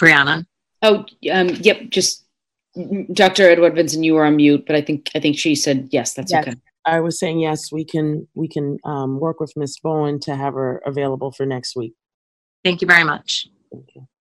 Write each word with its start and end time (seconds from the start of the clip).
Breanna. 0.00 0.46
Oh, 0.82 1.04
um, 1.30 1.50
yep. 1.60 1.90
Just 1.90 2.24
Dr. 3.12 3.50
Edouard-Vincent, 3.50 4.02
you 4.02 4.14
were 4.14 4.24
on 4.24 4.36
mute, 4.36 4.64
but 4.66 4.76
I 4.76 4.80
think 4.80 5.10
I 5.14 5.20
think 5.20 5.38
she 5.38 5.54
said 5.54 5.88
yes. 5.90 6.14
That's 6.14 6.32
Yes. 6.32 6.46
okay. 6.46 6.56
I 6.86 7.00
was 7.00 7.18
saying 7.18 7.40
yes, 7.40 7.70
we 7.70 7.84
can 7.84 8.26
we 8.34 8.48
can 8.48 8.78
um, 8.84 9.20
work 9.20 9.38
with 9.40 9.52
Miss 9.56 9.78
Bowen 9.78 10.18
to 10.20 10.34
have 10.34 10.54
her 10.54 10.80
available 10.86 11.30
for 11.30 11.44
next 11.44 11.76
week. 11.76 11.92
Thank 12.64 12.80
you 12.80 12.86
very 12.86 13.04
much. 13.04 13.48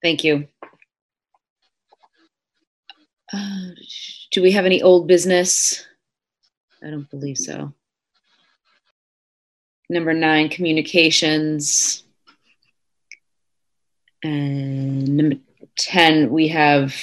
Thank 0.01 0.23
you. 0.23 0.47
Uh, 3.31 3.69
do 4.31 4.41
we 4.41 4.51
have 4.51 4.65
any 4.65 4.81
old 4.81 5.07
business? 5.07 5.85
I 6.83 6.89
don't 6.89 7.09
believe 7.09 7.37
so. 7.37 7.73
Number 9.89 10.13
nine, 10.13 10.49
communications. 10.49 12.03
And 14.23 15.15
number 15.15 15.35
10, 15.79 16.29
we 16.29 16.49
have 16.49 16.95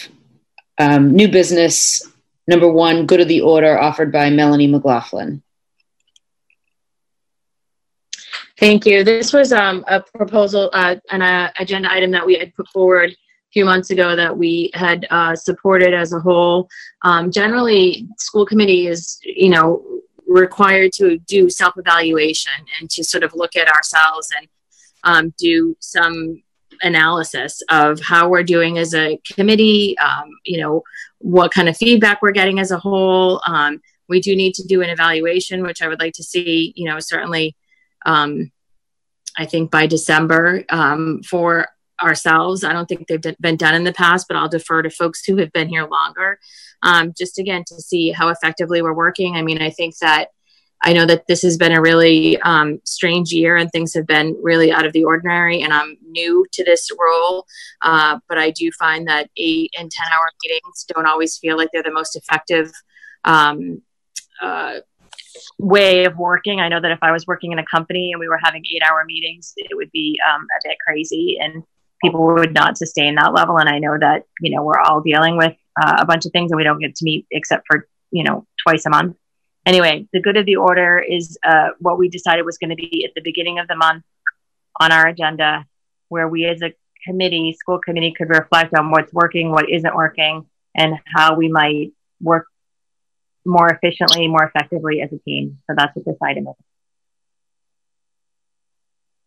um, 0.79 1.13
new 1.13 1.29
business. 1.29 2.07
Number 2.47 2.71
one, 2.71 3.07
good 3.07 3.21
of 3.21 3.29
the 3.29 3.41
order 3.41 3.79
offered 3.79 4.13
by 4.13 4.31
Melanie 4.31 4.69
McLaughlin. 4.69 5.43
Thank 8.59 8.87
you. 8.87 9.05
This 9.05 9.33
was 9.33 9.53
um, 9.53 9.85
a 9.89 10.01
proposal, 10.01 10.71
uh, 10.73 10.97
an 11.11 11.21
uh, 11.21 11.51
agenda 11.59 11.91
item 11.91 12.11
that 12.13 12.25
we 12.25 12.39
had 12.39 12.55
put 12.55 12.69
forward 12.69 13.11
a 13.11 13.53
few 13.53 13.65
months 13.65 13.91
ago 13.91 14.17
that 14.17 14.37
we 14.37 14.71
had 14.73 15.07
uh, 15.11 15.37
supported 15.37 15.93
as 15.93 16.13
a 16.13 16.21
whole. 16.21 16.69
Um, 17.03 17.31
generally, 17.31 18.09
school 18.19 18.47
committee 18.47 18.87
is, 18.87 19.19
you 19.23 19.51
know, 19.51 19.85
required 20.27 20.93
to 20.95 21.19
do 21.19 21.51
self-evaluation 21.51 22.53
and 22.81 22.89
to 22.91 23.05
sort 23.05 23.25
of 23.25 23.35
look 23.35 23.57
at 23.57 23.69
ourselves 23.69 24.33
and 24.37 24.49
um, 25.05 25.35
do 25.39 25.77
some 25.81 26.43
analysis 26.83 27.63
of 27.71 28.01
how 28.01 28.29
we're 28.29 28.43
doing 28.43 28.79
as 28.79 28.95
a 28.95 29.19
committee. 29.33 29.97
Um, 29.99 30.31
you 30.45 30.61
know, 30.61 30.83
what 31.19 31.53
kind 31.53 31.69
of 31.69 31.77
feedback 31.77 32.23
we're 32.23 32.33
getting 32.33 32.59
as 32.59 32.71
a 32.71 32.79
whole. 32.79 33.41
Um, 33.47 33.81
we 34.09 34.21
do 34.21 34.37
need 34.37 34.55
to 34.55 34.67
do 34.67 34.83
an 34.83 34.91
evaluation, 34.91 35.63
which 35.63 35.83
I 35.83 35.89
would 35.89 36.01
like 36.01 36.15
to 36.15 36.23
see. 36.23 36.73
You 36.77 36.87
know, 36.87 37.01
certainly 37.01 37.57
um, 38.05 38.51
I 39.37 39.47
think 39.47 39.71
by 39.71 39.87
December 39.87 40.65
um, 40.71 41.23
for 41.23 41.69
ourselves. 42.03 42.65
I 42.65 42.73
don't 42.73 42.87
think 42.87 43.09
they've 43.09 43.37
been 43.41 43.57
done 43.57 43.75
in 43.75 43.85
the 43.85 43.93
past, 43.93 44.27
but 44.29 44.37
I'll 44.37 44.49
defer 44.49 44.83
to 44.83 44.91
folks 44.91 45.25
who 45.25 45.37
have 45.39 45.53
been 45.53 45.69
here 45.69 45.87
longer. 45.87 46.39
Um, 46.83 47.15
just 47.17 47.39
again 47.39 47.65
to 47.69 47.77
see 47.77 48.11
how 48.11 48.29
effectively 48.29 48.83
we're 48.83 48.95
working. 48.95 49.37
I 49.37 49.43
mean, 49.43 49.63
I 49.63 49.71
think 49.71 49.97
that 49.99 50.29
I 50.87 50.93
know 50.93 51.05
that 51.05 51.27
this 51.27 51.43
has 51.43 51.57
been 51.57 51.73
a 51.73 51.81
really 51.81 52.41
um, 52.43 52.81
strange 52.85 53.33
year 53.33 53.57
and 53.57 53.69
things 53.73 53.93
have 53.95 54.07
been 54.07 54.39
really 54.41 54.71
out 54.71 54.87
of 54.87 54.93
the 54.93 55.05
ordinary, 55.05 55.63
and 55.63 55.73
I'm 55.73 55.97
new 56.09 56.47
to 56.53 56.65
this 56.65 56.89
role. 56.97 57.45
Uh, 57.83 58.21
but 58.29 58.39
I 58.39 58.53
do 58.53 58.71
find 58.79 59.09
that 59.09 59.29
eight 59.37 59.73
and 59.77 59.91
10 59.91 60.07
hour 60.13 60.31
meetings 60.45 60.87
don't 60.89 61.07
always 61.07 61.39
feel 61.39 61.57
like 61.57 61.71
they're 61.73 61.83
the 61.83 61.91
most 61.91 62.15
effective. 62.15 62.71
Um, 63.25 63.83
uh, 64.41 64.75
way 65.59 66.05
of 66.05 66.17
working. 66.17 66.61
I 66.61 66.69
know 66.69 66.81
that 66.81 66.93
if 66.93 67.01
I 67.03 67.11
was 67.11 67.27
working 67.27 67.51
in 67.51 67.59
a 67.59 67.65
company 67.65 68.13
and 68.13 68.21
we 68.21 68.29
were 68.29 68.39
having 68.41 68.63
eight 68.73 68.83
hour 68.89 69.05
meetings, 69.05 69.55
it 69.57 69.75
would 69.75 69.91
be 69.91 70.21
um, 70.33 70.43
a 70.43 70.69
bit 70.69 70.77
crazy 70.87 71.37
and 71.41 71.65
people 72.01 72.25
would 72.27 72.55
not 72.55 72.79
sustain 72.79 73.17
that 73.17 73.33
level. 73.33 73.59
And 73.59 73.69
I 73.69 73.81
know 73.81 73.99
that, 73.99 74.23
you 74.41 74.55
know, 74.55 74.63
we're 74.63 74.79
all 74.79 75.01
dealing 75.01 75.37
with 75.37 75.55
uh, 75.83 75.97
a 75.99 76.07
bunch 76.07 76.27
of 76.27 76.33
things 76.33 76.53
and 76.53 76.57
we 76.57 76.65
don't 76.65 76.79
get 76.79 76.95
to 76.95 77.05
meet 77.05 77.27
except 77.33 77.65
for, 77.67 77.89
you 78.13 78.23
know, 78.23 78.47
twice 78.63 78.87
a 78.87 78.91
month. 78.91 79.17
Anyway, 79.67 80.07
the 80.13 80.21
good 80.21 80.37
of 80.37 80.47
the 80.47 80.57
order 80.57 80.99
is 80.99 81.37
uh, 81.43 81.71
what 81.81 81.99
we 81.99 82.09
decided 82.09 82.47
was 82.47 82.57
going 82.57 82.71
to 82.71 82.77
be 82.77 83.05
at 83.05 83.15
the 83.17 83.21
beginning 83.21 83.59
of 83.59 83.67
the 83.67 83.75
month 83.75 84.05
on 84.81 84.93
our 84.93 85.09
agenda, 85.09 85.67
where 86.09 86.29
we 86.29 86.47
as 86.47 86.63
a 86.63 86.73
committee, 87.05 87.55
school 87.59 87.81
committee, 87.81 88.15
could 88.17 88.29
reflect 88.29 88.73
on 88.75 88.93
what's 88.93 89.13
working, 89.13 89.51
what 89.51 89.69
isn't 89.69 89.95
working, 89.95 90.47
and 90.77 90.95
how 91.05 91.35
we 91.35 91.49
might 91.49 91.93
work 92.21 92.47
more 93.45 93.69
efficiently, 93.69 94.29
more 94.29 94.45
effectively 94.45 95.03
as 95.03 95.13
a 95.13 95.19
team. 95.19 95.59
So 95.69 95.75
that's 95.77 95.95
what 95.97 96.05
this 96.05 96.17
item 96.23 96.47
is. 96.47 96.55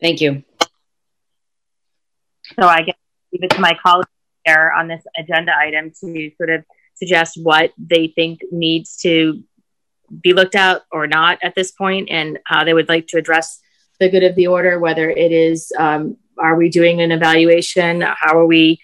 Thank 0.02 0.22
you. 0.22 0.44
So 2.58 2.66
I 2.66 2.82
guess 2.84 2.96
leave 3.34 3.44
it 3.44 3.52
to 3.52 3.62
my 3.62 3.78
colleagues 3.84 4.08
there 4.46 4.72
on 4.72 4.88
this 4.88 5.04
agenda 5.18 5.52
item 5.56 5.92
to 6.02 6.32
sort 6.38 6.50
of 6.50 6.64
suggest 6.96 7.38
what 7.42 7.72
they 7.78 8.08
think 8.08 8.40
needs 8.52 8.98
to 8.98 9.44
be 10.22 10.34
looked 10.34 10.56
at 10.56 10.82
or 10.92 11.08
not 11.08 11.40
at 11.44 11.56
this 11.56 11.72
point 11.72 12.10
and 12.10 12.40
how 12.46 12.64
they 12.64 12.74
would 12.74 12.90
like 12.90 13.08
to 13.08 13.18
address 13.18 13.60
the 14.00 14.10
good 14.10 14.24
of 14.24 14.36
the 14.36 14.48
order, 14.48 14.80
whether 14.80 15.10
it 15.10 15.32
is, 15.32 15.72
um, 15.78 16.18
are 16.38 16.56
we 16.56 16.70
doing 16.70 17.02
an 17.02 17.12
evaluation? 17.12 18.02
How 18.02 18.38
are 18.38 18.46
we 18.46 18.80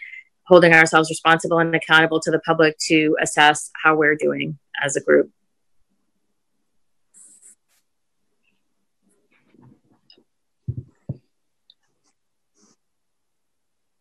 holding 0.48 0.74
ourselves 0.74 1.10
responsible 1.10 1.60
and 1.60 1.74
accountable 1.74 2.20
to 2.20 2.32
the 2.32 2.40
public 2.40 2.78
to 2.88 3.16
assess 3.22 3.72
how 3.82 3.96
we're 3.96 4.16
doing 4.16 4.60
as 4.84 4.96
a 4.96 5.02
group? 5.02 5.32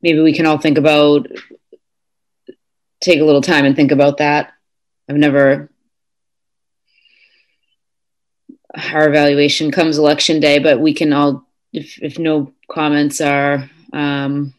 Maybe 0.03 0.21
we 0.21 0.35
can 0.35 0.45
all 0.45 0.59
think 0.59 0.77
about, 0.77 1.29
take 3.01 3.21
a 3.21 3.25
little 3.25 3.41
time 3.41 3.65
and 3.65 3.75
think 3.75 3.91
about 3.91 4.19
that. 4.19 4.53
I've 5.09 5.17
never, 5.17 5.71
our 8.93 9.09
evaluation 9.09 9.71
comes 9.71 9.99
election 9.99 10.41
day, 10.41 10.59
but 10.59 10.81
we 10.81 10.93
can 10.95 11.13
all, 11.13 11.47
if, 11.73 12.03
if 12.03 12.19
no 12.19 12.53
comments 12.71 13.21
are, 13.21 13.71
um, 13.93 14.55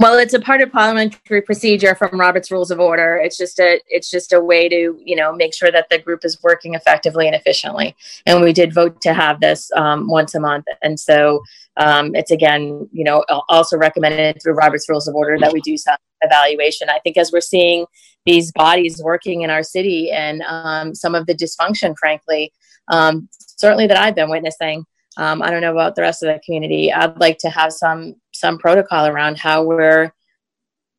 Well, 0.00 0.18
it's 0.18 0.32
a 0.32 0.40
part 0.40 0.62
of 0.62 0.72
parliamentary 0.72 1.42
procedure 1.42 1.94
from 1.94 2.18
Robert's 2.18 2.50
Rules 2.50 2.70
of 2.70 2.80
Order. 2.80 3.16
It's 3.22 3.36
just 3.36 3.60
a 3.60 3.80
it's 3.86 4.10
just 4.10 4.32
a 4.32 4.40
way 4.40 4.66
to 4.66 4.98
you 5.04 5.14
know 5.14 5.30
make 5.30 5.52
sure 5.52 5.70
that 5.70 5.88
the 5.90 5.98
group 5.98 6.24
is 6.24 6.42
working 6.42 6.74
effectively 6.74 7.26
and 7.26 7.36
efficiently. 7.36 7.94
And 8.24 8.40
we 8.40 8.54
did 8.54 8.72
vote 8.72 9.02
to 9.02 9.12
have 9.12 9.40
this 9.40 9.70
um, 9.76 10.08
once 10.08 10.34
a 10.34 10.40
month, 10.40 10.64
and 10.80 10.98
so 10.98 11.42
um, 11.76 12.14
it's 12.14 12.30
again 12.30 12.88
you 12.92 13.04
know 13.04 13.24
also 13.50 13.76
recommended 13.76 14.40
through 14.42 14.54
Robert's 14.54 14.88
Rules 14.88 15.06
of 15.06 15.14
Order 15.14 15.36
that 15.38 15.52
we 15.52 15.60
do 15.60 15.76
some 15.76 15.98
evaluation. 16.22 16.88
I 16.88 17.00
think 17.00 17.18
as 17.18 17.30
we're 17.30 17.42
seeing 17.42 17.84
these 18.24 18.52
bodies 18.52 19.02
working 19.02 19.42
in 19.42 19.50
our 19.50 19.62
city 19.62 20.10
and 20.10 20.40
um, 20.42 20.94
some 20.94 21.14
of 21.14 21.26
the 21.26 21.34
dysfunction, 21.34 21.94
frankly, 21.98 22.52
um, 22.90 23.28
certainly 23.32 23.86
that 23.86 23.96
I've 23.96 24.14
been 24.14 24.30
witnessing. 24.30 24.84
Um, 25.16 25.42
I 25.42 25.50
don't 25.50 25.60
know 25.60 25.72
about 25.72 25.96
the 25.96 26.02
rest 26.02 26.22
of 26.22 26.32
the 26.32 26.40
community. 26.44 26.92
I'd 26.92 27.18
like 27.18 27.38
to 27.38 27.50
have 27.50 27.72
some 27.72 28.16
some 28.32 28.58
protocol 28.58 29.06
around 29.06 29.38
how 29.38 29.64
we're 29.64 30.12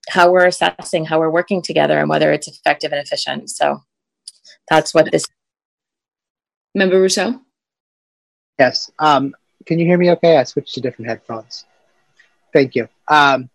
how 0.10 0.32
we're 0.32 0.48
assessing 0.48 1.06
how 1.06 1.20
we're 1.20 1.30
working 1.30 1.62
together 1.62 2.00
and 2.00 2.10
whether 2.10 2.32
it's 2.32 2.48
effective 2.48 2.92
and 2.92 3.02
efficient. 3.02 3.50
So 3.50 3.82
that's 4.70 4.94
what 4.94 5.12
this. 5.12 5.26
Member 6.74 7.02
Ruseau? 7.02 7.42
Yes. 8.58 8.92
Um, 9.00 9.36
can 9.66 9.78
you 9.80 9.86
hear 9.86 9.98
me 9.98 10.12
okay? 10.12 10.38
I 10.38 10.44
switched 10.44 10.74
to 10.76 10.82
different 10.82 11.10
headphones. 11.10 11.66
Thank 12.54 12.76
you. 12.76 12.88
Um, 13.08 13.50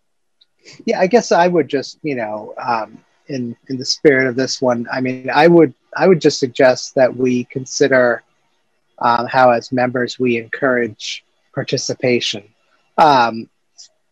yeah, 0.85 0.99
I 0.99 1.07
guess 1.07 1.31
I 1.31 1.47
would 1.47 1.67
just, 1.67 1.97
you 2.03 2.15
know, 2.15 2.53
um, 2.57 3.03
in 3.27 3.55
in 3.69 3.77
the 3.77 3.85
spirit 3.85 4.27
of 4.27 4.35
this 4.35 4.61
one, 4.61 4.87
I 4.91 5.01
mean, 5.01 5.29
I 5.33 5.47
would 5.47 5.73
I 5.95 6.07
would 6.07 6.21
just 6.21 6.39
suggest 6.39 6.95
that 6.95 7.15
we 7.15 7.45
consider 7.45 8.23
um, 8.99 9.27
how, 9.27 9.51
as 9.51 9.71
members, 9.71 10.19
we 10.19 10.37
encourage 10.37 11.23
participation. 11.53 12.43
Um, 12.97 13.49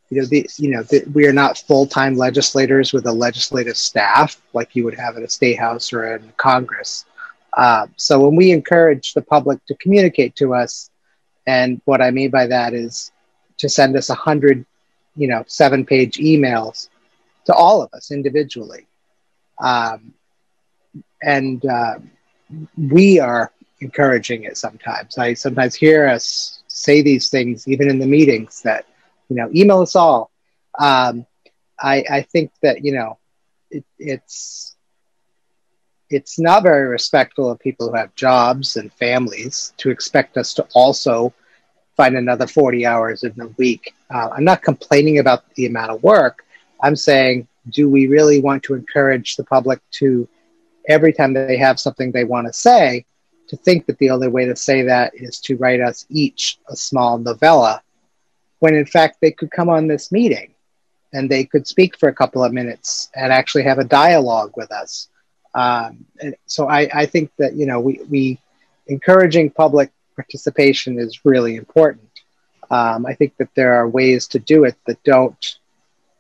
you 0.10 0.22
know, 0.22 0.28
the, 0.28 0.50
you 0.58 0.70
know, 0.70 0.84
the, 0.84 1.04
we 1.14 1.28
are 1.28 1.34
not 1.34 1.58
full-time 1.58 2.16
legislators 2.16 2.94
with 2.94 3.06
a 3.08 3.12
legislative 3.12 3.76
staff 3.76 4.40
like 4.54 4.76
you 4.76 4.84
would 4.84 4.94
have 4.96 5.18
at 5.18 5.24
a 5.24 5.30
state 5.30 5.58
house 5.58 5.92
or 5.92 6.16
in 6.16 6.32
Congress. 6.38 7.06
Uh, 7.54 7.88
so 7.96 8.20
when 8.20 8.36
we 8.36 8.52
encourage 8.52 9.14
the 9.14 9.22
public 9.22 9.66
to 9.66 9.76
communicate 9.76 10.36
to 10.36 10.54
us, 10.54 10.90
and 11.48 11.82
what 11.86 12.02
I 12.02 12.12
mean 12.12 12.30
by 12.30 12.48
that 12.48 12.74
is 12.74 13.12
to 13.58 13.70
send 13.70 13.96
us 13.96 14.10
a 14.10 14.16
hundred, 14.16 14.66
you 15.16 15.28
know, 15.28 15.44
seven-page 15.48 16.18
emails 16.18 16.90
to 17.46 17.54
all 17.54 17.82
of 17.82 17.94
us 17.94 18.12
individually, 18.12 18.88
um, 19.60 20.14
and 21.22 21.66
uh, 21.66 21.96
we 22.78 23.20
are 23.20 23.52
encouraging 23.86 24.44
it 24.44 24.58
sometimes. 24.58 25.18
I 25.18 25.34
sometimes 25.34 25.76
hear 25.76 26.08
us 26.08 26.62
say 26.68 27.02
these 27.02 27.30
things 27.30 27.68
even 27.68 27.90
in 27.90 28.00
the 28.00 28.08
meetings 28.18 28.62
that, 28.64 28.86
you 29.30 29.36
know, 29.38 29.50
email 29.54 29.82
us 29.82 29.96
all. 29.96 30.32
Um, 30.78 31.26
I, 31.80 32.04
I 32.18 32.22
think 32.22 32.52
that, 32.62 32.84
you 32.84 32.94
know, 32.94 33.18
it, 33.72 33.86
it's, 33.98 34.76
it's 36.10 36.38
not 36.40 36.64
very 36.64 36.88
respectful 36.88 37.50
of 37.50 37.60
people 37.60 37.90
who 37.90 37.96
have 37.96 38.16
jobs 38.16 38.78
and 38.78 38.94
families 38.94 39.74
to 39.78 39.90
expect 39.90 40.38
us 40.38 40.54
to 40.56 40.68
also 40.74 41.34
find 41.98 42.16
another 42.16 42.48
40 42.48 42.86
hours 42.86 43.24
in 43.24 43.40
a 43.40 43.48
week. 43.58 43.94
Uh, 44.14 44.30
I'm 44.36 44.44
not 44.44 44.62
complaining 44.62 45.20
about 45.20 45.44
the 45.56 45.66
amount 45.66 45.92
of 45.92 46.04
work. 46.04 46.46
I'm 46.82 46.96
saying, 46.96 47.48
do 47.70 47.90
we 47.90 48.08
really 48.08 48.42
want 48.42 48.64
to 48.64 48.76
encourage 48.76 49.36
the 49.36 49.44
public 49.44 49.80
to, 50.00 50.28
every 50.88 51.14
time 51.14 51.34
they 51.34 51.58
have 51.58 51.80
something 51.80 52.12
they 52.12 52.26
want 52.26 52.48
to 52.48 52.54
say, 52.54 53.06
to 53.48 53.58
think 53.58 53.86
that 53.86 53.98
the 54.00 54.10
only 54.10 54.28
way 54.28 54.46
to 54.46 54.56
say 54.56 54.84
that 54.84 55.14
is 55.16 55.40
to 55.42 55.58
write 55.58 55.82
us 55.82 56.06
each 56.10 56.58
a 56.70 56.76
small 56.76 57.18
novella, 57.18 57.82
when 58.60 58.76
in 58.76 58.86
fact 58.86 59.18
they 59.22 59.32
could 59.32 59.52
come 59.52 59.70
on 59.70 59.88
this 59.88 60.12
meeting 60.12 60.54
and 61.14 61.30
they 61.30 61.46
could 61.46 61.68
speak 61.68 61.98
for 61.98 62.10
a 62.10 62.14
couple 62.14 62.44
of 62.44 62.54
minutes 62.54 63.10
and 63.16 63.32
actually 63.32 63.64
have 63.64 63.80
a 63.80 63.84
dialogue 63.84 64.52
with 64.56 64.72
us. 64.72 65.10
Um, 65.54 66.06
and 66.22 66.36
so 66.46 66.68
I, 66.68 66.90
I 66.94 67.06
think 67.06 67.32
that 67.38 67.54
you 67.56 67.66
know 67.66 67.80
we, 67.80 68.02
we 68.10 68.40
encouraging 68.88 69.50
public 69.50 69.92
participation 70.16 71.00
is 71.00 71.26
really 71.26 71.56
important. 71.56 72.10
Um, 72.70 73.06
I 73.06 73.14
think 73.14 73.38
that 73.38 73.50
there 73.56 73.74
are 73.74 73.88
ways 73.88 74.28
to 74.30 74.40
do 74.40 74.64
it 74.66 74.76
that 74.88 75.02
don't 75.04 75.60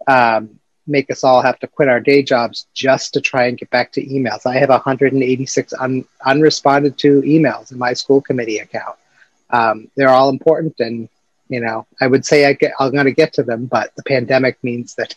um, 0.07 0.60
make 0.87 1.09
us 1.09 1.23
all 1.23 1.41
have 1.41 1.59
to 1.59 1.67
quit 1.67 1.89
our 1.89 1.99
day 1.99 2.21
jobs 2.23 2.67
just 2.73 3.13
to 3.13 3.21
try 3.21 3.47
and 3.47 3.57
get 3.57 3.69
back 3.69 3.91
to 3.93 4.05
emails. 4.05 4.45
I 4.45 4.57
have 4.57 4.69
186 4.69 5.73
un- 5.79 6.05
unresponded 6.25 6.97
to 6.97 7.21
emails 7.21 7.71
in 7.71 7.77
my 7.77 7.93
school 7.93 8.21
committee 8.21 8.59
account. 8.59 8.95
Um, 9.49 9.89
they're 9.95 10.09
all 10.09 10.29
important, 10.29 10.79
and 10.79 11.09
you 11.49 11.59
know, 11.59 11.85
I 12.01 12.07
would 12.07 12.25
say 12.25 12.45
I 12.45 12.53
get, 12.53 12.73
I'm 12.79 12.91
going 12.91 13.05
to 13.05 13.11
get 13.11 13.33
to 13.33 13.43
them, 13.43 13.65
but 13.65 13.95
the 13.95 14.03
pandemic 14.03 14.57
means 14.63 14.95
that 14.95 15.15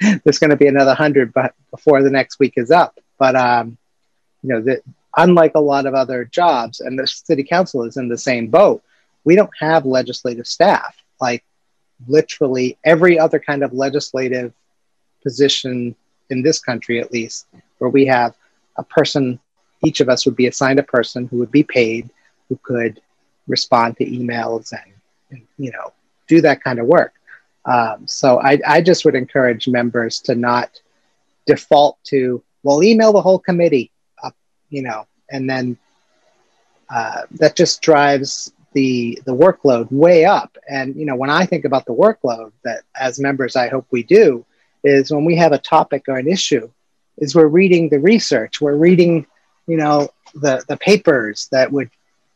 there's 0.24 0.38
going 0.38 0.50
to 0.50 0.56
be 0.56 0.68
another 0.68 0.94
hundred, 0.94 1.32
but 1.32 1.54
before 1.70 2.02
the 2.02 2.10
next 2.10 2.38
week 2.38 2.54
is 2.56 2.70
up. 2.70 2.98
But 3.18 3.36
um, 3.36 3.76
you 4.42 4.50
know, 4.50 4.60
that 4.62 4.82
unlike 5.16 5.52
a 5.54 5.60
lot 5.60 5.86
of 5.86 5.94
other 5.94 6.24
jobs, 6.24 6.80
and 6.80 6.98
the 6.98 7.06
city 7.06 7.44
council 7.44 7.84
is 7.84 7.96
in 7.96 8.08
the 8.08 8.18
same 8.18 8.48
boat. 8.48 8.82
We 9.24 9.36
don't 9.36 9.50
have 9.58 9.86
legislative 9.86 10.46
staff 10.46 10.94
like 11.20 11.44
literally 12.06 12.76
every 12.84 13.18
other 13.18 13.38
kind 13.38 13.62
of 13.62 13.72
legislative 13.72 14.52
position 15.24 15.96
in 16.30 16.42
this 16.42 16.60
country, 16.60 17.00
at 17.00 17.12
least, 17.12 17.46
where 17.78 17.90
we 17.90 18.06
have 18.06 18.34
a 18.76 18.84
person, 18.84 19.40
each 19.84 20.00
of 20.00 20.08
us 20.08 20.24
would 20.24 20.36
be 20.36 20.46
assigned 20.46 20.78
a 20.78 20.84
person 20.84 21.26
who 21.26 21.38
would 21.38 21.50
be 21.50 21.64
paid, 21.64 22.10
who 22.48 22.58
could 22.62 23.00
respond 23.48 23.96
to 23.96 24.04
emails 24.04 24.72
and, 24.72 24.92
and 25.30 25.42
you 25.58 25.72
know, 25.72 25.92
do 26.28 26.40
that 26.40 26.62
kind 26.62 26.78
of 26.78 26.86
work. 26.86 27.14
Um, 27.64 28.06
so 28.06 28.40
I, 28.40 28.58
I 28.66 28.80
just 28.80 29.04
would 29.04 29.14
encourage 29.14 29.68
members 29.68 30.20
to 30.20 30.34
not 30.34 30.80
default 31.46 31.98
to, 32.04 32.42
well, 32.62 32.82
email 32.82 33.12
the 33.12 33.22
whole 33.22 33.38
committee, 33.38 33.90
up, 34.22 34.36
you 34.70 34.82
know, 34.82 35.06
and 35.30 35.48
then 35.48 35.76
uh, 36.90 37.22
that 37.32 37.56
just 37.56 37.80
drives 37.80 38.52
the 38.74 39.18
the 39.24 39.34
workload 39.34 39.90
way 39.90 40.24
up. 40.24 40.58
And 40.68 40.94
you 40.96 41.06
know, 41.06 41.16
when 41.16 41.30
I 41.30 41.46
think 41.46 41.64
about 41.64 41.86
the 41.86 41.94
workload 41.94 42.52
that 42.64 42.82
as 42.94 43.18
members 43.18 43.56
I 43.56 43.68
hope 43.68 43.86
we 43.90 44.02
do, 44.02 44.44
is 44.84 45.10
when 45.10 45.24
we 45.24 45.36
have 45.36 45.52
a 45.52 45.58
topic 45.58 46.04
or 46.08 46.16
an 46.16 46.28
issue, 46.28 46.70
is 47.18 47.34
we're 47.34 47.46
reading 47.46 47.88
the 47.88 47.98
research, 47.98 48.60
we're 48.60 48.76
reading, 48.76 49.26
you 49.66 49.76
know, 49.76 50.08
the 50.34 50.64
the 50.68 50.76
papers 50.76 51.48
that 51.52 51.70
would 51.72 51.90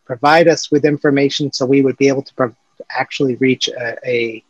provide 0.05 0.49
us 0.49 0.71
with 0.71 0.85
information 0.85 1.53
so 1.53 1.67
we 1.67 1.83
would 1.83 1.97
be 1.99 2.09
able 2.09 2.23
to 2.23 2.35
pro- 2.35 2.57
actually 2.91 3.37
reach 3.37 3.69
a, 3.69 3.97
a 4.09 4.43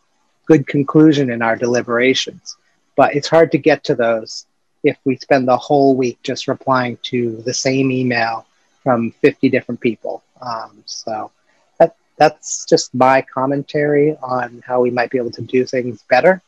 good 0.47 0.67
conclusion 0.67 1.31
in 1.31 1.43
our 1.43 1.56
deliberations. 1.56 2.56
But 2.97 3.15
it's 3.15 3.29
hard 3.29 3.53
to 3.53 3.59
get 3.59 3.85
to 3.85 3.95
those 3.95 4.47
if 4.85 4.97
we 5.05 5.17
spend 5.17 5.49
the 5.49 5.56
whole 5.56 5.97
week 5.97 6.19
just 6.23 6.49
replying 6.49 6.99
to 7.05 7.37
the 7.43 7.55
same 7.55 7.91
email 7.91 8.47
from 8.83 9.11
50 9.11 9.49
different 9.49 9.81
people. 9.81 10.23
Um, 10.41 10.83
so 10.87 11.31
that, 11.79 11.97
that's 12.17 12.65
just 12.65 12.95
my 12.95 13.23
commentary 13.23 14.17
on 14.23 14.62
how 14.67 14.81
we 14.81 14.91
might 14.91 15.11
be 15.11 15.19
able 15.19 15.33
to 15.33 15.43
do 15.43 15.65
things 15.65 16.03
better. 16.09 16.41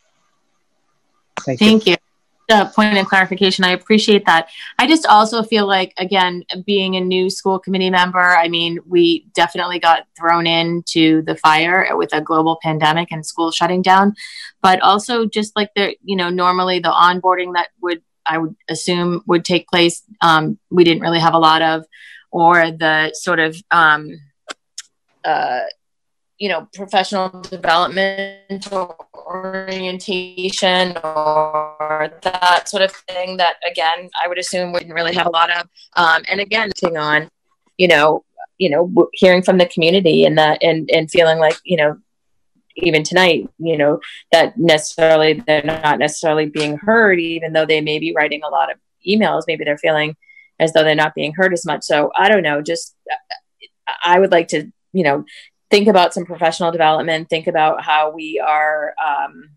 Thank, 1.45 1.59
Thank 1.59 1.87
you. 1.87 1.93
you. 1.93 2.65
Point 2.75 2.99
of 2.99 3.07
clarification. 3.07 3.65
I 3.65 3.71
appreciate 3.71 4.27
that. 4.27 4.49
I 4.77 4.89
just 4.89 5.07
also 5.07 5.45
feel 5.45 5.69
like, 5.69 5.95
again, 5.99 6.43
being 6.67 6.97
a 6.97 7.01
new 7.01 7.31
school 7.31 7.61
committee 7.61 7.91
member, 7.91 8.19
I 8.19 8.49
mean, 8.49 8.81
we 8.89 9.27
definitely 9.35 9.79
got 9.79 10.07
thrown 10.19 10.49
into 10.49 11.23
the 11.23 11.37
fire 11.37 11.87
with 11.97 12.13
a 12.13 12.21
global 12.21 12.59
pandemic 12.61 13.13
and 13.13 13.25
school 13.25 13.53
shutting 13.53 13.83
down. 13.83 14.15
But 14.63 14.81
also, 14.83 15.27
just 15.27 15.55
like 15.55 15.71
the, 15.77 15.97
you 16.03 16.17
know, 16.17 16.29
normally 16.29 16.81
the 16.81 16.91
onboarding 16.91 17.55
that 17.55 17.69
would, 17.81 18.03
I 18.27 18.39
would 18.39 18.57
assume, 18.69 19.23
would 19.27 19.45
take 19.45 19.69
place, 19.69 20.03
um, 20.21 20.59
we 20.71 20.83
didn't 20.83 21.03
really 21.03 21.21
have 21.21 21.35
a 21.35 21.39
lot 21.39 21.63
of, 21.63 21.85
or 22.33 22.73
the 22.73 23.13
sort 23.15 23.39
of, 23.39 23.57
um, 23.71 24.09
uh, 25.25 25.61
you 26.41 26.49
know 26.49 26.67
professional 26.73 27.29
development 27.43 28.67
orientation 29.31 30.97
or 31.05 32.13
that 32.23 32.69
sort 32.69 32.83
of 32.83 32.91
thing 32.91 33.37
that 33.37 33.57
again 33.71 34.09
i 34.23 34.27
would 34.27 34.39
assume 34.39 34.73
we 34.73 34.81
didn't 34.81 34.95
really 34.95 35.15
have 35.15 35.27
a 35.27 35.31
lot 35.31 35.51
of 35.51 35.69
um, 35.97 36.23
and 36.29 36.41
again 36.41 36.71
on 36.97 37.31
you 37.79 37.87
know 37.87 38.25
you 38.59 38.69
know 38.69 39.09
hearing 39.15 39.43
from 39.43 39.59
the 39.59 39.67
community 39.67 40.25
and 40.25 40.37
that 40.37 40.59
and 40.63 40.91
and 40.93 41.11
feeling 41.11 41.39
like 41.39 41.57
you 41.65 41.77
know 41.77 41.97
even 42.77 43.03
tonight 43.03 43.49
you 43.59 43.77
know 43.77 44.01
that 44.33 44.57
necessarily 44.59 45.43
they're 45.47 45.63
not 45.63 45.99
necessarily 45.99 46.47
being 46.47 46.77
heard 46.77 47.19
even 47.19 47.53
though 47.53 47.67
they 47.67 47.81
may 47.81 47.99
be 47.99 48.13
writing 48.15 48.43
a 48.43 48.49
lot 48.49 48.71
of 48.71 48.79
emails 49.09 49.45
maybe 49.47 49.65
they're 49.65 49.79
feeling 49.79 50.15
as 50.59 50.73
though 50.73 50.85
they're 50.85 50.95
not 50.95 51.15
being 51.15 51.33
heard 51.33 51.53
as 51.53 51.65
much. 51.65 51.83
So 51.83 52.11
i 52.17 52.29
don't 52.29 52.43
know 52.43 52.63
just 52.63 52.97
i 54.05 54.19
would 54.19 54.31
like 54.31 54.49
to 54.49 54.71
you 54.93 55.05
know 55.05 55.25
think 55.71 55.89
about 55.89 56.13
some 56.13 56.25
professional 56.25 56.73
development, 56.73 57.29
think 57.29 57.47
about 57.47 57.83
how 57.83 58.11
we 58.11 58.43
are 58.45 58.95
um, 59.05 59.51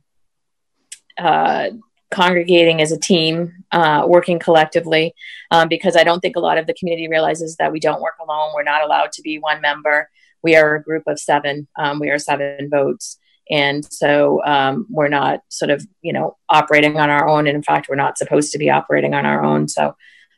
uh, 1.18 1.70
congregating 2.12 2.82
as 2.82 2.92
a 2.92 3.00
team, 3.00 3.52
uh, 3.72 4.06
working 4.08 4.38
collectively, 4.38 5.14
um, 5.52 5.68
because 5.68 5.96
I 5.96 6.04
don't 6.04 6.20
think 6.20 6.36
a 6.36 6.40
lot 6.40 6.58
of 6.58 6.68
the 6.68 6.74
community 6.76 7.08
realizes 7.08 7.56
that 7.58 7.72
we 7.72 7.80
don't 7.80 8.02
work 8.02 8.16
alone. 8.22 8.52
We're 8.54 8.64
not 8.64 8.84
allowed 8.84 9.12
to 9.14 9.22
be 9.24 9.40
one 9.40 9.62
member. 9.62 10.10
We 10.44 10.56
are 10.56 10.76
a 10.76 10.84
group 10.84 11.04
of 11.08 11.20
seven. 11.20 11.68
Um, 11.78 12.00
we 12.00 12.10
are 12.12 12.20
seven 12.20 12.70
votes. 12.70 13.18
And 13.50 13.84
so 13.92 14.44
um, 14.46 14.86
we're 14.90 15.10
not 15.10 15.42
sort 15.50 15.72
of, 15.72 15.86
you 16.02 16.14
know, 16.14 16.38
operating 16.50 16.98
on 16.98 17.10
our 17.10 17.28
own. 17.28 17.48
And 17.48 17.56
in 17.56 17.64
fact, 17.64 17.90
we're 17.90 17.96
not 17.96 18.18
supposed 18.18 18.52
to 18.52 18.58
be 18.58 18.70
operating 18.70 19.14
on 19.14 19.26
our 19.26 19.44
own. 19.44 19.68
So 19.68 19.96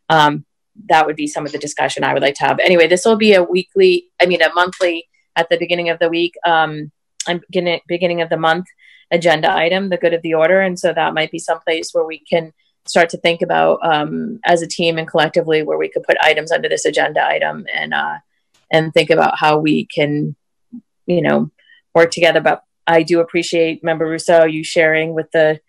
um, 0.10 0.46
that 0.88 1.06
would 1.06 1.16
be 1.16 1.28
some 1.28 1.46
of 1.46 1.52
the 1.52 1.58
discussion 1.58 2.04
I 2.04 2.14
would 2.14 2.24
like 2.24 2.36
to 2.36 2.46
have. 2.46 2.60
Anyway, 2.60 2.88
this 2.88 3.06
will 3.06 3.16
be 3.16 3.34
a 3.34 3.44
weekly, 3.44 4.08
I 4.22 4.26
mean, 4.26 4.42
a 4.42 4.54
monthly 4.54 5.08
at 5.36 5.50
the 5.50 5.58
beginning 5.58 5.90
of 5.90 6.00
the 6.00 6.10
week 6.10 6.36
um, 6.46 6.92
and 7.28 7.42
beginning, 7.48 7.82
beginning 7.88 8.22
of 8.22 8.30
the 8.30 8.38
month 8.38 8.66
agenda 9.12 9.52
item, 9.52 9.90
the 9.90 9.98
good 9.98 10.14
of 10.14 10.22
the 10.22 10.34
order. 10.34 10.62
And 10.62 10.80
so 10.80 10.94
that 10.94 11.14
might 11.14 11.32
be 11.32 11.40
someplace 11.40 11.92
where 11.92 12.06
we 12.06 12.20
can 12.20 12.54
start 12.88 13.10
to 13.10 13.18
think 13.18 13.42
about 13.42 13.80
um, 13.84 14.40
as 14.46 14.62
a 14.62 14.68
team 14.68 14.98
and 14.98 15.08
collectively 15.08 15.64
where 15.64 15.78
we 15.78 15.90
could 15.90 16.04
put 16.04 16.18
items 16.22 16.52
under 16.52 16.70
this 16.70 16.86
agenda 16.86 17.26
item 17.26 17.66
and 17.74 17.94
uh, 17.94 18.18
and 18.72 18.94
think 18.94 19.10
about 19.10 19.38
how 19.38 19.58
we 19.58 19.86
can, 19.86 20.36
you 21.06 21.22
know, 21.22 21.52
work 21.94 22.12
together. 22.12 22.42
But 22.42 22.64
I 22.88 23.04
do 23.04 23.20
appreciate 23.20 23.84
Member 23.84 24.08
Ruseau 24.08 24.52
you 24.52 24.64
sharing 24.64 25.14
with 25.14 25.32
the 25.32 25.60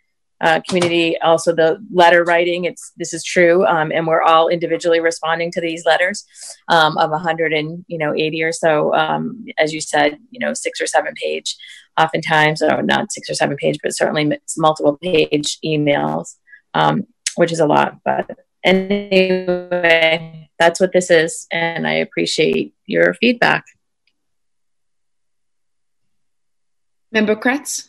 uh, 0.41 0.61
community. 0.69 1.19
Also, 1.21 1.55
the 1.55 1.79
letter 1.93 2.25
writing. 2.25 2.65
It's 2.65 2.93
this 2.97 3.15
is 3.15 3.25
true, 3.25 3.65
um, 3.67 3.91
and 3.93 4.07
we're 4.07 4.23
all 4.23 4.49
individually 4.49 5.01
responding 5.01 5.51
to 5.53 5.61
these 5.61 5.85
letters 5.87 6.25
um, 6.69 6.99
of 6.99 7.11
100 7.11 7.53
and 7.53 7.85
you 7.89 7.99
know 7.99 8.15
80 8.15 8.43
or 8.43 8.53
so. 8.53 8.95
Um, 8.95 9.45
as 9.59 9.73
you 9.73 9.81
said, 9.81 10.19
you 10.31 10.41
know, 10.41 10.55
six 10.55 10.81
or 10.81 10.87
seven 10.87 11.15
page, 11.15 11.57
oftentimes, 11.99 12.63
or 12.63 12.83
not 12.83 13.13
six 13.13 13.31
or 13.31 13.35
seven 13.35 13.57
page, 13.57 13.79
but 13.83 13.97
certainly 13.97 14.39
multiple 14.57 14.99
page 15.03 15.59
emails, 15.65 16.37
um, 16.75 17.07
which 17.37 17.53
is 17.53 17.61
a 17.61 17.67
lot. 17.67 17.99
But 18.05 18.31
anyway, 18.63 20.51
that's 20.59 20.81
what 20.81 20.93
this 20.93 21.11
is, 21.11 21.47
and 21.51 21.87
I 21.87 21.95
appreciate 21.95 22.75
your 22.87 23.15
feedback. 23.15 23.65
Member 27.13 27.37
Kreatz. 27.37 27.89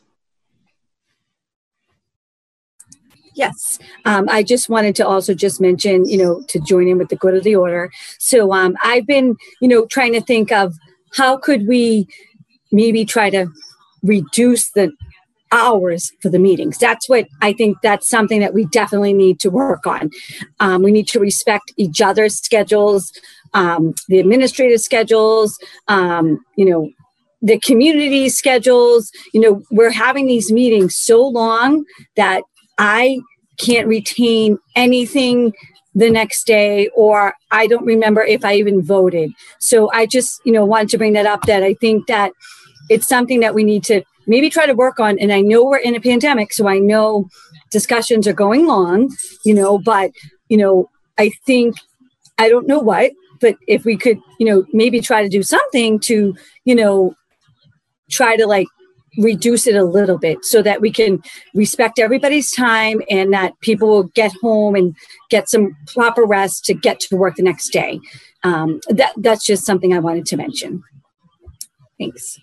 Yes, 3.37 3.77
um, 4.05 4.27
I 4.29 4.41
just 4.41 4.67
wanted 4.67 4.95
to 4.95 5.07
also 5.07 5.35
just 5.35 5.61
mention, 5.61 6.09
you 6.09 6.17
know, 6.17 6.43
to 6.47 6.59
join 6.59 6.87
in 6.87 6.97
with 6.97 7.09
the 7.09 7.15
good 7.15 7.35
of 7.35 7.43
the 7.43 7.55
order. 7.55 7.91
So 8.17 8.51
um, 8.51 8.75
I've 8.83 9.05
been, 9.05 9.37
you 9.61 9.67
know, 9.67 9.85
trying 9.85 10.13
to 10.13 10.21
think 10.21 10.51
of 10.51 10.73
how 11.13 11.37
could 11.37 11.67
we 11.67 12.07
maybe 12.71 13.05
try 13.05 13.29
to 13.29 13.47
reduce 14.01 14.71
the 14.71 14.91
hours 15.51 16.11
for 16.19 16.29
the 16.29 16.39
meetings. 16.39 16.79
That's 16.79 17.07
what 17.07 17.27
I 17.43 17.53
think 17.53 17.77
that's 17.83 18.09
something 18.09 18.39
that 18.39 18.55
we 18.55 18.65
definitely 18.65 19.13
need 19.13 19.39
to 19.41 19.51
work 19.51 19.85
on. 19.85 20.09
Um, 20.59 20.81
we 20.81 20.91
need 20.91 21.07
to 21.09 21.19
respect 21.19 21.71
each 21.77 22.01
other's 22.01 22.37
schedules, 22.37 23.13
um, 23.53 23.93
the 24.07 24.19
administrative 24.19 24.81
schedules, 24.81 25.59
um, 25.87 26.43
you 26.55 26.65
know, 26.65 26.89
the 27.43 27.59
community 27.59 28.29
schedules. 28.29 29.11
You 29.31 29.41
know, 29.41 29.63
we're 29.69 29.91
having 29.91 30.25
these 30.25 30.51
meetings 30.51 30.95
so 30.95 31.21
long 31.21 31.85
that 32.15 32.41
I 32.77 33.19
can't 33.57 33.87
retain 33.87 34.59
anything 34.75 35.53
the 35.95 36.11
next 36.11 36.45
day 36.45 36.89
or 36.95 37.33
I 37.49 37.65
don't 37.65 37.85
remember 37.85 38.21
if 38.21 38.45
I 38.45 38.53
even 38.53 38.83
voted. 38.83 39.31
So 39.59 39.91
I 39.91 40.05
just, 40.05 40.39
you 40.45 40.51
know, 40.51 40.63
wanted 40.63 40.89
to 40.89 40.97
bring 40.97 41.13
that 41.13 41.25
up 41.25 41.41
that 41.43 41.63
I 41.63 41.73
think 41.73 42.05
that 42.07 42.31
it's 42.89 43.07
something 43.07 43.39
that 43.39 43.55
we 43.55 43.63
need 43.63 43.83
to 43.85 44.03
maybe 44.27 44.49
try 44.49 44.67
to 44.67 44.73
work 44.73 44.99
on 44.99 45.17
and 45.17 45.33
I 45.33 45.41
know 45.41 45.65
we're 45.65 45.77
in 45.77 45.95
a 45.95 45.99
pandemic 45.99 46.53
so 46.53 46.67
I 46.67 46.77
know 46.77 47.27
discussions 47.71 48.27
are 48.27 48.33
going 48.33 48.69
on, 48.69 49.09
you 49.43 49.55
know, 49.55 49.79
but 49.79 50.11
you 50.49 50.57
know, 50.57 50.89
I 51.17 51.31
think 51.45 51.75
I 52.37 52.47
don't 52.47 52.67
know 52.67 52.79
what, 52.79 53.11
but 53.41 53.55
if 53.67 53.83
we 53.83 53.97
could, 53.97 54.19
you 54.39 54.45
know, 54.45 54.65
maybe 54.73 54.99
try 55.01 55.23
to 55.23 55.29
do 55.29 55.41
something 55.41 55.99
to, 56.01 56.35
you 56.65 56.75
know, 56.75 57.15
try 58.09 58.37
to 58.37 58.45
like 58.45 58.67
reduce 59.17 59.67
it 59.67 59.75
a 59.75 59.83
little 59.83 60.17
bit 60.17 60.43
so 60.43 60.61
that 60.61 60.81
we 60.81 60.91
can 60.91 61.21
respect 61.53 61.99
everybody's 61.99 62.51
time 62.51 63.01
and 63.09 63.33
that 63.33 63.59
people 63.61 63.87
will 63.87 64.03
get 64.03 64.31
home 64.41 64.75
and 64.75 64.95
get 65.29 65.49
some 65.49 65.75
proper 65.87 66.23
rest 66.23 66.65
to 66.65 66.73
get 66.73 66.99
to 66.99 67.15
work 67.15 67.35
the 67.35 67.43
next 67.43 67.69
day. 67.69 67.99
Um, 68.43 68.79
that, 68.89 69.13
that's 69.17 69.45
just 69.45 69.65
something 69.65 69.93
I 69.93 69.99
wanted 69.99 70.25
to 70.27 70.37
mention. 70.37 70.83
Thanks. 71.99 72.39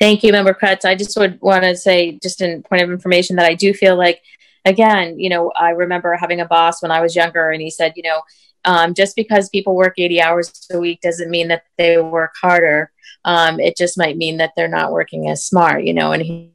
Thank 0.00 0.22
you, 0.22 0.32
Member 0.32 0.54
Kreatz. 0.54 0.84
I 0.84 0.94
just 0.94 1.16
would 1.18 1.40
want 1.40 1.62
to 1.62 1.76
say, 1.76 2.18
just 2.22 2.40
in 2.42 2.62
point 2.62 2.82
of 2.82 2.90
information, 2.90 3.36
that 3.36 3.46
I 3.46 3.54
do 3.54 3.72
feel 3.72 3.96
like, 3.96 4.20
again, 4.64 5.18
you 5.18 5.30
know, 5.30 5.52
I 5.56 5.70
remember 5.70 6.14
having 6.16 6.40
a 6.40 6.44
boss 6.44 6.82
when 6.82 6.90
I 6.90 7.00
was 7.00 7.16
younger, 7.16 7.50
and 7.50 7.62
he 7.62 7.70
said, 7.70 7.94
you 7.96 8.02
know, 8.02 8.20
um, 8.66 8.94
just 8.94 9.16
because 9.16 9.48
people 9.48 9.74
work 9.74 9.94
80 9.96 10.20
hours 10.20 10.66
a 10.70 10.78
week 10.78 11.00
doesn't 11.00 11.30
mean 11.30 11.48
that 11.48 11.62
they 11.78 11.98
work 11.98 12.34
harder. 12.40 12.90
Um, 13.26 13.60
it 13.60 13.76
just 13.76 13.98
might 13.98 14.16
mean 14.16 14.38
that 14.38 14.52
they're 14.56 14.68
not 14.68 14.92
working 14.92 15.28
as 15.28 15.44
smart, 15.44 15.84
you 15.84 15.92
know. 15.92 16.12
And 16.12 16.22
he, 16.22 16.52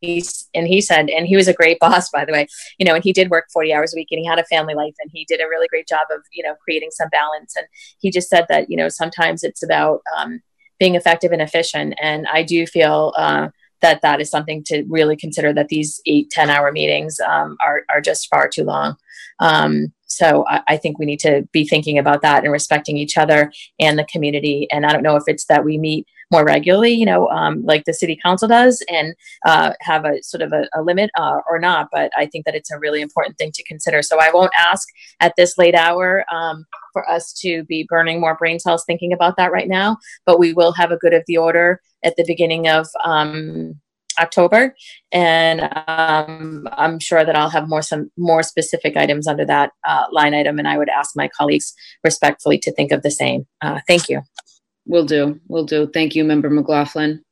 he's 0.00 0.48
and 0.54 0.66
he 0.66 0.80
said, 0.80 1.10
and 1.10 1.26
he 1.26 1.36
was 1.36 1.48
a 1.48 1.52
great 1.52 1.78
boss, 1.80 2.08
by 2.08 2.24
the 2.24 2.32
way, 2.32 2.46
you 2.78 2.86
know, 2.86 2.94
and 2.94 3.04
he 3.04 3.12
did 3.12 3.28
work 3.28 3.46
40 3.52 3.74
hours 3.74 3.92
a 3.92 3.96
week, 3.96 4.08
and 4.10 4.20
he 4.20 4.26
had 4.26 4.38
a 4.38 4.44
family 4.44 4.74
life, 4.74 4.94
and 5.00 5.10
he 5.12 5.26
did 5.26 5.40
a 5.40 5.48
really 5.48 5.68
great 5.68 5.88
job 5.88 6.06
of, 6.14 6.22
you 6.32 6.42
know, 6.42 6.54
creating 6.62 6.90
some 6.92 7.08
balance. 7.10 7.54
And 7.56 7.66
he 7.98 8.10
just 8.10 8.30
said 8.30 8.46
that, 8.48 8.70
you 8.70 8.76
know, 8.76 8.88
sometimes 8.88 9.42
it's 9.42 9.62
about 9.62 10.00
um, 10.16 10.40
being 10.78 10.94
effective 10.94 11.32
and 11.32 11.42
efficient. 11.42 11.94
And 12.00 12.26
I 12.32 12.42
do 12.42 12.66
feel 12.66 13.12
uh, 13.16 13.48
that 13.82 14.02
that 14.02 14.20
is 14.20 14.30
something 14.30 14.62
to 14.64 14.84
really 14.88 15.16
consider 15.16 15.52
that 15.52 15.68
these 15.68 16.00
eight, 16.06 16.30
10 16.30 16.50
hour 16.50 16.72
meetings 16.72 17.18
um, 17.20 17.56
are, 17.60 17.82
are 17.90 18.00
just 18.00 18.28
far 18.28 18.48
too 18.48 18.64
long. 18.64 18.96
Um, 19.40 19.92
so 20.18 20.44
I, 20.48 20.62
I, 20.66 20.76
think 20.76 20.98
we 20.98 21.06
need 21.06 21.20
to 21.20 21.48
be 21.52 21.64
thinking 21.64 21.96
about 21.96 22.22
that 22.22 22.42
and 22.42 22.52
respecting 22.52 22.96
each 22.96 23.16
other 23.16 23.52
and 23.78 23.96
the 23.96 24.04
community. 24.04 24.66
And 24.72 24.84
I 24.84 24.92
don't 24.92 25.04
know 25.04 25.14
if 25.14 25.22
it's 25.28 25.44
that 25.46 25.64
we 25.64 25.78
meet 25.78 26.08
more 26.32 26.44
regularly, 26.44 26.90
you 26.90 27.06
know, 27.06 27.28
um, 27.28 27.64
like 27.64 27.84
the 27.84 27.94
city 27.94 28.18
council 28.20 28.48
does, 28.48 28.84
and 28.88 29.14
uh, 29.46 29.74
have 29.80 30.04
a 30.04 30.20
sort 30.22 30.42
of 30.42 30.52
a, 30.52 30.68
a 30.74 30.82
limit 30.82 31.10
uh, 31.16 31.38
or 31.48 31.60
not. 31.60 31.88
But 31.92 32.10
I 32.16 32.26
think 32.26 32.46
that 32.46 32.56
it's 32.56 32.72
a 32.72 32.78
really 32.80 33.00
important 33.00 33.38
thing 33.38 33.52
to 33.52 33.62
consider. 33.62 34.02
So 34.02 34.18
I 34.20 34.32
won't 34.32 34.52
ask 34.58 34.88
at 35.20 35.34
this 35.36 35.56
late 35.56 35.76
hour 35.76 36.24
um, 36.32 36.66
for 36.92 37.08
us 37.08 37.32
to 37.34 37.62
be 37.64 37.86
burning 37.88 38.20
more 38.20 38.34
brain 38.34 38.58
cells 38.58 38.82
thinking 38.86 39.12
about 39.12 39.36
that 39.36 39.52
right 39.52 39.68
now, 39.68 39.98
but 40.26 40.40
we 40.40 40.52
will 40.52 40.72
have 40.72 40.90
a 40.90 40.98
good 40.98 41.14
of 41.14 41.22
the 41.28 41.36
order 41.36 41.80
at 42.04 42.16
the 42.16 42.24
beginning 42.26 42.68
of 42.68 42.88
um, 43.04 43.80
October, 44.20 44.74
and 45.12 45.62
um, 45.86 46.68
I'm 46.72 46.98
sure 46.98 47.24
that 47.24 47.36
I'll 47.36 47.50
have 47.50 47.68
more 47.68 47.82
some 47.82 48.10
more 48.16 48.42
specific 48.42 48.96
items 48.96 49.26
under 49.26 49.44
that 49.46 49.72
uh, 49.86 50.04
line 50.12 50.34
item, 50.34 50.58
and 50.58 50.68
I 50.68 50.78
would 50.78 50.88
ask 50.88 51.16
my 51.16 51.28
colleagues 51.28 51.74
respectfully 52.04 52.58
to 52.58 52.72
think 52.72 52.92
of 52.92 53.02
the 53.02 53.10
same. 53.10 53.46
Uh, 53.60 53.80
thank 53.86 54.08
you. 54.08 54.22
Will 54.86 55.04
do. 55.04 55.40
Will 55.48 55.64
do. 55.64 55.90
Thank 55.92 56.14
you, 56.14 56.24
Member 56.24 56.50
McLaughlin. 56.50 57.22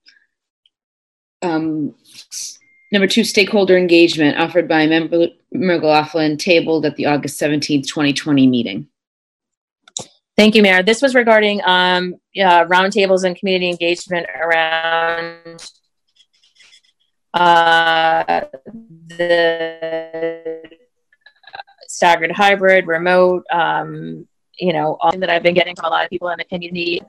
Um, 1.43 1.95
number 2.93 3.07
two, 3.07 3.25
stakeholder 3.25 3.77
engagement 3.77 4.39
offered 4.39 4.69
by 4.69 4.87
Member 4.87 5.29
McLaughlin, 5.53 6.37
tabled 6.37 6.85
at 6.87 6.97
the 6.97 7.07
August 7.07 7.41
17th, 7.41 7.87
2020 7.87 8.47
meeting. 8.47 8.89
Thank 10.37 10.55
you, 10.55 10.63
Mayor. 10.63 10.83
This 10.83 11.01
was 11.01 11.15
regarding 11.15 11.63
um, 11.65 12.15
uh, 12.39 12.67
roundtables 12.67 13.25
and 13.25 13.35
community 13.35 13.71
engagement 13.71 14.27
around 14.39 15.65
uh, 17.37 18.47
the 19.09 20.63
staggered 21.87 22.33
hybrid, 22.33 22.87
remote, 22.87 23.45
um, 23.51 24.27
you 24.59 24.73
know, 24.73 24.97
all 25.01 25.17
that 25.19 25.29
I've 25.29 25.43
been 25.43 25.55
getting 25.55 25.77
from 25.77 25.85
a 25.85 25.91
lot 25.91 26.05
of 26.05 26.11
people 26.11 26.31
in 26.31 26.39
the 26.39 26.45
community. 26.45 27.03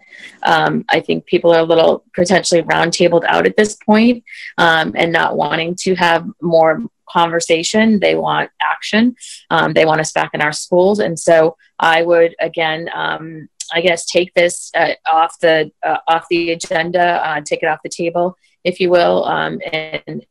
Um, 0.43 0.83
I 0.89 0.99
think 0.99 1.25
people 1.25 1.53
are 1.53 1.61
a 1.61 1.63
little 1.63 2.03
potentially 2.13 2.61
roundtabled 2.63 3.23
out 3.23 3.45
at 3.45 3.55
this 3.55 3.77
point, 3.77 4.23
um, 4.57 4.93
and 4.97 5.13
not 5.13 5.37
wanting 5.37 5.75
to 5.83 5.95
have 5.95 6.25
more 6.41 6.83
conversation. 7.09 8.01
They 8.01 8.15
want 8.15 8.51
action. 8.61 9.15
Um, 9.49 9.71
they 9.71 9.85
want 9.85 10.01
us 10.01 10.11
back 10.11 10.31
in 10.33 10.41
our 10.41 10.51
schools. 10.51 10.99
And 10.99 11.17
so 11.17 11.55
I 11.79 12.03
would, 12.03 12.35
again, 12.41 12.89
um, 12.93 13.47
I 13.73 13.79
guess, 13.81 14.05
take 14.05 14.33
this 14.33 14.71
uh, 14.75 14.93
off 15.11 15.39
the 15.39 15.71
uh, 15.83 15.99
off 16.07 16.25
the 16.29 16.51
agenda, 16.51 17.25
uh, 17.25 17.41
take 17.41 17.63
it 17.63 17.67
off 17.67 17.79
the 17.83 17.89
table, 17.89 18.35
if 18.67 18.81
you 18.81 18.89
will, 18.89 19.23
um, 19.25 19.59
and 19.71 20.25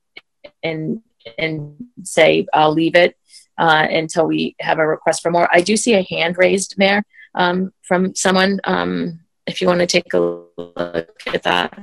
and 0.62 1.02
and 1.38 1.86
say 2.02 2.46
I'll 2.52 2.72
leave 2.72 2.94
it 2.94 3.16
uh, 3.58 3.86
until 3.90 4.26
we 4.26 4.54
have 4.60 4.78
a 4.78 4.86
request 4.86 5.22
for 5.22 5.30
more. 5.30 5.48
I 5.50 5.62
do 5.62 5.76
see 5.76 5.94
a 5.94 6.06
hand 6.08 6.36
raised, 6.36 6.76
Mayor, 6.76 7.02
um, 7.34 7.72
from 7.82 8.14
someone. 8.14 8.60
Um, 8.64 9.20
if 9.46 9.60
you 9.60 9.68
want 9.68 9.80
to 9.80 9.86
take 9.86 10.12
a 10.12 10.18
look 10.18 11.22
at 11.26 11.42
that. 11.44 11.78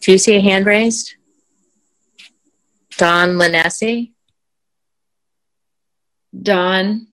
Do 0.00 0.12
you 0.12 0.18
see 0.18 0.36
a 0.36 0.40
hand 0.40 0.66
raised? 0.66 1.16
Don 2.96 3.30
Linessi? 3.30 4.12
Don? 6.40 7.08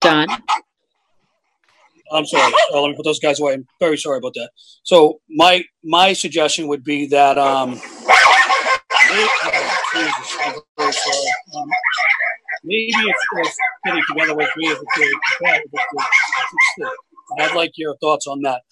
Don? 0.00 0.28
I'm 2.12 2.24
sorry. 2.24 2.52
Uh, 2.72 2.80
let 2.80 2.90
me 2.90 2.96
put 2.96 3.04
those 3.04 3.18
guys 3.18 3.40
away. 3.40 3.54
I'm 3.54 3.66
very 3.80 3.98
sorry 3.98 4.18
about 4.18 4.34
that. 4.34 4.50
So 4.82 5.20
my 5.28 5.64
my 5.84 6.12
suggestion 6.12 6.68
would 6.68 6.84
be 6.84 7.06
that 7.08 7.36
um, 7.36 7.70
maybe, 7.70 7.82
Jesus, 9.94 10.36
um, 11.56 11.68
if, 12.64 12.94
if 12.96 13.56
getting 13.84 14.02
together 14.08 14.34
with 14.36 14.48
me 14.56 14.68
if 14.68 14.78
it's 14.80 15.22
I'd 17.40 17.54
like 17.54 17.72
your 17.76 17.96
thoughts 17.98 18.26
on 18.26 18.42
that. 18.42 18.62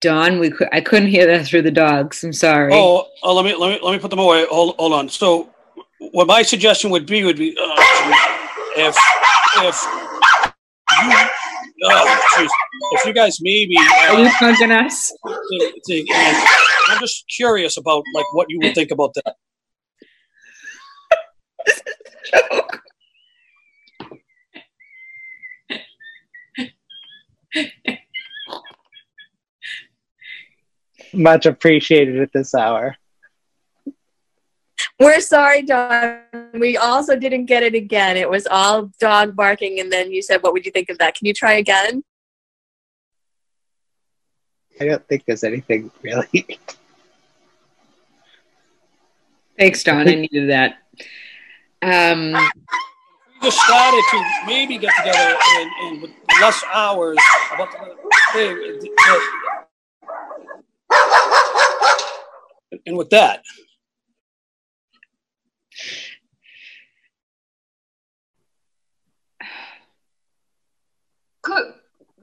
Don, 0.00 0.38
we 0.38 0.52
I 0.72 0.80
couldn't 0.80 1.08
hear 1.08 1.26
that 1.26 1.46
through 1.46 1.62
the 1.62 1.70
dogs. 1.70 2.22
I'm 2.22 2.32
sorry. 2.32 2.72
Oh, 2.74 3.06
oh 3.22 3.34
let 3.34 3.44
me 3.44 3.54
let 3.54 3.70
me 3.70 3.80
let 3.82 3.92
me 3.92 3.98
put 3.98 4.10
them 4.10 4.18
away. 4.18 4.46
Hold 4.50 4.76
hold 4.78 4.92
on. 4.92 5.08
So, 5.08 5.50
what 5.98 6.26
my 6.26 6.42
suggestion 6.42 6.90
would 6.90 7.06
be 7.06 7.24
would 7.24 7.38
be 7.38 7.56
uh, 7.58 8.45
if 8.76 8.96
if 9.56 9.82
you 11.02 11.12
oh, 11.84 12.48
if 12.92 13.06
you 13.06 13.12
guys 13.12 13.38
maybe 13.40 13.76
uh, 13.76 14.14
are 14.14 14.20
you 14.20 14.28
punking 14.28 14.84
us? 14.84 15.12
I'm 16.88 17.00
just 17.00 17.24
curious 17.28 17.76
about 17.76 18.04
like 18.14 18.32
what 18.32 18.46
you 18.50 18.58
would 18.62 18.74
think 18.74 18.90
about 18.90 19.14
that. 19.14 19.34
Much 31.12 31.46
appreciated 31.46 32.20
at 32.20 32.32
this 32.32 32.54
hour. 32.54 32.96
We're 34.98 35.20
sorry, 35.20 35.62
Don. 35.62 36.20
We 36.54 36.78
also 36.78 37.16
didn't 37.16 37.46
get 37.46 37.62
it 37.62 37.74
again. 37.74 38.16
It 38.16 38.30
was 38.30 38.46
all 38.46 38.90
dog 38.98 39.36
barking, 39.36 39.78
and 39.80 39.92
then 39.92 40.10
you 40.10 40.22
said, 40.22 40.42
What 40.42 40.54
would 40.54 40.64
you 40.64 40.72
think 40.72 40.88
of 40.88 40.96
that? 40.98 41.14
Can 41.14 41.26
you 41.26 41.34
try 41.34 41.54
again? 41.54 42.02
I 44.80 44.86
don't 44.86 45.06
think 45.08 45.24
there's 45.26 45.44
anything 45.44 45.90
really. 46.02 46.46
Thanks, 49.58 49.82
Don. 49.82 50.06
I 50.08 50.14
needed 50.14 50.50
that. 50.50 50.78
Um, 51.82 52.32
we 52.32 52.40
just 53.42 53.58
started 53.60 54.02
to 54.10 54.24
maybe 54.46 54.76
get 54.76 54.92
together 54.98 55.36
and, 55.56 55.70
and 55.82 56.02
with 56.02 56.10
less 56.40 56.62
hours 56.72 57.16
about 57.54 57.70
the 58.34 58.90
and 62.86 62.96
with 62.96 63.10
that. 63.10 63.42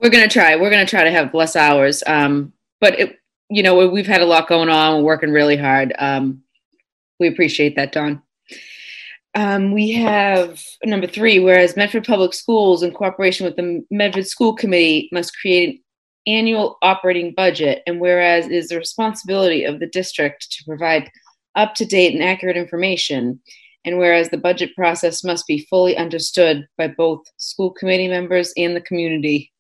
We're 0.04 0.10
gonna 0.10 0.28
try. 0.28 0.58
We're 0.58 0.70
gonna 0.70 0.86
try 0.86 1.06
to 1.06 1.12
have 1.12 1.34
less 1.34 1.56
hours. 1.56 2.04
Um, 2.06 2.52
but 2.82 3.00
it, 3.00 3.20
you 3.50 3.64
know, 3.64 3.88
we've 3.88 4.06
had 4.06 4.22
a 4.22 4.26
lot 4.26 4.50
going 4.50 4.68
on. 4.68 4.98
We're 4.98 5.06
working 5.06 5.32
really 5.32 5.56
hard. 5.56 5.94
Um, 5.98 6.44
we 7.20 7.30
appreciate 7.30 7.78
that, 7.78 7.94
Don. 7.94 8.22
Um, 9.36 9.72
we 9.72 9.94
have 9.94 10.62
number 10.84 11.08
three, 11.08 11.40
whereas 11.40 11.78
Medford 11.78 12.06
Public 12.06 12.34
Schools, 12.34 12.84
in 12.84 12.92
cooperation 12.92 13.46
with 13.46 13.56
the 13.56 13.84
Medford 13.90 14.28
School 14.28 14.54
Committee, 14.54 15.10
must 15.12 15.40
create 15.40 15.70
an 16.28 16.34
annual 16.34 16.78
operating 16.82 17.34
budget, 17.34 17.82
and 17.88 18.02
whereas 18.02 18.46
it 18.46 18.52
is 18.52 18.68
the 18.68 18.78
responsibility 18.78 19.64
of 19.64 19.80
the 19.80 19.88
district 19.88 20.52
to 20.52 20.66
provide 20.66 21.10
up 21.56 21.76
to 21.76 21.86
date 21.86 22.14
and 22.14 22.24
accurate 22.24 22.58
information, 22.58 23.40
and 23.86 23.98
whereas 23.98 24.30
the 24.30 24.38
budget 24.38 24.76
process 24.76 25.24
must 25.24 25.48
be 25.48 25.68
fully 25.70 25.98
understood 25.98 26.68
by 26.78 26.88
both 26.88 27.22
school 27.38 27.72
committee 27.72 28.08
members 28.08 28.54
and 28.58 28.76
the 28.76 28.82
community. 28.82 29.52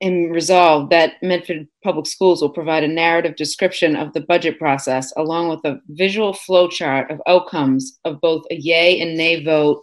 and 0.00 0.32
resolved 0.32 0.90
that 0.90 1.14
Medford 1.22 1.66
Public 1.82 2.06
Schools 2.06 2.40
will 2.40 2.50
provide 2.50 2.84
a 2.84 2.88
narrative 2.88 3.36
description 3.36 3.96
of 3.96 4.12
the 4.12 4.20
budget 4.20 4.58
process 4.58 5.12
along 5.16 5.48
with 5.48 5.60
a 5.64 5.80
visual 5.88 6.32
flow 6.32 6.68
chart 6.68 7.10
of 7.10 7.20
outcomes 7.26 7.98
of 8.04 8.20
both 8.20 8.44
a 8.50 8.54
yay 8.54 9.00
and 9.00 9.16
nay 9.16 9.42
vote 9.42 9.82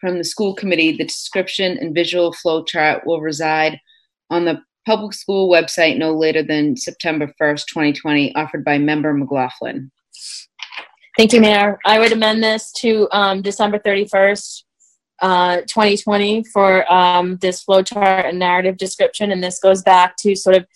from 0.00 0.16
the 0.16 0.24
school 0.24 0.54
committee. 0.54 0.92
The 0.92 1.04
description 1.04 1.76
and 1.78 1.94
visual 1.94 2.32
flow 2.32 2.64
chart 2.64 3.06
will 3.06 3.20
reside 3.20 3.78
on 4.30 4.46
the 4.46 4.62
public 4.86 5.14
school 5.14 5.50
website 5.50 5.98
no 5.98 6.14
later 6.14 6.42
than 6.42 6.76
September 6.76 7.32
1st, 7.40 7.66
2020, 7.66 8.34
offered 8.34 8.64
by 8.64 8.78
member 8.78 9.12
McLaughlin. 9.12 9.90
Thank 11.16 11.32
you, 11.32 11.40
Mayor. 11.40 11.78
I 11.84 11.98
would 11.98 12.12
amend 12.12 12.42
this 12.42 12.72
to 12.78 13.08
um, 13.10 13.42
December 13.42 13.78
31st, 13.78 14.62
uh, 15.20 15.56
2020 15.62 16.44
for 16.44 16.90
um, 16.90 17.36
this 17.38 17.64
flowchart 17.64 18.28
and 18.28 18.38
narrative 18.38 18.76
description. 18.76 19.32
And 19.32 19.42
this 19.42 19.58
goes 19.58 19.82
back 19.82 20.16
to 20.18 20.34
sort 20.34 20.56
of, 20.56 20.66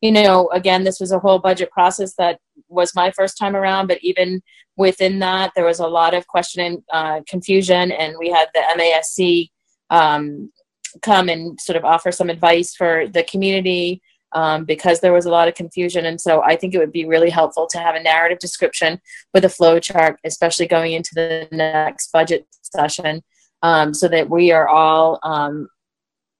you 0.00 0.12
know, 0.12 0.48
again, 0.50 0.84
this 0.84 1.00
was 1.00 1.10
a 1.10 1.18
whole 1.18 1.38
budget 1.38 1.70
process 1.70 2.14
that 2.14 2.38
was 2.68 2.94
my 2.94 3.10
first 3.10 3.38
time 3.38 3.56
around, 3.56 3.88
but 3.88 3.98
even 4.02 4.42
within 4.76 5.18
that, 5.18 5.52
there 5.56 5.64
was 5.64 5.80
a 5.80 5.86
lot 5.88 6.14
of 6.14 6.26
question 6.28 6.64
and 6.64 6.82
uh, 6.92 7.20
confusion. 7.26 7.90
And 7.90 8.14
we 8.18 8.30
had 8.30 8.48
the 8.54 8.62
MASC 8.76 9.50
um, 9.90 10.52
come 11.02 11.28
and 11.28 11.60
sort 11.60 11.76
of 11.76 11.84
offer 11.84 12.12
some 12.12 12.30
advice 12.30 12.74
for 12.74 13.06
the 13.08 13.22
community 13.24 14.02
um, 14.32 14.64
because 14.64 15.00
there 15.00 15.12
was 15.12 15.26
a 15.26 15.30
lot 15.30 15.48
of 15.48 15.54
confusion. 15.54 16.06
And 16.06 16.20
so 16.20 16.42
I 16.42 16.56
think 16.56 16.74
it 16.74 16.78
would 16.78 16.92
be 16.92 17.06
really 17.06 17.30
helpful 17.30 17.66
to 17.68 17.78
have 17.78 17.94
a 17.94 18.02
narrative 18.02 18.38
description 18.38 19.00
with 19.32 19.44
a 19.44 19.48
flow 19.48 19.80
chart, 19.80 20.18
especially 20.24 20.66
going 20.66 20.92
into 20.92 21.14
the 21.14 21.48
next 21.50 22.12
budget 22.12 22.46
session, 22.62 23.22
um, 23.62 23.94
so 23.94 24.08
that 24.08 24.28
we 24.28 24.52
are 24.52 24.68
all 24.68 25.18
um, 25.22 25.68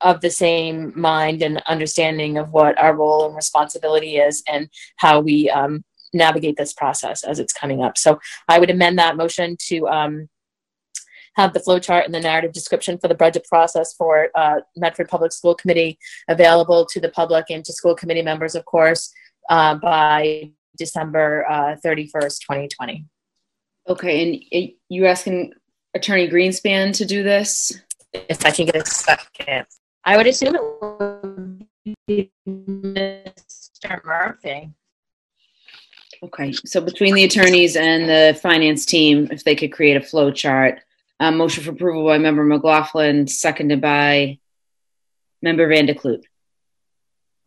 of 0.00 0.20
the 0.20 0.30
same 0.30 0.92
mind 0.94 1.42
and 1.42 1.62
understanding 1.66 2.38
of 2.38 2.52
what 2.52 2.78
our 2.78 2.94
role 2.94 3.26
and 3.26 3.36
responsibility 3.36 4.18
is 4.18 4.42
and 4.48 4.68
how 4.96 5.20
we 5.20 5.50
um, 5.50 5.82
navigate 6.12 6.56
this 6.56 6.72
process 6.72 7.24
as 7.24 7.38
it's 7.38 7.52
coming 7.52 7.82
up. 7.82 7.98
So 7.98 8.20
I 8.48 8.58
would 8.58 8.70
amend 8.70 8.98
that 8.98 9.16
motion 9.16 9.56
to 9.68 9.88
um, 9.88 10.28
have 11.36 11.52
the 11.52 11.60
flow 11.60 11.78
chart 11.78 12.04
and 12.04 12.14
the 12.14 12.20
narrative 12.20 12.52
description 12.52 12.98
for 12.98 13.08
the 13.08 13.14
budget 13.14 13.44
process 13.48 13.94
for 13.94 14.28
uh, 14.34 14.60
Medford 14.76 15.08
Public 15.08 15.32
School 15.32 15.54
Committee 15.54 15.98
available 16.28 16.86
to 16.86 17.00
the 17.00 17.10
public 17.10 17.46
and 17.50 17.64
to 17.64 17.72
school 17.72 17.94
committee 17.94 18.22
members, 18.22 18.54
of 18.54 18.64
course, 18.64 19.12
uh, 19.50 19.74
by 19.74 20.50
December 20.76 21.46
uh, 21.48 21.76
31st, 21.84 22.40
2020. 22.40 23.04
Okay, 23.88 24.50
and 24.54 24.70
you 24.88 25.06
asking 25.06 25.52
Attorney 25.94 26.28
Greenspan 26.28 26.94
to 26.96 27.04
do 27.04 27.22
this? 27.22 27.80
If 28.12 28.44
I 28.44 28.50
can 28.50 28.66
get 28.66 28.76
a 28.76 28.86
second. 28.86 29.66
I 30.04 30.16
would 30.16 30.26
assume 30.26 30.54
it 30.54 30.62
would 30.82 31.66
be 32.06 32.32
Mr. 32.46 34.04
Murphy. 34.04 34.70
Okay, 36.22 36.52
so 36.52 36.80
between 36.80 37.14
the 37.14 37.24
attorneys 37.24 37.76
and 37.76 38.08
the 38.08 38.38
finance 38.40 38.84
team, 38.84 39.28
if 39.30 39.44
they 39.44 39.54
could 39.54 39.72
create 39.72 39.96
a 39.96 40.00
flow 40.00 40.30
chart, 40.30 40.80
um, 41.20 41.36
motion 41.36 41.64
for 41.64 41.70
approval 41.72 42.04
by 42.06 42.18
member 42.18 42.44
McLaughlin, 42.44 43.26
seconded 43.26 43.80
by 43.80 44.38
member 45.42 45.68
Van 45.68 45.86
der 45.86 45.94
Kloot. 45.94 46.22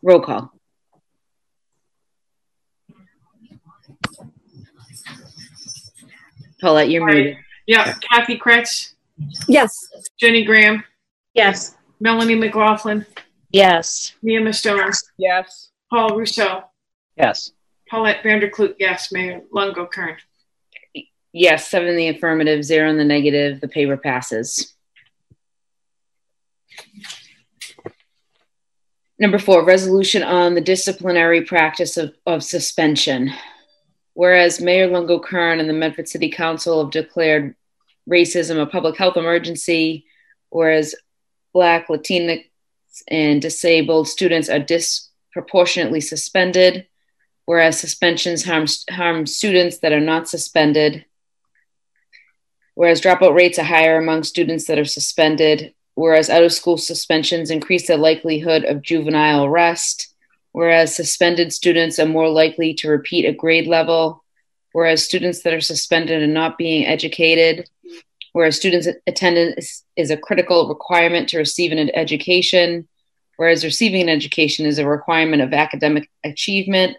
Roll 0.02 0.22
call. 0.22 0.52
Paulette, 6.60 6.90
you're 6.90 7.06
Right. 7.06 7.16
muted. 7.16 7.38
Yeah, 7.68 7.96
Kathy 8.12 8.38
Kreatz, 8.38 8.94
Yes. 9.48 9.72
Jenny 10.20 10.44
Graham, 10.44 10.84
Yes. 11.34 11.76
Melanie 12.00 12.36
McLaughlin, 12.36 13.06
Yes. 13.52 14.14
Mea 14.22 14.40
Mustone, 14.40 14.92
Yes. 15.18 15.72
Paul 15.90 16.12
Ruseau, 16.12 16.64
Yes. 17.18 17.52
Paulette 17.90 18.24
Van 18.24 18.40
der 18.40 18.50
Kloot, 18.50 18.76
yes, 18.80 19.12
Mayor 19.12 19.42
Lungo-Koehn. 19.52 20.18
Yes, 21.34 21.70
seven 21.70 21.88
in 21.90 21.96
the 21.96 22.10
affirmative, 22.10 22.64
zero 22.64 22.90
in 22.90 22.98
the 22.98 23.06
negative. 23.06 23.62
The 23.62 23.68
paper 23.68 23.98
passes. 23.98 24.74
Number 29.18 29.38
four, 29.38 29.64
resolution 29.64 30.24
on 30.24 30.56
the 30.56 30.62
disciplinary 30.62 31.44
practice 31.44 31.96
of, 31.96 32.14
of 32.26 32.44
suspension. 32.44 33.32
Whereas 34.14 34.60
Mayor 34.60 34.88
Lungo-Koehn 34.88 35.60
and 35.60 35.70
the 35.70 35.74
Medford 35.74 36.10
City 36.10 36.30
Council 36.30 36.84
have 36.84 36.92
declared 36.92 37.56
racism 38.10 38.62
a 38.62 38.66
public 38.66 38.98
health 38.98 39.16
emergency, 39.16 40.06
whereas 40.50 40.96
Black, 41.54 41.88
Latinx, 41.88 42.46
and 43.08 43.42
disabled 43.42 44.08
students 44.08 44.50
are 44.50 44.60
disproportionately 44.60 46.02
suspended, 46.02 46.88
whereas 47.46 47.80
suspensions 47.80 48.44
harm, 48.44 48.66
harm 48.90 49.26
students 49.26 49.78
that 49.78 49.94
are 49.94 50.02
not 50.02 50.28
suspended, 50.28 51.06
whereas 52.76 53.02
dropout 53.02 53.36
rates 53.36 53.60
are 53.60 53.64
higher 53.64 53.98
among 53.98 54.24
students 54.24 54.66
that 54.68 54.80
are 54.80 54.86
suspended, 54.86 55.74
whereas 55.96 56.30
out 56.30 56.44
of 56.44 56.54
school 56.54 56.78
suspensions 56.78 57.52
increase 57.52 57.88
the 57.88 57.98
likelihood 57.98 58.64
of 58.66 58.82
juvenile 58.82 59.46
arrest, 59.46 60.14
whereas 60.52 60.96
suspended 60.96 61.54
students 61.54 62.00
are 62.00 62.06
more 62.06 62.30
likely 62.30 62.74
to 62.74 62.90
repeat 62.90 63.26
a 63.26 63.34
grade 63.34 63.68
level, 63.68 64.24
whereas 64.74 65.04
students 65.04 65.42
that 65.44 65.54
are 65.54 65.62
suspended 65.62 66.22
are 66.22 66.28
not 66.28 66.58
being 66.58 66.86
educated, 66.86 67.70
whereas 68.34 68.56
students' 68.56 68.88
attendance 69.08 69.84
is 69.96 70.10
a 70.10 70.18
critical 70.18 70.70
requirement 70.70 71.28
to 71.30 71.38
receive 71.38 71.72
an 71.72 71.94
education, 71.96 72.88
whereas 73.38 73.64
receiving 73.64 74.04
an 74.04 74.10
education 74.10 74.66
is 74.66 74.80
a 74.80 74.88
requirement 74.88 75.42
of 75.42 75.54
academic 75.54 76.10
achievement, 76.24 76.96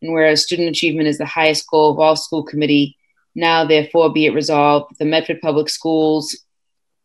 and 0.00 0.12
whereas 0.12 0.42
student 0.42 0.68
achievement 0.68 1.08
is 1.08 1.18
the 1.18 1.26
highest 1.26 1.68
goal 1.68 1.90
of 1.90 1.98
all 1.98 2.14
school 2.14 2.44
committee 2.44 2.97
now, 3.34 3.64
therefore, 3.64 4.12
be 4.12 4.26
it 4.26 4.34
resolved 4.34 4.90
that 4.90 4.98
the 4.98 5.04
Medford 5.04 5.40
Public 5.40 5.68
Schools, 5.68 6.36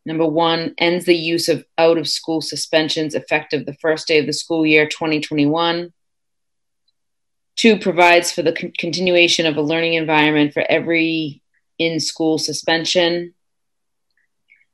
number 0.05 0.25
one, 0.25 0.73
ends 0.77 1.05
the 1.05 1.15
use 1.15 1.49
of 1.49 1.65
out 1.77 1.97
of 1.97 2.07
school 2.07 2.41
suspensions 2.41 3.15
effective 3.15 3.65
the 3.65 3.75
first 3.75 4.07
day 4.07 4.19
of 4.19 4.25
the 4.25 4.33
school 4.33 4.65
year 4.65 4.87
2021. 4.87 5.93
Two, 7.55 7.77
provides 7.77 8.31
for 8.31 8.41
the 8.41 8.53
con- 8.53 8.73
continuation 8.77 9.45
of 9.45 9.57
a 9.57 9.61
learning 9.61 9.93
environment 9.93 10.53
for 10.53 10.65
every 10.69 11.41
in 11.77 11.99
school 11.99 12.37
suspension. 12.37 13.33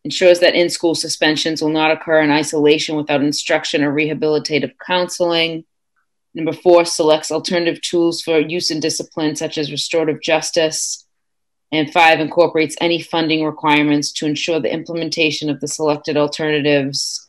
Ensures 0.06 0.40
that 0.40 0.56
in 0.56 0.70
school 0.70 0.96
suspensions 0.96 1.62
will 1.62 1.70
not 1.70 1.92
occur 1.92 2.22
in 2.22 2.32
isolation 2.32 2.96
without 2.96 3.22
instruction 3.22 3.84
or 3.84 3.94
rehabilitative 3.94 4.72
counseling. 4.86 5.66
Number 6.34 6.54
four, 6.54 6.86
selects 6.86 7.32
alternative 7.32 7.82
tools 7.82 8.22
for 8.22 8.40
use 8.40 8.72
in 8.72 8.80
discipline, 8.80 9.36
such 9.36 9.58
as 9.58 9.72
restorative 9.72 10.22
justice 10.22 11.06
and 11.72 11.92
five, 11.92 12.20
incorporates 12.20 12.76
any 12.82 13.02
funding 13.02 13.44
requirements 13.44 14.12
to 14.14 14.26
ensure 14.26 14.60
the 14.60 14.74
implementation 14.74 15.50
of 15.50 15.60
the 15.60 15.68
selected 15.68 16.18
alternatives 16.18 17.28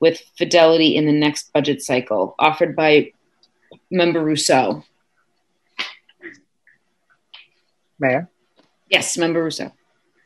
with 0.00 0.22
fidelity 0.36 0.96
in 0.96 1.06
the 1.06 1.12
next 1.12 1.52
budget 1.52 1.82
cycle, 1.82 2.34
offered 2.38 2.76
by 2.76 3.10
Member 3.90 4.24
Ruseau. 4.24 4.84
Mayor? 7.98 8.28
Yes, 8.88 9.16
Member 9.16 9.44
Ruseau. 9.44 9.72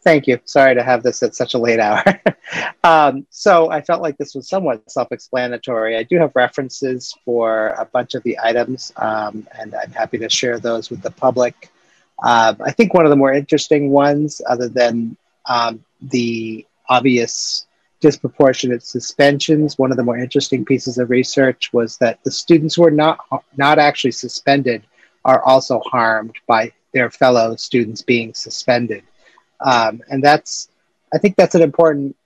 Thank 0.05 0.27
you. 0.27 0.41
Sorry 0.45 0.75
to 0.75 0.83
have 0.83 1.03
this 1.03 1.23
at 1.23 1.35
such 1.35 1.55
a 1.55 1.59
late 1.59 1.81
hour. 1.81 2.03
um, 2.85 3.27
so 3.31 3.71
I 3.71 3.81
felt 3.81 4.01
like 4.01 4.17
this 4.17 4.35
was 4.35 4.49
somewhat 4.49 4.91
self-explanatory. 4.91 5.97
I 5.97 6.03
do 6.03 6.17
have 6.17 6.33
references 6.35 7.15
for 7.25 7.69
a 7.79 7.85
bunch 7.85 8.15
of 8.15 8.23
the 8.23 8.39
items, 8.43 8.93
um, 8.97 9.47
and 9.59 9.75
I'm 9.75 9.93
happy 9.93 10.19
to 10.19 10.29
share 10.29 10.59
those 10.59 10.89
with 10.89 11.03
the 11.03 11.11
public. 11.11 11.71
Um, 12.23 12.57
I 12.65 12.73
think 12.73 12.95
one 12.95 13.07
of 13.07 13.11
the 13.11 13.17
more 13.17 13.33
interesting 13.33 13.91
ones, 13.91 14.41
other 14.49 14.69
than 14.69 15.17
um, 15.47 15.85
the 16.01 16.67
obvious 16.89 17.67
disproportionate 18.01 18.83
suspensions, 18.83 19.79
one 19.79 19.91
of 19.91 19.97
the 19.97 20.05
more 20.05 20.19
interesting 20.19 20.65
pieces 20.65 20.99
of 20.99 21.11
research 21.11 21.73
was 21.73 21.97
that 21.99 22.23
the 22.25 22.31
students 22.31 22.75
who 22.75 22.85
are 22.85 22.91
not 22.91 23.19
not 23.57 23.79
actually 23.79 24.13
suspended 24.13 24.83
are 25.25 25.43
also 25.43 25.81
harmed 25.81 26.35
by 26.47 26.73
their 26.93 27.11
fellow 27.11 27.55
students 27.57 28.03
being 28.03 28.35
suspended, 28.35 29.03
um, 29.61 30.03
and 30.11 30.23
that's 30.23 30.69
I 31.13 31.19
think 31.19 31.37
that's 31.37 31.55
an 31.55 31.63
important 31.63 32.17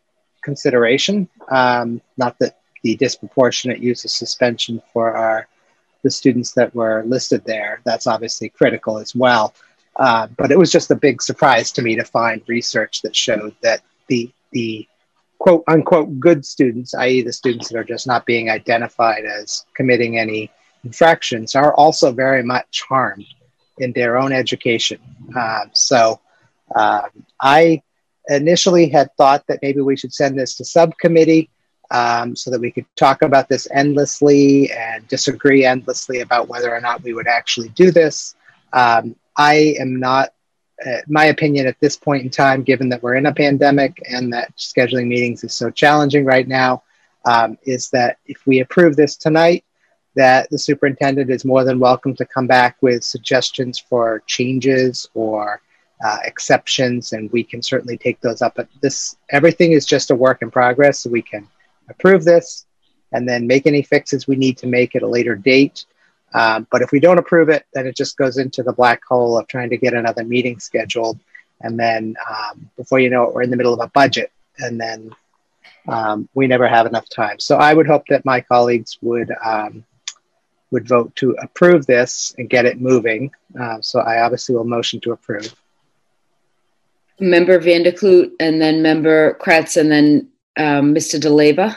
consideration. 0.42 1.28
Um, 1.50 2.00
not 2.16 2.38
that 2.38 2.60
the 2.82 2.96
disproportionate 2.96 3.78
use 3.78 4.04
of 4.04 4.10
suspension 4.10 4.82
for 4.92 5.14
our 5.14 5.48
the 6.02 6.10
students 6.10 6.52
that 6.52 6.74
were 6.74 7.04
listed 7.06 7.44
there 7.44 7.80
that's 7.84 8.08
obviously 8.08 8.48
critical 8.48 8.98
as 8.98 9.14
well. 9.14 9.54
Uh, 9.96 10.26
but 10.38 10.50
it 10.50 10.58
was 10.58 10.72
just 10.72 10.90
a 10.90 10.94
big 10.94 11.20
surprise 11.20 11.70
to 11.72 11.82
me 11.82 11.96
to 11.96 12.04
find 12.04 12.42
research 12.46 13.02
that 13.02 13.14
showed 13.14 13.54
that 13.62 13.82
the 14.08 14.30
the 14.52 14.86
quote 15.38 15.64
unquote 15.68 16.18
good 16.20 16.44
students, 16.46 16.94
i.e., 16.94 17.22
the 17.22 17.32
students 17.32 17.68
that 17.68 17.78
are 17.78 17.84
just 17.84 18.06
not 18.06 18.24
being 18.24 18.48
identified 18.48 19.24
as 19.24 19.66
committing 19.74 20.18
any 20.18 20.50
infractions, 20.84 21.54
are 21.54 21.74
also 21.74 22.12
very 22.12 22.42
much 22.42 22.82
harmed 22.88 23.26
in 23.78 23.92
their 23.92 24.16
own 24.18 24.32
education. 24.32 24.98
Uh, 25.36 25.64
so 25.72 26.20
um, 26.74 27.10
I 27.40 27.82
initially 28.28 28.88
had 28.88 29.10
thought 29.16 29.46
that 29.48 29.58
maybe 29.62 29.80
we 29.80 29.96
should 29.96 30.14
send 30.14 30.38
this 30.38 30.56
to 30.56 30.64
subcommittee. 30.64 31.50
um, 31.92 32.34
so 32.34 32.50
that 32.50 32.60
we 32.60 32.70
could 32.70 32.86
talk 32.96 33.22
about 33.22 33.48
this 33.48 33.68
endlessly 33.70 34.72
and 34.72 35.06
disagree 35.08 35.64
endlessly 35.64 36.20
about 36.20 36.48
whether 36.48 36.74
or 36.74 36.80
not 36.80 37.02
we 37.02 37.12
would 37.12 37.26
actually 37.28 37.68
do 37.70 37.90
this. 37.90 38.34
Um, 38.72 39.14
I 39.36 39.74
am 39.78 39.98
not, 39.98 40.32
uh, 40.84 40.98
my 41.06 41.26
opinion 41.26 41.66
at 41.66 41.80
this 41.80 41.96
point 41.96 42.22
in 42.22 42.30
time, 42.30 42.62
given 42.62 42.88
that 42.90 43.02
we're 43.02 43.14
in 43.14 43.26
a 43.26 43.34
pandemic 43.34 44.02
and 44.08 44.32
that 44.32 44.56
scheduling 44.56 45.06
meetings 45.06 45.44
is 45.44 45.54
so 45.54 45.70
challenging 45.70 46.24
right 46.24 46.46
now, 46.46 46.82
um, 47.24 47.56
is 47.64 47.88
that 47.90 48.18
if 48.26 48.46
we 48.46 48.60
approve 48.60 48.96
this 48.96 49.16
tonight, 49.16 49.64
that 50.14 50.50
the 50.50 50.58
superintendent 50.58 51.30
is 51.30 51.44
more 51.44 51.64
than 51.64 51.78
welcome 51.78 52.14
to 52.16 52.26
come 52.26 52.46
back 52.46 52.76
with 52.82 53.02
suggestions 53.02 53.78
for 53.78 54.22
changes 54.26 55.08
or 55.14 55.62
uh, 56.04 56.18
exceptions, 56.24 57.12
and 57.12 57.30
we 57.32 57.42
can 57.42 57.62
certainly 57.62 57.96
take 57.96 58.20
those 58.20 58.42
up. 58.42 58.54
But 58.56 58.68
this, 58.80 59.16
everything 59.30 59.72
is 59.72 59.86
just 59.86 60.10
a 60.10 60.16
work 60.16 60.42
in 60.42 60.50
progress, 60.50 61.00
so 61.00 61.10
we 61.10 61.22
can 61.22 61.48
approve 61.88 62.24
this 62.24 62.66
and 63.12 63.28
then 63.28 63.46
make 63.46 63.66
any 63.66 63.82
fixes 63.82 64.26
we 64.26 64.36
need 64.36 64.58
to 64.58 64.66
make 64.66 64.96
at 64.96 65.02
a 65.02 65.06
later 65.06 65.34
date. 65.34 65.84
Um, 66.34 66.66
but 66.70 66.82
if 66.82 66.92
we 66.92 67.00
don't 67.00 67.18
approve 67.18 67.48
it, 67.48 67.66
then 67.74 67.86
it 67.86 67.96
just 67.96 68.16
goes 68.16 68.38
into 68.38 68.62
the 68.62 68.72
black 68.72 69.04
hole 69.04 69.38
of 69.38 69.46
trying 69.46 69.70
to 69.70 69.76
get 69.76 69.94
another 69.94 70.24
meeting 70.24 70.58
scheduled. 70.58 71.18
And 71.60 71.78
then 71.78 72.16
um, 72.28 72.70
before 72.76 72.98
you 72.98 73.10
know 73.10 73.24
it, 73.24 73.34
we're 73.34 73.42
in 73.42 73.50
the 73.50 73.56
middle 73.56 73.74
of 73.74 73.80
a 73.80 73.88
budget. 73.88 74.32
And 74.58 74.80
then 74.80 75.14
um, 75.88 76.28
we 76.34 76.46
never 76.46 76.68
have 76.68 76.86
enough 76.86 77.08
time. 77.08 77.38
So 77.38 77.56
I 77.56 77.74
would 77.74 77.86
hope 77.86 78.04
that 78.08 78.24
my 78.24 78.40
colleagues 78.40 78.98
would 79.02 79.30
um, 79.44 79.84
would 80.70 80.88
vote 80.88 81.14
to 81.16 81.32
approve 81.32 81.86
this 81.86 82.34
and 82.38 82.48
get 82.48 82.64
it 82.64 82.80
moving. 82.80 83.30
Uh, 83.58 83.80
so 83.82 84.00
I 84.00 84.22
obviously 84.22 84.56
will 84.56 84.64
motion 84.64 85.00
to 85.00 85.12
approve. 85.12 85.54
Member 87.20 87.60
Vanderkloot 87.60 88.32
and 88.40 88.60
then 88.60 88.82
Member 88.82 89.34
Kreatz 89.34 89.76
and 89.76 89.92
then 89.92 90.28
um, 90.56 90.94
Mr. 90.94 91.20
DeLeva. 91.20 91.76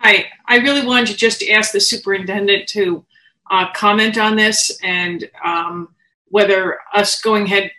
Hi, 0.00 0.26
I 0.48 0.56
really 0.56 0.84
wanted 0.84 1.08
to 1.08 1.16
just 1.16 1.42
ask 1.44 1.72
the 1.72 1.80
superintendent 1.80 2.68
to 2.70 3.04
uh, 3.50 3.70
comment 3.72 4.16
on 4.16 4.34
this 4.34 4.78
and 4.82 5.28
um, 5.44 5.94
whether 6.28 6.78
us 6.94 7.20
going 7.20 7.44
ahead 7.44 7.70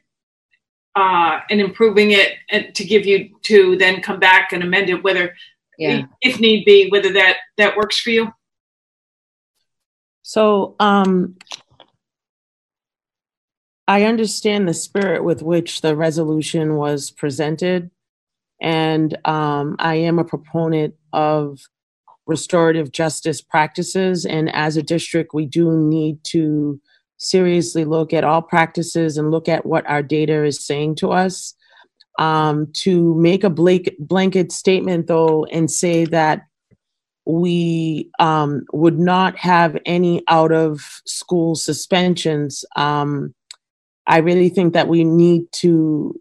uh, 0.96 1.40
and 1.50 1.60
improving 1.60 2.12
it 2.12 2.34
and 2.52 2.74
to 2.76 2.84
give 2.84 3.06
you 3.06 3.30
to 3.44 3.76
then 3.78 4.02
come 4.02 4.20
back 4.20 4.54
and 4.54 4.64
amend 4.64 4.90
it, 4.90 5.04
whether, 5.04 5.36
Yeah. 5.80 6.06
if 6.22 6.40
need 6.40 6.66
be, 6.66 6.90
whether 6.90 7.12
that, 7.14 7.38
that 7.58 7.76
works 7.76 8.00
for 8.00 8.12
you. 8.12 8.32
So, 10.22 10.76
um, 10.80 11.38
I 13.88 14.04
understand 14.04 14.68
the 14.68 14.76
spirit 14.76 15.24
with 15.24 15.42
which 15.42 15.82
the 15.82 15.96
resolution 15.96 16.76
was 16.76 17.10
presented. 17.10 17.90
And, 18.62 19.18
um, 19.26 19.78
I 19.80 19.96
am 19.96 20.20
a 20.20 20.24
proponent 20.24 20.94
of 21.12 21.60
restorative 22.30 22.92
justice 22.92 23.42
practices. 23.42 24.24
And 24.24 24.54
as 24.56 24.78
a 24.78 24.84
district, 24.84 25.34
we 25.34 25.48
do 25.48 25.76
need 25.76 26.24
to 26.26 26.80
seriously 27.18 27.84
look 27.84 28.14
at 28.14 28.24
all 28.24 28.42
practices 28.42 29.18
and 29.18 29.32
look 29.32 29.50
at 29.50 29.66
what 29.66 29.86
our 29.90 30.04
data 30.04 30.46
is 30.46 30.66
saying 30.66 30.96
to 30.96 31.12
us. 31.12 31.56
Um, 32.20 32.68
to 32.84 33.16
make 33.16 33.46
a 33.46 33.50
blanket, 33.50 34.52
statement 34.52 35.08
though 35.08 35.46
and 35.46 35.72
say 35.72 36.04
that 36.06 36.48
we 37.26 38.10
um, 38.20 38.66
would 38.74 39.00
not 39.00 39.38
have 39.38 39.78
any 39.86 40.22
out 40.28 40.52
of 40.52 41.02
school 41.06 41.56
suspensions. 41.56 42.66
Um, 42.76 43.34
I 44.06 44.18
really 44.18 44.50
think 44.50 44.74
that 44.74 44.90
we 44.90 45.04
need 45.06 45.44
to 45.62 46.20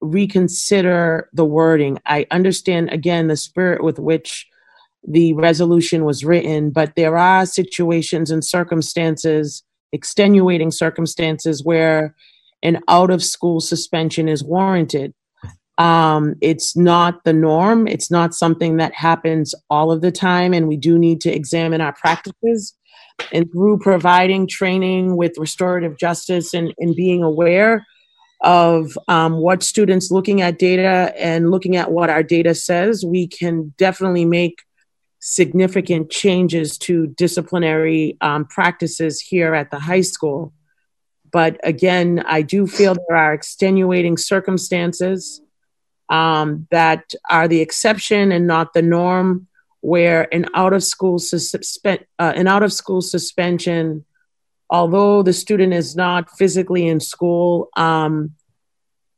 reconsider 0.00 1.28
the 1.32 1.44
wording. 1.44 1.98
I 2.06 2.26
understand, 2.30 2.90
again, 2.90 3.28
the 3.28 3.36
spirit 3.36 3.84
with 3.84 3.98
which 3.98 4.49
the 5.06 5.32
resolution 5.34 6.04
was 6.04 6.24
written, 6.24 6.70
but 6.70 6.94
there 6.94 7.16
are 7.16 7.46
situations 7.46 8.30
and 8.30 8.44
circumstances, 8.44 9.62
extenuating 9.92 10.70
circumstances, 10.70 11.64
where 11.64 12.14
an 12.62 12.80
out 12.88 13.10
of 13.10 13.22
school 13.22 13.60
suspension 13.60 14.28
is 14.28 14.44
warranted. 14.44 15.14
Um, 15.78 16.34
it's 16.42 16.76
not 16.76 17.24
the 17.24 17.32
norm. 17.32 17.88
It's 17.88 18.10
not 18.10 18.34
something 18.34 18.76
that 18.76 18.94
happens 18.94 19.54
all 19.70 19.90
of 19.90 20.02
the 20.02 20.12
time, 20.12 20.52
and 20.52 20.68
we 20.68 20.76
do 20.76 20.98
need 20.98 21.20
to 21.22 21.34
examine 21.34 21.80
our 21.80 21.94
practices. 21.94 22.76
And 23.32 23.50
through 23.52 23.78
providing 23.78 24.46
training 24.46 25.16
with 25.16 25.38
restorative 25.38 25.98
justice 25.98 26.54
and, 26.54 26.74
and 26.78 26.94
being 26.94 27.22
aware 27.22 27.86
of 28.42 28.96
um, 29.08 29.38
what 29.38 29.62
students 29.62 30.10
looking 30.10 30.40
at 30.40 30.58
data 30.58 31.12
and 31.18 31.50
looking 31.50 31.76
at 31.76 31.92
what 31.92 32.08
our 32.08 32.22
data 32.22 32.54
says, 32.54 33.04
we 33.04 33.26
can 33.26 33.74
definitely 33.76 34.24
make 34.24 34.62
significant 35.20 36.10
changes 36.10 36.78
to 36.78 37.06
disciplinary 37.06 38.16
um, 38.20 38.46
practices 38.46 39.20
here 39.20 39.54
at 39.54 39.70
the 39.70 39.78
high 39.78 40.00
school. 40.00 40.52
But 41.30 41.60
again, 41.62 42.24
I 42.26 42.42
do 42.42 42.66
feel 42.66 42.94
there 42.94 43.16
are 43.16 43.34
extenuating 43.34 44.16
circumstances 44.16 45.40
um, 46.08 46.66
that 46.70 47.14
are 47.28 47.46
the 47.46 47.60
exception 47.60 48.32
and 48.32 48.46
not 48.46 48.72
the 48.72 48.82
norm, 48.82 49.46
where 49.80 50.32
an 50.34 50.46
out 50.54 50.72
of 50.72 50.82
school 50.82 51.18
suspe- 51.18 52.04
uh, 52.18 52.32
an 52.34 52.48
out 52.48 52.62
of 52.62 52.72
school 52.72 53.00
suspension, 53.00 54.04
although 54.68 55.22
the 55.22 55.32
student 55.32 55.72
is 55.72 55.94
not 55.94 56.30
physically 56.36 56.88
in 56.88 56.98
school, 56.98 57.68
um, 57.76 58.32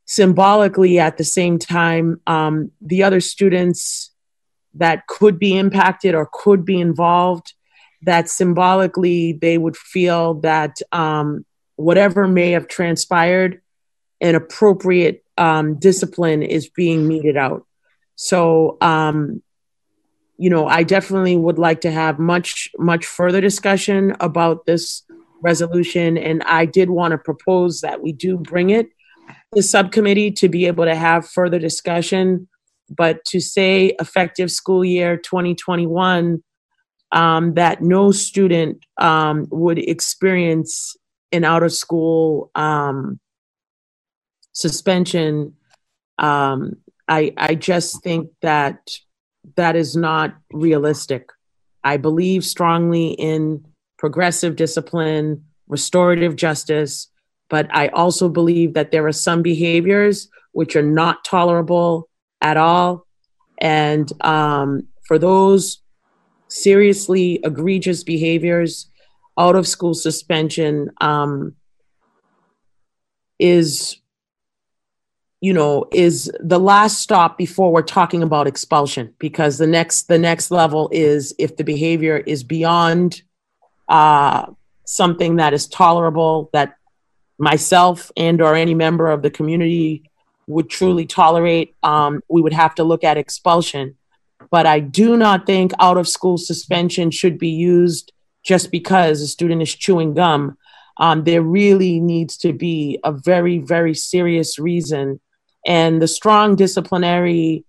symbolically 0.05 0.99
at 0.99 1.17
the 1.17 1.25
same 1.25 1.59
time, 1.59 2.21
um, 2.27 2.71
the 2.81 3.03
other 3.03 3.21
students 3.21 4.12
that 4.75 5.07
could 5.07 5.39
be 5.39 5.57
impacted 5.57 6.15
or 6.15 6.29
could 6.33 6.65
be 6.65 6.81
involved, 6.81 7.55
that 8.03 8.29
symbolically 8.29 9.33
they 9.33 9.59
would 9.59 9.77
feel 9.77 10.35
that 10.35 10.81
um, 10.93 11.45
whatever 11.77 12.27
may 12.27 12.53
have 12.53 12.69
transpired, 12.69 13.61
an 14.21 14.35
appropriate 14.35 15.25
um, 15.37 15.79
discipline 15.79 16.43
is 16.43 16.69
being 16.69 17.09
meted 17.09 17.37
out. 17.37 17.67
So, 18.15 18.79
um, 18.81 19.43
you 20.39 20.51
know, 20.51 20.67
I 20.67 20.83
definitely 20.83 21.37
would 21.37 21.59
like 21.59 21.83
to 21.83 21.91
have 21.91 22.19
much, 22.19 22.71
much 22.79 23.07
further 23.07 23.41
discussion 23.41 24.17
about 24.21 24.67
this 24.67 25.03
resolution. 25.43 26.17
And 26.17 26.43
I 26.45 26.67
did 26.67 26.91
want 26.91 27.13
to 27.13 27.19
propose 27.19 27.81
that 27.81 28.03
we 28.03 28.13
do 28.13 28.39
bring 28.39 28.71
it 28.71 28.87
to 28.87 29.35
the 29.53 29.63
subcommittee 29.63 30.31
to 30.33 30.49
be 30.49 30.67
able 30.67 30.85
to 30.85 30.95
have 30.95 31.29
further 31.29 31.59
discussion. 31.59 32.49
But 32.91 33.25
to 33.27 33.41
say 33.41 33.95
effective 33.99 34.51
school 34.51 34.85
year 34.85 35.17
2021, 35.17 36.43
um, 37.13 37.55
that 37.55 37.83
no 37.83 38.11
student 38.11 38.85
um, 38.99 39.47
would 39.51 39.79
experience 39.79 40.97
an 41.31 41.45
out 41.45 41.63
of 41.63 41.73
school 41.73 42.51
um, 42.55 43.21
suspension, 44.53 45.55
um, 46.19 46.77
I, 47.09 47.33
I 47.37 47.55
just 47.55 48.03
think 48.03 48.31
that 48.43 48.97
that 49.57 49.77
is 49.77 49.97
not 49.97 50.35
realistic. 50.53 51.31
I 51.85 51.97
believe 51.97 52.45
strongly 52.45 53.09
in 53.09 53.65
progressive 53.99 54.57
discipline, 54.57 55.45
restorative 55.69 56.37
justice, 56.37 57.09
but 57.49 57.69
I 57.71 57.89
also 57.89 58.29
believe 58.29 58.75
that 58.75 58.93
there 58.93 59.07
are 59.07 59.13
some 59.13 59.43
behaviors 59.43 60.29
which 60.53 60.77
are 60.77 60.83
not 60.83 61.25
tolerable 61.25 62.09
at 62.43 62.59
all. 62.59 63.07
And 63.59 64.13
um, 64.21 64.89
for 65.07 65.19
those 65.19 65.81
seriously 66.49 67.41
egregious 67.43 68.05
behaviors, 68.05 68.91
out 69.39 69.57
of 69.57 69.67
school 69.67 69.95
suspension 69.95 70.91
um, 71.01 71.55
is 73.39 73.97
you 75.41 75.53
know 75.53 75.87
is 75.91 76.31
the 76.41 76.61
last 76.61 77.01
stop 77.01 77.39
before 77.39 77.73
we're 77.73 77.83
talking 77.83 78.23
about 78.23 78.47
expulsion 78.47 79.15
because 79.19 79.59
the 79.59 79.67
next 79.67 80.03
the 80.09 80.19
next 80.19 80.51
level 80.51 80.89
is 80.93 81.35
if 81.39 81.57
the 81.57 81.65
behavior 81.65 82.19
is 82.19 82.45
beyond 82.45 83.23
uh, 83.89 84.47
something 84.87 85.37
that 85.37 85.55
is 85.55 85.67
tolerable 85.67 86.51
that 86.53 86.77
myself 87.39 88.13
and 88.17 88.41
or 88.41 88.55
any 88.55 88.75
member 88.75 89.09
of 89.11 89.23
the 89.23 89.31
community 89.31 90.09
would 90.47 90.69
truly 90.69 91.07
tolerate 91.07 91.75
um, 91.83 92.21
we 92.29 92.43
would 92.43 92.53
have 92.53 92.75
to 92.77 92.85
look 92.85 93.05
at 93.05 93.17
expulsion. 93.17 93.97
But 94.51 94.67
i 94.67 94.81
do 94.81 95.17
not 95.17 95.47
think 95.47 95.73
out 95.79 95.97
of 95.97 96.09
school 96.09 96.37
suspension 96.37 97.11
should 97.11 97.39
be 97.39 97.49
used 97.49 98.13
just 98.45 98.71
because 98.71 99.21
a 99.21 99.29
student 99.29 99.63
is 99.63 99.75
chewing 99.75 100.15
gum. 100.15 100.59
Um, 100.99 101.25
there 101.25 101.43
really 101.43 102.01
needs 102.01 102.37
to 102.39 102.53
be 102.53 102.99
a 103.05 103.13
very 103.13 103.59
very 103.59 103.95
serious 103.95 104.59
reason. 104.59 105.21
And 105.67 106.03
the 106.03 106.09
strong 106.09 106.57
disciplinary 106.57 107.65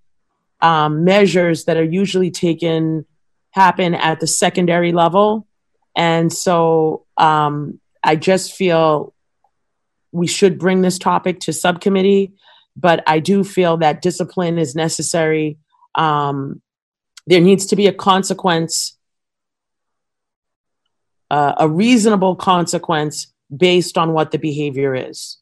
um, 0.62 1.04
measures 1.04 1.66
that 1.66 1.78
are 1.78 1.84
usually 1.84 2.32
taken 2.32 3.06
happen 3.52 3.94
at 3.94 4.20
the 4.20 4.28
secondary 4.28 4.92
level. 4.92 5.46
And 5.96 6.34
so 6.34 7.06
um, 7.18 7.80
I 8.04 8.16
just 8.16 8.54
feel 8.54 9.14
we 10.12 10.28
should 10.28 10.58
bring 10.58 10.82
this 10.82 10.98
topic 10.98 11.40
to 11.42 11.54
subcommittee, 11.54 12.34
but 12.76 13.04
I 13.08 13.20
do 13.20 13.44
feel 13.44 13.78
that 13.78 14.02
discipline 14.02 14.58
is 14.58 14.76
necessary 14.76 15.58
um, 15.96 16.62
there 17.28 17.42
needs 17.42 17.66
to 17.68 17.76
be 17.76 17.88
a 17.88 17.94
consequence, 17.94 18.98
uh, 21.30 21.54
a 21.58 21.70
reasonable 21.70 22.36
consequence 22.36 23.28
based 23.56 23.98
on 23.98 24.14
what 24.14 24.32
the 24.32 24.40
behavior 24.40 24.96
is. 24.96 25.38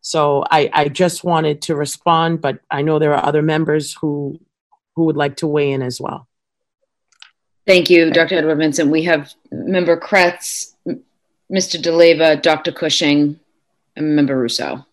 So 0.00 0.44
I, 0.50 0.70
I 0.72 0.88
just 0.88 1.24
wanted 1.24 1.62
to 1.62 1.74
respond, 1.74 2.40
but 2.40 2.60
I 2.70 2.82
know 2.82 2.98
there 2.98 3.14
are 3.14 3.24
other 3.24 3.42
members 3.42 3.94
who 3.94 4.40
who 4.96 5.04
would 5.06 5.16
like 5.16 5.36
to 5.36 5.46
weigh 5.48 5.72
in 5.72 5.82
as 5.82 6.00
well. 6.00 6.28
Thank 7.66 7.90
you, 7.90 8.12
Dr. 8.12 8.36
Edouard-Vincent. 8.36 8.88
We 8.88 9.02
have 9.04 9.32
Member 9.50 9.98
Kreatz, 9.98 10.74
Mr. 11.50 11.82
DeLeva, 11.82 12.40
Dr. 12.40 12.70
Cushing, 12.70 13.40
and 13.96 14.14
Member 14.14 14.40
Ruseau. 14.40 14.86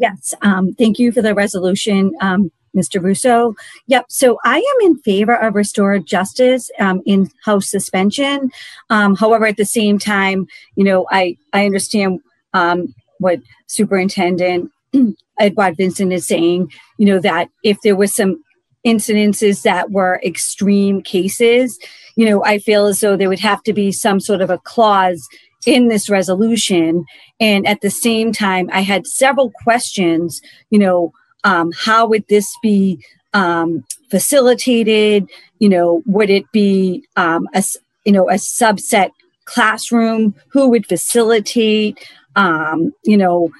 Yes, 0.00 0.32
um, 0.40 0.72
thank 0.72 0.98
you 0.98 1.12
for 1.12 1.20
the 1.20 1.34
resolution, 1.34 2.12
um, 2.22 2.50
Mr. 2.74 3.02
Ruseau. 3.02 3.54
Yep, 3.86 4.06
so 4.08 4.38
I 4.46 4.56
am 4.56 4.86
in 4.86 4.96
favor 5.00 5.36
of 5.36 5.54
restorative 5.54 6.06
justice 6.06 6.70
um, 6.78 7.02
in 7.04 7.30
house 7.44 7.68
suspension. 7.68 8.50
Um, 8.88 9.14
however, 9.14 9.44
at 9.44 9.58
the 9.58 9.66
same 9.66 9.98
time, 9.98 10.46
you 10.74 10.84
know, 10.84 11.06
I, 11.10 11.36
I 11.52 11.66
understand 11.66 12.20
um, 12.54 12.94
what 13.18 13.40
Superintendent 13.66 14.70
Edouard-Vincent 15.38 16.14
is 16.14 16.26
saying, 16.26 16.72
you 16.96 17.04
know, 17.04 17.18
that 17.20 17.50
if 17.62 17.76
there 17.84 17.94
was 17.96 18.14
some 18.14 18.42
incidences 18.86 19.64
that 19.64 19.90
were 19.90 20.18
extreme 20.24 21.02
cases, 21.02 21.78
you 22.16 22.24
know, 22.24 22.42
I 22.42 22.58
feel 22.58 22.86
as 22.86 23.00
though 23.00 23.18
there 23.18 23.28
would 23.28 23.40
have 23.40 23.62
to 23.64 23.74
be 23.74 23.92
some 23.92 24.18
sort 24.18 24.40
of 24.40 24.48
a 24.48 24.56
clause 24.56 25.28
in 25.66 25.88
this 25.88 26.08
resolution. 26.08 27.04
And 27.38 27.66
at 27.66 27.80
the 27.80 27.90
same 27.90 28.32
time, 28.32 28.70
I 28.72 28.80
had 28.80 29.06
several 29.06 29.50
questions, 29.62 30.40
you 30.70 30.78
know, 30.78 31.12
um, 31.44 31.72
how 31.76 32.06
would 32.06 32.26
this 32.28 32.46
be 32.62 33.02
um, 33.32 33.84
facilitated? 34.10 35.28
You 35.58 35.68
know, 35.68 36.02
would 36.06 36.30
it 36.30 36.50
be 36.52 37.04
um, 37.16 37.48
a, 37.54 37.64
you 38.04 38.12
know, 38.12 38.28
a 38.28 38.34
subset 38.34 39.10
classroom? 39.44 40.34
Who 40.48 40.68
would 40.68 40.86
facilitate? 40.86 41.98
Um, 42.36 42.92
you 43.04 43.16
know, 43.16 43.50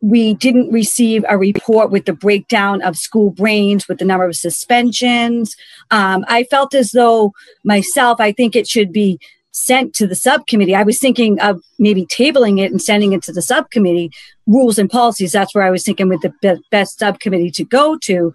we 0.00 0.34
didn't 0.34 0.72
receive 0.72 1.24
a 1.28 1.36
report 1.36 1.90
with 1.90 2.06
the 2.06 2.12
breakdown 2.14 2.80
of 2.82 2.96
school 2.96 3.30
brains 3.30 3.86
with 3.86 3.98
the 3.98 4.04
number 4.04 4.24
of 4.24 4.34
suspensions. 4.34 5.54
Um, 5.90 6.24
I 6.28 6.44
felt 6.44 6.74
as 6.74 6.92
though 6.92 7.32
myself, 7.62 8.18
I 8.18 8.32
think 8.32 8.56
it 8.56 8.66
should 8.66 8.92
be 8.92 9.18
sent 9.56 9.94
to 9.94 10.06
the 10.06 10.14
subcommittee. 10.14 10.74
I 10.74 10.82
was 10.82 10.98
thinking 10.98 11.40
of 11.40 11.62
maybe 11.78 12.04
tabling 12.06 12.60
it 12.60 12.70
and 12.70 12.80
sending 12.80 13.14
it 13.14 13.22
to 13.22 13.32
the 13.32 13.40
subcommittee, 13.40 14.10
rules 14.46 14.78
and 14.78 14.90
policies. 14.90 15.32
That's 15.32 15.54
where 15.54 15.64
I 15.64 15.70
was 15.70 15.82
thinking 15.82 16.08
with 16.08 16.20
the 16.20 16.60
best 16.70 16.98
subcommittee 16.98 17.50
to 17.52 17.64
go 17.64 17.96
to, 17.98 18.12
you 18.12 18.34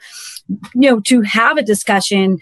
know, 0.74 1.00
to 1.02 1.22
have 1.22 1.58
a 1.58 1.64
discussion 1.64 2.40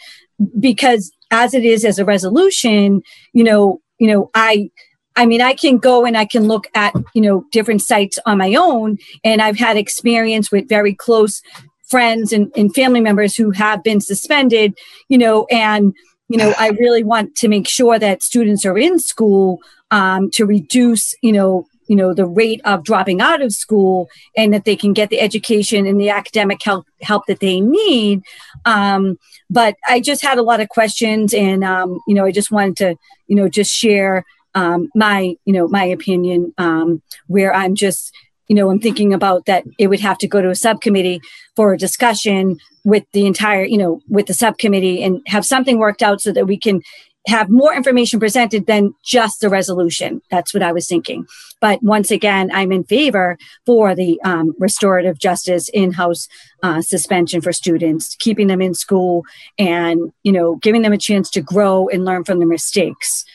because 0.59 1.11
as 1.29 1.53
it 1.53 1.65
is 1.65 1.83
as 1.83 1.99
a 1.99 2.05
resolution, 2.05 3.01
you 3.33 3.43
know, 3.43 3.81
you 3.99 4.07
know, 4.07 4.31
I 4.33 4.71
I 5.17 5.25
mean, 5.25 5.41
I 5.41 5.53
can 5.53 5.77
go 5.77 6.05
and 6.05 6.15
I 6.15 6.23
can 6.23 6.47
look 6.47 6.67
at, 6.73 6.95
you 7.13 7.21
know, 7.21 7.43
different 7.51 7.81
sites 7.81 8.17
on 8.25 8.37
my 8.37 8.55
own. 8.55 8.97
And 9.25 9.41
I've 9.41 9.59
had 9.59 9.75
experience 9.75 10.49
with 10.53 10.69
very 10.69 10.95
close 10.95 11.41
friends 11.89 12.31
and, 12.31 12.49
and 12.55 12.73
family 12.73 13.01
members 13.01 13.35
who 13.35 13.51
have 13.51 13.83
been 13.83 13.99
suspended, 13.99 14.77
you 15.09 15.17
know, 15.17 15.45
and, 15.51 15.93
you 16.29 16.37
know, 16.37 16.53
I 16.57 16.69
really 16.69 17.03
want 17.03 17.35
to 17.37 17.47
make 17.47 17.67
sure 17.67 17.99
that 17.99 18.23
students 18.23 18.65
are 18.65 18.77
in 18.77 18.99
school 18.99 19.59
um, 19.91 20.29
to 20.31 20.45
reduce, 20.45 21.15
you 21.21 21.31
know, 21.31 21.65
you 21.87 21.95
know 21.95 22.13
the 22.13 22.27
rate 22.27 22.61
of 22.65 22.83
dropping 22.83 23.19
out 23.19 23.41
of 23.41 23.51
school 23.51 24.09
and 24.37 24.53
that 24.53 24.63
they 24.63 24.75
can 24.75 24.93
get 24.93 25.09
the 25.09 25.19
education 25.19 25.87
and 25.87 25.99
the 25.99 26.11
academic 26.11 26.61
help 26.63 26.85
help 27.01 27.25
that 27.25 27.39
they 27.39 27.59
need. 27.59 28.21
Um, 28.65 29.17
but 29.49 29.75
i 29.87 29.99
just 29.99 30.21
had 30.21 30.37
a 30.37 30.43
lot 30.43 30.59
of 30.59 30.69
questions 30.69 31.33
and 31.33 31.63
um, 31.63 31.99
you 32.07 32.13
know 32.13 32.25
i 32.25 32.31
just 32.31 32.51
wanted 32.51 32.77
to 32.77 32.95
you 33.27 33.35
know 33.35 33.49
just 33.49 33.71
share 33.71 34.23
um, 34.55 34.89
my 34.95 35.35
you 35.45 35.53
know 35.53 35.67
my 35.67 35.83
opinion 35.83 36.53
um, 36.57 37.01
where 37.27 37.53
i'm 37.53 37.75
just 37.75 38.13
you 38.49 38.55
know 38.55 38.69
i'm 38.69 38.79
thinking 38.79 39.13
about 39.13 39.45
that 39.45 39.63
it 39.77 39.87
would 39.87 39.99
have 40.01 40.17
to 40.17 40.27
go 40.27 40.41
to 40.41 40.49
a 40.49 40.55
subcommittee 40.55 41.21
for 41.55 41.73
a 41.73 41.77
discussion 41.77 42.57
with 42.83 43.05
the 43.13 43.25
entire 43.25 43.63
you 43.63 43.77
know 43.77 44.01
with 44.09 44.27
the 44.27 44.33
subcommittee 44.33 45.01
and 45.03 45.21
have 45.27 45.45
something 45.45 45.77
worked 45.77 46.03
out 46.03 46.19
so 46.19 46.31
that 46.31 46.47
we 46.47 46.57
can 46.57 46.81
have 47.27 47.49
more 47.49 47.75
information 47.75 48.19
presented 48.19 48.65
than 48.65 48.93
just 49.03 49.39
the 49.39 49.49
resolution 49.49 50.21
that's 50.31 50.53
what 50.53 50.63
i 50.63 50.71
was 50.71 50.87
thinking 50.87 51.25
but 51.61 51.81
once 51.83 52.11
again 52.11 52.49
i'm 52.53 52.71
in 52.71 52.83
favor 52.83 53.37
for 53.65 53.93
the 53.95 54.19
um, 54.23 54.53
restorative 54.59 55.19
justice 55.19 55.69
in-house 55.69 56.27
uh, 56.63 56.81
suspension 56.81 57.39
for 57.39 57.53
students 57.53 58.15
keeping 58.19 58.47
them 58.47 58.61
in 58.61 58.73
school 58.73 59.23
and 59.57 60.11
you 60.23 60.31
know 60.31 60.55
giving 60.55 60.81
them 60.81 60.93
a 60.93 60.97
chance 60.97 61.29
to 61.29 61.41
grow 61.41 61.87
and 61.89 62.03
learn 62.03 62.23
from 62.23 62.39
their 62.39 62.47
mistakes 62.47 63.25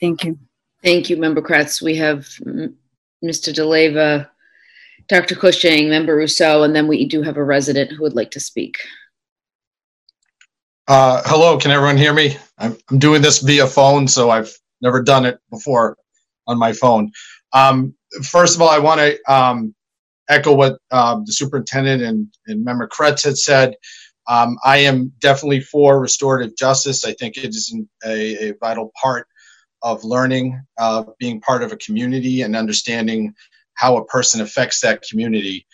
Thank 0.00 0.24
you. 0.24 0.38
Thank 0.82 1.08
you, 1.08 1.16
Member 1.16 1.40
Kreatz. 1.40 1.80
We 1.80 1.96
have 1.96 2.28
Mr. 3.24 3.52
DeLeva, 3.52 4.28
Dr. 5.08 5.34
Cushing, 5.34 5.88
Member 5.88 6.16
Ruseau, 6.16 6.64
and 6.64 6.76
then 6.76 6.86
we 6.86 7.06
do 7.06 7.22
have 7.22 7.36
a 7.36 7.44
resident 7.44 7.90
who 7.90 8.02
would 8.02 8.14
like 8.14 8.30
to 8.32 8.40
speak. 8.40 8.76
Uh, 10.86 11.22
hello, 11.24 11.58
can 11.58 11.70
everyone 11.70 11.96
hear 11.96 12.12
me? 12.12 12.36
I'm, 12.58 12.76
I'm 12.90 12.98
doing 12.98 13.22
this 13.22 13.38
via 13.40 13.66
phone, 13.66 14.06
so 14.06 14.30
I've 14.30 14.52
never 14.82 15.02
done 15.02 15.24
it 15.24 15.40
before 15.50 15.96
on 16.46 16.58
my 16.58 16.72
phone. 16.72 17.10
Um, 17.52 17.94
first 18.22 18.54
of 18.54 18.62
all, 18.62 18.68
I 18.68 18.78
want 18.78 19.00
to 19.00 19.32
um, 19.32 19.74
echo 20.28 20.54
what 20.54 20.78
uh, 20.90 21.20
the 21.24 21.32
superintendent 21.32 22.02
and, 22.02 22.28
and 22.46 22.64
Member 22.64 22.86
Kreatz 22.86 23.24
had 23.24 23.38
said. 23.38 23.74
Um, 24.28 24.56
I 24.64 24.78
am 24.78 25.12
definitely 25.20 25.60
for 25.60 26.00
restorative 26.00 26.56
justice. 26.56 27.04
I 27.04 27.12
think 27.14 27.36
it 27.36 27.50
is 27.50 27.74
a, 28.04 28.48
a 28.48 28.54
vital 28.60 28.90
part 29.00 29.26
of 29.84 30.02
learning, 30.02 30.60
uh, 30.78 31.04
being 31.18 31.40
part 31.40 31.62
of 31.62 31.70
a 31.70 31.76
community, 31.76 32.42
and 32.42 32.56
understanding 32.56 33.34
how 33.74 33.98
a 33.98 34.04
person 34.06 34.40
affects 34.40 34.80
that 34.80 35.02
community. 35.02 35.66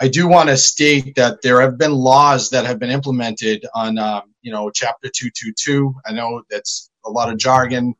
I 0.00 0.08
do 0.08 0.26
want 0.26 0.48
to 0.48 0.56
state 0.56 1.14
that 1.14 1.42
there 1.42 1.60
have 1.60 1.78
been 1.78 1.92
laws 1.92 2.50
that 2.50 2.66
have 2.66 2.80
been 2.80 2.90
implemented 2.90 3.64
on, 3.72 3.98
um, 3.98 4.34
you 4.42 4.50
know, 4.50 4.68
Chapter 4.70 5.08
222. 5.08 5.94
I 6.04 6.12
know 6.12 6.42
that's 6.50 6.90
a 7.06 7.10
lot 7.10 7.32
of 7.32 7.38
jargon, 7.38 7.94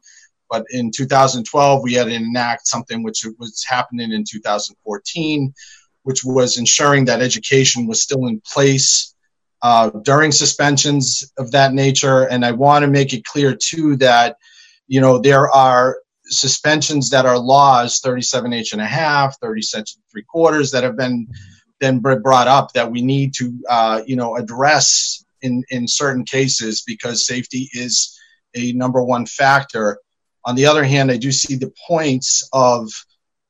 but 0.51 0.67
in 0.71 0.91
2012 0.91 1.83
we 1.83 1.95
had 1.95 2.09
to 2.09 2.15
enact 2.15 2.67
something 2.67 3.05
which 3.05 3.25
was 3.39 3.65
happening 3.69 4.11
in 4.11 4.25
2014, 4.29 5.55
which 6.03 6.25
was 6.25 6.59
ensuring 6.59 7.05
that 7.05 7.23
education 7.23 7.87
was 7.87 8.03
still 8.03 8.27
in 8.27 8.43
place 8.53 9.15
uh, 9.63 9.91
during 9.91 10.33
suspensions 10.33 11.33
of 11.39 11.53
that 11.53 11.73
nature. 11.73 12.23
And 12.29 12.45
I 12.45 12.51
want 12.51 12.83
to 12.83 12.91
make 12.91 13.13
it 13.13 13.25
clear 13.25 13.55
too 13.55 13.95
that 13.99 14.39
you 14.87 15.01
know, 15.01 15.19
there 15.19 15.49
are 15.51 15.99
suspensions 16.25 17.11
that 17.11 17.27
are 17.27 17.39
laws, 17.39 18.01
37H 18.01 18.73
and 18.73 18.81
a 18.81 18.87
half, 18.87 19.39
37 19.41 19.85
three 20.11 20.23
quarters, 20.23 20.71
that 20.71 20.85
have 20.85 20.97
been 20.97 21.27
then 21.81 21.99
brought 21.99 22.49
up 22.49 22.73
that 22.73 22.91
we 22.91 23.03
need 23.03 23.35
to, 23.35 23.53
uh, 23.69 24.03
you 24.07 24.17
know, 24.17 24.37
address 24.37 25.25
in, 25.43 25.65
in 25.71 25.89
certain 25.89 26.25
cases 26.25 26.83
because 26.87 27.27
safety 27.27 27.69
is 27.73 28.19
a 28.55 28.73
number 28.73 29.03
one 29.03 29.27
factor. 29.27 29.99
On 30.45 30.55
the 30.55 30.67
other 30.67 30.85
hand, 30.85 31.11
I 31.11 31.17
do 31.17 31.33
see 31.33 31.57
the 31.57 31.73
points 31.87 32.49
of 32.53 32.91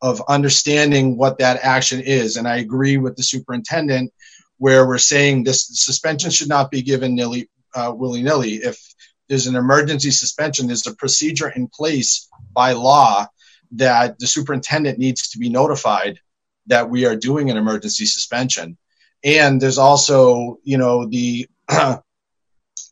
of 0.01 0.21
understanding 0.29 1.17
what 1.17 1.39
that 1.39 1.61
action 1.63 2.01
is, 2.01 2.37
and 2.37 2.49
I 2.49 2.57
agree 2.57 2.97
with 2.97 3.15
the 3.17 3.23
superintendent 3.23 4.13
where 4.59 4.85
we're 4.87 4.99
saying 4.99 5.45
this 5.45 5.69
suspension 5.73 6.31
should 6.31 6.49
not 6.49 6.73
be 6.73 6.83
given 6.83 7.15
nilly, 7.15 7.49
uh, 7.75 7.93
willy 7.95 8.21
nilly. 8.23 8.55
If 8.55 8.92
there's 9.33 9.47
an 9.47 9.57
emergency 9.57 10.11
suspension. 10.11 10.67
There's 10.67 10.87
a 10.87 10.95
procedure 10.95 11.49
in 11.49 11.67
place 11.67 12.29
by 12.53 12.73
law 12.73 13.27
that 13.71 14.19
the 14.19 14.27
superintendent 14.27 14.99
needs 14.99 15.31
to 15.31 15.39
be 15.39 15.49
notified 15.49 16.21
that 16.67 16.91
we 16.91 17.07
are 17.07 17.17
doing 17.17 17.51
an 17.51 17.57
emergency 17.57 18.05
suspension. 18.05 18.77
And 19.25 19.59
there's 19.59 19.79
also, 19.79 20.59
you 20.65 20.77
know, 20.77 21.07
the 21.07 21.49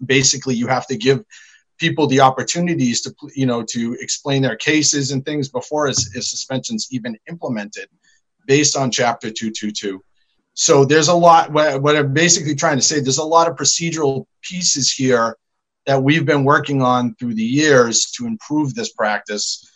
basically 0.07 0.55
you 0.55 0.67
have 0.67 0.87
to 0.87 0.97
give 0.97 1.23
people 1.77 2.07
the 2.07 2.21
opportunities 2.21 3.03
to, 3.03 3.15
you 3.37 3.45
know, 3.45 3.63
to 3.73 3.99
explain 4.01 4.41
their 4.41 4.57
cases 4.57 5.11
and 5.11 5.23
things 5.23 5.51
before 5.51 5.89
a, 5.89 5.91
a 5.91 6.23
suspension's 6.23 6.89
even 6.91 7.19
implemented 7.29 7.91
based 8.47 8.79
on 8.79 8.91
Chapter 8.91 9.29
222. 9.31 10.03
So 10.55 10.87
there's 10.87 11.09
a 11.09 11.15
lot, 11.15 11.53
what, 11.53 11.83
what 11.83 11.97
I'm 11.97 12.15
basically 12.15 12.55
trying 12.55 12.79
to 12.79 12.83
say, 12.83 13.01
there's 13.01 13.19
a 13.19 13.25
lot 13.25 13.47
of 13.47 13.57
procedural 13.57 14.25
pieces 14.41 14.91
here 14.91 15.37
that 15.91 16.05
we've 16.05 16.25
been 16.25 16.45
working 16.45 16.83
on 16.83 17.17
through 17.17 17.35
the 17.35 17.43
years 17.43 18.13
to 18.13 18.25
improve 18.25 18.73
this 18.77 18.93
practice. 18.93 19.69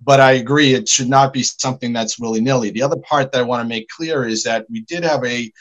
But 0.00 0.18
I 0.18 0.32
agree, 0.32 0.74
it 0.74 0.88
should 0.88 1.08
not 1.08 1.32
be 1.32 1.44
something 1.44 1.92
that's 1.92 2.18
willy 2.18 2.40
nilly. 2.40 2.70
The 2.70 2.82
other 2.82 2.96
part 2.96 3.30
that 3.30 3.38
I 3.38 3.44
want 3.44 3.62
to 3.62 3.68
make 3.68 3.86
clear 3.88 4.24
is 4.24 4.42
that 4.42 4.66
we 4.68 4.80
did 4.80 5.04
have 5.04 5.24
a 5.24 5.52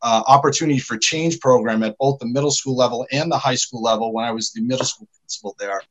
uh, 0.00 0.22
opportunity 0.28 0.78
for 0.78 0.96
change 0.96 1.40
program 1.40 1.82
at 1.82 1.98
both 1.98 2.20
the 2.20 2.26
middle 2.26 2.52
school 2.52 2.76
level 2.76 3.04
and 3.10 3.32
the 3.32 3.36
high 3.36 3.56
school 3.56 3.82
level 3.82 4.12
when 4.12 4.24
I 4.24 4.30
was 4.30 4.52
the 4.52 4.60
middle 4.60 4.86
school 4.86 5.08
principal 5.18 5.56
there. 5.58 5.82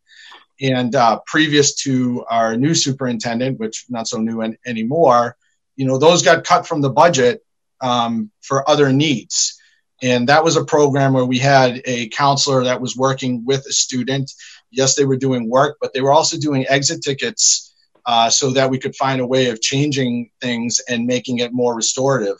And 0.61 0.95
uh, 0.95 1.19
previous 1.25 1.75
to 1.83 2.23
our 2.29 2.55
new 2.55 2.73
superintendent, 2.73 3.59
which 3.59 3.83
not 3.89 4.07
so 4.07 4.19
new 4.19 4.39
an- 4.43 4.57
anymore, 4.65 5.35
you 5.75 5.85
know, 5.85 5.97
those 5.97 6.23
got 6.23 6.45
cut 6.45 6.65
from 6.65 6.79
the 6.79 6.89
budget 6.89 7.43
um, 7.81 8.31
for 8.39 8.69
other 8.69 8.93
needs. 8.93 9.56
And 10.01 10.29
that 10.29 10.43
was 10.43 10.57
a 10.57 10.65
program 10.65 11.13
where 11.13 11.25
we 11.25 11.39
had 11.39 11.81
a 11.85 12.09
counselor 12.09 12.65
that 12.65 12.81
was 12.81 12.95
working 12.95 13.45
with 13.45 13.65
a 13.65 13.73
student. 13.73 14.31
Yes, 14.69 14.95
they 14.95 15.05
were 15.05 15.17
doing 15.17 15.49
work, 15.49 15.77
but 15.81 15.93
they 15.93 16.01
were 16.01 16.11
also 16.11 16.37
doing 16.37 16.67
exit 16.67 17.01
tickets 17.01 17.73
uh, 18.05 18.29
so 18.29 18.51
that 18.51 18.69
we 18.69 18.77
could 18.77 18.95
find 18.95 19.21
a 19.21 19.27
way 19.27 19.49
of 19.49 19.61
changing 19.61 20.29
things 20.39 20.79
and 20.87 21.07
making 21.07 21.39
it 21.39 21.51
more 21.51 21.75
restorative. 21.75 22.37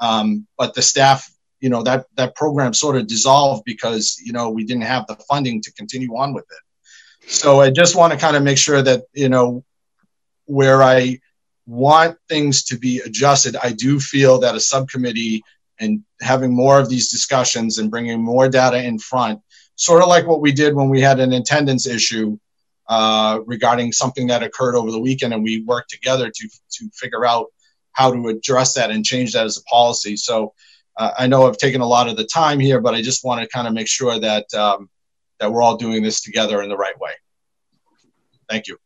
Um, 0.00 0.46
but 0.56 0.74
the 0.74 0.82
staff, 0.82 1.30
you 1.60 1.68
know, 1.68 1.82
that 1.82 2.06
that 2.16 2.34
program 2.34 2.74
sort 2.74 2.96
of 2.96 3.06
dissolved 3.06 3.64
because 3.64 4.20
you 4.22 4.32
know 4.32 4.50
we 4.50 4.64
didn't 4.64 4.82
have 4.82 5.06
the 5.06 5.16
funding 5.28 5.62
to 5.62 5.72
continue 5.72 6.16
on 6.16 6.34
with 6.34 6.44
it. 6.50 7.30
So 7.30 7.60
I 7.60 7.70
just 7.70 7.96
want 7.96 8.12
to 8.12 8.18
kind 8.18 8.36
of 8.36 8.42
make 8.42 8.58
sure 8.58 8.82
that 8.82 9.04
you 9.12 9.28
know 9.28 9.64
where 10.46 10.82
I 10.82 11.20
want 11.66 12.18
things 12.28 12.64
to 12.64 12.78
be 12.78 13.00
adjusted, 13.00 13.56
I 13.60 13.72
do 13.72 13.98
feel 13.98 14.40
that 14.40 14.54
a 14.54 14.60
subcommittee 14.60 15.42
and 15.80 16.02
having 16.20 16.54
more 16.54 16.78
of 16.80 16.88
these 16.88 17.10
discussions 17.10 17.78
and 17.78 17.90
bringing 17.90 18.22
more 18.22 18.48
data 18.48 18.82
in 18.82 18.98
front, 18.98 19.40
sort 19.74 20.02
of 20.02 20.08
like 20.08 20.26
what 20.26 20.40
we 20.40 20.52
did 20.52 20.74
when 20.74 20.88
we 20.88 21.00
had 21.00 21.20
an 21.20 21.32
attendance 21.32 21.86
issue 21.86 22.38
uh, 22.88 23.40
regarding 23.46 23.92
something 23.92 24.26
that 24.28 24.42
occurred 24.42 24.76
over 24.76 24.90
the 24.90 25.00
weekend, 25.00 25.34
and 25.34 25.42
we 25.42 25.62
worked 25.62 25.90
together 25.90 26.30
to 26.30 26.48
to 26.70 26.88
figure 26.94 27.26
out 27.26 27.46
how 27.92 28.12
to 28.12 28.28
address 28.28 28.74
that 28.74 28.90
and 28.90 29.04
change 29.04 29.32
that 29.32 29.44
as 29.44 29.58
a 29.58 29.62
policy. 29.62 30.16
So 30.16 30.54
uh, 30.96 31.12
I 31.18 31.26
know 31.26 31.46
I've 31.46 31.56
taken 31.58 31.80
a 31.80 31.86
lot 31.86 32.08
of 32.08 32.16
the 32.16 32.24
time 32.24 32.60
here, 32.60 32.80
but 32.80 32.94
I 32.94 33.02
just 33.02 33.24
want 33.24 33.40
to 33.40 33.48
kind 33.48 33.66
of 33.66 33.74
make 33.74 33.88
sure 33.88 34.18
that 34.20 34.52
um, 34.54 34.88
that 35.40 35.50
we're 35.50 35.62
all 35.62 35.76
doing 35.76 36.02
this 36.02 36.20
together 36.20 36.62
in 36.62 36.68
the 36.68 36.76
right 36.76 36.98
way. 37.00 37.12
Thank 38.48 38.68
you. 38.68 38.78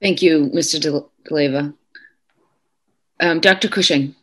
Thank 0.00 0.22
you, 0.22 0.50
Mr. 0.52 1.06
DeLeva. 1.28 1.74
Um, 3.20 3.40
Dr. 3.40 3.68
Cushing. 3.68 4.16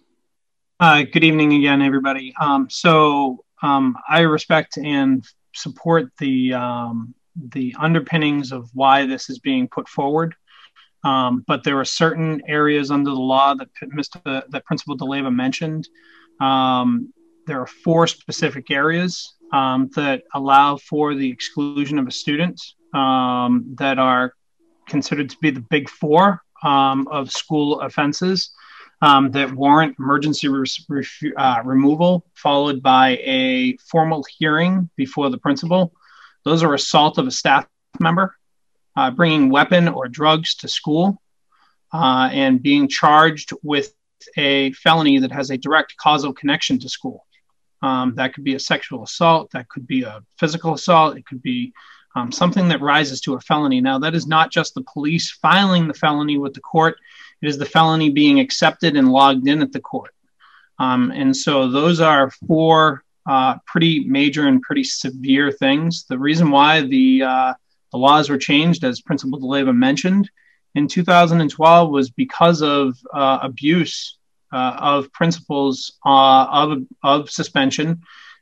Uh, 0.81 1.03
good 1.03 1.25
evening 1.25 1.51
again, 1.51 1.81
everybody. 1.81 2.33
Um, 2.39 2.69
so 2.69 3.43
um, 3.61 3.97
I 4.07 4.21
respect 4.21 4.77
and 4.77 5.25
support 5.53 6.09
the 6.19 6.53
um, 6.53 7.13
the 7.35 7.75
underpinnings 7.77 8.53
of 8.53 8.69
why 8.73 9.05
this 9.05 9.29
is 9.29 9.39
being 9.39 9.67
put 9.67 9.89
forward. 9.89 10.35
Um, 11.03 11.43
but 11.47 11.65
there 11.65 11.77
are 11.77 11.85
certain 11.85 12.41
areas 12.47 12.91
under 12.91 13.09
the 13.09 13.19
law 13.19 13.55
that 13.55 13.67
Mr. 13.93 14.41
that 14.49 14.65
Principal 14.65 14.97
DeLeva 14.97 15.35
mentioned. 15.35 15.89
Um, 16.39 17.13
there 17.45 17.59
are 17.59 17.67
four 17.67 18.07
specific 18.07 18.71
areas 18.71 19.35
that 19.51 20.21
allow 20.33 20.77
for 20.77 21.13
the 21.13 21.29
exclusion 21.29 21.99
of 21.99 22.07
a 22.07 22.11
student 22.11 22.61
that 22.93 23.95
are 23.99 24.31
considered 24.87 25.29
to 25.29 25.37
be 25.41 25.51
the 25.51 25.59
big 25.59 25.89
four 25.89 26.41
um, 26.63 27.05
of 27.09 27.33
school 27.33 27.81
offenses 27.81 28.51
um, 29.01 29.31
that 29.31 29.53
warrant 29.53 29.95
emergency 29.99 30.47
uh, 31.37 31.61
removal, 31.63 32.25
followed 32.33 32.81
by 32.81 33.11
a 33.23 33.77
formal 33.77 34.25
hearing 34.37 34.89
before 34.95 35.29
the 35.29 35.37
principal. 35.37 35.93
Those 36.43 36.63
are 36.63 36.73
assault 36.73 37.17
of 37.17 37.27
a 37.27 37.31
staff 37.31 37.67
member, 37.99 38.35
uh, 38.95 39.11
bringing 39.11 39.49
weapon 39.49 39.87
or 39.87 40.07
drugs 40.07 40.55
to 40.55 40.67
school, 40.67 41.21
uh, 41.93 42.29
and 42.31 42.61
being 42.61 42.87
charged 42.87 43.51
with 43.63 43.93
a 44.37 44.71
felony 44.73 45.19
that 45.19 45.31
has 45.31 45.49
a 45.49 45.57
direct 45.57 45.95
causal 45.97 46.33
connection 46.33 46.79
to 46.79 46.89
school. 46.89 47.25
Um, 47.81 48.15
that 48.15 48.33
could 48.33 48.43
be 48.43 48.55
a 48.55 48.59
sexual 48.59 49.03
assault, 49.03 49.51
that 49.51 49.69
could 49.69 49.87
be 49.87 50.03
a 50.03 50.21
physical 50.37 50.73
assault, 50.73 51.17
it 51.17 51.25
could 51.25 51.41
be 51.41 51.73
um, 52.15 52.31
something 52.31 52.67
that 52.69 52.81
rises 52.81 53.21
to 53.21 53.35
a 53.35 53.39
felony. 53.39 53.79
Now, 53.79 53.99
that 53.99 54.15
is 54.15 54.27
not 54.27 54.51
just 54.51 54.73
the 54.73 54.81
police 54.81 55.31
filing 55.31 55.87
the 55.87 55.93
felony 55.93 56.37
with 56.37 56.53
the 56.53 56.59
court, 56.59 56.97
it 57.41 57.47
is 57.47 57.57
the 57.57 57.65
felony 57.65 58.09
being 58.09 58.39
accepted 58.39 58.95
and 58.95 59.11
logged 59.11 59.47
in 59.47 59.61
at 59.61 59.71
the 59.71 59.79
court. 59.79 60.13
Um, 60.77 61.11
and 61.11 61.35
so 61.35 61.69
those 61.69 61.99
are 61.99 62.31
four 62.47 63.03
uh, 63.25 63.57
pretty 63.65 64.05
major 64.05 64.47
and 64.47 64.61
pretty 64.61 64.83
severe 64.83 65.51
things. 65.51 66.05
The 66.05 66.17
reason 66.17 66.51
why 66.51 66.81
the, 66.81 67.23
uh, 67.23 67.53
the 67.91 67.97
laws 67.97 68.29
were 68.29 68.37
changed, 68.37 68.83
as 68.83 69.01
Principal 69.01 69.39
DeLeva 69.39 69.75
mentioned, 69.75 70.29
in 70.75 70.87
2012 70.87 71.89
was 71.89 72.09
because 72.09 72.61
of 72.61 72.97
uh, 73.13 73.39
abuse 73.41 74.17
uh, 74.51 74.75
of 74.79 75.11
principles 75.11 75.97
uh, 76.05 76.47
of, 76.49 76.83
of 77.03 77.29
suspension 77.29 78.01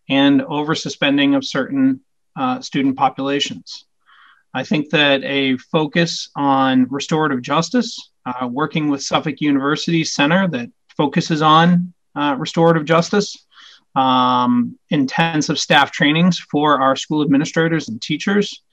and 0.10 0.42
over 0.42 0.76
suspending 0.76 1.36
of 1.36 1.46
certain 1.46 2.02
uh, 2.36 2.62
student 2.62 2.96
populations. 2.96 3.86
I 4.54 4.64
think 4.64 4.90
that 4.90 5.24
a 5.24 5.58
focus 5.58 6.30
on 6.36 6.88
restorative 6.90 7.42
justice, 7.42 8.12
uh, 8.26 8.48
working 8.48 8.90
with 8.90 9.04
Suffolk 9.04 9.42
University 9.42 10.04
Center 10.04 10.48
that 10.50 10.70
focuses 10.96 11.42
on 11.42 11.94
uh, 12.16 12.36
restorative 12.38 12.86
justice, 12.86 13.46
um, 13.96 14.78
intensive 14.90 15.60
staff 15.60 15.92
trainings 15.92 16.40
for 16.40 16.82
our 16.82 16.96
school 16.96 17.22
administrators 17.22 17.90
and 17.90 18.02
teachers, 18.02 18.64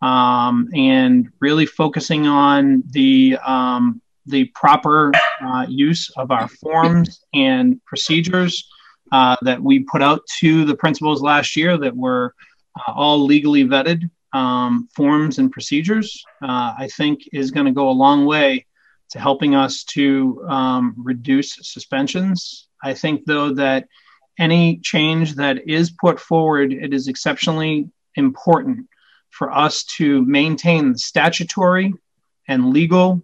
um, 0.00 0.68
and 0.74 1.28
really 1.40 1.66
focusing 1.66 2.26
on 2.26 2.82
the 2.90 3.38
um, 3.44 4.00
the 4.26 4.44
proper 4.54 5.12
uh, 5.44 5.66
use 5.68 6.10
of 6.16 6.30
our 6.30 6.48
forms 6.48 7.24
and 7.34 7.84
procedures 7.84 8.68
uh, 9.10 9.36
that 9.42 9.60
we 9.60 9.80
put 9.80 10.02
out 10.02 10.20
to 10.38 10.64
the 10.64 10.76
principals 10.76 11.22
last 11.22 11.56
year 11.56 11.76
that 11.76 11.96
were 11.96 12.34
uh, 12.76 12.92
all 12.92 13.24
legally 13.24 13.64
vetted 13.64 14.08
um, 14.32 14.88
forms 14.94 15.38
and 15.38 15.52
procedures, 15.52 16.24
uh, 16.42 16.74
I 16.78 16.88
think 16.96 17.20
is 17.32 17.50
going 17.50 17.66
to 17.66 17.72
go 17.72 17.90
a 17.90 17.92
long 17.92 18.24
way 18.24 18.66
to 19.10 19.18
helping 19.18 19.54
us 19.54 19.84
to 19.84 20.44
um, 20.48 20.94
reduce 20.96 21.58
suspensions. 21.62 22.68
I 22.82 22.94
think, 22.94 23.24
though, 23.26 23.54
that 23.54 23.88
any 24.38 24.78
change 24.78 25.34
that 25.34 25.68
is 25.68 25.90
put 25.90 26.18
forward, 26.18 26.72
it 26.72 26.94
is 26.94 27.08
exceptionally 27.08 27.90
important 28.16 28.88
for 29.30 29.52
us 29.52 29.84
to 29.84 30.24
maintain 30.24 30.92
the 30.92 30.98
statutory 30.98 31.94
and 32.48 32.70
legal 32.70 33.22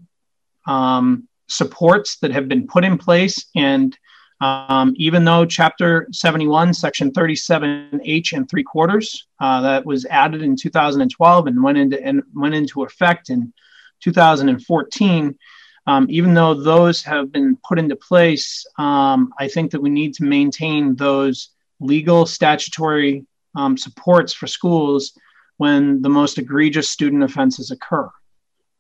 um, 0.67 1.29
supports 1.49 2.19
that 2.19 2.31
have 2.31 2.49
been 2.49 2.67
put 2.67 2.85
in 2.85 2.99
place 2.99 3.47
and 3.57 3.97
um, 4.41 4.95
even 4.97 5.25
though 5.25 5.45
Chapter 5.45 6.07
71, 6.13 6.73
Section 6.75 7.11
37H 7.11 8.33
and 8.33 8.49
three 8.49 8.63
quarters, 8.63 9.27
uh, 9.41 9.61
that 9.63 9.85
was 9.85 10.05
added 10.07 10.43
in 10.43 10.57
2012 10.57 11.47
and 11.47 11.63
went 11.63 11.79
into 11.79 12.01
and 12.03 12.23
went 12.35 12.55
into 12.55 12.85
effect 12.85 13.31
in 13.31 13.53
2014. 14.01 15.39
Um, 15.87 16.07
even 16.11 16.35
though 16.35 16.55
those 16.55 17.03
have 17.05 17.33
been 17.33 17.57
put 17.67 17.79
into 17.79 17.97
place, 17.97 18.65
um, 18.79 19.33
I 19.39 19.49
think 19.49 19.73
that 19.73 19.81
we 19.81 19.91
need 19.91 20.15
to 20.15 20.25
maintain 20.25 20.95
those 20.95 21.49
legal 21.81 22.27
statutory 22.27 23.25
um, 23.55 23.77
supports 23.77 24.33
for 24.33 24.47
schools 24.47 25.19
when 25.57 26.03
the 26.03 26.09
most 26.09 26.39
egregious 26.39 26.89
student 26.89 27.23
offenses 27.23 27.71
occur. 27.71 28.09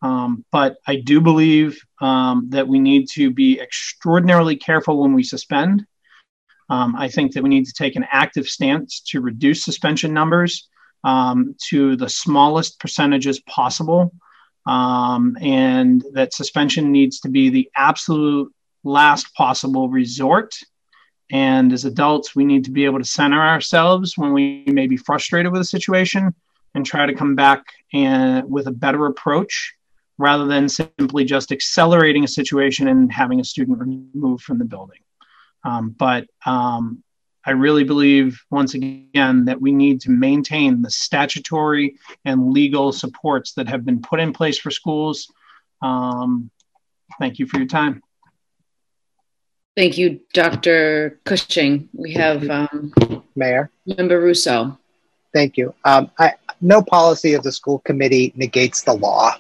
Um, 0.00 0.44
but 0.52 0.76
I 0.86 0.96
do 0.96 1.20
believe 1.20 1.80
um, 2.00 2.46
that 2.50 2.68
we 2.68 2.78
need 2.78 3.08
to 3.14 3.30
be 3.30 3.60
extraordinarily 3.60 4.56
careful 4.56 5.02
when 5.02 5.12
we 5.12 5.22
suspend. 5.22 5.84
Um, 6.70 6.94
I 6.96 7.08
think 7.08 7.32
that 7.32 7.42
we 7.42 7.48
need 7.48 7.66
to 7.66 7.72
take 7.72 7.96
an 7.96 8.06
active 8.10 8.48
stance 8.48 9.00
to 9.08 9.20
reduce 9.20 9.64
suspension 9.64 10.12
numbers 10.12 10.68
um, 11.02 11.56
to 11.70 11.96
the 11.96 12.08
smallest 12.08 12.78
percentages 12.78 13.40
possible, 13.40 14.12
um, 14.66 15.36
and 15.40 16.04
that 16.12 16.34
suspension 16.34 16.92
needs 16.92 17.20
to 17.20 17.28
be 17.28 17.48
the 17.48 17.70
absolute 17.74 18.52
last 18.84 19.34
possible 19.34 19.88
resort. 19.88 20.54
And 21.30 21.72
as 21.72 21.84
adults, 21.84 22.34
we 22.34 22.44
need 22.44 22.64
to 22.64 22.70
be 22.70 22.84
able 22.84 22.98
to 22.98 23.04
center 23.04 23.40
ourselves 23.40 24.16
when 24.16 24.32
we 24.32 24.64
may 24.66 24.86
be 24.86 24.96
frustrated 24.96 25.52
with 25.52 25.60
a 25.60 25.66
situation 25.66 26.34
and 26.74 26.84
try 26.84 27.06
to 27.06 27.14
come 27.14 27.34
back 27.34 27.64
and 27.92 28.50
with 28.50 28.66
a 28.66 28.72
better 28.72 29.06
approach 29.06 29.74
rather 30.18 30.46
than 30.46 30.68
simply 30.68 31.24
just 31.24 31.52
accelerating 31.52 32.24
a 32.24 32.28
situation 32.28 32.88
and 32.88 33.12
having 33.12 33.40
a 33.40 33.44
student 33.44 33.78
removed 33.78 34.42
from 34.42 34.58
the 34.58 34.64
building. 34.64 34.98
Um, 35.64 35.90
but 35.90 36.26
um, 36.44 37.02
I 37.44 37.52
really 37.52 37.84
believe, 37.84 38.42
once 38.50 38.74
again, 38.74 39.46
that 39.46 39.60
we 39.60 39.72
need 39.72 40.00
to 40.02 40.10
maintain 40.10 40.82
the 40.82 40.90
statutory 40.90 41.96
and 42.24 42.52
legal 42.52 42.92
supports 42.92 43.54
that 43.54 43.68
have 43.68 43.84
been 43.84 44.02
put 44.02 44.20
in 44.20 44.32
place 44.32 44.58
for 44.58 44.70
schools. 44.70 45.32
Um, 45.80 46.50
thank 47.18 47.38
you 47.38 47.46
for 47.46 47.58
your 47.58 47.66
time. 47.66 48.02
Thank 49.76 49.96
you, 49.96 50.20
Dr. 50.34 51.20
Cushing. 51.24 51.88
We 51.92 52.12
have 52.14 52.50
um, 52.50 52.92
Mayor 53.36 53.70
Member 53.86 54.20
Ruseau. 54.20 54.76
Thank 55.32 55.56
you. 55.56 55.72
Um, 55.84 56.10
I, 56.18 56.34
no 56.60 56.82
policy 56.82 57.34
of 57.34 57.44
the 57.44 57.52
school 57.52 57.78
committee 57.78 58.32
negates 58.34 58.82
the 58.82 58.94
law. 58.94 59.36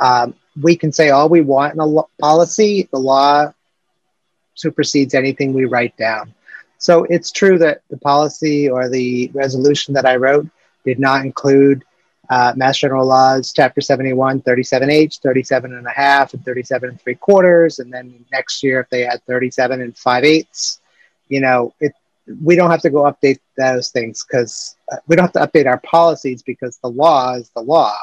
Um, 0.00 0.34
we 0.60 0.76
can 0.76 0.92
say 0.92 1.10
all 1.10 1.28
we 1.28 1.40
want 1.40 1.74
in 1.74 1.80
a 1.80 1.86
lo- 1.86 2.08
policy, 2.20 2.88
the 2.92 2.98
law 2.98 3.52
supersedes 4.54 5.14
anything 5.14 5.52
we 5.52 5.64
write 5.64 5.96
down. 5.96 6.32
So 6.78 7.04
it's 7.04 7.30
true 7.30 7.58
that 7.58 7.82
the 7.90 7.96
policy 7.96 8.68
or 8.68 8.88
the 8.88 9.30
resolution 9.34 9.94
that 9.94 10.06
I 10.06 10.16
wrote 10.16 10.46
did 10.84 10.98
not 10.98 11.24
include 11.24 11.84
uh, 12.30 12.52
Mass 12.56 12.78
General 12.78 13.06
Laws, 13.06 13.52
Chapter 13.54 13.80
71, 13.80 14.42
37H, 14.42 15.20
37 15.20 15.74
and 15.74 15.86
a 15.86 15.90
half, 15.90 16.34
and 16.34 16.44
37 16.44 16.90
and 16.90 17.00
three 17.00 17.14
quarters. 17.14 17.78
And 17.78 17.92
then 17.92 18.24
next 18.32 18.62
year, 18.62 18.80
if 18.80 18.88
they 18.90 19.02
had 19.02 19.22
37 19.24 19.80
and 19.80 19.96
five 19.96 20.24
eighths, 20.24 20.80
you 21.28 21.40
know, 21.40 21.74
it, 21.80 21.92
we 22.42 22.56
don't 22.56 22.70
have 22.70 22.82
to 22.82 22.90
go 22.90 23.04
update 23.04 23.40
those 23.56 23.90
things 23.90 24.24
because 24.24 24.76
uh, 24.90 24.96
we 25.06 25.16
don't 25.16 25.34
have 25.34 25.50
to 25.50 25.58
update 25.58 25.66
our 25.66 25.80
policies 25.80 26.42
because 26.42 26.78
the 26.78 26.88
law 26.88 27.34
is 27.34 27.50
the 27.50 27.60
law 27.60 27.94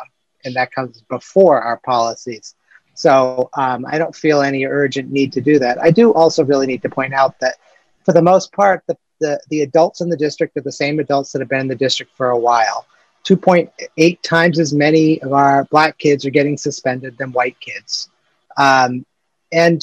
and 0.45 0.55
that 0.55 0.71
comes 0.71 1.01
before 1.09 1.61
our 1.61 1.77
policies. 1.77 2.55
So 2.93 3.49
um, 3.53 3.85
I 3.87 3.97
don't 3.97 4.15
feel 4.15 4.41
any 4.41 4.65
urgent 4.65 5.11
need 5.11 5.31
to 5.33 5.41
do 5.41 5.59
that. 5.59 5.81
I 5.81 5.91
do 5.91 6.13
also 6.13 6.43
really 6.43 6.67
need 6.67 6.81
to 6.83 6.89
point 6.89 7.13
out 7.13 7.39
that 7.39 7.55
for 8.03 8.13
the 8.13 8.21
most 8.21 8.51
part, 8.51 8.83
the, 8.87 8.97
the, 9.19 9.39
the 9.49 9.61
adults 9.61 10.01
in 10.01 10.09
the 10.09 10.17
district 10.17 10.57
are 10.57 10.61
the 10.61 10.71
same 10.71 10.99
adults 10.99 11.31
that 11.31 11.39
have 11.39 11.49
been 11.49 11.61
in 11.61 11.67
the 11.67 11.75
district 11.75 12.15
for 12.15 12.29
a 12.29 12.37
while. 12.37 12.85
2.8 13.25 14.21
times 14.21 14.59
as 14.59 14.73
many 14.73 15.21
of 15.21 15.33
our 15.33 15.65
black 15.65 15.97
kids 15.97 16.25
are 16.25 16.31
getting 16.31 16.57
suspended 16.57 17.17
than 17.17 17.31
white 17.31 17.59
kids. 17.59 18.09
Um, 18.57 19.05
and 19.51 19.81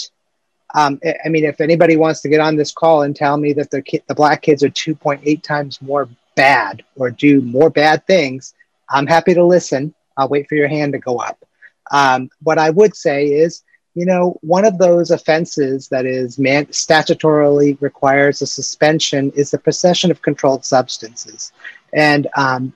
um, 0.75 1.01
I 1.25 1.29
mean, 1.29 1.45
if 1.45 1.61
anybody 1.61 1.97
wants 1.97 2.21
to 2.23 2.29
get 2.29 2.41
on 2.41 2.57
this 2.57 2.73
call 2.73 3.03
and 3.03 3.17
tell 3.17 3.37
me 3.37 3.53
that 3.55 3.71
the, 3.71 3.81
ki- 3.81 4.03
the 4.07 4.15
black 4.15 4.43
kids 4.43 4.63
are 4.63 4.69
2.8 4.69 5.43
times 5.43 5.81
more 5.81 6.09
bad 6.35 6.85
or 6.97 7.11
do 7.11 7.41
more 7.41 7.71
bad 7.71 8.07
things, 8.07 8.55
I'm 8.91 9.07
happy 9.07 9.35
to 9.35 9.45
listen. 9.45 9.95
I'll 10.19 10.29
wait 10.29 10.49
for 10.49 10.57
your 10.57 10.69
hand 10.69 10.93
to 10.93 10.99
go 10.99 11.19
up. 11.19 11.43
Um, 11.91 12.29
what 12.43 12.59
I 12.59 12.69
would 12.69 12.95
say 12.95 13.29
is, 13.29 13.63
you 13.95 14.05
know, 14.05 14.39
one 14.43 14.65
of 14.65 14.79
those 14.79 15.11
offenses 15.11 15.89
that 15.89 16.05
is 16.05 16.39
man- 16.39 16.67
statutorily 16.67 17.81
requires 17.81 18.43
a 18.43 18.47
suspension 18.47 19.31
is 19.33 19.51
the 19.51 19.59
possession 19.59 20.11
of 20.11 20.21
controlled 20.21 20.65
substances. 20.65 21.53
And 21.95 22.27
um, 22.37 22.75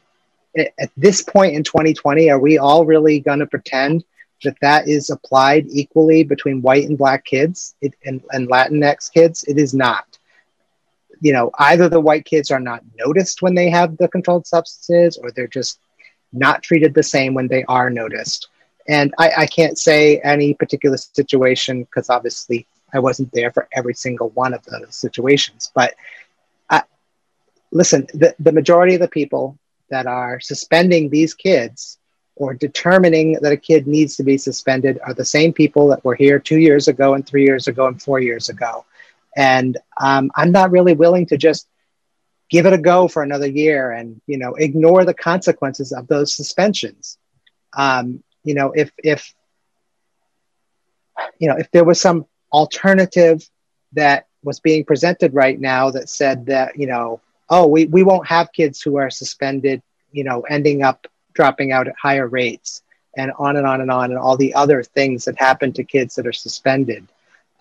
at 0.57 0.91
this 0.97 1.23
point 1.23 1.55
in 1.55 1.65
2020, 1.65 2.31
are 2.31 2.39
we 2.39 2.59
all 2.59 2.87
really 2.87 3.21
going 3.21 3.41
to 3.41 3.47
pretend 3.47 4.05
that 4.45 4.57
that 4.61 4.89
is 4.89 5.11
applied 5.11 5.67
equally 5.71 6.25
between 6.25 6.63
white 6.63 6.89
and 6.89 6.99
black 6.99 7.25
kids 7.25 7.75
it, 7.81 7.95
and, 8.05 8.23
and 8.33 8.49
Latinx 8.49 9.13
kids? 9.13 9.45
It 9.45 9.59
is 9.59 9.75
not. 9.75 10.19
You 11.21 11.33
know, 11.33 11.51
either 11.59 11.89
the 11.89 12.01
white 12.01 12.25
kids 12.25 12.51
are 12.51 12.61
not 12.61 12.83
noticed 12.99 13.43
when 13.43 13.55
they 13.55 13.71
have 13.71 13.97
the 13.97 14.09
controlled 14.09 14.47
substances, 14.47 15.17
or 15.17 15.31
they're 15.31 15.47
just 15.47 15.79
not 16.33 16.63
treated 16.63 16.95
the 16.95 17.03
same 17.03 17.35
when 17.35 17.49
they 17.49 17.65
are 17.65 17.91
noticed. 17.91 18.49
And 18.89 19.15
I, 19.19 19.31
I 19.39 19.47
can't 19.47 19.79
say 19.79 20.19
any 20.21 20.55
particular 20.55 20.97
situation 20.97 21.83
because 21.85 22.11
obviously 22.11 22.67
I 22.93 22.99
wasn't 22.99 23.33
there 23.33 23.51
for 23.51 23.69
every 23.73 23.95
single 23.95 24.31
one 24.31 24.55
of 24.55 24.65
those 24.65 24.95
situations. 24.97 25.71
But 25.75 25.95
I, 26.69 26.83
listen, 27.71 28.07
the, 28.13 28.35
the 28.39 28.53
majority 28.53 28.95
of 28.95 29.01
the 29.01 29.09
people 29.09 29.59
that 29.91 30.07
are 30.07 30.41
suspending 30.41 31.09
these 31.09 31.35
kids 31.35 31.99
or 32.37 32.55
determining 32.55 33.35
that 33.43 33.53
a 33.53 33.57
kid 33.57 33.87
needs 33.87 34.17
to 34.17 34.23
be 34.23 34.39
suspended 34.39 34.99
are 35.05 35.15
the 35.15 35.25
same 35.25 35.53
people 35.53 35.89
that 35.89 36.05
were 36.05 36.15
here 36.15 36.39
two 36.39 36.59
years 36.59 36.89
ago 36.89 37.15
and 37.15 37.27
three 37.27 37.45
years 37.45 37.69
ago 37.69 37.87
and 37.87 38.03
four 38.03 38.21
years 38.21 38.49
ago. 38.49 38.85
And 39.37 39.79
um, 40.01 40.31
I'm 40.35 40.51
not 40.51 40.71
really 40.71 40.95
willing 40.95 41.27
to 41.27 41.37
just 41.37 41.69
give 42.53 42.67
it 42.67 42.75
a 42.75 42.79
go 42.79 43.09
for 43.09 43.23
another 43.23 43.47
year 43.47 43.91
and 43.93 44.21
you 44.27 44.37
know 44.37 44.55
ignore 44.55 45.05
the 45.07 45.15
consequences 45.15 45.91
of 45.91 46.07
those 46.07 46.37
suspensions. 46.37 47.19
Um, 47.77 48.23
you 48.45 48.55
know 48.55 48.73
if 48.73 48.93
if 49.03 49.35
you 51.39 51.49
know 51.49 51.57
if 51.57 51.71
there 51.71 51.85
was 51.85 51.99
some 51.99 52.27
alternative 52.53 53.43
that 53.95 54.27
was 54.45 54.61
being 54.61 54.85
presented 54.85 55.33
right 55.33 55.59
now 55.59 55.91
that 55.91 56.11
said 56.11 56.47
that 56.47 56.79
you 56.79 56.87
know 56.87 57.21
oh 57.49 57.67
we, 57.67 57.87
we 57.87 58.03
won't 58.03 58.27
have 58.27 58.53
kids 58.53 58.83
who 58.83 58.97
are 58.97 59.09
suspended 59.09 59.83
you 60.13 60.23
know 60.23 60.43
ending 60.43 60.83
up 60.83 61.07
dropping 61.33 61.73
out 61.73 61.89
at 61.89 61.95
higher 62.01 62.29
rates 62.29 62.83
and 63.17 63.33
on 63.39 63.57
and 63.57 63.67
on 63.67 63.81
and 63.81 63.91
on 63.91 64.11
and 64.11 64.19
all 64.19 64.37
the 64.37 64.53
other 64.55 64.83
things 64.83 65.25
that 65.25 65.39
happen 65.39 65.73
to 65.73 65.85
kids 65.85 66.15
that 66.17 66.27
are 66.27 66.33
suspended. 66.33 67.09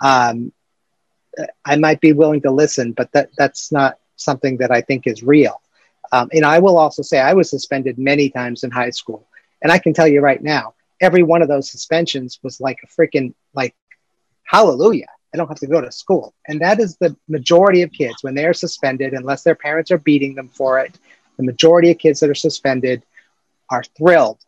Um, 0.01 0.51
i 1.63 1.77
might 1.77 2.01
be 2.01 2.11
willing 2.11 2.41
to 2.41 2.51
listen 2.51 2.91
but 2.91 3.09
that 3.13 3.29
that's 3.37 3.71
not 3.71 3.97
something 4.15 4.57
that 4.57 4.71
I 4.71 4.81
think 4.81 5.07
is 5.07 5.23
real. 5.23 5.61
Um, 6.11 6.29
and 6.33 6.45
I 6.45 6.59
will 6.59 6.77
also 6.77 7.01
say 7.01 7.19
I 7.19 7.33
was 7.33 7.49
suspended 7.49 7.97
many 7.97 8.29
times 8.29 8.63
in 8.63 8.71
high 8.71 8.89
school. 8.89 9.27
And 9.61 9.71
I 9.71 9.77
can 9.77 9.93
tell 9.93 10.07
you 10.07 10.21
right 10.21 10.41
now, 10.41 10.73
every 10.99 11.23
one 11.23 11.41
of 11.41 11.47
those 11.47 11.69
suspensions 11.69 12.39
was 12.43 12.59
like 12.59 12.77
a 12.83 12.87
freaking 12.87 13.33
like 13.53 13.75
hallelujah. 14.43 15.07
I 15.33 15.37
don't 15.37 15.47
have 15.47 15.59
to 15.59 15.67
go 15.67 15.79
to 15.79 15.91
school. 15.91 16.33
And 16.47 16.59
that 16.61 16.79
is 16.79 16.97
the 16.97 17.15
majority 17.29 17.83
of 17.83 17.91
kids 17.91 18.17
when 18.21 18.35
they 18.35 18.45
are 18.45 18.53
suspended, 18.53 19.13
unless 19.13 19.43
their 19.43 19.55
parents 19.55 19.89
are 19.91 19.97
beating 19.97 20.35
them 20.35 20.49
for 20.49 20.79
it. 20.79 20.99
The 21.37 21.43
majority 21.43 21.89
of 21.91 21.97
kids 21.97 22.19
that 22.19 22.29
are 22.29 22.35
suspended 22.35 23.03
are 23.69 23.83
thrilled 23.97 24.39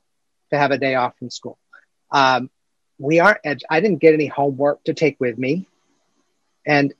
to 0.51 0.57
have 0.57 0.72
a 0.72 0.78
day 0.78 0.95
off 0.95 1.18
from 1.18 1.30
school. 1.30 1.57
Um, 2.11 2.49
we 2.99 3.20
aren't, 3.22 3.39
I 3.70 3.80
didn't 3.80 4.01
get 4.01 4.14
any 4.14 4.28
homework 4.28 4.84
to 4.84 4.93
take 4.93 5.20
with 5.20 5.38
me. 5.38 5.68
And 6.68 6.93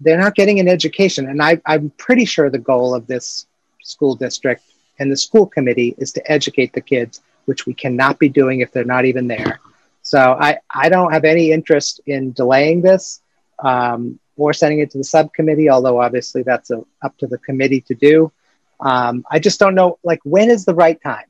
they're 0.00 0.18
not 0.18 0.34
getting 0.34 0.60
an 0.60 0.68
education. 0.68 1.28
And 1.28 1.42
I, 1.42 1.60
I'm 1.66 1.90
pretty 1.90 2.24
sure 2.24 2.50
the 2.50 2.58
goal 2.58 2.94
of 2.94 3.06
this 3.06 3.46
school 3.82 4.14
district 4.14 4.62
and 4.98 5.10
the 5.10 5.16
school 5.16 5.46
committee 5.46 5.94
is 5.98 6.12
to 6.12 6.30
educate 6.30 6.72
the 6.72 6.80
kids, 6.80 7.22
which 7.46 7.66
we 7.66 7.74
cannot 7.74 8.18
be 8.18 8.28
doing 8.28 8.60
if 8.60 8.72
they're 8.72 8.84
not 8.84 9.04
even 9.04 9.26
there. 9.28 9.60
So 10.02 10.18
I, 10.18 10.58
I 10.70 10.88
don't 10.88 11.12
have 11.12 11.24
any 11.24 11.50
interest 11.50 12.00
in 12.06 12.32
delaying 12.32 12.82
this 12.82 13.22
um, 13.58 14.18
or 14.36 14.52
sending 14.52 14.80
it 14.80 14.90
to 14.90 14.98
the 14.98 15.04
subcommittee, 15.04 15.70
although 15.70 16.00
obviously 16.00 16.42
that's 16.42 16.70
a, 16.70 16.84
up 17.02 17.16
to 17.18 17.26
the 17.26 17.38
committee 17.38 17.80
to 17.82 17.94
do. 17.94 18.32
Um, 18.80 19.24
I 19.30 19.38
just 19.38 19.60
don't 19.60 19.74
know, 19.74 19.98
like, 20.02 20.20
when 20.24 20.50
is 20.50 20.64
the 20.64 20.74
right 20.74 21.00
time? 21.00 21.26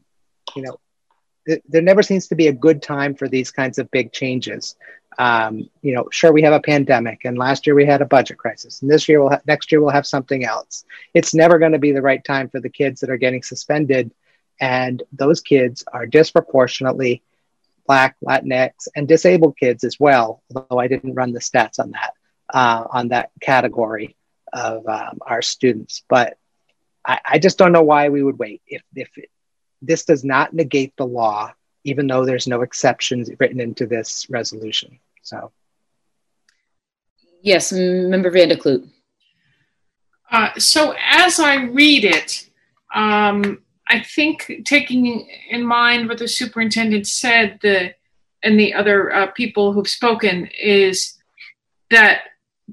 You 0.57 0.63
know, 0.63 0.81
th- 1.47 1.63
there 1.69 1.83
never 1.83 2.03
seems 2.03 2.29
to 2.29 2.35
be 2.35 2.49
a 2.49 2.53
good 2.53 2.83
time 2.83 3.15
for 3.15 3.29
these 3.29 3.51
kinds 3.51 3.79
of 3.79 3.91
big 3.91 4.13
changes 4.13 4.77
um, 5.19 5.69
you 5.83 5.95
know, 5.95 6.09
sure 6.11 6.33
we 6.33 6.43
have 6.43 6.53
a 6.53 6.61
pandemic, 6.61 7.25
and 7.25 7.39
last 7.39 7.67
year 7.67 7.75
we 7.75 7.87
had 7.87 8.03
a 8.03 8.07
budget 8.07 8.39
crisis, 8.39 8.83
and 8.83 8.91
this 8.91 9.09
year 9.09 9.21
we'll 9.21 9.31
ha- 9.31 9.41
next 9.47 9.71
year 9.71 9.81
we'll 9.81 9.91
have 9.91 10.07
something 10.07 10.45
else. 10.45 10.85
It's 11.13 11.35
never 11.35 11.59
going 11.59 11.73
to 11.73 11.79
be 11.79 11.93
the 11.93 12.03
right 12.03 12.25
time 12.25 12.49
for 12.49 12.61
the 12.61 12.69
kids 12.69 13.01
that 13.01 13.11
are 13.11 13.17
getting 13.17 13.43
suspended, 13.43 14.13
and 14.61 15.03
those 15.13 15.41
kids 15.41 15.85
are 15.93 16.07
disproportionately 16.07 17.23
Black, 17.87 18.17
Latinx, 18.25 18.89
and 18.97 19.07
disabled 19.07 19.57
kids 19.57 19.85
as 19.85 20.01
well. 20.01 20.43
Although 20.55 20.79
I 20.79 20.89
didn't 20.89 21.15
run 21.15 21.33
the 21.33 21.41
stats 21.41 21.79
on 21.79 21.91
that 21.91 22.15
uh, 22.53 22.85
on 22.91 23.09
that 23.09 23.31
category 23.41 24.17
of 24.53 24.87
um, 24.89 25.19
our 25.27 25.43
students, 25.43 26.03
but 26.09 26.39
I, 27.05 27.21
I, 27.25 27.39
just 27.39 27.59
don't 27.59 27.73
know 27.73 27.83
why 27.83 28.09
we 28.09 28.23
would 28.23 28.39
wait 28.39 28.63
if 28.67 28.83
if 28.95 29.17
it, 29.19 29.31
this 29.83 30.05
does 30.05 30.25
not 30.25 30.55
negate 30.55 30.95
the 30.97 31.07
law 31.07 31.53
even 31.85 32.07
though 32.07 32.25
there's 32.25 32.47
no 32.47 32.63
exceptions 32.63 33.31
written 33.39 33.61
into 33.61 33.87
this 33.87 34.27
resolution. 34.31 34.99
So. 35.23 35.53
Yes, 37.43 37.73
Member 37.73 38.31
Van 38.31 38.49
der 38.49 38.57
Kloot. 38.57 38.89
Uh, 40.31 40.51
so 40.59 40.95
as 40.99 41.39
I 41.39 41.65
read 41.65 42.05
it, 42.05 42.49
um, 42.95 43.63
I 43.89 44.01
think 44.01 44.51
taking 44.65 45.29
in 45.51 45.65
mind 45.65 46.09
what 46.09 46.19
the 46.19 46.27
superintendent 46.27 47.07
said, 47.07 47.59
the 47.61 47.95
and 48.43 48.59
the 48.59 48.75
other 48.75 49.13
uh, 49.13 49.27
people 49.29 49.73
who've 49.73 49.89
spoken 49.89 50.49
is 50.59 51.15
that 51.91 52.23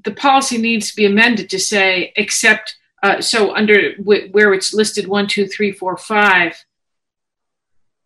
the 0.03 0.12
policy 0.12 0.57
needs 0.57 0.89
to 0.89 0.95
be 0.95 1.05
amended 1.05 1.49
to 1.49 1.59
say 1.59 2.14
except 2.16 2.78
uh, 3.03 3.20
so 3.22 3.55
under 3.55 3.95
w- 3.97 4.30
where 4.32 4.53
it's 4.53 4.74
listed 4.74 5.07
one 5.07 5.28
two 5.28 5.47
three 5.47 5.72
four 5.72 5.97
five 5.97 6.53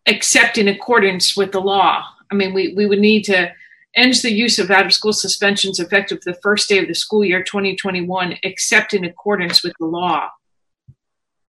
except 0.06 0.56
in 0.58 0.68
accordance 0.68 1.36
with 1.36 1.52
the 1.52 1.60
law. 1.60 2.04
I 2.30 2.34
mean, 2.34 2.54
we, 2.54 2.74
we 2.74 2.86
would 2.86 3.00
need 3.00 3.22
to 3.24 3.52
end 3.94 4.14
the 4.14 4.32
use 4.32 4.58
of 4.58 4.70
out 4.70 4.86
of 4.86 4.92
school 4.92 5.12
suspensions 5.12 5.80
effective 5.80 6.20
the 6.22 6.38
first 6.42 6.68
day 6.68 6.78
of 6.78 6.86
the 6.86 6.94
school 6.94 7.24
year 7.24 7.42
2021, 7.42 8.36
except 8.42 8.94
in 8.94 9.04
accordance 9.04 9.62
with 9.64 9.72
the 9.80 9.86
law. 9.86 10.28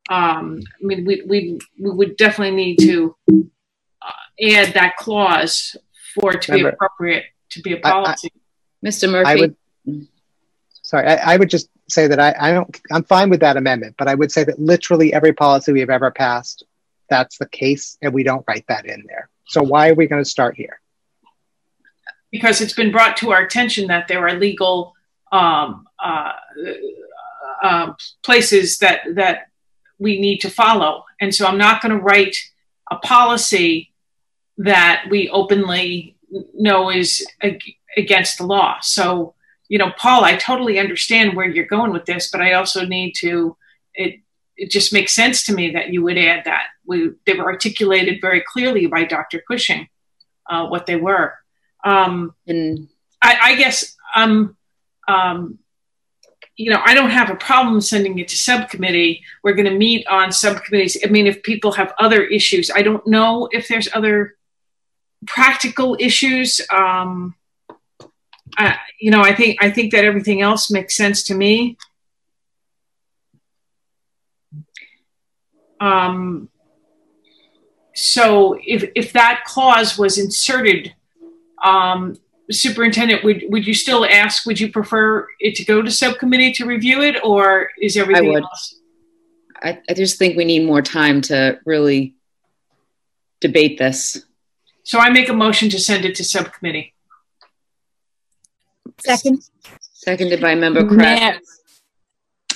Um, 0.09 0.61
I 0.81 0.85
mean, 0.85 1.05
we, 1.05 1.21
we, 1.27 1.59
we 1.79 1.91
would 1.91 2.15
definitely 2.15 2.55
need 2.55 2.77
to 2.79 3.15
uh, 3.27 4.11
add 4.41 4.73
that 4.73 4.95
clause 4.97 5.75
for 6.15 6.35
it 6.35 6.41
to 6.43 6.53
Remember, 6.53 6.71
be 6.71 6.75
appropriate 6.75 7.25
to 7.51 7.61
be 7.61 7.73
a 7.73 7.77
policy. 7.77 8.31
I, 8.33 8.87
I, 8.87 8.89
Mr. 8.89 9.11
Murphy. 9.11 9.29
I 9.29 9.35
would, 9.35 9.55
sorry, 10.81 11.07
I, 11.07 11.33
I, 11.33 11.37
would 11.37 11.49
just 11.49 11.69
say 11.89 12.07
that 12.07 12.19
I, 12.19 12.33
I 12.39 12.53
don't, 12.53 12.79
I'm 12.91 13.03
fine 13.03 13.29
with 13.29 13.41
that 13.41 13.57
amendment, 13.57 13.95
but 13.97 14.07
I 14.07 14.15
would 14.15 14.31
say 14.31 14.45
that 14.45 14.59
literally 14.59 15.13
every 15.13 15.33
policy 15.33 15.73
we 15.73 15.81
have 15.81 15.89
ever 15.89 16.09
passed 16.09 16.63
that's 17.09 17.37
the 17.37 17.47
case 17.47 17.97
and 18.01 18.13
we 18.13 18.23
don't 18.23 18.45
write 18.47 18.65
that 18.67 18.85
in 18.85 19.03
there. 19.07 19.29
So 19.47 19.63
why 19.63 19.89
are 19.89 19.93
we 19.93 20.07
going 20.07 20.23
to 20.23 20.29
start 20.29 20.55
here? 20.55 20.79
Because 22.31 22.61
it's 22.61 22.73
been 22.73 22.91
brought 22.91 23.17
to 23.17 23.31
our 23.31 23.41
attention 23.41 23.87
that 23.87 24.07
there 24.07 24.27
are 24.27 24.33
legal 24.33 24.93
um, 25.31 25.87
uh, 25.99 26.33
uh, 27.63 27.93
places 28.23 28.77
that 28.79 29.01
that 29.15 29.49
we 29.99 30.19
need 30.19 30.39
to 30.39 30.49
follow, 30.49 31.05
and 31.19 31.33
so 31.33 31.47
I'm 31.47 31.57
not 31.57 31.81
going 31.81 31.97
to 31.97 32.03
write 32.03 32.37
a 32.91 32.97
policy 32.97 33.91
that 34.57 35.05
we 35.09 35.29
openly 35.29 36.15
know 36.53 36.91
is 36.91 37.25
ag- 37.41 37.75
against 37.95 38.37
the 38.37 38.45
law. 38.45 38.77
So 38.81 39.33
you 39.69 39.77
know, 39.77 39.91
Paul, 39.97 40.23
I 40.23 40.35
totally 40.35 40.79
understand 40.79 41.35
where 41.35 41.47
you're 41.47 41.65
going 41.65 41.91
with 41.91 42.05
this, 42.05 42.29
but 42.29 42.41
I 42.41 42.53
also 42.53 42.85
need 42.85 43.13
to 43.19 43.57
it, 43.93 44.21
it 44.55 44.71
just 44.71 44.93
makes 44.93 45.13
sense 45.13 45.45
to 45.45 45.53
me 45.53 45.71
that 45.71 45.89
you 45.89 46.03
would 46.03 46.17
add 46.17 46.45
that. 46.45 46.67
We, 46.87 47.11
they 47.25 47.33
were 47.33 47.45
articulated 47.45 48.19
very 48.21 48.41
clearly 48.41 48.87
by 48.87 49.03
Dr. 49.03 49.43
Cushing, 49.47 49.87
uh, 50.49 50.67
what 50.67 50.85
they 50.85 50.95
were. 50.95 51.33
Um, 51.83 52.33
and 52.47 52.87
I, 53.21 53.37
I 53.41 53.55
guess 53.55 53.95
um, 54.15 54.57
um, 55.07 55.59
you 56.57 56.71
know, 56.71 56.81
I 56.83 56.95
don't 56.95 57.11
have 57.11 57.29
a 57.29 57.35
problem 57.35 57.79
sending 57.81 58.17
it 58.17 58.27
to 58.29 58.35
subcommittee. 58.35 59.23
We're 59.43 59.53
going 59.53 59.69
to 59.71 59.77
meet 59.77 60.07
on 60.07 60.31
subcommittees. 60.31 60.97
I 61.05 61.07
mean, 61.07 61.27
if 61.27 61.43
people 61.43 61.71
have 61.73 61.93
other 61.99 62.23
issues, 62.23 62.71
I 62.73 62.81
don't 62.81 63.05
know 63.05 63.47
if 63.51 63.67
there's 63.67 63.87
other 63.93 64.35
practical 65.27 65.95
issues. 65.99 66.59
Um, 66.71 67.35
I, 68.57 68.77
you 68.99 69.11
know, 69.11 69.21
I 69.21 69.35
think 69.35 69.63
I 69.63 69.69
think 69.69 69.91
that 69.91 70.03
everything 70.03 70.41
else 70.41 70.71
makes 70.71 70.95
sense 70.95 71.23
to 71.23 71.35
me. 71.35 71.77
Um, 75.79 76.49
so 77.97 78.55
if 78.63 78.91
if 78.93 79.11
that 79.13 79.43
clause 79.43 79.97
was 79.97 80.19
inserted, 80.19 80.93
um, 81.63 82.15
superintendent, 82.51 83.23
would 83.23 83.45
would 83.49 83.65
you 83.65 83.73
still 83.73 84.05
ask? 84.05 84.45
Would 84.45 84.59
you 84.59 84.71
prefer 84.71 85.27
it 85.39 85.55
to 85.55 85.65
go 85.65 85.81
to 85.81 85.89
subcommittee 85.89 86.53
to 86.53 86.65
review 86.67 87.01
it, 87.01 87.15
or 87.23 87.69
is 87.81 87.97
everything 87.97 88.29
I 88.29 88.33
would. 88.33 88.43
else? 88.43 88.79
I, 89.63 89.79
I 89.89 89.95
just 89.95 90.19
think 90.19 90.37
we 90.37 90.45
need 90.45 90.63
more 90.63 90.83
time 90.83 91.21
to 91.21 91.59
really 91.65 92.13
debate 93.39 93.79
this. 93.79 94.23
So 94.83 94.99
I 94.99 95.09
make 95.09 95.29
a 95.29 95.33
motion 95.33 95.67
to 95.71 95.79
send 95.79 96.05
it 96.05 96.13
to 96.17 96.23
subcommittee. 96.23 96.93
Second. 98.99 99.41
Seconded 99.79 100.39
by 100.39 100.53
member 100.53 100.83
Kreatz. 100.83 100.97
Mayor, 100.97 101.39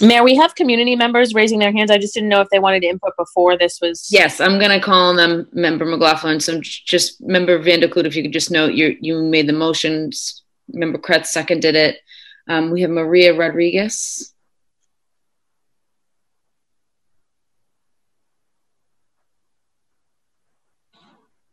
Mayor, 0.02 0.24
we 0.24 0.36
have 0.36 0.56
community 0.56 0.96
members 0.96 1.34
raising 1.34 1.60
their 1.60 1.72
hands. 1.72 1.92
I 1.92 1.98
just 1.98 2.14
didn't 2.14 2.30
know 2.30 2.42
if 2.42 2.50
they 2.50 2.60
wanted 2.60 2.84
input 2.84 3.14
before 3.18 3.58
this 3.58 3.80
was. 3.82 4.08
Yes, 4.12 4.42
I'm 4.42 4.58
going 4.58 4.72
to 4.72 4.80
call 4.80 5.10
on 5.10 5.16
them, 5.16 5.48
member 5.54 5.86
McLaughlin. 5.86 6.40
So 6.40 6.60
just 6.60 7.22
member 7.22 7.60
Van 7.60 7.80
der 7.80 7.88
Kloot, 7.88 8.06
if 8.06 8.16
you 8.16 8.24
could 8.24 8.34
just 8.34 8.52
note 8.52 8.74
you 8.74 8.98
you 9.00 9.22
made 9.22 9.48
the 9.48 9.54
motions. 9.54 10.44
Member 10.74 10.98
Kreatz 10.98 11.28
seconded 11.28 11.76
it. 11.76 11.98
Um, 12.48 12.72
we 12.72 12.82
have 12.82 12.90
Maria 12.90 13.36
Rodriguez. 13.36 14.34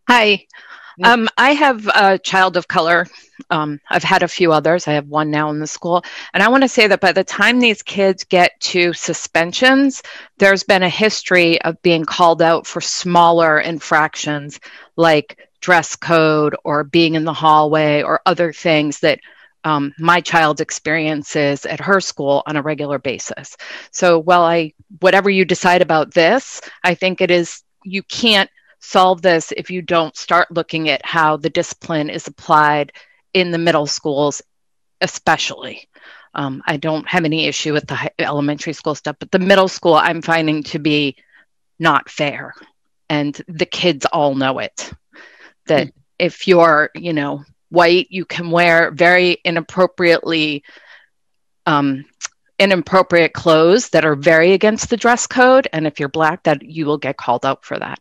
Hi. 0.08 0.46
Um, 1.04 1.28
I 1.36 1.52
have 1.52 1.86
a 1.88 2.18
child 2.18 2.56
of 2.56 2.68
color. 2.68 3.06
Um, 3.50 3.80
I've 3.88 4.02
had 4.02 4.22
a 4.22 4.28
few 4.28 4.52
others. 4.52 4.88
I 4.88 4.92
have 4.92 5.08
one 5.08 5.30
now 5.30 5.50
in 5.50 5.60
the 5.60 5.66
school. 5.66 6.02
And 6.34 6.42
I 6.42 6.48
want 6.48 6.62
to 6.62 6.68
say 6.68 6.86
that 6.86 7.00
by 7.00 7.12
the 7.12 7.24
time 7.24 7.60
these 7.60 7.82
kids 7.82 8.24
get 8.24 8.58
to 8.60 8.92
suspensions, 8.92 10.02
there's 10.38 10.64
been 10.64 10.82
a 10.82 10.88
history 10.88 11.60
of 11.62 11.80
being 11.82 12.04
called 12.04 12.42
out 12.42 12.66
for 12.66 12.80
smaller 12.80 13.60
infractions 13.60 14.60
like 14.96 15.48
dress 15.60 15.96
code 15.96 16.56
or 16.64 16.84
being 16.84 17.14
in 17.14 17.24
the 17.24 17.32
hallway 17.32 18.02
or 18.02 18.20
other 18.26 18.52
things 18.52 19.00
that 19.00 19.20
um, 19.64 19.92
my 19.98 20.20
child 20.20 20.60
experiences 20.60 21.66
at 21.66 21.80
her 21.80 22.00
school 22.00 22.42
on 22.46 22.56
a 22.56 22.62
regular 22.62 22.98
basis. 22.98 23.56
So, 23.90 24.18
while 24.18 24.42
I, 24.42 24.72
whatever 25.00 25.28
you 25.28 25.44
decide 25.44 25.82
about 25.82 26.14
this, 26.14 26.60
I 26.84 26.94
think 26.94 27.20
it 27.20 27.30
is, 27.30 27.62
you 27.82 28.02
can't 28.04 28.48
solve 28.80 29.22
this 29.22 29.52
if 29.56 29.70
you 29.70 29.82
don't 29.82 30.16
start 30.16 30.50
looking 30.50 30.88
at 30.88 31.04
how 31.04 31.36
the 31.36 31.50
discipline 31.50 32.10
is 32.10 32.26
applied 32.26 32.92
in 33.34 33.50
the 33.50 33.58
middle 33.58 33.86
schools, 33.86 34.42
especially. 35.00 35.88
Um, 36.34 36.62
I 36.66 36.76
don't 36.76 37.08
have 37.08 37.24
any 37.24 37.46
issue 37.46 37.72
with 37.72 37.86
the 37.86 38.12
elementary 38.20 38.72
school 38.72 38.94
stuff, 38.94 39.16
but 39.18 39.30
the 39.30 39.38
middle 39.38 39.68
school 39.68 39.94
I'm 39.94 40.22
finding 40.22 40.62
to 40.64 40.78
be 40.78 41.16
not 41.78 42.10
fair. 42.10 42.54
And 43.08 43.40
the 43.48 43.66
kids 43.66 44.06
all 44.06 44.34
know 44.34 44.58
it. 44.58 44.92
That 45.66 45.92
if 46.18 46.46
you're, 46.46 46.90
you 46.94 47.12
know, 47.12 47.44
white, 47.70 48.08
you 48.10 48.24
can 48.24 48.50
wear 48.50 48.90
very 48.90 49.38
inappropriately 49.44 50.62
um, 51.66 52.06
inappropriate 52.58 53.32
clothes 53.32 53.90
that 53.90 54.04
are 54.04 54.16
very 54.16 54.52
against 54.52 54.90
the 54.90 54.96
dress 54.96 55.26
code 55.26 55.68
and 55.72 55.86
if 55.86 56.00
you're 56.00 56.08
black 56.08 56.42
that 56.42 56.62
you 56.62 56.86
will 56.86 56.98
get 56.98 57.16
called 57.16 57.46
out 57.46 57.64
for 57.64 57.78
that 57.78 58.00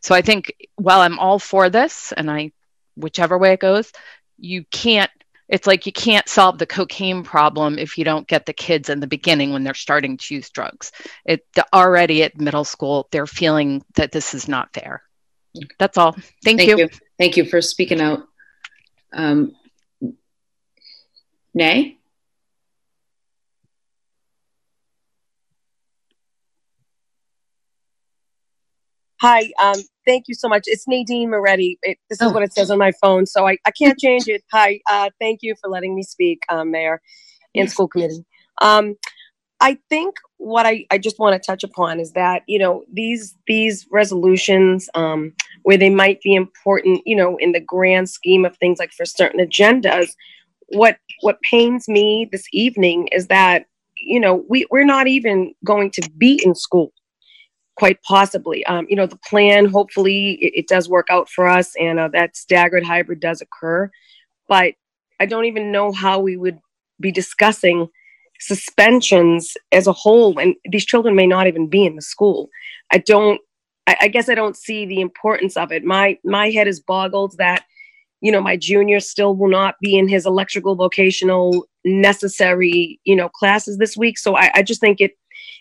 so 0.00 0.14
i 0.14 0.22
think 0.22 0.52
while 0.76 1.00
i'm 1.00 1.18
all 1.18 1.38
for 1.38 1.68
this 1.68 2.12
and 2.12 2.30
i 2.30 2.50
whichever 2.96 3.36
way 3.36 3.52
it 3.52 3.60
goes 3.60 3.92
you 4.38 4.64
can't 4.70 5.10
it's 5.48 5.66
like 5.66 5.86
you 5.86 5.92
can't 5.92 6.28
solve 6.28 6.58
the 6.58 6.66
cocaine 6.66 7.22
problem 7.22 7.78
if 7.78 7.98
you 7.98 8.04
don't 8.04 8.26
get 8.26 8.46
the 8.46 8.52
kids 8.52 8.88
in 8.88 9.00
the 9.00 9.06
beginning 9.06 9.52
when 9.52 9.62
they're 9.62 9.74
starting 9.74 10.16
to 10.16 10.34
use 10.34 10.48
drugs 10.50 10.90
it 11.24 11.44
the, 11.54 11.66
already 11.74 12.22
at 12.22 12.38
middle 12.38 12.64
school 12.64 13.08
they're 13.10 13.26
feeling 13.26 13.84
that 13.94 14.10
this 14.10 14.32
is 14.34 14.48
not 14.48 14.72
fair 14.72 15.02
that's 15.78 15.98
all 15.98 16.12
thank, 16.44 16.58
Thank 16.58 16.68
you. 16.68 16.78
you. 16.78 16.88
Thank 17.18 17.36
you 17.36 17.44
for 17.44 17.60
speaking 17.60 18.00
out. 18.00 18.28
Um, 19.12 19.54
Nay? 21.54 21.97
Hi, 29.20 29.50
um, 29.60 29.76
thank 30.06 30.24
you 30.28 30.34
so 30.34 30.48
much. 30.48 30.64
It's 30.66 30.86
Nadine 30.86 31.30
Moretti. 31.30 31.78
It, 31.82 31.98
this 32.08 32.20
is 32.20 32.28
Oh. 32.28 32.32
what 32.32 32.44
it 32.44 32.52
says 32.52 32.70
on 32.70 32.78
my 32.78 32.92
phone, 33.02 33.26
so 33.26 33.48
I, 33.48 33.58
I 33.66 33.72
can't 33.72 33.98
change 33.98 34.28
it. 34.28 34.44
Hi, 34.52 34.80
uh, 34.88 35.10
thank 35.20 35.40
you 35.42 35.54
for 35.60 35.68
letting 35.68 35.94
me 35.96 36.02
speak, 36.04 36.42
um, 36.48 36.70
Mayor 36.70 37.00
and 37.54 37.68
School 37.70 37.88
Committee. 37.88 38.24
Um, 38.62 38.94
I 39.60 39.76
think 39.90 40.14
what 40.36 40.66
I, 40.66 40.86
I 40.92 40.98
just 40.98 41.18
want 41.18 41.40
to 41.40 41.44
touch 41.44 41.64
upon 41.64 41.98
is 41.98 42.12
that, 42.12 42.42
you 42.46 42.60
know, 42.60 42.84
these 42.92 43.34
these 43.48 43.86
resolutions 43.90 44.88
um, 44.94 45.32
where 45.62 45.76
they 45.76 45.90
might 45.90 46.20
be 46.22 46.34
important, 46.34 47.02
you 47.04 47.16
know, 47.16 47.36
in 47.38 47.50
the 47.50 47.60
grand 47.60 48.08
scheme 48.08 48.44
of 48.44 48.56
things 48.58 48.78
like 48.78 48.92
for 48.92 49.04
certain 49.04 49.40
agendas, 49.40 50.10
what 50.68 50.98
what 51.22 51.40
pains 51.42 51.88
me 51.88 52.28
this 52.30 52.44
evening 52.52 53.08
is 53.08 53.26
that, 53.26 53.66
you 53.96 54.20
know, 54.20 54.44
we, 54.48 54.64
we're 54.70 54.84
not 54.84 55.08
even 55.08 55.52
going 55.64 55.90
to 55.90 56.08
be 56.16 56.40
in 56.44 56.54
school 56.54 56.92
quite 57.78 58.02
possibly. 58.02 58.66
Um, 58.66 58.86
you 58.90 58.96
know, 58.96 59.06
the 59.06 59.16
plan, 59.16 59.66
hopefully, 59.66 60.32
it, 60.40 60.52
it 60.60 60.68
does 60.68 60.88
work 60.88 61.06
out 61.10 61.28
for 61.30 61.46
us 61.46 61.72
and 61.78 62.00
uh, 62.00 62.08
that 62.08 62.36
staggered 62.36 62.84
hybrid 62.84 63.20
does 63.20 63.40
occur. 63.40 63.88
But 64.48 64.74
I 65.20 65.26
don't 65.26 65.44
even 65.44 65.70
know 65.70 65.92
how 65.92 66.18
we 66.18 66.36
would 66.36 66.58
be 67.00 67.12
discussing 67.12 67.88
suspensions 68.40 69.56
as 69.72 69.86
a 69.86 69.92
whole, 69.92 70.38
and 70.38 70.54
these 70.68 70.84
children 70.84 71.14
may 71.14 71.26
not 71.26 71.46
even 71.46 71.68
be 71.68 71.86
in 71.86 71.96
the 71.96 72.02
school. 72.02 72.48
I 72.92 72.98
don't. 72.98 73.40
I, 73.86 73.96
I 74.02 74.08
guess 74.08 74.28
I 74.28 74.34
don't 74.34 74.56
see 74.56 74.84
the 74.84 75.00
importance 75.00 75.56
of 75.56 75.70
it. 75.72 75.84
My 75.84 76.18
my 76.24 76.50
head 76.50 76.68
is 76.68 76.80
boggled 76.80 77.36
that 77.38 77.64
you 78.20 78.32
know 78.32 78.40
my 78.40 78.56
junior 78.56 79.00
still 79.00 79.36
will 79.36 79.50
not 79.50 79.76
be 79.80 79.96
in 79.96 80.08
his 80.08 80.26
electrical 80.26 80.74
vocational 80.74 81.66
necessary 81.84 83.00
you 83.04 83.14
know 83.14 83.28
classes 83.28 83.78
this 83.78 83.96
week. 83.96 84.18
So 84.18 84.36
I, 84.36 84.50
I 84.54 84.62
just 84.62 84.80
think 84.80 85.00
it 85.00 85.12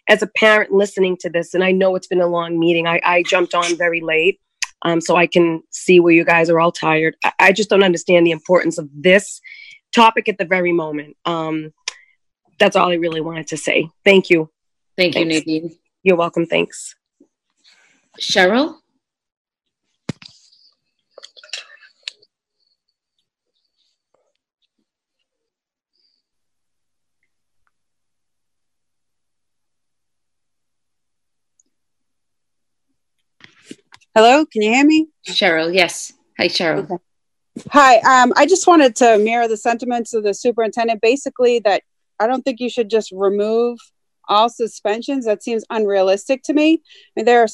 as 0.07 0.21
a 0.21 0.27
parent 0.27 0.71
listening 0.71 1.17
to 1.21 1.29
this, 1.29 1.53
and 1.53 1.63
I 1.63 1.71
know 1.71 1.95
it's 1.95 2.07
been 2.07 2.21
a 2.21 2.27
long 2.27 2.59
meeting, 2.59 2.87
I, 2.87 2.99
I 3.03 3.23
jumped 3.23 3.53
on 3.53 3.77
very 3.77 4.01
late. 4.01 4.39
Um, 4.83 5.01
so 5.01 5.15
I 5.15 5.25
can 5.25 5.63
see 5.71 5.99
where 5.99 6.13
you 6.13 6.23
guys 6.23 6.51
are 6.51 6.59
all 6.59 6.71
tired. 6.71 7.15
I, 7.23 7.31
I 7.39 7.51
just 7.51 7.67
don't 7.67 7.83
understand 7.83 8.27
the 8.27 8.31
importance 8.31 8.77
of 8.77 8.87
this 8.93 9.41
topic 9.91 10.29
at 10.29 10.37
the 10.37 10.45
very 10.45 10.71
moment. 10.71 11.17
Um, 11.25 11.73
that's 12.59 12.75
all 12.75 12.91
I 12.91 12.95
really 12.95 13.21
wanted 13.21 13.47
to 13.47 13.57
say. 13.57 13.89
Thank 14.05 14.29
you. 14.29 14.51
Thank 14.95 15.15
you, 15.15 15.25
Nadine. 15.25 15.75
You're 16.03 16.15
welcome. 16.15 16.45
Thanks. 16.45 16.95
Cheryl? 18.19 18.75
Hello, 34.17 34.47
can 34.47 34.63
you 34.63 34.73
hear 34.73 34.83
me? 34.83 35.09
Cheryl, 35.27 35.71
yes. 35.71 36.11
Hi, 36.39 36.47
Cheryl. 36.47 36.99
Hi, 37.69 37.97
um, 37.97 38.33
I 38.35 38.47
just 38.47 38.65
wanted 38.65 38.95
to 38.95 39.19
mirror 39.19 39.47
the 39.47 39.57
sentiments 39.57 40.11
of 40.15 40.23
the 40.23 40.33
superintendent. 40.33 41.01
Basically, 41.01 41.59
that 41.59 41.83
I 42.19 42.25
don't 42.25 42.41
think 42.41 42.59
you 42.59 42.67
should 42.67 42.89
just 42.89 43.11
remove 43.11 43.77
all 44.27 44.49
suspensions. 44.49 45.25
That 45.25 45.43
seems 45.43 45.65
unrealistic 45.69 46.41
to 46.45 46.53
me. 46.55 46.81
And 47.15 47.27
they're 47.27 47.45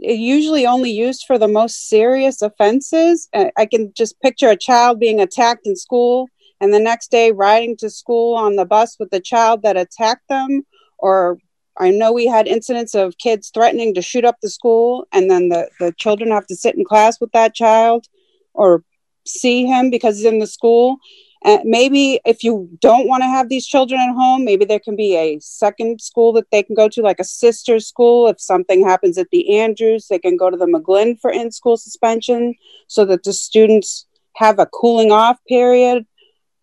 usually 0.00 0.66
only 0.66 0.90
used 0.90 1.22
for 1.24 1.38
the 1.38 1.46
most 1.46 1.86
serious 1.88 2.42
offenses. 2.42 3.28
I 3.56 3.64
can 3.64 3.92
just 3.96 4.20
picture 4.20 4.48
a 4.48 4.56
child 4.56 4.98
being 4.98 5.20
attacked 5.20 5.68
in 5.68 5.76
school, 5.76 6.26
and 6.60 6.74
the 6.74 6.80
next 6.80 7.12
day 7.12 7.30
riding 7.30 7.76
to 7.76 7.88
school 7.88 8.34
on 8.34 8.56
the 8.56 8.64
bus 8.64 8.96
with 8.98 9.10
the 9.10 9.20
child 9.20 9.62
that 9.62 9.76
attacked 9.76 10.26
them, 10.28 10.62
or 10.98 11.38
I 11.78 11.90
know 11.90 12.12
we 12.12 12.26
had 12.26 12.46
incidents 12.46 12.94
of 12.94 13.16
kids 13.18 13.50
threatening 13.52 13.94
to 13.94 14.02
shoot 14.02 14.24
up 14.24 14.36
the 14.42 14.50
school, 14.50 15.06
and 15.12 15.30
then 15.30 15.48
the, 15.48 15.68
the 15.80 15.92
children 15.92 16.30
have 16.30 16.46
to 16.48 16.56
sit 16.56 16.74
in 16.74 16.84
class 16.84 17.20
with 17.20 17.32
that 17.32 17.54
child 17.54 18.06
or 18.52 18.84
see 19.26 19.64
him 19.64 19.90
because 19.90 20.16
he's 20.16 20.26
in 20.26 20.38
the 20.38 20.46
school. 20.46 20.98
And 21.44 21.62
maybe 21.64 22.20
if 22.24 22.44
you 22.44 22.68
don't 22.80 23.08
want 23.08 23.22
to 23.22 23.28
have 23.28 23.48
these 23.48 23.66
children 23.66 24.00
at 24.00 24.14
home, 24.14 24.44
maybe 24.44 24.64
there 24.64 24.78
can 24.78 24.94
be 24.94 25.16
a 25.16 25.40
second 25.40 26.00
school 26.00 26.32
that 26.34 26.50
they 26.52 26.62
can 26.62 26.76
go 26.76 26.88
to, 26.88 27.02
like 27.02 27.18
a 27.18 27.24
sister 27.24 27.80
school. 27.80 28.28
If 28.28 28.40
something 28.40 28.84
happens 28.84 29.18
at 29.18 29.30
the 29.30 29.58
Andrews, 29.58 30.06
they 30.08 30.18
can 30.18 30.36
go 30.36 30.50
to 30.50 30.56
the 30.56 30.66
McGlynn 30.66 31.18
for 31.20 31.32
in 31.32 31.50
school 31.50 31.76
suspension 31.76 32.54
so 32.86 33.04
that 33.06 33.24
the 33.24 33.32
students 33.32 34.06
have 34.36 34.58
a 34.58 34.66
cooling 34.66 35.10
off 35.10 35.38
period. 35.48 36.06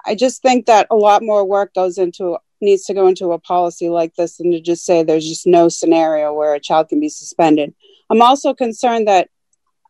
I 0.06 0.16
just 0.16 0.42
think 0.42 0.66
that 0.68 0.88
a 0.90 0.96
lot 0.96 1.24
more 1.24 1.44
work 1.44 1.74
goes 1.74 1.98
into 1.98 2.38
needs 2.62 2.86
to 2.86 2.94
go 2.94 3.08
into 3.08 3.32
a 3.32 3.40
policy 3.40 3.90
like 3.90 4.16
this 4.16 4.40
and 4.40 4.52
to 4.54 4.60
just 4.60 4.86
say 4.86 5.04
there's 5.04 5.28
just 5.28 5.48
no 5.48 5.70
scenario 5.70 6.34
where 6.34 6.54
a 6.54 6.60
child 6.60 6.90
can 6.90 7.00
be 7.00 7.10
suspended. 7.10 7.74
I'm 8.10 8.22
also 8.22 8.54
concerned 8.54 9.08
that 9.08 9.30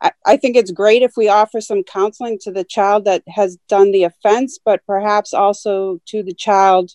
I, 0.02 0.12
I 0.26 0.36
think 0.36 0.56
it's 0.56 0.70
great 0.70 1.02
if 1.02 1.12
we 1.16 1.28
offer 1.28 1.60
some 1.60 1.82
counseling 1.82 2.38
to 2.42 2.52
the 2.52 2.64
child 2.64 3.04
that 3.04 3.22
has 3.28 3.58
done 3.68 3.92
the 3.92 4.04
offense, 4.04 4.58
but 4.64 4.84
perhaps 4.86 5.34
also 5.34 6.00
to 6.06 6.22
the 6.22 6.34
child 6.34 6.92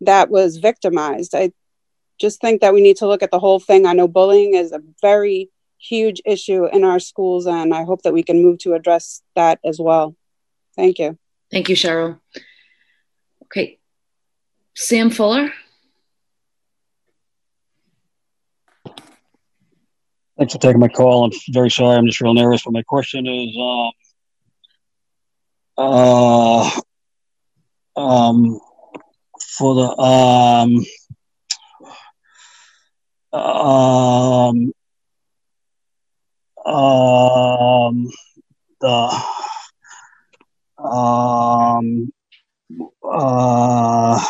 that 0.00 0.30
was 0.30 0.58
victimized. 0.58 1.34
I 1.34 1.52
just 2.20 2.40
think 2.40 2.60
that 2.60 2.74
we 2.74 2.82
need 2.82 2.96
to 2.98 3.06
look 3.06 3.22
at 3.22 3.30
the 3.30 3.38
whole 3.38 3.60
thing. 3.60 3.86
I 3.86 3.92
know 3.92 4.08
bullying 4.08 4.54
is 4.54 4.72
a 4.72 4.82
very 5.00 5.50
huge 5.78 6.20
issue 6.24 6.66
in 6.66 6.84
our 6.84 6.98
schools, 6.98 7.46
and 7.46 7.74
I 7.74 7.84
hope 7.84 8.02
that 8.02 8.12
we 8.12 8.22
can 8.22 8.42
move 8.42 8.58
to 8.60 8.74
address 8.74 9.22
that 9.34 9.58
as 9.64 9.78
well. 9.78 10.16
Thank 10.74 10.98
you. 10.98 11.18
Thank 11.50 11.68
you, 11.68 11.76
Cheryl. 11.76 12.20
Okay. 13.44 13.78
Sam 14.76 15.08
Fuller. 15.08 15.50
Thanks 20.38 20.52
for 20.52 20.58
taking 20.60 20.80
my 20.80 20.88
call. 20.88 21.24
I'm 21.24 21.32
very 21.50 21.70
sorry. 21.70 21.96
I'm 21.96 22.06
just 22.06 22.20
real 22.20 22.34
nervous. 22.34 22.62
But 22.62 22.74
my 22.74 22.82
question 22.82 23.26
is, 23.26 23.56
um, 23.58 23.90
uh, 25.78 26.70
um, 27.96 28.60
for 29.56 29.74
the 29.74 29.96
um, 29.98 30.84
um, 33.32 34.72
um, 36.66 38.10
the 38.82 39.22
um, 40.78 42.12
uh, 43.02 44.26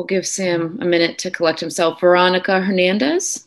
We'll 0.00 0.06
give 0.06 0.26
Sam 0.26 0.78
a 0.80 0.86
minute 0.86 1.18
to 1.18 1.30
collect 1.30 1.60
himself. 1.60 2.00
Veronica 2.00 2.58
Hernandez. 2.62 3.46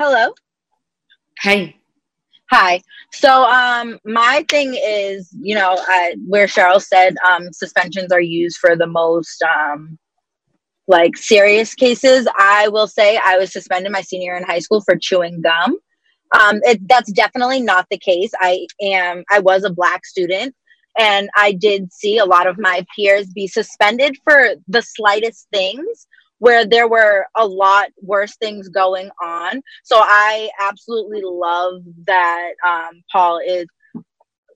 Hello. 0.00 0.34
Hey. 1.40 1.76
Hi. 2.50 2.82
So, 3.12 3.44
um, 3.44 4.00
my 4.04 4.44
thing 4.48 4.74
is, 4.74 5.32
you 5.40 5.54
know, 5.54 5.76
I, 5.78 6.16
where 6.26 6.48
Cheryl 6.48 6.82
said 6.82 7.14
um, 7.24 7.52
suspensions 7.52 8.10
are 8.10 8.20
used 8.20 8.56
for 8.56 8.74
the 8.74 8.88
most 8.88 9.40
um, 9.44 9.96
like 10.88 11.16
serious 11.16 11.72
cases. 11.76 12.26
I 12.36 12.66
will 12.66 12.88
say 12.88 13.16
I 13.24 13.38
was 13.38 13.52
suspended 13.52 13.92
my 13.92 14.00
senior 14.00 14.32
year 14.32 14.36
in 14.36 14.42
high 14.42 14.58
school 14.58 14.80
for 14.80 14.96
chewing 14.96 15.40
gum. 15.40 15.78
Um, 16.34 16.60
it, 16.62 16.86
that's 16.88 17.12
definitely 17.12 17.60
not 17.60 17.86
the 17.90 17.98
case. 17.98 18.30
I 18.40 18.66
am, 18.80 19.24
I 19.30 19.38
was 19.40 19.64
a 19.64 19.70
black 19.70 20.04
student 20.04 20.54
and 20.98 21.30
I 21.36 21.52
did 21.52 21.92
see 21.92 22.18
a 22.18 22.24
lot 22.24 22.46
of 22.46 22.58
my 22.58 22.84
peers 22.94 23.28
be 23.28 23.46
suspended 23.46 24.16
for 24.24 24.54
the 24.66 24.82
slightest 24.82 25.46
things 25.52 26.06
where 26.38 26.64
there 26.64 26.88
were 26.88 27.26
a 27.36 27.46
lot 27.46 27.88
worse 28.00 28.36
things 28.36 28.68
going 28.68 29.10
on. 29.22 29.60
So 29.84 29.96
I 29.98 30.50
absolutely 30.60 31.22
love 31.24 31.82
that 32.06 32.50
um, 32.66 33.02
Paul 33.10 33.40
is 33.44 33.66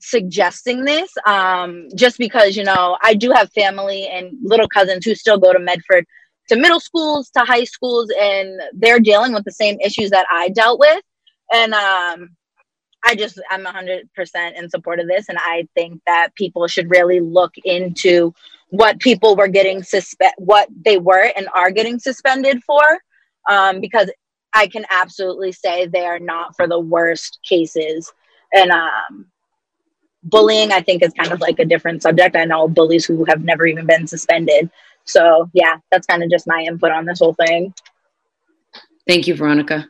suggesting 0.00 0.84
this 0.84 1.10
um, 1.26 1.88
just 1.94 2.18
because, 2.18 2.56
you 2.56 2.64
know, 2.64 2.98
I 3.02 3.14
do 3.14 3.30
have 3.30 3.52
family 3.52 4.08
and 4.08 4.36
little 4.42 4.68
cousins 4.68 5.04
who 5.04 5.14
still 5.14 5.38
go 5.38 5.52
to 5.52 5.58
Medford 5.58 6.06
to 6.48 6.56
middle 6.56 6.80
schools 6.80 7.30
to 7.30 7.40
high 7.44 7.64
schools 7.64 8.12
and 8.20 8.60
they're 8.74 9.00
dealing 9.00 9.32
with 9.32 9.44
the 9.44 9.52
same 9.52 9.78
issues 9.80 10.10
that 10.10 10.26
I 10.30 10.48
dealt 10.48 10.80
with 10.80 11.02
and 11.52 11.74
um 11.74 12.36
I 13.04 13.14
just 13.14 13.40
I'm 13.50 13.64
100% 13.64 14.04
in 14.56 14.70
support 14.70 15.00
of 15.00 15.08
this. 15.08 15.28
And 15.28 15.38
I 15.40 15.66
think 15.74 16.00
that 16.06 16.34
people 16.34 16.66
should 16.68 16.90
really 16.90 17.20
look 17.20 17.52
into 17.64 18.32
what 18.70 19.00
people 19.00 19.36
were 19.36 19.48
getting 19.48 19.82
suspect 19.82 20.34
what 20.38 20.68
they 20.84 20.98
were 20.98 21.32
and 21.36 21.48
are 21.54 21.70
getting 21.70 21.98
suspended 21.98 22.62
for. 22.64 22.82
Um, 23.50 23.80
because 23.80 24.10
I 24.52 24.66
can 24.68 24.84
absolutely 24.90 25.52
say 25.52 25.86
they 25.86 26.06
are 26.06 26.20
not 26.20 26.54
for 26.54 26.68
the 26.68 26.78
worst 26.78 27.40
cases. 27.42 28.12
And 28.54 28.70
um, 28.70 29.26
bullying 30.22 30.70
I 30.72 30.80
think 30.80 31.02
is 31.02 31.12
kind 31.14 31.32
of 31.32 31.40
like 31.40 31.58
a 31.58 31.64
different 31.64 32.02
subject. 32.02 32.36
I 32.36 32.44
know 32.44 32.68
bullies 32.68 33.04
who 33.04 33.24
have 33.24 33.42
never 33.42 33.66
even 33.66 33.86
been 33.86 34.06
suspended. 34.06 34.70
So 35.04 35.50
yeah 35.52 35.78
that's 35.90 36.06
kind 36.06 36.22
of 36.22 36.30
just 36.30 36.46
my 36.46 36.62
input 36.62 36.92
on 36.92 37.04
this 37.04 37.18
whole 37.18 37.34
thing. 37.34 37.74
Thank 39.08 39.26
you 39.26 39.34
Veronica 39.34 39.88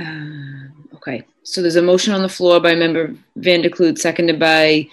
Uh, 0.00 0.94
okay, 0.94 1.24
so 1.42 1.60
there's 1.60 1.76
a 1.76 1.82
motion 1.82 2.14
on 2.14 2.22
the 2.22 2.28
floor 2.28 2.58
by 2.58 2.74
member 2.74 3.14
Van 3.36 3.60
der 3.60 3.68
Kloot, 3.68 3.98
seconded 3.98 4.38
by 4.38 4.86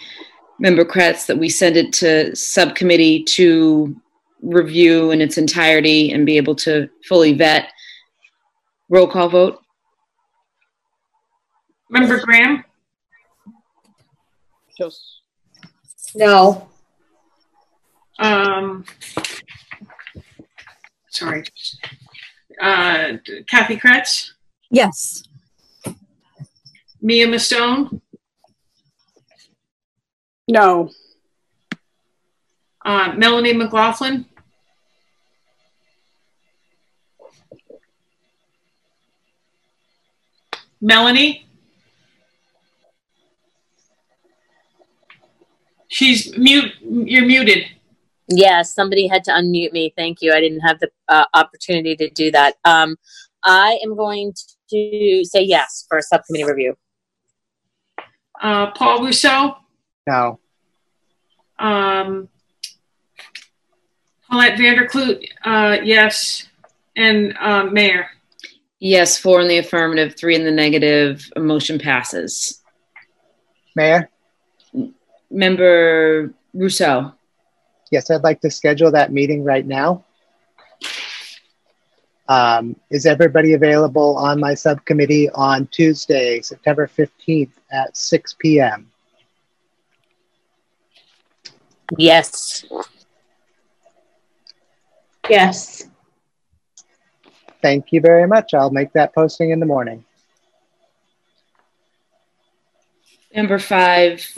member 0.60 0.84
Kreatz, 0.84 1.26
that 1.28 1.38
we 1.38 1.48
send 1.48 1.78
it 1.78 1.94
to 1.94 2.36
subcommittee 2.36 3.24
to 3.24 3.96
review 4.42 5.12
in 5.12 5.22
its 5.22 5.38
entirety 5.38 6.12
and 6.12 6.26
be 6.26 6.36
able 6.36 6.56
to 6.56 6.90
fully 7.08 7.34
vet. 7.34 7.72
Roll 8.90 9.08
call 9.08 9.30
vote. 9.30 9.62
Member 11.90 12.20
Graham? 12.20 12.66
Yes. 14.78 15.22
No. 16.16 16.68
Um, 18.20 18.84
sorry. 21.10 21.44
Uh, 22.62 23.14
Kathy 23.50 23.78
Kreatz? 23.78 24.32
Yes. 24.70 25.24
Mea 27.02 27.26
Mustone? 27.26 28.02
No. 30.48 30.90
Uh, 32.84 33.14
Melanie 33.18 33.54
McLaughlin? 33.54 34.26
Melanie? 40.80 41.48
She's 45.90 46.38
mute. 46.38 46.72
You're 46.82 47.26
muted. 47.26 47.66
Yes, 48.30 48.74
somebody 48.74 49.08
had 49.08 49.24
to 49.26 49.32
unmute 49.32 49.72
me. 49.72 49.94
Thank 49.96 50.22
you. 50.22 50.34
I 50.34 50.42
didn't 50.42 50.60
have 50.60 50.80
the 50.80 50.90
uh, 51.08 51.26
opportunity 51.34 51.96
to 51.96 52.10
do 52.10 52.30
that. 52.32 52.56
Um, 52.66 52.98
I 53.44 53.80
am 53.84 53.96
going 53.96 54.34
to 54.70 55.24
say 55.24 55.42
yes 55.42 55.86
for 55.88 55.98
a 55.98 56.02
subcommittee 56.02 56.44
review. 56.44 56.76
Uh, 58.42 58.72
Paul 58.72 59.00
Ruseau? 59.00 59.56
No. 60.08 60.40
Um, 61.60 62.30
Paulette 64.30 64.58
Van 64.58 64.76
der 64.76 64.88
Kloot, 64.88 65.26
uh, 65.44 65.78
yes. 65.84 66.48
And 66.96 67.36
uh, 67.40 67.64
Mayor? 67.66 68.08
Yes, 68.80 69.18
four 69.18 69.42
in 69.42 69.48
the 69.48 69.58
affirmative, 69.58 70.16
three 70.16 70.36
in 70.36 70.44
the 70.44 70.52
negative. 70.52 71.28
A 71.36 71.40
motion 71.40 71.80
passes. 71.80 72.62
Mayor? 73.76 74.10
Member 75.32 76.34
Ruseau? 76.56 77.14
Yes, 77.92 78.10
I'd 78.10 78.24
like 78.24 78.42
to 78.42 78.52
schedule 78.52 78.92
that 78.92 79.12
meeting 79.12 79.44
right 79.44 79.66
now. 79.66 80.06
Um, 82.30 82.76
is 82.90 83.06
everybody 83.06 83.54
available 83.54 84.18
on 84.18 84.40
my 84.40 84.54
subcommittee 84.54 85.30
on 85.32 85.68
Tuesday, 85.68 86.42
September 86.42 86.88
15th 86.88 87.52
at 87.72 87.96
6 87.96 88.36
p.m.? 88.40 88.92
Yes. 91.98 92.66
Yes. 95.30 95.88
Thank 97.62 97.92
you 97.92 98.02
very 98.02 98.28
much. 98.28 98.54
I'll 98.54 98.72
make 98.72 98.94
that 98.94 99.16
posting 99.16 99.52
in 99.52 99.60
the 99.60 99.66
morning. 99.66 100.04
Number 103.34 103.60
five, 103.60 104.38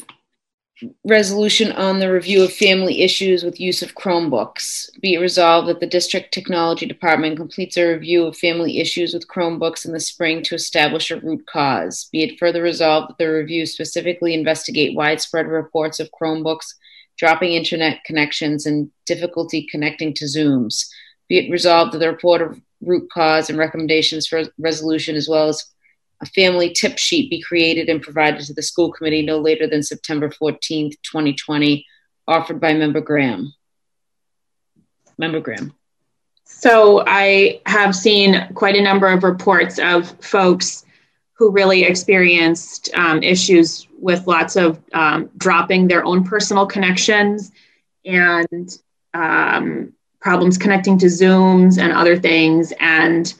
resolution 1.03 1.71
on 1.73 1.99
the 1.99 2.11
review 2.11 2.43
of 2.43 2.53
family 2.53 3.01
issues 3.01 3.43
with 3.43 3.59
use 3.59 3.81
of 3.81 3.95
Chromebooks. 3.95 4.89
Be 5.01 5.15
it 5.15 5.19
resolved 5.19 5.67
that 5.67 5.79
the 5.79 5.87
District 5.87 6.33
Technology 6.33 6.85
Department 6.85 7.37
completes 7.37 7.77
a 7.77 7.87
review 7.87 8.25
of 8.25 8.37
family 8.37 8.79
issues 8.79 9.13
with 9.13 9.27
Chromebooks 9.27 9.85
in 9.85 9.91
the 9.91 9.99
spring 9.99 10.41
to 10.43 10.55
establish 10.55 11.11
a 11.11 11.19
root 11.19 11.45
cause. 11.47 12.07
Be 12.11 12.23
it 12.23 12.39
further 12.39 12.61
resolved 12.61 13.09
that 13.09 13.17
the 13.17 13.27
review 13.27 13.65
specifically 13.65 14.33
investigate 14.33 14.95
widespread 14.95 15.47
reports 15.47 15.99
of 15.99 16.09
Chromebooks 16.11 16.75
dropping 17.17 17.51
internet 17.51 18.03
connections 18.05 18.65
and 18.65 18.89
difficulty 19.05 19.67
connecting 19.69 20.13
to 20.13 20.25
Zooms. 20.25 20.87
Be 21.27 21.37
it 21.37 21.51
resolved 21.51 21.91
that 21.91 21.99
the 21.99 22.09
report 22.09 22.41
of 22.41 22.59
root 22.81 23.09
cause 23.11 23.49
and 23.49 23.59
recommendations 23.59 24.25
for 24.25 24.43
resolution 24.57 25.15
as 25.15 25.27
well 25.27 25.49
as 25.49 25.65
a 26.21 26.25
family 26.25 26.71
tip 26.71 26.97
sheet 26.97 27.29
be 27.29 27.41
created 27.41 27.89
and 27.89 28.01
provided 28.01 28.41
to 28.41 28.53
the 28.53 28.61
school 28.61 28.91
committee 28.91 29.21
no 29.21 29.39
later 29.39 29.67
than 29.67 29.83
September 29.83 30.29
14th, 30.29 30.95
2020, 31.03 31.85
offered 32.27 32.59
by 32.59 32.73
Member 32.73 33.01
Graham. 33.01 33.53
Member 35.17 35.39
Graham. 35.39 35.73
So 36.43 37.03
I 37.07 37.61
have 37.65 37.95
seen 37.95 38.53
quite 38.53 38.75
a 38.75 38.81
number 38.81 39.07
of 39.07 39.23
reports 39.23 39.79
of 39.79 40.09
folks 40.23 40.85
who 41.33 41.51
really 41.51 41.83
experienced 41.83 42.89
um, 42.95 43.23
issues 43.23 43.87
with 43.97 44.27
lots 44.27 44.57
of 44.57 44.81
um, 44.93 45.29
dropping 45.37 45.87
their 45.87 46.03
own 46.03 46.25
personal 46.25 46.65
connections 46.65 47.51
and 48.05 48.77
um, 49.13 49.93
problems 50.19 50.57
connecting 50.57 50.97
to 50.97 51.05
Zooms 51.05 51.77
and 51.77 51.93
other 51.93 52.17
things. 52.17 52.73
And 52.79 53.33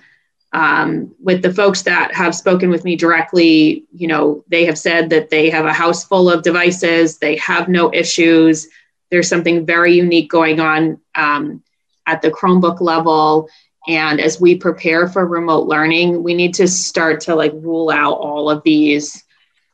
um, 0.51 1.13
with 1.21 1.41
the 1.41 1.53
folks 1.53 1.83
that 1.83 2.13
have 2.13 2.33
spoken 2.33 2.69
with 2.69 2.83
me 2.83 2.95
directly, 2.95 3.85
you 3.93 4.07
know, 4.07 4.43
they 4.47 4.65
have 4.65 4.77
said 4.77 5.09
that 5.11 5.29
they 5.29 5.49
have 5.49 5.65
a 5.65 5.73
house 5.73 6.03
full 6.03 6.29
of 6.29 6.41
devices, 6.41 7.17
they 7.17 7.35
have 7.37 7.69
no 7.69 7.93
issues. 7.93 8.67
There's 9.11 9.27
something 9.27 9.65
very 9.65 9.93
unique 9.93 10.29
going 10.29 10.59
on 10.59 10.99
um, 11.15 11.63
at 12.07 12.21
the 12.21 12.31
Chromebook 12.31 12.81
level. 12.81 13.49
And 13.87 14.19
as 14.19 14.41
we 14.41 14.55
prepare 14.55 15.07
for 15.07 15.25
remote 15.25 15.67
learning, 15.67 16.21
we 16.23 16.33
need 16.33 16.53
to 16.55 16.67
start 16.67 17.21
to 17.21 17.35
like 17.35 17.53
rule 17.53 17.89
out 17.89 18.13
all 18.13 18.49
of 18.49 18.61
these 18.63 19.23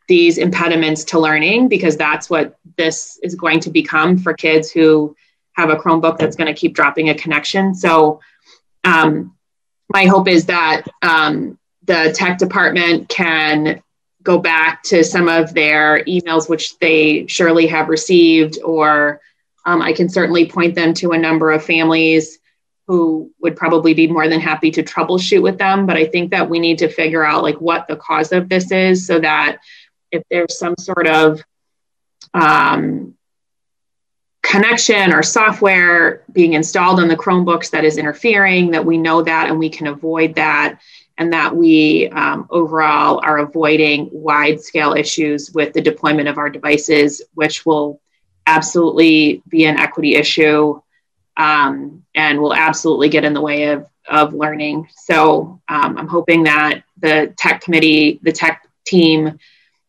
these 0.08 0.38
impediments 0.38 1.04
to 1.04 1.20
learning 1.20 1.68
because 1.68 1.98
that's 1.98 2.30
what 2.30 2.60
this 2.78 3.20
is 3.24 3.34
going 3.34 3.60
to 3.60 3.72
become 3.72 4.20
for 4.20 4.34
kids 4.36 4.70
who 4.70 5.16
have 5.54 5.70
a 5.72 5.76
Chromebook 5.76 6.18
that's 6.18 6.36
going 6.36 6.54
to 6.54 6.60
keep 6.60 6.76
dropping 6.76 7.10
a 7.10 7.16
connection. 7.16 7.74
So, 7.74 8.20
um, 8.84 9.35
my 9.90 10.06
hope 10.06 10.28
is 10.28 10.46
that 10.46 10.84
um, 11.02 11.58
the 11.84 12.14
tech 12.16 12.38
department 12.38 13.10
can 13.10 13.82
go 14.24 14.40
back 14.40 14.82
to 14.84 15.04
some 15.04 15.30
of 15.30 15.54
their 15.54 16.04
emails, 16.06 16.50
which 16.50 16.78
they 16.80 17.28
surely 17.28 17.68
have 17.68 17.90
received, 17.90 18.60
or 18.64 19.22
um, 19.66 19.82
I 19.82 19.94
can 19.94 20.10
certainly 20.10 20.50
point 20.50 20.76
them 20.76 20.94
to 20.96 21.12
a 21.12 21.18
number 21.18 21.52
of 21.52 21.64
families 21.64 22.40
who 22.88 23.32
would 23.42 23.56
probably 23.56 23.94
be 23.94 24.08
more 24.08 24.28
than 24.28 24.40
happy 24.40 24.70
to 24.72 24.84
troubleshoot 24.84 25.42
with 25.42 25.58
them. 25.58 25.86
But 25.86 25.98
I 25.98 26.06
think 26.06 26.32
that 26.32 26.50
we 26.50 26.60
need 26.60 26.80
to 26.80 26.90
figure 26.90 27.24
out 27.24 27.44
like 27.44 27.60
what 27.60 27.88
the 27.88 27.96
cause 27.96 28.32
of 28.32 28.48
this 28.50 28.72
is 28.72 29.08
so 29.08 29.20
that 29.20 29.58
if 30.12 30.24
there's 30.30 30.58
some 30.58 30.76
sort 30.80 31.08
of 31.08 31.42
um, 32.34 33.15
connection 34.46 35.12
or 35.12 35.24
software 35.24 36.24
being 36.32 36.54
installed 36.54 37.00
on 37.00 37.08
the 37.08 37.16
Chromebooks 37.16 37.70
that 37.72 37.84
is 37.84 37.98
interfering, 37.98 38.72
that 38.72 38.86
we 38.86 38.98
know 38.98 39.22
that 39.22 39.50
and 39.50 39.60
we 39.60 39.70
can 39.70 39.88
avoid 39.88 40.36
that, 40.36 40.80
and 41.18 41.34
that 41.34 41.56
we 41.56 42.10
um, 42.10 42.48
overall 42.50 43.20
are 43.24 43.40
avoiding 43.40 44.10
wide 44.12 44.62
scale 44.62 44.94
issues 44.94 45.52
with 45.52 45.74
the 45.74 45.82
deployment 45.82 46.28
of 46.28 46.38
our 46.38 46.50
devices, 46.50 47.22
which 47.34 47.66
will 47.66 48.02
absolutely 48.48 49.42
be 49.48 49.66
an 49.66 49.80
equity 49.80 50.16
issue 50.16 50.80
um, 51.38 52.04
and 52.14 52.40
will 52.40 52.54
absolutely 52.54 53.10
get 53.10 53.26
in 53.26 53.34
the 53.34 53.42
way 53.42 53.72
of, 53.72 53.88
of 54.08 54.34
learning. 54.34 54.88
So 54.96 55.62
um, 55.68 55.98
I'm 55.98 56.08
hoping 56.08 56.44
that 56.44 56.84
the 56.98 57.34
tech 57.38 57.62
committee, 57.62 58.20
the 58.22 58.32
tech 58.32 58.68
team, 58.86 59.40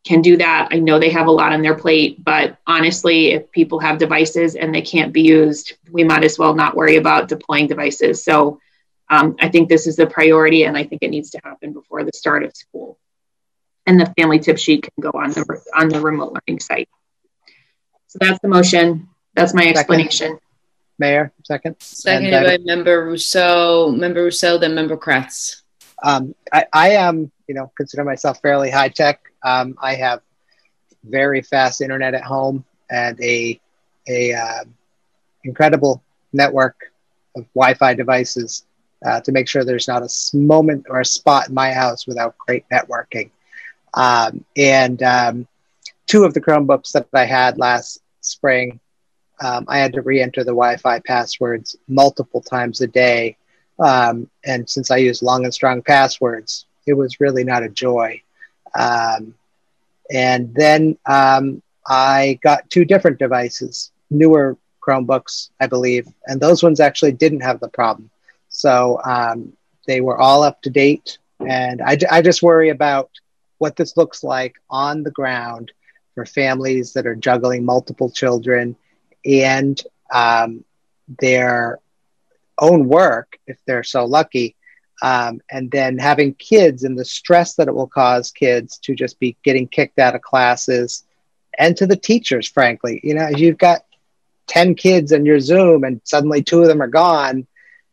can 0.06 0.22
do 0.22 0.36
that. 0.36 0.68
I 0.70 0.78
know 0.78 0.98
they 0.98 1.10
have 1.10 1.26
a 1.26 1.32
lot 1.40 1.52
on 1.52 1.62
their 1.62 1.74
plate, 1.74 2.22
but 2.22 2.58
honestly, 2.66 3.32
if 3.32 3.50
people 3.50 3.80
have 3.80 3.98
devices 3.98 4.54
and 4.54 4.74
they 4.74 4.82
can't 4.82 5.12
be 5.12 5.22
used, 5.22 5.74
we 5.90 6.04
might 6.04 6.24
as 6.24 6.38
well 6.38 6.54
not 6.54 6.76
worry 6.76 6.96
about 6.96 7.28
deploying 7.28 7.66
devices. 7.66 8.24
So 8.24 8.60
um, 9.10 9.36
I 9.40 9.48
think 9.48 9.68
this 9.68 9.86
is 9.86 9.96
the 9.96 10.06
priority, 10.06 10.64
and 10.64 10.76
I 10.76 10.84
think 10.84 11.02
it 11.02 11.10
needs 11.10 11.30
to 11.30 11.40
happen 11.42 11.72
before 11.72 12.04
the 12.04 12.12
start 12.14 12.44
of 12.44 12.56
school. 12.56 12.98
And 13.86 14.00
the 14.00 14.12
family 14.18 14.38
tip 14.38 14.58
sheet 14.58 14.82
can 14.82 15.00
go 15.00 15.10
on 15.14 15.30
the 15.30 15.44
on 15.74 15.88
the 15.88 16.00
remote 16.00 16.36
learning 16.36 16.60
site. 16.60 16.88
So 18.06 18.18
that's 18.20 18.40
the 18.40 18.48
motion. 18.48 19.08
That's 19.34 19.54
my 19.54 19.66
explanation. 19.66 20.38
Mayor, 20.98 21.32
second. 21.44 21.76
Seconded 21.80 22.32
by 22.32 22.58
Member 22.64 23.06
Ruseau, 23.06 23.96
Member 23.96 24.28
Ruseau, 24.28 24.58
then 24.58 24.74
Member 24.74 24.96
Kreatz. 24.96 25.62
Um, 26.02 26.34
I, 26.52 26.66
I 26.72 26.88
am, 26.90 27.30
you 27.48 27.54
know, 27.54 27.70
consider 27.76 28.04
myself 28.04 28.40
fairly 28.40 28.70
high 28.70 28.88
tech. 28.88 29.20
Um, 29.42 29.76
I 29.80 29.94
have 29.94 30.20
very 31.04 31.42
fast 31.42 31.80
internet 31.80 32.14
at 32.14 32.24
home 32.24 32.64
and 32.90 33.20
a 33.20 33.60
a 34.08 34.32
uh, 34.34 34.64
incredible 35.44 36.02
network 36.32 36.92
of 37.36 37.46
Wi-Fi 37.54 37.94
devices 37.94 38.64
uh, 39.04 39.20
to 39.20 39.32
make 39.32 39.48
sure 39.48 39.64
there's 39.64 39.88
not 39.88 40.02
a 40.02 40.36
moment 40.36 40.86
or 40.88 41.00
a 41.00 41.04
spot 41.04 41.48
in 41.48 41.54
my 41.54 41.72
house 41.72 42.06
without 42.06 42.38
great 42.38 42.64
networking. 42.70 43.30
Um, 43.94 44.44
and 44.56 45.02
um, 45.02 45.48
two 46.06 46.24
of 46.24 46.34
the 46.34 46.40
Chromebooks 46.40 46.92
that 46.92 47.08
I 47.12 47.24
had 47.24 47.58
last 47.58 48.00
spring, 48.20 48.80
um, 49.40 49.64
I 49.68 49.78
had 49.78 49.92
to 49.94 50.02
re-enter 50.02 50.42
the 50.42 50.52
Wi-Fi 50.52 51.00
passwords 51.00 51.76
multiple 51.88 52.40
times 52.40 52.80
a 52.80 52.86
day. 52.86 53.36
Um, 53.78 54.30
and 54.44 54.68
since 54.68 54.90
I 54.90 54.96
use 54.98 55.22
long 55.22 55.44
and 55.44 55.52
strong 55.52 55.82
passwords, 55.82 56.66
it 56.86 56.94
was 56.94 57.20
really 57.20 57.44
not 57.44 57.62
a 57.62 57.68
joy. 57.68 58.22
Um, 58.74 59.34
and 60.10 60.54
then 60.54 60.98
um, 61.06 61.62
I 61.86 62.38
got 62.42 62.70
two 62.70 62.84
different 62.84 63.18
devices, 63.18 63.90
newer 64.10 64.56
Chromebooks, 64.80 65.50
I 65.60 65.66
believe, 65.66 66.06
and 66.26 66.40
those 66.40 66.62
ones 66.62 66.80
actually 66.80 67.12
didn't 67.12 67.40
have 67.40 67.60
the 67.60 67.68
problem. 67.68 68.10
So 68.48 69.00
um, 69.04 69.52
they 69.86 70.00
were 70.00 70.18
all 70.18 70.42
up 70.42 70.62
to 70.62 70.70
date. 70.70 71.18
And 71.40 71.82
I, 71.82 71.98
I 72.10 72.22
just 72.22 72.42
worry 72.42 72.70
about 72.70 73.10
what 73.58 73.76
this 73.76 73.96
looks 73.96 74.22
like 74.22 74.56
on 74.70 75.02
the 75.02 75.10
ground 75.10 75.72
for 76.14 76.24
families 76.24 76.92
that 76.94 77.06
are 77.06 77.14
juggling 77.14 77.64
multiple 77.64 78.10
children 78.10 78.76
and 79.24 79.80
um, 80.12 80.64
their 81.20 81.78
own 82.58 82.88
work, 82.88 83.38
if 83.46 83.58
they're 83.66 83.84
so 83.84 84.04
lucky, 84.04 84.55
um, 85.02 85.40
and 85.50 85.70
then 85.70 85.98
having 85.98 86.34
kids 86.34 86.84
and 86.84 86.98
the 86.98 87.04
stress 87.04 87.54
that 87.54 87.68
it 87.68 87.74
will 87.74 87.86
cause 87.86 88.30
kids 88.30 88.78
to 88.78 88.94
just 88.94 89.18
be 89.18 89.36
getting 89.42 89.68
kicked 89.68 89.98
out 89.98 90.14
of 90.14 90.22
classes 90.22 91.04
and 91.58 91.76
to 91.76 91.86
the 91.86 91.96
teachers 91.96 92.48
frankly. 92.48 93.00
You 93.02 93.14
know 93.14 93.28
you've 93.28 93.58
got 93.58 93.84
10 94.48 94.74
kids 94.74 95.12
in 95.12 95.26
your 95.26 95.40
zoom 95.40 95.84
and 95.84 96.00
suddenly 96.04 96.42
two 96.42 96.62
of 96.62 96.68
them 96.68 96.80
are 96.80 96.86
gone 96.86 97.46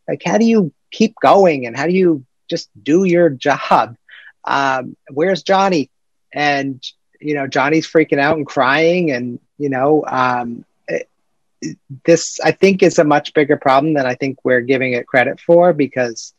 like 0.08 0.22
how 0.24 0.38
do 0.38 0.46
you 0.46 0.72
keep 0.92 1.16
going 1.22 1.66
and 1.66 1.76
how 1.76 1.88
do 1.88 1.94
you 1.94 2.26
just 2.50 2.70
do 2.84 3.04
your 3.04 3.30
job? 3.30 3.98
Um, 4.46 4.98
where's 5.10 5.44
johnny? 5.44 5.90
And 6.34 6.84
you 7.24 7.34
know 7.34 7.48
johnny's 7.48 7.88
freaking 7.88 8.20
out 8.20 8.38
and 8.38 8.46
crying 8.46 9.12
and 9.12 9.40
you 9.58 9.70
know 9.70 10.04
um, 10.08 10.66
it, 10.88 11.10
this 12.06 12.40
i 12.44 12.52
think 12.52 12.84
is 12.84 13.00
a 13.00 13.04
much 13.04 13.34
bigger 13.34 13.58
problem 13.58 13.94
than 13.94 14.06
i 14.06 14.14
think 14.14 14.38
we're 14.44 14.62
giving 14.62 14.94
it 14.94 15.08
credit 15.08 15.40
for 15.40 15.74
because 15.74 16.34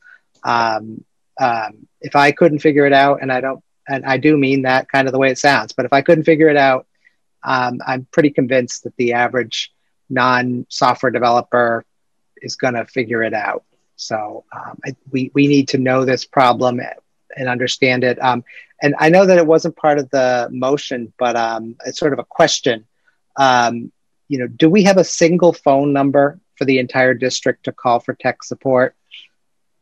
um, 0.45 1.05
um, 1.41 1.89
if 2.01 2.15
I 2.15 2.33
couldn't 2.33 2.61
figure 2.61 2.87
it 2.87 2.93
out, 2.93 3.23
and 3.23 3.33
I 3.33 3.41
don't, 3.41 3.63
and 3.89 4.05
I 4.05 4.19
do 4.19 4.37
mean 4.37 4.63
that 4.63 4.89
kind 4.89 5.09
of 5.09 5.13
the 5.13 5.19
way 5.19 5.31
it 5.31 5.39
sounds, 5.39 5.73
but 5.73 5.85
if 5.85 5.93
I 5.93 6.03
couldn't 6.03 6.25
figure 6.25 6.49
it 6.49 6.57
out, 6.57 6.87
um, 7.43 7.81
I'm 7.87 8.07
pretty 8.11 8.31
convinced 8.31 8.85
that 8.85 8.97
the 8.97 9.15
average 9.15 9.73
non-software 10.09 11.13
developer 11.13 11.85
is 12.37 12.57
going 12.57 12.75
to 12.75 12.87
figure 12.87 13.23
it 13.23 13.35
out. 13.35 13.65
So 13.97 14.45
um, 14.53 14.79
I, 14.85 14.97
we 15.11 15.31
we 15.35 15.47
need 15.47 15.69
to 15.69 15.79
know 15.79 16.05
this 16.05 16.25
problem 16.25 16.81
and 17.37 17.49
understand 17.49 18.05
it. 18.05 18.23
Um, 18.23 18.45
and 18.83 18.95
I 18.99 19.09
know 19.09 19.27
that 19.27 19.39
it 19.39 19.47
wasn't 19.47 19.77
part 19.77 19.99
of 19.99 20.11
the 20.11 20.49
motion, 20.51 21.13
but 21.19 21.37
um, 21.37 21.77
it's 21.87 21.99
sort 21.99 22.13
of 22.13 22.19
a 22.19 22.25
question. 22.25 22.87
You 24.29 24.39
know, 24.39 24.47
do 24.47 24.71
we 24.71 24.85
have 24.85 24.97
a 24.97 25.05
single 25.05 25.53
phone 25.53 25.93
number 25.93 26.41
for 26.57 26.65
the 26.65 26.79
entire 26.79 27.15
district 27.15 27.65
to 27.65 27.73
call 27.73 28.01
for 28.01 28.15
tech 28.15 28.43
support? 28.43 28.97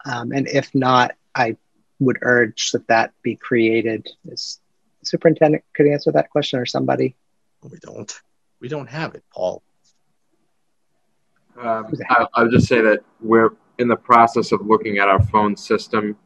Um, 0.04 0.32
and 0.32 0.48
if 0.48 0.74
not, 0.74 1.12
I 1.34 1.56
would 2.00 2.18
urge 2.22 2.72
that 2.72 2.86
that 2.88 3.12
be 3.22 3.36
created. 3.36 4.08
Is 4.26 4.60
the 5.00 5.06
superintendent 5.06 5.64
could 5.74 5.86
answer 5.86 6.12
that 6.12 6.30
question 6.30 6.58
or 6.58 6.66
somebody? 6.66 7.14
We 7.62 7.78
don't. 7.78 8.12
We 8.60 8.68
don't 8.68 8.88
have 8.88 9.14
it, 9.14 9.24
Paul. 9.32 9.62
Um, 11.60 11.92
I, 12.08 12.26
I'll 12.34 12.50
just 12.50 12.66
say 12.66 12.80
that 12.80 13.00
we're 13.20 13.50
in 13.78 13.88
the 13.88 13.96
process 13.96 14.52
of 14.52 14.66
looking 14.66 14.98
at 14.98 15.08
our 15.08 15.22
phone 15.26 15.56
system. 15.56 16.16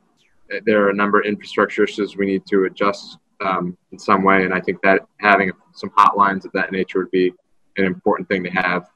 There 0.64 0.84
are 0.84 0.90
a 0.90 0.94
number 0.94 1.20
of 1.20 1.26
infrastructure 1.26 1.84
issues 1.84 2.16
we 2.16 2.26
need 2.26 2.46
to 2.46 2.64
adjust 2.64 3.18
um, 3.40 3.76
in 3.90 3.98
some 3.98 4.22
way, 4.22 4.44
and 4.44 4.54
I 4.54 4.60
think 4.60 4.80
that 4.82 5.06
having 5.18 5.50
some 5.74 5.90
hotlines 5.90 6.44
of 6.44 6.52
that 6.52 6.72
nature 6.72 7.00
would 7.00 7.10
be 7.10 7.32
an 7.76 7.84
important 7.84 8.28
thing 8.28 8.44
to 8.44 8.50
have. 8.50 8.88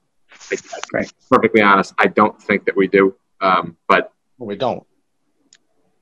I, 0.94 1.06
perfectly 1.28 1.60
honest, 1.60 1.92
I 1.98 2.06
don't 2.06 2.40
think 2.40 2.64
that 2.66 2.76
we 2.76 2.86
do, 2.86 3.16
um, 3.40 3.76
but 3.88 4.12
we 4.46 4.56
don't. 4.56 4.84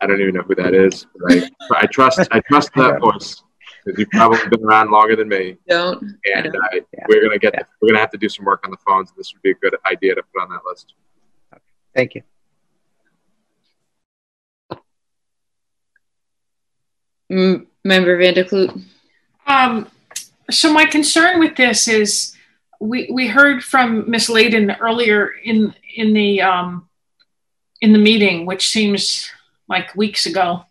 I 0.01 0.07
don't 0.07 0.20
even 0.20 0.34
know 0.34 0.43
who 0.43 0.55
that 0.55 0.74
is. 0.74 1.07
I, 1.28 1.49
I 1.72 1.86
trust. 1.86 2.20
I 2.30 2.41
trust 2.41 2.70
that 2.74 3.01
voice 3.01 3.43
because 3.84 3.99
you've 3.99 4.11
probably 4.11 4.39
been 4.49 4.64
around 4.64 4.91
longer 4.91 5.16
than 5.16 5.28
me. 5.28 5.57
Don't. 5.68 6.03
And 6.34 6.57
I, 6.72 6.80
we're 7.09 7.22
gonna 7.22 7.39
get. 7.39 7.55
We're 7.80 7.89
gonna 7.89 8.01
have 8.01 8.11
to 8.11 8.18
do 8.18 8.28
some 8.28 8.45
work 8.45 8.64
on 8.64 8.70
the 8.70 8.76
phones. 8.86 9.12
This 9.16 9.32
would 9.32 9.43
be 9.43 9.51
a 9.51 9.55
good 9.55 9.76
idea 9.91 10.14
to 10.14 10.22
put 10.34 10.43
on 10.43 10.51
that 10.51 10.61
list. 10.68 10.95
Okay. 11.53 11.62
Thank 11.95 12.14
you. 12.14 12.22
Mm, 17.30 17.66
Member 17.84 18.16
Van 18.16 18.34
der 18.34 18.45
Kloot. 18.45 18.82
Um, 19.47 19.91
so 20.51 20.72
my 20.72 20.84
concern 20.84 21.41
with 21.41 21.57
this 21.57 21.89
is 21.89 22.34
we 22.80 23.11
we 23.12 23.26
heard 23.26 23.62
from 23.62 24.09
Ms. 24.11 24.28
Layden 24.28 24.76
earlier 24.80 25.32
in 25.45 25.74
in 25.97 26.12
the 26.12 26.41
um, 26.43 26.88
in 27.81 27.93
the 27.93 27.99
meeting, 27.99 28.47
which 28.47 28.68
seems 28.68 29.31
like 29.68 29.95
weeks 29.95 30.26
ago, 30.26 30.64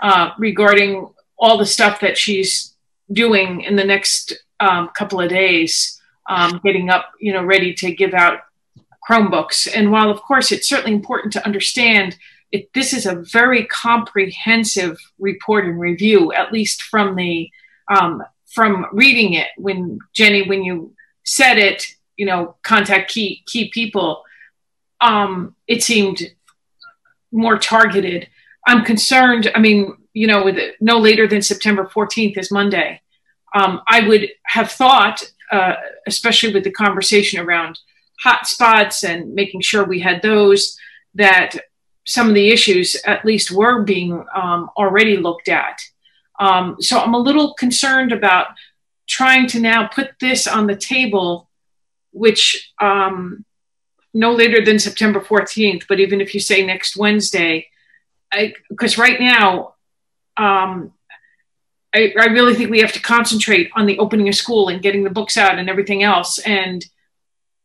uh, 0.00 0.30
regarding 0.38 1.08
all 1.38 1.58
the 1.58 1.66
stuff 1.66 2.00
that 2.00 2.18
she's 2.18 2.74
doing 3.12 3.62
in 3.62 3.76
the 3.76 3.84
next 3.84 4.32
um, 4.60 4.90
couple 4.96 5.20
of 5.20 5.28
days, 5.28 6.00
um, 6.28 6.60
getting 6.64 6.90
up, 6.90 7.12
you 7.20 7.32
know, 7.32 7.44
ready 7.44 7.74
to 7.74 7.94
give 7.94 8.14
out 8.14 8.40
Chromebooks. 9.08 9.68
And 9.74 9.90
while, 9.90 10.10
of 10.10 10.22
course, 10.22 10.52
it's 10.52 10.68
certainly 10.68 10.94
important 10.94 11.32
to 11.34 11.44
understand 11.44 12.16
it, 12.52 12.72
this 12.72 12.92
is 12.92 13.04
a 13.04 13.16
very 13.16 13.66
comprehensive 13.66 14.96
report 15.18 15.64
and 15.64 15.80
review, 15.80 16.32
at 16.32 16.52
least 16.52 16.82
from 16.82 17.16
the 17.16 17.50
um, 17.88 18.22
from 18.46 18.86
reading 18.92 19.34
it. 19.34 19.48
When 19.56 19.98
Jenny, 20.12 20.48
when 20.48 20.62
you 20.62 20.94
said 21.24 21.58
it, 21.58 21.84
you 22.16 22.26
know, 22.26 22.56
contact 22.62 23.10
key 23.10 23.42
key 23.46 23.70
people. 23.70 24.22
Um, 25.00 25.54
it 25.66 25.82
seemed 25.82 26.22
more 27.32 27.58
targeted. 27.58 28.28
I'm 28.66 28.84
concerned. 28.84 29.50
I 29.54 29.60
mean, 29.60 29.96
you 30.12 30.26
know, 30.26 30.44
with 30.44 30.56
it, 30.56 30.76
no 30.80 30.98
later 30.98 31.26
than 31.26 31.42
September 31.42 31.90
14th 31.92 32.38
is 32.38 32.50
Monday. 32.50 33.00
Um, 33.54 33.82
I 33.88 34.06
would 34.06 34.28
have 34.44 34.70
thought, 34.70 35.22
uh, 35.50 35.74
especially 36.06 36.54
with 36.54 36.64
the 36.64 36.70
conversation 36.70 37.40
around 37.40 37.78
hotspots 38.24 39.08
and 39.08 39.34
making 39.34 39.60
sure 39.60 39.84
we 39.84 40.00
had 40.00 40.22
those, 40.22 40.78
that 41.14 41.52
some 42.06 42.28
of 42.28 42.34
the 42.34 42.50
issues 42.50 42.96
at 43.06 43.24
least 43.24 43.50
were 43.50 43.82
being 43.82 44.24
um, 44.34 44.70
already 44.76 45.16
looked 45.16 45.48
at. 45.48 45.80
Um, 46.38 46.76
so 46.80 47.00
I'm 47.00 47.14
a 47.14 47.18
little 47.18 47.54
concerned 47.54 48.12
about 48.12 48.48
trying 49.06 49.46
to 49.48 49.60
now 49.60 49.86
put 49.86 50.12
this 50.20 50.46
on 50.46 50.66
the 50.66 50.76
table, 50.76 51.48
which 52.12 52.72
um, 52.80 53.44
no 54.14 54.32
later 54.32 54.64
than 54.64 54.78
September 54.78 55.20
14th, 55.20 55.84
but 55.88 56.00
even 56.00 56.20
if 56.20 56.32
you 56.34 56.40
say 56.40 56.64
next 56.64 56.96
Wednesday, 56.96 57.66
because 58.68 58.96
right 58.96 59.20
now, 59.20 59.74
um, 60.36 60.92
I, 61.94 62.12
I, 62.18 62.26
really 62.26 62.54
think 62.54 62.70
we 62.70 62.80
have 62.80 62.92
to 62.92 63.00
concentrate 63.00 63.70
on 63.76 63.86
the 63.86 63.98
opening 63.98 64.28
of 64.28 64.34
school 64.34 64.68
and 64.68 64.82
getting 64.82 65.04
the 65.04 65.10
books 65.10 65.36
out 65.36 65.58
and 65.58 65.70
everything 65.70 66.02
else. 66.02 66.38
And 66.38 66.84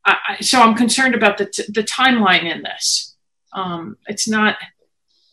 I, 0.06 0.38
so 0.42 0.62
I'm 0.62 0.76
concerned 0.76 1.16
about 1.16 1.40
the, 1.40 1.46
t- 1.48 1.66
the 1.70 1.84
timeline 1.84 2.44
in 2.44 2.62
this. 2.62 3.16
Um, 3.54 3.98
it's 4.08 4.28
not. 4.28 4.56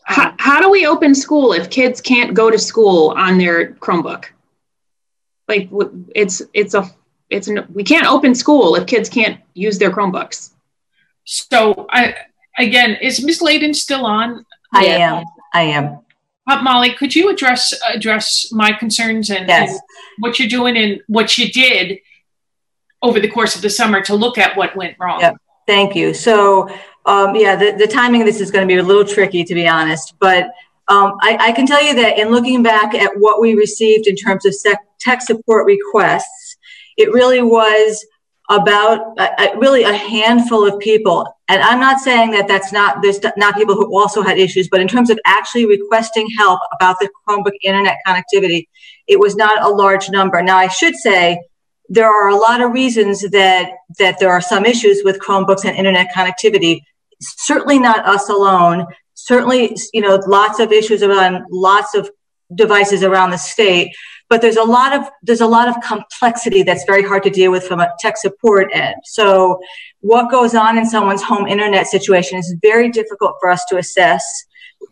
Um, 0.08 0.14
how, 0.14 0.34
how 0.38 0.60
do 0.60 0.70
we 0.70 0.86
open 0.86 1.14
school 1.14 1.52
if 1.52 1.68
kids 1.68 2.00
can't 2.00 2.32
go 2.32 2.50
to 2.50 2.58
school 2.58 3.12
on 3.16 3.36
their 3.36 3.72
Chromebook? 3.72 4.26
Like 5.48 5.68
it's 6.14 6.42
it's 6.54 6.74
a 6.74 6.90
it's 7.28 7.48
an, 7.48 7.66
we 7.72 7.84
can't 7.84 8.06
open 8.06 8.34
school 8.34 8.74
if 8.76 8.86
kids 8.86 9.08
can't 9.08 9.40
use 9.54 9.78
their 9.78 9.90
Chromebooks. 9.90 10.50
So 11.26 11.86
I 11.90 12.14
again, 12.58 12.96
is 13.02 13.22
Miss 13.22 13.42
Layden 13.42 13.74
still 13.74 14.06
on? 14.06 14.46
I 14.72 14.86
am. 14.86 15.24
I 15.52 15.62
am. 15.62 16.00
Uh, 16.48 16.62
Molly, 16.62 16.92
could 16.92 17.14
you 17.14 17.28
address 17.28 17.74
address 17.92 18.52
my 18.52 18.72
concerns 18.72 19.30
and, 19.30 19.48
yes. 19.48 19.70
and, 19.70 19.80
what 20.18 20.38
you're 20.38 20.48
doing 20.48 20.76
and 20.76 21.00
what 21.08 21.36
you 21.36 21.50
did 21.50 21.98
over 23.02 23.20
the 23.20 23.28
course 23.28 23.56
of 23.56 23.62
the 23.62 23.68
summer 23.68 24.00
to 24.00 24.14
look 24.14 24.38
at 24.38 24.56
what 24.56 24.74
went 24.76 24.96
wrong? 24.98 25.20
Yep. 25.20 25.36
Thank 25.66 25.96
you. 25.96 26.14
So, 26.14 26.68
um, 27.04 27.34
yeah, 27.34 27.56
the, 27.56 27.72
the 27.72 27.88
timing 27.88 28.22
of 28.22 28.26
this 28.26 28.40
is 28.40 28.52
going 28.52 28.66
to 28.66 28.72
be 28.72 28.78
a 28.78 28.82
little 28.82 29.04
tricky, 29.04 29.42
to 29.44 29.54
be 29.54 29.66
honest. 29.66 30.14
But 30.20 30.44
um, 30.88 31.16
I, 31.20 31.36
I, 31.40 31.52
can 31.52 31.66
tell 31.66 31.82
you 31.82 31.96
that 31.96 32.18
in 32.18 32.30
looking 32.30 32.62
back 32.62 32.94
at 32.94 33.10
what 33.16 33.40
we 33.40 33.54
received 33.54 34.06
in 34.06 34.14
terms 34.14 34.46
of 34.46 34.54
sec- 34.54 34.78
tech 35.00 35.20
support 35.20 35.66
requests, 35.66 36.56
it 36.96 37.12
really 37.12 37.42
was 37.42 38.06
about 38.48 39.18
uh, 39.18 39.48
really 39.56 39.82
a 39.82 39.92
handful 39.92 40.66
of 40.66 40.78
people. 40.78 41.26
And 41.48 41.62
I'm 41.62 41.80
not 41.80 42.00
saying 42.00 42.30
that 42.32 42.46
that's 42.46 42.72
not, 42.72 43.02
there's 43.02 43.20
not 43.36 43.56
people 43.56 43.74
who 43.74 43.98
also 43.98 44.22
had 44.22 44.38
issues, 44.38 44.68
but 44.68 44.80
in 44.80 44.88
terms 44.88 45.10
of 45.10 45.18
actually 45.26 45.66
requesting 45.66 46.28
help 46.38 46.60
about 46.72 46.96
the 47.00 47.08
Chromebook 47.28 47.52
internet 47.62 47.98
connectivity, 48.06 48.68
it 49.06 49.18
was 49.18 49.36
not 49.36 49.62
a 49.62 49.68
large 49.68 50.10
number. 50.10 50.42
Now, 50.42 50.56
I 50.56 50.68
should 50.68 50.96
say 50.96 51.40
there 51.88 52.06
are 52.06 52.28
a 52.28 52.36
lot 52.36 52.60
of 52.60 52.72
reasons 52.72 53.28
that, 53.30 53.72
that 53.98 54.18
there 54.18 54.30
are 54.30 54.40
some 54.40 54.64
issues 54.64 55.02
with 55.04 55.20
Chromebooks 55.20 55.64
and 55.64 55.76
internet 55.76 56.12
connectivity. 56.14 56.82
Certainly 57.20 57.78
not 57.78 58.06
us 58.06 58.28
alone. 58.28 58.86
Certainly, 59.14 59.76
you 59.92 60.02
know, 60.02 60.20
lots 60.26 60.58
of 60.58 60.72
issues 60.72 61.02
around 61.02 61.44
lots 61.50 61.94
of 61.94 62.10
devices 62.54 63.02
around 63.02 63.30
the 63.30 63.38
state 63.38 63.92
but 64.28 64.42
there's 64.42 64.56
a 64.56 64.64
lot 64.64 64.92
of 64.92 65.08
there's 65.22 65.40
a 65.40 65.46
lot 65.46 65.68
of 65.68 65.76
complexity 65.82 66.62
that's 66.62 66.84
very 66.84 67.02
hard 67.02 67.22
to 67.22 67.30
deal 67.30 67.50
with 67.50 67.64
from 67.66 67.80
a 67.80 67.92
tech 68.00 68.16
support 68.16 68.68
end. 68.72 68.96
So 69.04 69.58
what 70.00 70.30
goes 70.30 70.54
on 70.54 70.78
in 70.78 70.86
someone's 70.86 71.22
home 71.22 71.46
internet 71.46 71.86
situation 71.86 72.38
is 72.38 72.56
very 72.62 72.90
difficult 72.90 73.36
for 73.40 73.50
us 73.50 73.64
to 73.66 73.76
assess. 73.76 74.24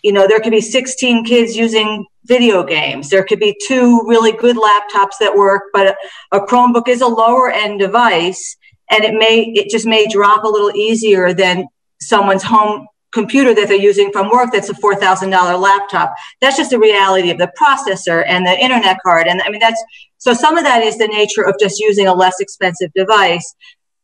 You 0.03 0.12
know 0.12 0.26
there 0.26 0.41
could 0.41 0.53
be 0.53 0.61
16 0.61 1.24
kids 1.24 1.57
using 1.57 2.07
video 2.24 2.62
games. 2.62 3.11
There 3.11 3.24
could 3.24 3.41
be 3.41 3.57
two 3.66 4.03
really 4.07 4.32
good 4.32 4.57
laptops 4.57 5.18
that 5.20 5.35
work 5.35 5.64
but 5.72 5.89
a, 5.89 5.97
a 6.39 6.41
chromebook 6.47 6.89
is 6.89 7.01
a 7.01 7.07
lower 7.07 7.51
end 7.51 7.80
device 7.80 8.57
and 8.91 9.05
it 9.05 9.14
may 9.14 9.53
it 9.55 9.70
just 9.70 9.87
may 9.87 10.07
drop 10.07 10.45
a 10.45 10.49
little 10.49 10.74
easier 10.74 11.32
than 11.32 11.66
someone's 12.01 12.43
home 12.43 12.87
computer 13.15 13.55
that 13.55 13.69
they're 13.69 13.77
using 13.77 14.12
from 14.12 14.29
work 14.29 14.51
that's 14.53 14.69
a 14.69 14.75
$4,000 14.75 15.59
laptop. 15.59 16.15
That's 16.41 16.57
just 16.57 16.71
the 16.71 16.79
reality 16.79 17.31
of 17.31 17.39
the 17.39 17.51
processor 17.59 18.25
and 18.27 18.45
the 18.45 18.59
internet 18.59 18.99
card. 19.03 19.27
And 19.27 19.41
I 19.41 19.49
mean, 19.49 19.61
that's 19.61 19.83
so 20.19 20.35
some 20.35 20.59
of 20.59 20.65
that 20.65 20.83
is 20.83 20.99
the 20.99 21.07
nature 21.07 21.43
of 21.43 21.55
just 21.61 21.79
using 21.79 22.07
a 22.07 22.15
less 22.15 22.41
expensive 22.41 22.91
device. 22.95 23.55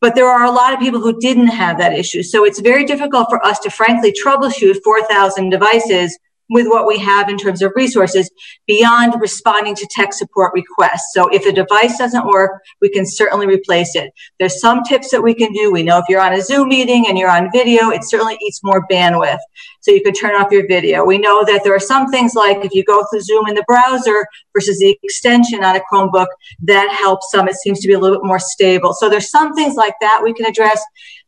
But 0.01 0.15
there 0.15 0.29
are 0.29 0.45
a 0.45 0.51
lot 0.51 0.73
of 0.73 0.81
people 0.81 1.01
who 1.01 1.19
didn't 1.21 1.49
have 1.49 1.77
that 1.79 1.93
issue. 1.93 2.23
So 2.23 2.45
it's 2.45 2.61
very 2.61 2.85
difficult 2.85 3.27
for 3.29 3.45
us 3.45 3.59
to 3.61 3.71
frankly 3.71 4.13
troubleshoot 4.13 4.77
4,000 4.83 5.51
devices 5.51 6.19
with 6.51 6.67
what 6.67 6.87
we 6.87 6.99
have 6.99 7.29
in 7.29 7.39
terms 7.39 7.63
of 7.63 7.73
resources 7.75 8.31
beyond 8.67 9.15
responding 9.21 9.75
to 9.77 9.89
tech 9.91 10.13
support 10.13 10.53
requests. 10.53 11.13
So 11.15 11.29
if 11.29 11.47
a 11.47 11.53
device 11.53 11.97
doesn't 11.97 12.27
work, 12.27 12.61
we 12.81 12.91
can 12.91 13.07
certainly 13.07 13.47
replace 13.47 13.95
it. 13.95 14.11
There's 14.39 14.61
some 14.61 14.83
tips 14.83 15.11
that 15.13 15.23
we 15.23 15.33
can 15.33 15.53
do. 15.53 15.73
We 15.73 15.83
know 15.83 15.99
if 15.99 16.05
you're 16.09 16.21
on 16.21 16.33
a 16.33 16.43
Zoom 16.43 16.69
meeting 16.69 17.07
and 17.09 17.17
you're 17.17 17.31
on 17.31 17.51
video, 17.53 17.91
it 17.91 18.03
certainly 18.05 18.37
eats 18.43 18.61
more 18.63 18.87
bandwidth. 18.91 19.39
So 19.81 19.93
you 19.93 20.03
can 20.03 20.13
turn 20.13 20.35
off 20.35 20.51
your 20.51 20.67
video. 20.67 21.05
We 21.05 21.19
know 21.19 21.45
that 21.45 21.63
there 21.65 21.75
are 21.75 21.81
some 21.81 22.11
things 22.11 22.35
like 22.35 22.65
if 22.65 22.75
you 22.75 22.85
go 22.85 23.05
through 23.11 23.23
Zoom 23.23 23.47
in 23.47 23.55
the 23.55 23.65
browser 23.67 24.27
versus 24.53 24.79
the 24.79 24.99
extension 25.03 25.65
on 25.65 25.77
a 25.77 25.81
Chromebook, 25.91 26.27
that 26.65 26.91
helps 26.91 27.31
some. 27.31 27.49
It 27.49 27.55
seems 27.55 27.81
to 27.81 27.89
be 27.89 27.95
a 27.95 27.99
little 27.99 28.19
bit 28.19 28.27
more 28.27 28.39
stable. 28.39 28.93
So 28.93 29.09
there's 29.09 29.31
some 29.31 29.55
things 29.55 29.77
like 29.77 29.95
that 30.01 30.21
we 30.23 30.35
can 30.35 30.47
address. 30.47 30.83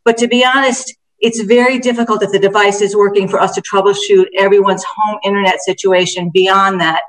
But 0.05 0.17
to 0.19 0.27
be 0.27 0.45
honest, 0.45 0.95
it's 1.23 1.41
very 1.43 1.79
difficult 1.79 2.23
if 2.23 2.33
the 2.33 2.39
device 2.39 2.81
is 2.81 2.97
working 2.97 3.29
for 3.29 3.41
us 3.41 3.55
to 3.55 3.63
troubleshoot 3.63 4.27
everyone's 4.37 4.85
home 4.97 5.19
internet 5.25 5.63
situation 5.63 6.31
beyond 6.35 6.81
that. 6.81 7.03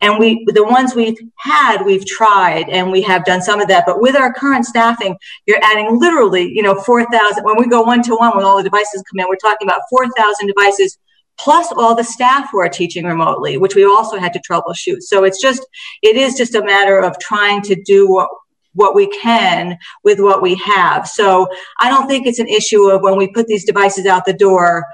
And 0.00 0.18
we, 0.18 0.44
the 0.52 0.62
ones 0.62 0.94
we've 0.94 1.18
had, 1.38 1.82
we've 1.82 2.06
tried 2.06 2.68
and 2.68 2.92
we 2.92 3.00
have 3.02 3.24
done 3.24 3.42
some 3.42 3.60
of 3.60 3.68
that. 3.68 3.84
But 3.86 4.00
with 4.00 4.14
our 4.14 4.32
current 4.32 4.66
staffing, 4.66 5.16
you're 5.46 5.62
adding 5.62 5.98
literally, 5.98 6.50
you 6.54 6.62
know, 6.62 6.74
4,000. 6.74 7.42
When 7.44 7.56
we 7.58 7.66
go 7.66 7.82
one 7.82 8.02
to 8.02 8.14
one 8.14 8.36
when 8.36 8.44
all 8.44 8.58
the 8.58 8.62
devices 8.62 9.02
come 9.10 9.20
in, 9.20 9.26
we're 9.28 9.36
talking 9.36 9.66
about 9.66 9.80
4,000 9.90 10.46
devices 10.46 10.98
plus 11.38 11.72
all 11.72 11.94
the 11.94 12.04
staff 12.04 12.48
who 12.52 12.58
are 12.58 12.68
teaching 12.68 13.04
remotely, 13.04 13.58
which 13.58 13.74
we 13.74 13.84
also 13.84 14.18
had 14.18 14.32
to 14.34 14.40
troubleshoot. 14.40 15.00
So 15.00 15.24
it's 15.24 15.40
just, 15.40 15.66
it 16.02 16.16
is 16.16 16.34
just 16.34 16.54
a 16.54 16.64
matter 16.64 16.98
of 16.98 17.18
trying 17.18 17.62
to 17.62 17.82
do 17.82 18.08
what 18.08 18.28
what 18.76 18.94
we 18.94 19.08
can 19.08 19.76
with 20.04 20.20
what 20.20 20.42
we 20.42 20.54
have. 20.64 21.08
So 21.08 21.48
I 21.80 21.88
don't 21.88 22.06
think 22.06 22.26
it's 22.26 22.38
an 22.38 22.48
issue 22.48 22.88
of 22.90 23.02
when 23.02 23.16
we 23.16 23.28
put 23.28 23.46
these 23.46 23.64
devices 23.64 24.06
out 24.06 24.24
the 24.24 24.32
door, 24.32 24.84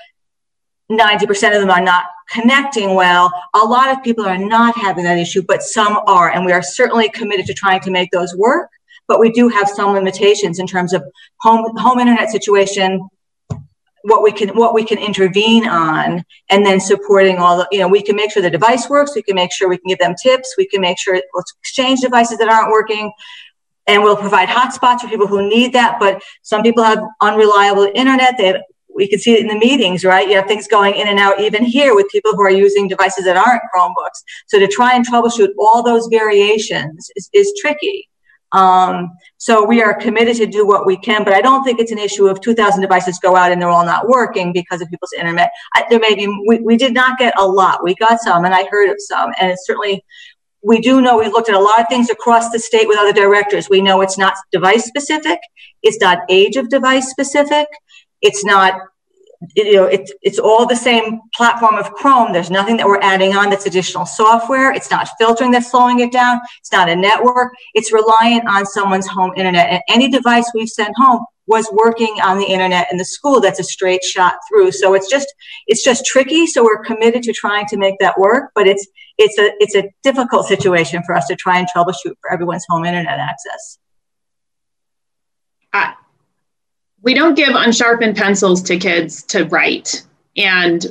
90% 0.91 1.55
of 1.55 1.61
them 1.61 1.71
are 1.71 1.81
not 1.81 2.07
connecting 2.31 2.95
well. 2.95 3.33
A 3.55 3.59
lot 3.59 3.91
of 3.91 4.03
people 4.03 4.25
are 4.25 4.39
not 4.39 4.77
having 4.77 5.05
that 5.05 5.19
issue, 5.19 5.43
but 5.47 5.63
some 5.63 5.99
are. 6.07 6.31
And 6.31 6.47
we 6.47 6.53
are 6.53 6.63
certainly 6.63 7.09
committed 7.11 7.47
to 7.47 7.55
trying 7.55 7.81
to 7.81 7.91
make 7.91 8.11
those 8.11 8.35
work. 8.37 8.71
But 9.09 9.21
we 9.21 9.33
do 9.33 9.49
have 9.49 9.69
some 9.69 9.93
limitations 9.93 10.59
in 10.59 10.67
terms 10.67 10.93
of 10.93 11.03
home, 11.41 11.77
home 11.77 11.99
internet 11.99 12.31
situation, 12.31 13.09
what 14.03 14.23
we 14.23 14.33
can 14.33 14.49
what 14.51 14.75
we 14.75 14.85
can 14.85 14.99
intervene 14.99 15.67
on 15.67 16.25
and 16.51 16.67
then 16.67 16.81
supporting 16.81 17.39
all 17.39 17.57
the 17.57 17.69
you 17.71 17.79
know 17.79 17.89
we 17.89 18.03
can 18.03 18.17
make 18.17 18.33
sure 18.33 18.43
the 18.43 18.51
device 18.51 18.89
works 18.89 19.13
we 19.15 19.23
can 19.23 19.35
make 19.35 19.53
sure 19.53 19.69
we 19.69 19.79
can 19.79 19.89
give 19.89 19.99
them 19.99 20.15
tips 20.21 20.55
we 20.59 20.67
can 20.67 20.81
make 20.81 20.99
sure 20.99 21.15
let's 21.15 21.55
exchange 21.61 22.01
devices 22.01 22.39
that 22.39 22.49
aren't 22.49 22.71
working 22.71 23.13
and 23.87 24.03
we'll 24.03 24.17
provide 24.17 24.49
hotspots 24.49 25.01
for 25.01 25.09
people 25.09 25.27
who 25.27 25.49
need 25.49 25.73
that. 25.73 25.99
But 25.99 26.23
some 26.43 26.63
people 26.63 26.83
have 26.83 27.01
unreliable 27.21 27.91
internet. 27.95 28.37
They 28.39 28.47
have, 28.47 28.63
we 28.95 29.09
can 29.09 29.19
see 29.19 29.35
it 29.35 29.41
in 29.41 29.49
the 29.49 29.59
meetings, 29.59 30.05
right? 30.05 30.29
You 30.29 30.37
have 30.37 30.47
things 30.47 30.69
going 30.69 30.95
in 30.95 31.09
and 31.09 31.19
out, 31.19 31.41
even 31.41 31.65
here 31.65 31.95
with 31.95 32.09
people 32.11 32.33
who 32.33 32.43
are 32.43 32.51
using 32.51 32.89
devices 32.89 33.25
that 33.25 33.37
aren't 33.37 33.63
Chromebooks. 33.75 34.23
So 34.47 34.59
to 34.59 34.69
try 34.69 34.95
and 34.95 35.07
troubleshoot 35.07 35.49
all 35.59 35.83
those 35.83 36.07
variations 36.09 37.11
is, 37.17 37.31
is 37.33 37.53
tricky. 37.61 38.09
Um, 38.53 39.11
so 39.39 39.65
we 39.65 39.83
are 39.83 39.95
committed 39.95 40.37
to 40.37 40.47
do 40.47 40.67
what 40.67 40.87
we 40.87 40.97
can, 40.97 41.25
but 41.25 41.33
I 41.33 41.41
don't 41.41 41.65
think 41.65 41.81
it's 41.81 41.91
an 41.91 41.99
issue 41.99 42.27
of 42.27 42.41
2,000 42.41 42.83
devices 42.83 43.19
go 43.19 43.35
out 43.35 43.51
and 43.51 43.61
they're 43.61 43.71
all 43.71 43.85
not 43.85 44.09
working 44.09 44.53
because 44.53 44.83
of 44.83 44.91
people's 44.91 45.15
internet. 45.15 45.51
I, 45.75 45.85
there 45.89 45.99
may 45.99 46.15
be, 46.15 46.29
we, 46.47 46.61
we 46.61 46.77
did 46.77 46.93
not 46.93 47.19
get 47.19 47.33
a 47.39 47.47
lot. 47.47 47.83
We 47.83 47.95
got 47.95 48.21
some, 48.21 48.45
and 48.45 48.55
I 48.55 48.67
heard 48.71 48.91
of 48.91 48.97
some, 48.99 49.33
and 49.41 49.51
it's 49.51 49.67
certainly 49.67 50.05
we 50.63 50.81
do 50.81 51.01
know 51.01 51.19
we 51.19 51.27
looked 51.27 51.49
at 51.49 51.55
a 51.55 51.61
lot 51.61 51.81
of 51.81 51.87
things 51.89 52.11
across 52.11 52.51
the 52.51 52.59
state 52.59 52.87
with 52.89 52.99
other 52.99 53.13
directors. 53.13 53.69
We 53.69 53.81
know 53.81 54.01
it's 54.01 54.19
not 54.19 54.35
device 54.53 54.85
specific, 54.85 55.39
it's 55.83 56.01
not 56.01 56.19
age 56.29 56.57
of 56.57 56.69
device 56.69 57.11
specific, 57.11 57.67
it's 58.21 58.45
not 58.45 58.75
you 59.57 59.75
know, 59.75 59.85
it's 59.85 60.13
it's 60.23 60.39
all 60.39 60.67
the 60.67 60.77
same 60.77 61.21
platform 61.35 61.75
of 61.75 61.93
Chrome. 61.95 62.33
There's 62.33 62.51
nothing 62.51 62.77
that 62.77 62.87
we're 62.87 63.01
adding 63.01 63.35
on 63.35 63.51
that's 63.51 63.67
additional 63.67 64.07
software. 64.07 64.73
It's 64.73 64.91
not 64.91 65.09
filtering 65.19 65.51
that's 65.51 65.71
slowing 65.71 66.01
it 66.01 66.13
down. 66.13 66.41
It's 66.61 66.73
not 66.73 66.89
a 66.89 66.95
network. 66.95 67.53
It's 67.75 67.93
reliant 67.93 68.47
on 68.47 68.65
someone's 68.65 69.07
home 69.07 69.33
internet. 69.37 69.69
And 69.69 69.83
any 69.89 70.09
device 70.09 70.51
we've 70.55 70.69
sent 70.69 70.95
home 70.97 71.25
was 71.47 71.69
working 71.73 72.17
on 72.23 72.39
the 72.39 72.45
internet 72.45 72.87
in 72.93 72.99
the 72.99 73.05
school. 73.05 73.41
That's 73.41 73.59
a 73.59 73.65
straight 73.65 74.05
shot 74.05 74.35
through. 74.49 74.73
So 74.73 74.95
it's 74.95 75.11
just 75.11 75.33
it's 75.67 75.83
just 75.83 76.07
tricky. 76.07 76.47
So 76.47 76.63
we're 76.63 76.83
committed 76.85 77.23
to 77.25 77.33
trying 77.33 77.67
to 77.67 77.77
make 77.77 77.99
that 77.99 78.19
work, 78.19 78.53
but 78.55 78.69
it's 78.69 78.87
it's 79.19 79.39
a 79.39 79.53
it's 79.59 79.75
a 79.75 79.91
difficult 80.03 80.47
situation 80.47 81.03
for 81.05 81.15
us 81.15 81.27
to 81.27 81.37
try 81.37 81.59
and 81.59 81.69
troubleshoot 81.75 82.15
for 82.21 82.33
everyone's 82.33 82.65
home 82.69 82.85
internet 82.85 83.19
access. 83.19 83.79
Uh, 85.73 85.93
we 87.03 87.15
don't 87.15 87.35
give 87.35 87.55
unsharpened 87.55 88.17
pencils 88.17 88.63
to 88.63 88.79
kids 88.79 89.23
to 89.25 89.45
write. 89.45 90.05
And 90.37 90.87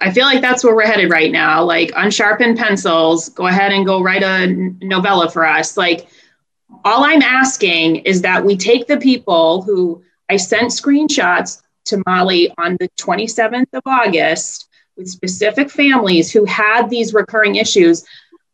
I 0.00 0.12
feel 0.12 0.24
like 0.24 0.40
that's 0.40 0.62
where 0.62 0.74
we're 0.74 0.86
headed 0.86 1.10
right 1.10 1.32
now. 1.32 1.64
Like 1.64 1.92
unsharpened 1.96 2.58
pencils, 2.58 3.30
go 3.30 3.46
ahead 3.46 3.72
and 3.72 3.86
go 3.86 4.02
write 4.02 4.22
a 4.22 4.46
novella 4.84 5.30
for 5.30 5.46
us. 5.46 5.76
Like 5.76 6.08
all 6.84 7.04
I'm 7.04 7.22
asking 7.22 7.96
is 7.96 8.22
that 8.22 8.44
we 8.44 8.56
take 8.56 8.86
the 8.86 8.98
people 8.98 9.62
who 9.62 10.02
I 10.28 10.36
sent 10.36 10.70
screenshots 10.70 11.62
to 11.86 12.02
Molly 12.06 12.52
on 12.58 12.76
the 12.80 12.88
27th 12.98 13.68
of 13.72 13.82
August 13.86 14.63
with 14.96 15.08
specific 15.08 15.70
families 15.70 16.32
who 16.32 16.44
had 16.44 16.88
these 16.88 17.14
recurring 17.14 17.56
issues. 17.56 18.04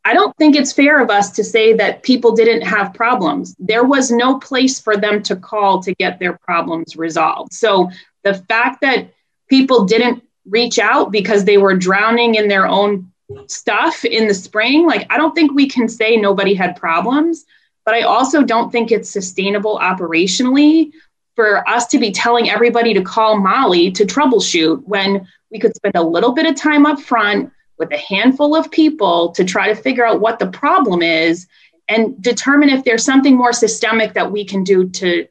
I 0.05 0.15
don't 0.15 0.35
think 0.37 0.57
it's 0.57 0.73
fair 0.73 1.03
of 1.03 1.11
us 1.11 1.31
to 1.33 1.45
say 1.45 1.75
that 1.75 2.03
people 2.03 2.33
didn't 2.33 2.63
have 2.63 2.95
problems. 2.95 3.55
There 3.59 3.85
was 3.85 4.11
no 4.11 4.39
place 4.39 4.81
for 4.81 4.97
them 4.97 5.23
to 5.25 5.37
call 5.37 5.83
to 5.83 5.95
get 5.95 6.19
their 6.19 6.39
problems 6.39 6.97
resolved. 6.97 7.53
So 7.53 7.91
the 8.25 8.35
fact 8.35 8.81
that 8.81 9.13
people 9.49 9.85
didn't 9.85 10.23
reach 10.47 10.79
out 10.79 11.13
because 11.13 11.45
they 11.45 11.59
were 11.59 11.77
drowning 11.77 12.37
in 12.37 12.49
their 12.49 12.67
own 12.67 13.13
stuff 13.47 14.05
in 14.05 14.27
the 14.27 14.35
spring, 14.35 14.87
like 14.87 15.07
I 15.11 15.19
don't 15.19 15.35
think 15.35 15.53
we 15.53 15.69
can 15.69 15.89
say 15.89 16.17
nobody 16.17 16.55
had 16.55 16.77
problems, 16.77 17.45
but 17.85 17.95
I 17.95 18.03
also 18.03 18.43
don't 18.43 18.73
think 18.73 18.91
it's 18.91 19.11
sustainable 19.11 19.79
operationally 19.79 20.93
for 21.41 21.67
us 21.67 21.87
to 21.87 21.99
be 21.99 22.13
telling 22.13 22.51
everybody 22.51 22.93
to 22.93 23.01
call 23.01 23.39
Molly 23.39 23.91
to 23.93 24.05
troubleshoot 24.05 24.83
when 24.85 25.27
we 25.51 25.59
could 25.59 25.75
spend 25.75 25.97
a 25.97 26.03
little 26.03 26.33
bit 26.33 26.45
of 26.45 26.55
time 26.55 26.85
up 26.85 27.01
front 27.01 27.51
with 27.79 27.91
a 27.93 27.97
handful 27.97 28.55
of 28.55 28.71
people 28.71 29.31
to 29.31 29.43
try 29.43 29.69
to 29.69 29.75
figure 29.75 30.05
out 30.05 30.21
what 30.21 30.39
the 30.39 30.49
problem 30.49 31.01
is 31.01 31.47
and 31.89 32.21
determine 32.23 32.69
if 32.69 32.85
there's 32.85 33.07
something 33.07 33.39
more 33.39 33.55
systemic 33.55 34.13
that 34.13 34.31
we 34.31 34.45
can 34.45 34.65
do 34.65 34.91
to 34.91 35.27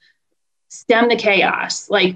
stem 0.69 1.09
the 1.09 1.15
chaos. 1.15 1.91
Like, 1.91 2.15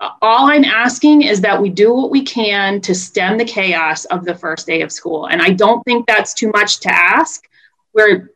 all 0.00 0.50
I'm 0.50 0.64
asking 0.64 1.22
is 1.22 1.40
that 1.42 1.62
we 1.62 1.70
do 1.70 1.94
what 1.94 2.10
we 2.10 2.24
can 2.24 2.80
to 2.80 2.92
stem 2.92 3.38
the 3.38 3.44
chaos 3.44 4.04
of 4.06 4.24
the 4.24 4.34
first 4.34 4.66
day 4.66 4.82
of 4.82 4.90
school. 4.90 5.26
And 5.26 5.40
I 5.40 5.50
don't 5.50 5.84
think 5.84 6.08
that's 6.08 6.34
too 6.34 6.50
much 6.50 6.80
to 6.80 6.92
ask. 6.92 7.44
Where 7.92 8.30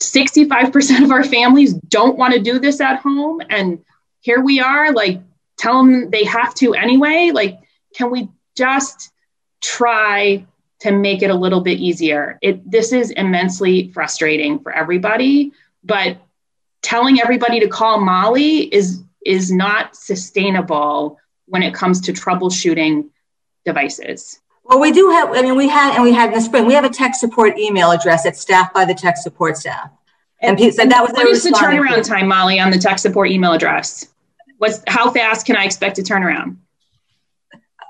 65% 0.00 1.04
of 1.04 1.10
our 1.10 1.24
families 1.24 1.74
don't 1.74 2.16
want 2.16 2.32
to 2.32 2.40
do 2.40 2.58
this 2.58 2.80
at 2.80 3.00
home. 3.00 3.42
And 3.50 3.84
here 4.28 4.40
we 4.40 4.60
are, 4.60 4.92
like, 4.92 5.16
tell 5.56 5.76
them 5.78 6.10
they 6.10 6.24
have 6.24 6.52
to 6.60 6.74
anyway. 6.74 7.30
Like, 7.32 7.54
can 7.96 8.10
we 8.10 8.28
just 8.54 9.10
try 9.60 10.44
to 10.80 10.92
make 10.92 11.22
it 11.22 11.30
a 11.30 11.34
little 11.34 11.60
bit 11.60 11.78
easier. 11.78 12.38
It 12.40 12.70
this 12.70 12.92
is 12.92 13.10
immensely 13.10 13.90
frustrating 13.92 14.60
for 14.60 14.72
everybody, 14.72 15.52
but 15.82 16.18
telling 16.82 17.20
everybody 17.20 17.60
to 17.60 17.68
call 17.68 18.00
Molly 18.00 18.72
is 18.72 19.02
is 19.26 19.50
not 19.50 19.96
sustainable 19.96 21.18
when 21.46 21.62
it 21.62 21.74
comes 21.74 22.00
to 22.02 22.12
troubleshooting 22.12 23.08
devices. 23.64 24.40
Well, 24.64 24.80
we 24.80 24.92
do 24.92 25.10
have, 25.10 25.30
I 25.30 25.40
mean, 25.40 25.56
we 25.56 25.66
had, 25.66 25.94
and 25.94 26.02
we 26.02 26.12
had 26.12 26.28
in 26.28 26.34
the 26.34 26.40
spring, 26.42 26.66
we 26.66 26.74
have 26.74 26.84
a 26.84 26.90
tech 26.90 27.14
support 27.14 27.58
email 27.58 27.90
address 27.90 28.22
that's 28.24 28.40
staffed 28.40 28.74
by 28.74 28.84
the 28.84 28.94
tech 28.94 29.16
support 29.16 29.56
staff. 29.56 29.90
And, 30.40 30.60
and, 30.60 30.78
and 30.78 30.90
that 30.92 31.02
was 31.02 31.12
what 31.12 31.26
is 31.26 31.42
the 31.42 31.50
turnaround 31.50 32.06
time, 32.06 32.28
Molly, 32.28 32.60
on 32.60 32.70
the 32.70 32.78
tech 32.78 32.98
support 32.98 33.30
email 33.30 33.52
address? 33.54 34.06
What's 34.58 34.82
how 34.86 35.10
fast 35.10 35.46
can 35.46 35.56
I 35.56 35.64
expect 35.64 35.98
a 35.98 36.02
turnaround? 36.02 36.56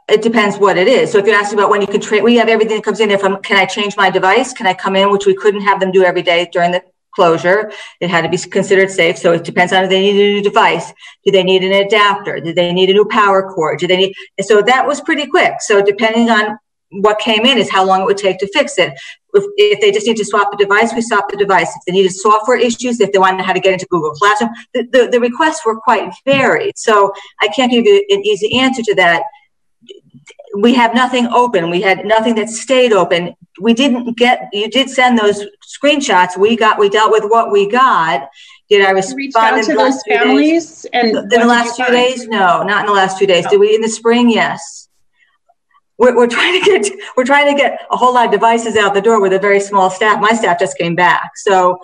it 0.09 0.23
depends 0.23 0.57
what 0.57 0.79
it 0.79 0.89
is. 0.89 1.12
So 1.12 1.19
if 1.19 1.27
you're 1.27 1.37
asking 1.37 1.59
about 1.59 1.69
when 1.69 1.83
you 1.83 1.87
can 1.87 2.01
trade, 2.01 2.23
we 2.23 2.37
have 2.37 2.49
everything 2.49 2.77
that 2.77 2.83
comes 2.83 2.99
in. 3.01 3.11
If 3.11 3.23
I'm, 3.23 3.43
can 3.43 3.59
I 3.59 3.66
change 3.66 3.95
my 3.95 4.09
device? 4.09 4.55
Can 4.55 4.66
I 4.66 4.73
come 4.73 4.97
in, 4.97 5.12
which 5.12 5.27
we 5.27 5.35
couldn't 5.35 5.61
have 5.61 5.81
them 5.81 5.93
do 5.93 6.03
every 6.03 6.23
day 6.23 6.49
during 6.51 6.73
the 6.73 6.83
closure. 7.19 7.73
It 8.01 8.11
had 8.11 8.23
to 8.23 8.29
be 8.29 8.39
considered 8.39 8.91
safe. 8.91 9.19
So 9.19 9.33
it 9.33 9.43
depends 9.45 9.73
on 9.73 9.85
if 9.85 9.91
they 9.91 10.01
need 10.01 10.21
a 10.21 10.35
new 10.35 10.43
device. 10.43 10.93
Do 11.25 11.33
they 11.33 11.43
need 11.43 11.64
an 11.64 11.73
adapter? 11.73 12.39
Do 12.39 12.53
they 12.55 12.73
need 12.73 12.91
a 12.91 12.93
new 12.93 13.07
power 13.07 13.53
cord? 13.53 13.81
Do 13.81 13.89
they 13.89 13.97
need, 13.97 14.14
so 14.41 14.62
that 14.62 14.87
was 14.87 15.01
pretty 15.01 15.27
quick. 15.27 15.55
So 15.61 15.83
depending 15.83 16.31
on 16.31 16.59
what 16.91 17.18
came 17.18 17.45
in 17.45 17.59
is 17.59 17.70
how 17.70 17.84
long 17.84 18.03
it 18.03 18.05
would 18.05 18.16
take 18.16 18.39
to 18.39 18.49
fix 18.53 18.78
it. 18.78 18.93
If, 19.34 19.45
if, 19.57 19.80
they 19.80 19.91
just 19.91 20.07
need 20.07 20.16
to 20.16 20.24
swap 20.24 20.51
the 20.51 20.57
device, 20.57 20.95
we 20.95 21.03
swap 21.03 21.30
the 21.30 21.36
device. 21.36 21.68
If 21.68 21.82
they 21.86 21.93
needed 21.93 22.12
software 22.12 22.57
issues, 22.57 22.99
if 23.01 23.12
they 23.12 23.18
wanted 23.18 23.45
how 23.45 23.53
to 23.53 23.61
get 23.61 23.74
into 23.74 23.86
Google 23.91 24.12
Classroom, 24.12 24.51
the, 24.72 24.89
the, 24.91 25.09
the 25.12 25.20
requests 25.20 25.66
were 25.66 25.78
quite 25.78 26.11
varied. 26.24 26.78
So 26.78 27.12
I 27.43 27.49
can't 27.49 27.70
give 27.70 27.84
you 27.84 28.07
an 28.09 28.24
easy 28.24 28.59
answer 28.59 28.82
to 28.82 28.95
that 28.95 29.22
we 30.57 30.74
have 30.74 30.95
nothing 30.95 31.26
open. 31.28 31.70
We 31.70 31.80
had 31.80 32.05
nothing 32.05 32.34
that 32.36 32.49
stayed 32.49 32.93
open. 32.93 33.34
We 33.61 33.74
didn't 33.74 34.16
get. 34.16 34.49
You 34.53 34.68
did 34.70 34.89
send 34.89 35.18
those 35.18 35.45
screenshots. 35.66 36.36
We 36.36 36.57
got. 36.57 36.78
We 36.78 36.89
dealt 36.89 37.11
with 37.11 37.24
what 37.24 37.51
we 37.51 37.68
got. 37.70 38.28
Did 38.68 38.84
I 38.84 38.91
respond 38.91 39.64
to 39.64 39.74
those 39.74 40.03
families? 40.09 40.86
And 40.93 41.09
in 41.09 41.28
the 41.28 41.45
last 41.47 41.76
few 41.76 41.86
days, 41.86 42.26
no, 42.28 42.62
not 42.62 42.80
in 42.80 42.86
the 42.86 42.93
last 42.93 43.18
few 43.18 43.26
days. 43.26 43.47
Did 43.47 43.61
we 43.61 43.74
in 43.74 43.80
the 43.80 43.89
spring? 43.89 44.30
Yes. 44.30 44.88
We're, 45.99 46.17
we're 46.17 46.29
trying 46.29 46.63
to 46.63 46.65
get. 46.65 46.93
We're 47.17 47.25
trying 47.25 47.55
to 47.55 47.61
get 47.61 47.81
a 47.91 47.97
whole 47.97 48.15
lot 48.15 48.27
of 48.27 48.31
devices 48.31 48.77
out 48.77 48.95
the 48.95 49.01
door 49.01 49.21
with 49.21 49.33
a 49.33 49.39
very 49.39 49.61
small 49.61 49.91
staff. 49.91 50.21
My 50.21 50.33
staff 50.33 50.59
just 50.59 50.79
came 50.79 50.95
back, 50.95 51.33
so 51.37 51.79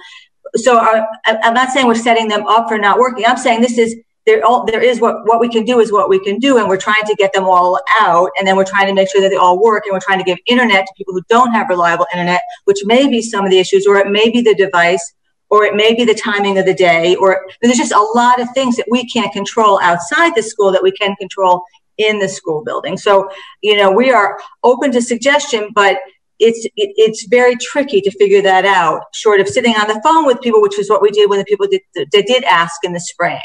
so 0.56 0.78
uh, 0.78 1.04
our, 1.26 1.38
I'm 1.42 1.54
not 1.54 1.70
saying 1.70 1.86
we're 1.86 1.96
setting 1.96 2.28
them 2.28 2.46
up 2.46 2.68
for 2.68 2.78
not 2.78 2.98
working. 2.98 3.26
I'm 3.26 3.36
saying 3.36 3.60
this 3.60 3.76
is 3.76 3.96
there 4.26 4.44
all 4.44 4.64
there 4.64 4.80
is 4.80 5.00
what 5.00 5.26
what 5.26 5.40
we 5.40 5.48
can 5.48 5.64
do 5.64 5.80
is 5.80 5.92
what 5.92 6.08
we 6.08 6.18
can 6.18 6.38
do 6.38 6.58
and 6.58 6.68
we're 6.68 6.78
trying 6.78 7.04
to 7.04 7.14
get 7.16 7.32
them 7.32 7.44
all 7.44 7.78
out 8.00 8.30
and 8.38 8.46
then 8.46 8.56
we're 8.56 8.64
trying 8.64 8.86
to 8.86 8.94
make 8.94 9.10
sure 9.10 9.20
that 9.20 9.28
they 9.28 9.36
all 9.36 9.62
work 9.62 9.84
and 9.84 9.92
we're 9.92 10.00
trying 10.00 10.18
to 10.18 10.24
give 10.24 10.38
internet 10.46 10.86
to 10.86 10.94
people 10.96 11.12
who 11.12 11.22
don't 11.28 11.52
have 11.52 11.68
reliable 11.68 12.06
internet 12.12 12.40
which 12.64 12.78
may 12.84 13.06
be 13.08 13.20
some 13.20 13.44
of 13.44 13.50
the 13.50 13.58
issues 13.58 13.86
or 13.86 13.96
it 13.96 14.08
may 14.08 14.30
be 14.30 14.40
the 14.40 14.54
device 14.54 15.12
or 15.50 15.64
it 15.64 15.76
may 15.76 15.94
be 15.94 16.04
the 16.04 16.14
timing 16.14 16.58
of 16.58 16.64
the 16.64 16.74
day 16.74 17.14
or 17.16 17.46
there's 17.60 17.76
just 17.76 17.92
a 17.92 18.10
lot 18.14 18.40
of 18.40 18.48
things 18.54 18.76
that 18.76 18.86
we 18.90 19.06
can't 19.06 19.32
control 19.32 19.78
outside 19.82 20.32
the 20.34 20.42
school 20.42 20.72
that 20.72 20.82
we 20.82 20.92
can 20.92 21.14
control 21.16 21.62
in 21.98 22.18
the 22.18 22.28
school 22.28 22.62
building 22.64 22.96
so 22.96 23.28
you 23.62 23.76
know 23.76 23.90
we 23.90 24.10
are 24.10 24.38
open 24.62 24.90
to 24.90 25.00
suggestion 25.00 25.68
but 25.74 25.98
it's 26.40 26.64
it, 26.64 26.92
it's 26.96 27.26
very 27.26 27.54
tricky 27.56 28.00
to 28.00 28.10
figure 28.12 28.42
that 28.42 28.64
out 28.64 29.02
short 29.12 29.40
of 29.40 29.48
sitting 29.48 29.74
on 29.76 29.86
the 29.86 30.00
phone 30.02 30.26
with 30.26 30.40
people 30.40 30.60
which 30.60 30.78
is 30.78 30.90
what 30.90 31.00
we 31.00 31.10
did 31.10 31.30
when 31.30 31.38
the 31.38 31.44
people 31.44 31.66
did, 31.68 31.80
that 31.94 32.24
did 32.26 32.42
ask 32.44 32.84
in 32.84 32.92
the 32.92 33.00
spring 33.00 33.40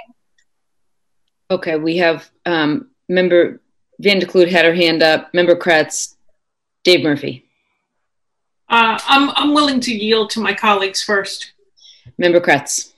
Okay, 1.51 1.77
we 1.77 1.97
have 1.97 2.29
um, 2.45 2.91
member 3.07 3.59
Van 3.99 4.19
der 4.19 4.27
Kloot 4.27 4.49
had 4.49 4.65
her 4.65 4.73
hand 4.73 5.03
up. 5.03 5.33
Member 5.33 5.55
Kreatz, 5.55 6.15
Dave 6.83 7.03
Murphy. 7.03 7.45
Uh, 8.69 8.99
I'm, 9.05 9.31
I'm 9.31 9.53
willing 9.53 9.79
to 9.81 9.91
yield 9.91 10.29
to 10.31 10.39
my 10.39 10.53
colleagues 10.53 11.01
first. 11.01 11.53
Member 12.17 12.39
Kreatz. 12.39 12.93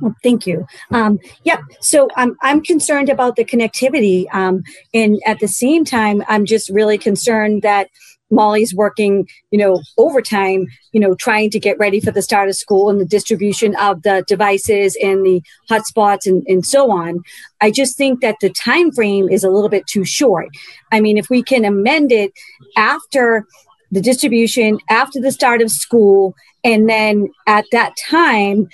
Well, 0.00 0.14
thank 0.22 0.46
you. 0.46 0.66
Um, 0.90 1.18
yeah, 1.44 1.58
so 1.80 2.08
I'm 2.16 2.36
I'm 2.42 2.62
concerned 2.62 3.08
about 3.08 3.36
the 3.36 3.44
connectivity, 3.44 4.26
um, 4.32 4.62
and 4.94 5.20
at 5.26 5.40
the 5.40 5.48
same 5.48 5.84
time, 5.84 6.22
I'm 6.28 6.46
just 6.46 6.70
really 6.70 6.98
concerned 6.98 7.62
that 7.62 7.88
Molly's 8.30 8.74
working, 8.74 9.28
you 9.50 9.58
know, 9.58 9.80
overtime, 9.98 10.66
you 10.92 11.00
know, 11.00 11.14
trying 11.14 11.50
to 11.50 11.58
get 11.58 11.78
ready 11.78 12.00
for 12.00 12.12
the 12.12 12.22
start 12.22 12.48
of 12.48 12.56
school 12.56 12.88
and 12.88 13.00
the 13.00 13.04
distribution 13.04 13.74
of 13.76 14.02
the 14.02 14.24
devices 14.26 14.96
and 15.02 15.24
the 15.26 15.42
hotspots 15.68 16.26
and, 16.26 16.44
and 16.46 16.64
so 16.64 16.90
on. 16.90 17.22
I 17.60 17.70
just 17.70 17.96
think 17.96 18.20
that 18.20 18.36
the 18.40 18.50
time 18.50 18.92
frame 18.92 19.28
is 19.28 19.44
a 19.44 19.50
little 19.50 19.68
bit 19.68 19.86
too 19.86 20.04
short. 20.04 20.48
I 20.92 21.00
mean, 21.00 21.18
if 21.18 21.28
we 21.28 21.42
can 21.42 21.64
amend 21.64 22.12
it 22.12 22.32
after 22.76 23.46
the 23.90 24.00
distribution, 24.00 24.78
after 24.88 25.20
the 25.20 25.32
start 25.32 25.60
of 25.60 25.70
school, 25.70 26.34
and 26.62 26.88
then 26.88 27.28
at 27.46 27.64
that 27.72 27.94
time, 28.08 28.68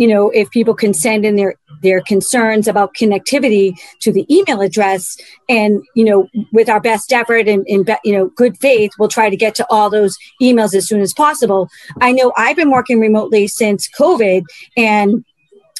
you 0.00 0.06
know, 0.06 0.30
if 0.30 0.50
people 0.50 0.72
can 0.72 0.94
send 0.94 1.26
in 1.26 1.36
their 1.36 1.56
their 1.82 2.00
concerns 2.00 2.66
about 2.66 2.94
connectivity 2.94 3.78
to 4.00 4.10
the 4.10 4.26
email 4.34 4.62
address, 4.62 5.18
and 5.46 5.82
you 5.94 6.06
know, 6.06 6.26
with 6.52 6.70
our 6.70 6.80
best 6.80 7.12
effort 7.12 7.46
and, 7.46 7.66
in 7.68 7.84
you 8.02 8.12
know 8.14 8.30
good 8.34 8.56
faith, 8.56 8.92
we'll 8.98 9.10
try 9.10 9.28
to 9.28 9.36
get 9.36 9.54
to 9.56 9.66
all 9.68 9.90
those 9.90 10.16
emails 10.40 10.74
as 10.74 10.88
soon 10.88 11.02
as 11.02 11.12
possible. 11.12 11.68
I 12.00 12.12
know 12.12 12.32
I've 12.38 12.56
been 12.56 12.70
working 12.70 12.98
remotely 12.98 13.46
since 13.46 13.90
COVID, 13.90 14.42
and 14.74 15.22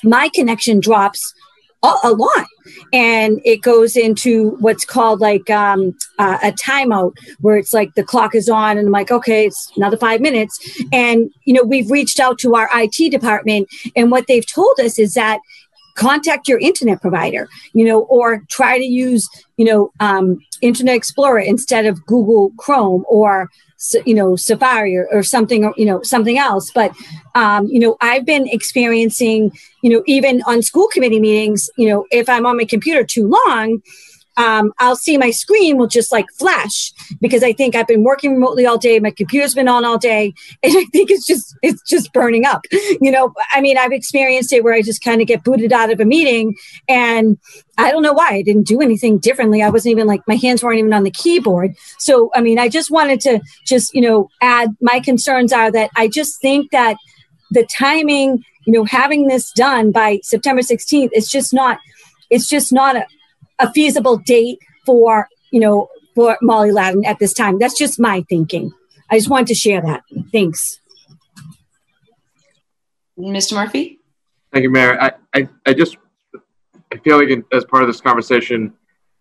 my 0.04 0.28
connection 0.34 0.80
drops 0.80 1.32
a, 1.82 2.12
lot. 2.12 2.46
And 2.92 3.40
it 3.44 3.62
goes 3.62 3.96
into 3.96 4.50
what's 4.60 4.84
called 4.84 5.20
like 5.20 5.48
um, 5.48 5.96
uh, 6.18 6.38
a 6.42 6.52
timeout 6.52 7.16
where 7.40 7.56
it's 7.56 7.72
like 7.72 7.94
the 7.94 8.04
clock 8.04 8.34
is 8.34 8.48
on 8.48 8.76
and 8.76 8.86
i'm 8.86 8.92
like 8.92 9.10
okay 9.10 9.46
it's 9.46 9.72
another 9.76 9.96
five 9.96 10.20
minutes. 10.20 10.58
And 10.92 11.30
you 11.44 11.54
know 11.54 11.62
we've 11.62 11.90
reached 11.90 12.20
out 12.20 12.38
to 12.40 12.54
our 12.54 12.68
it 12.72 13.10
department 13.10 13.68
and 13.96 14.10
what 14.10 14.26
they've 14.26 14.46
told 14.46 14.78
us 14.80 14.98
is 14.98 15.14
that 15.14 15.40
contact 15.94 16.48
your 16.48 16.58
internet 16.58 17.00
provider, 17.00 17.48
you 17.74 17.84
know, 17.84 18.00
or 18.02 18.42
try 18.48 18.78
to 18.78 18.84
use, 18.84 19.28
you 19.56 19.66
know, 19.66 19.92
um, 20.00 20.38
Internet 20.62 20.96
Explorer 20.96 21.40
instead 21.40 21.84
of 21.84 22.04
Google 22.06 22.52
Chrome 22.56 23.04
or 23.08 23.50
you 24.04 24.14
know 24.14 24.36
safari 24.36 24.96
or, 24.96 25.22
something 25.22 25.64
or 25.64 25.74
you 25.76 25.86
know 25.86 26.02
something 26.02 26.38
else. 26.38 26.70
But 26.70 26.92
um, 27.34 27.66
you 27.66 27.78
know 27.78 27.96
i've 28.00 28.24
been 28.24 28.46
experiencing 28.48 29.52
you 29.82 29.90
know 29.90 30.02
even 30.06 30.42
on 30.46 30.62
school 30.62 30.88
committee 30.88 31.20
meetings 31.20 31.70
you 31.76 31.88
know 31.88 32.06
if 32.10 32.28
i'm 32.28 32.46
on 32.46 32.56
my 32.56 32.64
computer 32.64 33.04
too 33.04 33.28
long 33.28 33.82
um, 34.36 34.72
I'll 34.78 34.96
see 34.96 35.18
my 35.18 35.30
screen 35.30 35.76
will 35.76 35.86
just 35.86 36.12
like 36.12 36.26
flash 36.38 36.92
because 37.20 37.42
I 37.42 37.52
think 37.52 37.74
I've 37.74 37.86
been 37.86 38.04
working 38.04 38.32
remotely 38.32 38.64
all 38.64 38.78
day. 38.78 38.98
My 39.00 39.10
computer's 39.10 39.54
been 39.54 39.68
on 39.68 39.84
all 39.84 39.98
day, 39.98 40.34
and 40.62 40.72
I 40.76 40.84
think 40.92 41.10
it's 41.10 41.26
just 41.26 41.56
it's 41.62 41.82
just 41.82 42.12
burning 42.12 42.46
up. 42.46 42.64
You 43.00 43.10
know, 43.10 43.34
I 43.52 43.60
mean, 43.60 43.76
I've 43.76 43.92
experienced 43.92 44.52
it 44.52 44.64
where 44.64 44.74
I 44.74 44.82
just 44.82 45.02
kind 45.02 45.20
of 45.20 45.26
get 45.26 45.44
booted 45.44 45.72
out 45.72 45.90
of 45.90 46.00
a 46.00 46.04
meeting, 46.04 46.54
and 46.88 47.38
I 47.76 47.90
don't 47.90 48.02
know 48.02 48.12
why 48.12 48.30
I 48.30 48.42
didn't 48.42 48.66
do 48.66 48.80
anything 48.80 49.18
differently. 49.18 49.62
I 49.62 49.70
wasn't 49.70 49.92
even 49.92 50.06
like 50.06 50.22
my 50.26 50.36
hands 50.36 50.62
weren't 50.62 50.78
even 50.78 50.92
on 50.92 51.02
the 51.02 51.10
keyboard. 51.10 51.74
So 51.98 52.30
I 52.34 52.40
mean, 52.40 52.58
I 52.58 52.68
just 52.68 52.90
wanted 52.90 53.20
to 53.22 53.40
just 53.66 53.94
you 53.94 54.00
know 54.00 54.30
add 54.40 54.74
my 54.80 55.00
concerns 55.00 55.52
are 55.52 55.70
that 55.72 55.90
I 55.96 56.08
just 56.08 56.40
think 56.40 56.70
that 56.70 56.96
the 57.50 57.66
timing, 57.66 58.44
you 58.64 58.72
know, 58.72 58.84
having 58.84 59.26
this 59.26 59.50
done 59.52 59.90
by 59.90 60.20
September 60.22 60.62
16th, 60.62 61.10
it's 61.12 61.30
just 61.30 61.52
not 61.52 61.78
it's 62.30 62.48
just 62.48 62.72
not 62.72 62.96
a, 62.96 63.04
a 63.60 63.72
feasible 63.72 64.18
date 64.18 64.58
for, 64.84 65.28
you 65.50 65.60
know, 65.60 65.88
for 66.14 66.36
Molly 66.42 66.72
Laden 66.72 67.04
at 67.04 67.18
this 67.18 67.32
time. 67.32 67.58
That's 67.58 67.78
just 67.78 68.00
my 68.00 68.24
thinking. 68.28 68.72
I 69.10 69.18
just 69.18 69.28
wanted 69.28 69.48
to 69.48 69.54
share 69.54 69.80
that. 69.82 70.02
Thanks. 70.32 70.80
Mr. 73.18 73.54
Murphy? 73.54 73.98
Thank 74.52 74.62
you, 74.64 74.70
Mayor. 74.70 75.00
I, 75.00 75.12
I, 75.34 75.48
I 75.66 75.72
just 75.74 75.96
I 76.92 76.98
feel 76.98 77.18
like 77.18 77.28
in, 77.28 77.44
as 77.52 77.64
part 77.64 77.82
of 77.82 77.88
this 77.88 78.00
conversation, 78.00 78.72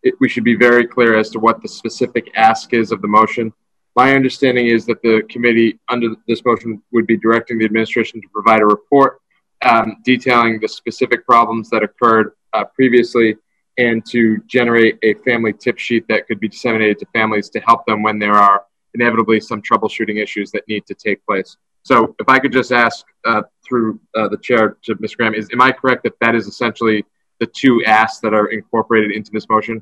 it, 0.01 0.15
we 0.19 0.29
should 0.29 0.43
be 0.43 0.55
very 0.55 0.87
clear 0.87 1.17
as 1.17 1.29
to 1.31 1.39
what 1.39 1.61
the 1.61 1.67
specific 1.67 2.31
ask 2.35 2.73
is 2.73 2.91
of 2.91 3.01
the 3.01 3.07
motion. 3.07 3.53
My 3.95 4.15
understanding 4.15 4.67
is 4.67 4.85
that 4.85 5.01
the 5.01 5.23
committee 5.29 5.79
under 5.89 6.15
this 6.27 6.43
motion 6.45 6.81
would 6.91 7.05
be 7.05 7.17
directing 7.17 7.57
the 7.59 7.65
administration 7.65 8.21
to 8.21 8.27
provide 8.29 8.61
a 8.61 8.65
report 8.65 9.19
um, 9.63 9.97
detailing 10.03 10.59
the 10.59 10.67
specific 10.67 11.25
problems 11.25 11.69
that 11.69 11.83
occurred 11.83 12.31
uh, 12.53 12.63
previously 12.63 13.35
and 13.79 14.05
to 14.05 14.39
generate 14.45 14.99
a 15.03 15.13
family 15.25 15.53
tip 15.53 15.79
sheet 15.79 16.05
that 16.09 16.27
could 16.27 16.39
be 16.39 16.49
disseminated 16.49 16.99
to 16.99 17.05
families 17.13 17.49
to 17.49 17.59
help 17.61 17.85
them 17.85 18.03
when 18.03 18.19
there 18.19 18.35
are 18.35 18.65
inevitably 18.93 19.39
some 19.39 19.61
troubleshooting 19.61 20.21
issues 20.21 20.51
that 20.51 20.67
need 20.67 20.85
to 20.85 20.93
take 20.93 21.25
place. 21.25 21.55
So, 21.83 22.13
if 22.19 22.27
I 22.27 22.39
could 22.39 22.51
just 22.51 22.73
ask 22.73 23.05
uh, 23.25 23.43
through 23.65 23.99
uh, 24.15 24.27
the 24.27 24.37
chair 24.37 24.77
to 24.83 24.95
Ms. 24.99 25.15
Graham, 25.15 25.33
is 25.33 25.47
am 25.53 25.61
I 25.61 25.71
correct 25.71 26.03
that 26.03 26.13
that 26.19 26.35
is 26.35 26.45
essentially 26.45 27.05
the 27.39 27.47
two 27.47 27.83
asks 27.85 28.19
that 28.19 28.33
are 28.33 28.47
incorporated 28.47 29.11
into 29.11 29.31
this 29.31 29.47
motion? 29.49 29.81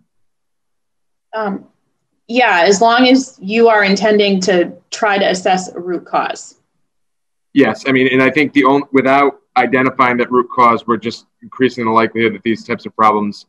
Um, 1.35 1.65
yeah, 2.27 2.63
as 2.65 2.81
long 2.81 3.07
as 3.07 3.39
you 3.41 3.67
are 3.67 3.83
intending 3.83 4.39
to 4.41 4.73
try 4.91 5.17
to 5.17 5.25
assess 5.27 5.69
a 5.69 5.79
root 5.79 6.05
cause. 6.05 6.59
Yes, 7.53 7.85
I 7.87 7.91
mean, 7.91 8.07
and 8.11 8.21
I 8.21 8.29
think 8.29 8.53
the 8.53 8.65
only 8.65 8.87
without 8.91 9.39
identifying 9.55 10.17
that 10.17 10.31
root 10.31 10.49
cause, 10.53 10.85
we're 10.85 10.97
just 10.97 11.25
increasing 11.41 11.85
the 11.85 11.91
likelihood 11.91 12.35
that 12.35 12.43
these 12.43 12.63
types 12.63 12.85
of 12.85 12.95
problems 12.95 13.47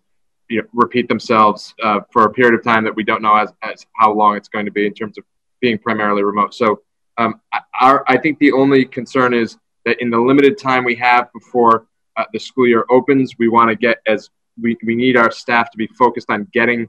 you 0.48 0.62
know, 0.62 0.68
repeat 0.72 1.08
themselves 1.08 1.74
uh, 1.82 2.00
for 2.10 2.24
a 2.24 2.30
period 2.30 2.54
of 2.54 2.64
time 2.64 2.84
that 2.84 2.94
we 2.94 3.04
don't 3.04 3.22
know 3.22 3.36
as, 3.36 3.52
as 3.62 3.86
how 3.94 4.12
long 4.12 4.36
it's 4.36 4.48
going 4.48 4.64
to 4.64 4.70
be 4.70 4.86
in 4.86 4.94
terms 4.94 5.18
of 5.18 5.24
being 5.60 5.78
primarily 5.78 6.22
remote. 6.22 6.54
So 6.54 6.82
um, 7.18 7.40
our, 7.80 8.04
I 8.06 8.16
think 8.16 8.38
the 8.38 8.52
only 8.52 8.84
concern 8.84 9.34
is 9.34 9.58
that 9.84 10.00
in 10.00 10.10
the 10.10 10.18
limited 10.18 10.58
time 10.58 10.84
we 10.84 10.94
have 10.96 11.32
before 11.32 11.86
uh, 12.16 12.24
the 12.32 12.38
school 12.38 12.66
year 12.66 12.84
opens, 12.90 13.38
we 13.38 13.48
want 13.48 13.70
to 13.70 13.76
get 13.76 13.98
as 14.06 14.30
we, 14.60 14.76
we 14.84 14.94
need 14.94 15.16
our 15.16 15.30
staff 15.30 15.70
to 15.70 15.78
be 15.78 15.86
focused 15.88 16.30
on 16.30 16.48
getting 16.52 16.88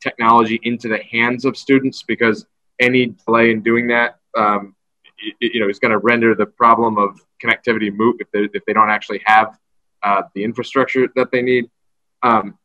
technology 0.00 0.60
into 0.64 0.88
the 0.88 1.02
hands 1.10 1.44
of 1.44 1.56
students 1.56 2.02
because 2.02 2.46
any 2.80 3.14
delay 3.26 3.50
in 3.50 3.62
doing 3.62 3.88
that, 3.88 4.18
um, 4.36 4.74
you, 5.18 5.50
you 5.52 5.60
know, 5.60 5.68
is 5.68 5.78
going 5.78 5.90
to 5.90 5.98
render 5.98 6.34
the 6.34 6.46
problem 6.46 6.98
of 6.98 7.20
connectivity 7.42 7.92
moot 7.92 8.16
if 8.20 8.30
they, 8.32 8.48
if 8.52 8.64
they 8.66 8.72
don't 8.72 8.90
actually 8.90 9.22
have 9.24 9.58
uh, 10.02 10.22
the 10.34 10.44
infrastructure 10.44 11.08
that 11.16 11.30
they 11.32 11.42
need. 11.42 11.70
Um, 12.22 12.57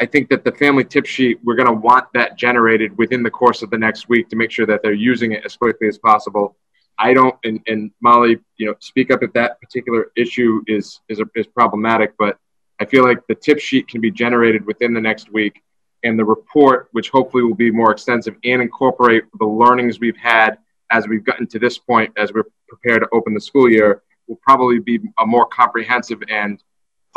I 0.00 0.06
think 0.06 0.28
that 0.30 0.44
the 0.44 0.52
family 0.52 0.84
tip 0.84 1.06
sheet, 1.06 1.38
we're 1.42 1.54
going 1.54 1.68
to 1.68 1.72
want 1.72 2.06
that 2.14 2.36
generated 2.36 2.96
within 2.98 3.22
the 3.22 3.30
course 3.30 3.62
of 3.62 3.70
the 3.70 3.78
next 3.78 4.08
week 4.08 4.28
to 4.28 4.36
make 4.36 4.50
sure 4.50 4.66
that 4.66 4.82
they're 4.82 4.92
using 4.92 5.32
it 5.32 5.44
as 5.44 5.56
quickly 5.56 5.88
as 5.88 5.98
possible. 5.98 6.56
I 6.98 7.14
don't, 7.14 7.34
and, 7.44 7.60
and 7.66 7.90
Molly, 8.00 8.38
you 8.56 8.66
know, 8.66 8.74
speak 8.80 9.10
up 9.10 9.22
if 9.22 9.32
that 9.32 9.60
particular 9.60 10.10
issue 10.16 10.62
is, 10.66 11.00
is, 11.08 11.22
is 11.34 11.46
problematic, 11.46 12.14
but 12.18 12.38
I 12.80 12.84
feel 12.84 13.04
like 13.04 13.26
the 13.28 13.34
tip 13.34 13.60
sheet 13.60 13.88
can 13.88 14.00
be 14.00 14.10
generated 14.10 14.66
within 14.66 14.94
the 14.94 15.00
next 15.00 15.32
week 15.32 15.62
and 16.04 16.18
the 16.18 16.24
report, 16.24 16.88
which 16.92 17.10
hopefully 17.10 17.42
will 17.42 17.54
be 17.54 17.70
more 17.70 17.90
extensive 17.90 18.36
and 18.44 18.62
incorporate 18.62 19.24
the 19.38 19.46
learnings 19.46 20.00
we've 20.00 20.16
had 20.16 20.58
as 20.90 21.06
we've 21.06 21.24
gotten 21.24 21.46
to 21.48 21.58
this 21.58 21.78
point, 21.78 22.12
as 22.16 22.32
we're 22.32 22.44
prepared 22.68 23.02
to 23.02 23.08
open 23.12 23.34
the 23.34 23.40
school 23.40 23.70
year, 23.70 24.02
will 24.26 24.38
probably 24.42 24.78
be 24.78 25.00
a 25.18 25.26
more 25.26 25.46
comprehensive 25.46 26.22
and 26.28 26.62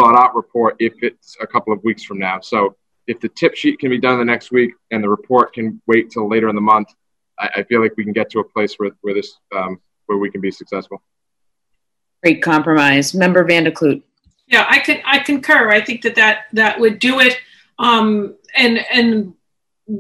thought 0.02 0.16
out 0.16 0.36
report 0.36 0.76
if 0.80 0.94
it's 1.04 1.38
a 1.42 1.48
couple 1.48 1.72
of 1.72 1.84
weeks 1.84 2.04
from 2.04 2.18
now. 2.18 2.40
So 2.40 2.76
if 3.08 3.20
the 3.20 3.30
tip 3.30 3.56
sheet 3.56 3.80
can 3.80 3.90
be 3.90 4.00
done 4.00 4.18
the 4.18 4.26
next 4.26 4.52
week 4.52 4.72
and 4.90 5.04
the 5.04 5.10
report 5.10 5.54
can 5.54 5.82
wait 5.86 6.10
till 6.10 6.28
later 6.28 6.50
in 6.50 6.56
the 6.56 6.62
month, 6.62 6.90
I, 7.38 7.50
I 7.58 7.64
feel 7.64 7.82
like 7.82 7.94
we 7.98 8.04
can 8.04 8.14
get 8.14 8.30
to 8.32 8.40
a 8.40 8.44
place 8.44 8.76
where, 8.78 8.92
where 9.02 9.14
this 9.14 9.38
um, 9.56 9.80
where 10.08 10.18
we 10.18 10.32
can 10.32 10.42
be 10.42 10.52
successful. 10.52 11.02
Great 12.24 12.42
compromise, 12.42 13.14
Member 13.14 13.44
Van 13.44 13.64
der 13.64 13.72
Kloot. 13.72 14.02
Yeah, 14.48 14.66
I 14.68 14.80
can 14.80 15.02
I 15.06 15.20
concur. 15.20 15.70
I 15.70 15.82
think 15.82 16.02
that 16.02 16.16
that 16.16 16.46
that 16.54 16.80
would 16.80 17.00
do 17.00 17.20
it. 17.20 17.38
Um, 17.78 18.36
and 18.56 18.80
and 18.92 19.34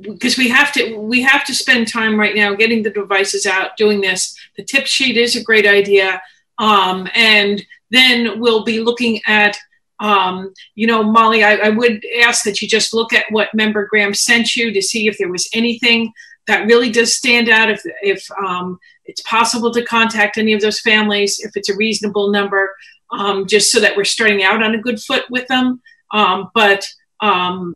because 0.09 0.37
we 0.37 0.49
have 0.49 0.71
to 0.73 0.97
we 0.97 1.21
have 1.21 1.45
to 1.45 1.53
spend 1.53 1.87
time 1.87 2.19
right 2.19 2.35
now 2.35 2.55
getting 2.55 2.81
the 2.81 2.89
devices 2.89 3.45
out 3.45 3.75
doing 3.75 3.99
this 3.99 4.37
the 4.55 4.63
tip 4.63 4.85
sheet 4.85 5.17
is 5.17 5.35
a 5.35 5.43
great 5.43 5.67
idea 5.67 6.21
um, 6.59 7.09
and 7.13 7.65
then 7.89 8.39
we'll 8.39 8.63
be 8.63 8.79
looking 8.79 9.19
at 9.25 9.57
um, 10.01 10.51
you 10.73 10.87
know, 10.87 11.03
Molly, 11.03 11.43
I, 11.43 11.57
I, 11.57 11.69
would 11.69 12.03
ask 12.23 12.43
that 12.45 12.59
you 12.59 12.67
just 12.67 12.91
look 12.91 13.13
at 13.13 13.25
what 13.29 13.53
member 13.53 13.85
Graham 13.85 14.15
sent 14.15 14.55
you 14.55 14.73
to 14.73 14.81
see 14.81 15.07
if 15.07 15.19
there 15.19 15.29
was 15.29 15.47
anything 15.53 16.11
that 16.47 16.65
really 16.65 16.89
does 16.89 17.13
stand 17.13 17.47
out. 17.47 17.69
If 17.69 17.83
if 18.01 18.27
um, 18.43 18.79
it's 19.05 19.21
possible 19.21 19.71
to 19.71 19.85
contact 19.85 20.39
any 20.39 20.53
of 20.53 20.61
those 20.61 20.79
families, 20.79 21.39
if 21.39 21.51
it's 21.55 21.69
a 21.69 21.75
reasonable 21.75 22.31
number, 22.31 22.75
um, 23.11 23.45
just 23.45 23.71
so 23.71 23.79
that 23.79 23.95
we're 23.95 24.03
starting 24.03 24.41
out 24.41 24.63
on 24.63 24.73
a 24.73 24.81
good 24.81 24.99
foot 24.99 25.25
with 25.29 25.47
them. 25.47 25.79
Um, 26.11 26.49
but 26.55 26.83
um, 27.19 27.75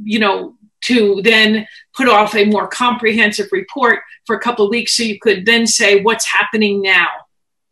you 0.00 0.20
know, 0.20 0.54
to 0.82 1.20
then 1.24 1.66
put 1.96 2.08
off 2.08 2.36
a 2.36 2.44
more 2.44 2.68
comprehensive 2.68 3.48
report 3.50 3.98
for 4.26 4.36
a 4.36 4.40
couple 4.40 4.64
of 4.64 4.70
weeks, 4.70 4.96
so 4.96 5.02
you 5.02 5.18
could 5.18 5.44
then 5.44 5.66
say 5.66 6.02
what's 6.02 6.24
happening 6.24 6.82
now. 6.82 7.08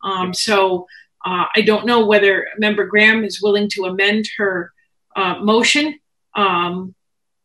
Um, 0.03 0.35
so 0.35 0.89
uh, 1.27 1.47
I 1.57 1.63
don't 1.63 1.87
know 1.87 2.07
whether 2.07 2.47
Member 2.57 2.87
Graham 2.87 3.25
is 3.25 3.43
willing 3.43 3.69
to 3.71 3.87
amend 3.87 4.29
her 4.39 4.73
uh, 5.17 5.41
motion. 5.41 5.99
Um, 6.37 6.95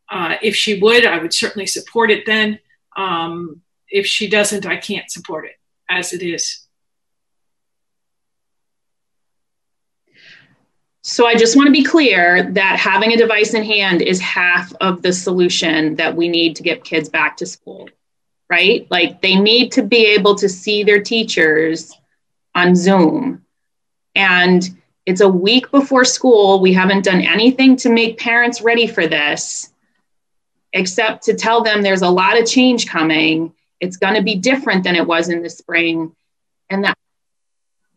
uh, 0.08 0.36
if 0.44 0.56
she 0.56 0.80
would, 0.80 1.04
I 1.04 1.18
would 1.18 1.34
certainly 1.34 1.66
support 1.66 2.12
it 2.12 2.28
then. 2.28 2.60
Um, 2.96 3.62
if 3.90 4.06
she 4.06 4.30
doesn't, 4.30 4.68
I 4.68 4.78
can't 4.78 5.10
support 5.10 5.46
it 5.46 5.56
as 5.90 6.14
it 6.14 6.22
is. 6.22 6.68
So 11.02 11.26
I 11.26 11.34
just 11.34 11.56
want 11.56 11.66
to 11.66 11.74
be 11.74 11.84
clear 11.84 12.52
that 12.52 12.78
having 12.78 13.14
a 13.14 13.18
device 13.18 13.56
in 13.56 13.64
hand 13.64 14.04
is 14.04 14.22
half 14.22 14.72
of 14.80 15.02
the 15.02 15.12
solution 15.12 15.96
that 15.96 16.16
we 16.16 16.30
need 16.30 16.56
to 16.58 16.64
get 16.64 16.84
kids 16.84 17.10
back 17.10 17.38
to 17.38 17.48
school, 17.48 17.90
right? 18.48 18.86
Like 18.92 19.24
they 19.24 19.34
need 19.34 19.72
to 19.72 19.82
be 19.82 20.06
able 20.06 20.36
to 20.36 20.48
see 20.48 20.84
their 20.84 21.02
teachers 21.02 21.92
on 22.54 22.76
Zoom 22.76 23.44
and 24.16 24.64
it's 25.06 25.22
a 25.22 25.30
week 25.30 25.72
before 25.72 26.06
school. 26.06 26.62
We 26.62 26.74
haven't 26.74 27.06
done 27.06 27.22
anything 27.22 27.76
to 27.78 27.90
make 27.90 28.20
parents 28.20 28.62
ready 28.62 28.88
for 28.88 29.08
this, 29.08 29.74
except 30.74 31.24
to 31.24 31.34
tell 31.34 31.64
them 31.64 31.82
there's 31.82 32.04
a 32.04 32.10
lot 32.10 32.40
of 32.40 32.48
change 32.48 32.88
coming. 32.88 33.54
It's 33.80 33.98
going 33.98 34.16
to 34.16 34.22
be 34.22 34.36
different 34.36 34.84
than 34.84 34.96
it 34.96 35.08
was 35.08 35.30
in 35.30 35.42
the 35.42 35.50
spring. 35.50 36.16
And 36.70 36.84
that 36.84 36.98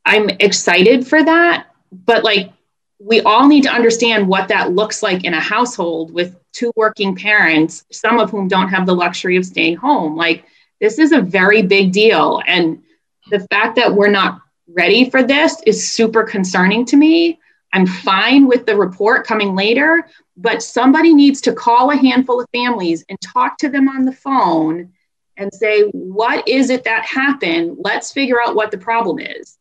I'm 0.05 0.31
excited 0.41 1.07
for 1.07 1.23
that. 1.23 1.69
But 1.93 2.25
like, 2.25 2.53
we 2.99 3.21
all 3.23 3.47
need 3.47 3.65
to 3.65 3.73
understand 3.73 4.27
what 4.27 4.49
that 4.49 4.73
looks 4.73 5.03
like 5.03 5.25
in 5.25 5.35
a 5.35 5.41
household 5.41 6.13
with 6.13 6.37
two 6.53 6.73
working 6.75 7.15
parents, 7.15 7.85
some 7.93 8.19
of 8.19 8.31
whom 8.31 8.49
don't 8.49 8.69
have 8.69 8.87
the 8.87 8.95
luxury 8.95 9.37
of 9.37 9.45
staying 9.45 9.77
home. 9.77 10.17
Like, 10.17 10.45
this 10.81 10.99
is 10.99 11.13
a 11.13 11.21
very 11.21 11.63
big 11.63 11.93
deal. 11.93 12.41
And 12.47 12.83
the 13.31 13.41
fact 13.51 13.77
that 13.77 13.95
we're 13.95 14.11
not 14.11 14.41
ready 14.75 15.09
for 15.09 15.23
this 15.23 15.63
is 15.67 15.91
super 15.91 16.25
concerning 16.25 16.85
to 16.87 16.97
me. 16.97 17.41
I'm 17.73 17.87
fine 17.87 18.47
with 18.47 18.67
the 18.67 18.77
report 18.77 19.27
coming 19.27 19.55
later, 19.55 20.07
but 20.37 20.63
somebody 20.63 21.15
needs 21.15 21.41
to 21.43 21.53
call 21.53 21.91
a 21.91 21.97
handful 21.97 22.41
of 22.41 22.49
families 22.53 23.05
and 23.09 23.19
talk 23.21 23.59
to 23.59 23.69
them 23.69 23.89
on 23.89 24.05
the 24.05 24.13
phone 24.13 24.93
and 25.37 25.53
say, 25.53 25.83
what 25.93 26.47
is 26.47 26.71
it 26.71 26.85
that 26.85 27.05
happened? 27.05 27.77
Let's 27.81 28.13
figure 28.13 28.41
out 28.41 28.55
what 28.55 28.71
the 28.71 28.79
problem 28.79 29.19
is. 29.19 29.59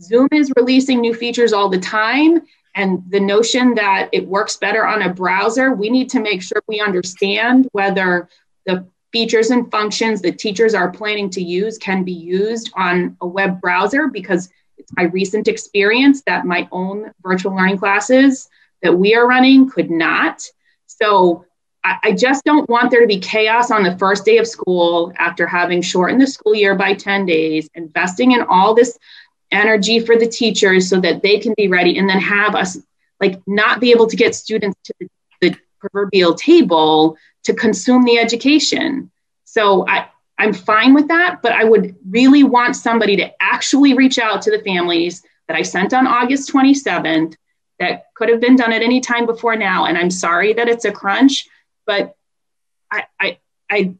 Zoom 0.00 0.28
is 0.32 0.52
releasing 0.56 1.00
new 1.00 1.14
features 1.14 1.52
all 1.52 1.68
the 1.68 1.78
time, 1.78 2.42
And 2.74 3.02
the 3.08 3.20
notion 3.20 3.74
that 3.76 4.08
it 4.12 4.26
works 4.26 4.56
better 4.56 4.86
on 4.86 5.02
a 5.02 5.14
browser, 5.14 5.72
we 5.72 5.90
need 5.90 6.10
to 6.10 6.20
make 6.20 6.42
sure 6.42 6.60
we 6.66 6.80
understand 6.80 7.68
whether 7.72 8.28
the 8.66 8.86
features 9.14 9.50
and 9.50 9.70
functions 9.70 10.20
that 10.22 10.40
teachers 10.40 10.74
are 10.74 10.90
planning 10.90 11.30
to 11.30 11.40
use 11.40 11.78
can 11.78 12.02
be 12.02 12.12
used 12.12 12.72
on 12.74 13.16
a 13.20 13.26
web 13.26 13.60
browser 13.60 14.08
because 14.08 14.50
it's 14.76 14.92
my 14.96 15.04
recent 15.04 15.46
experience 15.46 16.22
that 16.26 16.44
my 16.44 16.68
own 16.72 17.12
virtual 17.22 17.54
learning 17.54 17.78
classes 17.78 18.48
that 18.82 18.92
we 18.92 19.14
are 19.14 19.28
running 19.28 19.70
could 19.70 19.88
not. 19.88 20.42
So 20.88 21.44
I, 21.84 21.98
I 22.02 22.12
just 22.12 22.44
don't 22.44 22.68
want 22.68 22.90
there 22.90 23.02
to 23.02 23.06
be 23.06 23.20
chaos 23.20 23.70
on 23.70 23.84
the 23.84 23.96
first 23.98 24.24
day 24.24 24.38
of 24.38 24.48
school 24.48 25.12
after 25.16 25.46
having 25.46 25.80
shortened 25.80 26.20
the 26.20 26.26
school 26.26 26.56
year 26.56 26.74
by 26.74 26.94
10 26.94 27.24
days, 27.24 27.68
investing 27.76 28.32
in 28.32 28.42
all 28.42 28.74
this 28.74 28.98
energy 29.52 30.00
for 30.00 30.16
the 30.16 30.26
teachers 30.26 30.88
so 30.88 31.00
that 31.00 31.22
they 31.22 31.38
can 31.38 31.54
be 31.56 31.68
ready 31.68 31.98
and 31.98 32.08
then 32.08 32.18
have 32.18 32.56
us 32.56 32.78
like 33.20 33.40
not 33.46 33.78
be 33.78 33.92
able 33.92 34.08
to 34.08 34.16
get 34.16 34.34
students 34.34 34.76
to 34.82 34.92
the, 34.98 35.08
the 35.40 35.56
proverbial 35.78 36.34
table 36.34 37.16
to 37.44 37.54
consume 37.54 38.04
the 38.04 38.18
education. 38.18 39.10
So 39.44 39.86
I, 39.86 40.08
I'm 40.38 40.52
fine 40.52 40.94
with 40.94 41.08
that, 41.08 41.40
but 41.42 41.52
I 41.52 41.64
would 41.64 41.94
really 42.08 42.42
want 42.42 42.76
somebody 42.76 43.16
to 43.16 43.30
actually 43.40 43.94
reach 43.94 44.18
out 44.18 44.42
to 44.42 44.50
the 44.50 44.62
families 44.62 45.22
that 45.46 45.56
I 45.56 45.62
sent 45.62 45.94
on 45.94 46.06
August 46.06 46.52
27th 46.52 47.36
that 47.78 48.06
could 48.14 48.28
have 48.28 48.40
been 48.40 48.56
done 48.56 48.72
at 48.72 48.82
any 48.82 49.00
time 49.00 49.26
before 49.26 49.56
now. 49.56 49.86
And 49.86 49.96
I'm 49.96 50.10
sorry 50.10 50.52
that 50.54 50.68
it's 50.68 50.84
a 50.84 50.92
crunch, 50.92 51.46
but 51.86 52.16
I, 52.90 53.04
I, 53.20 53.38
I, 53.70 53.94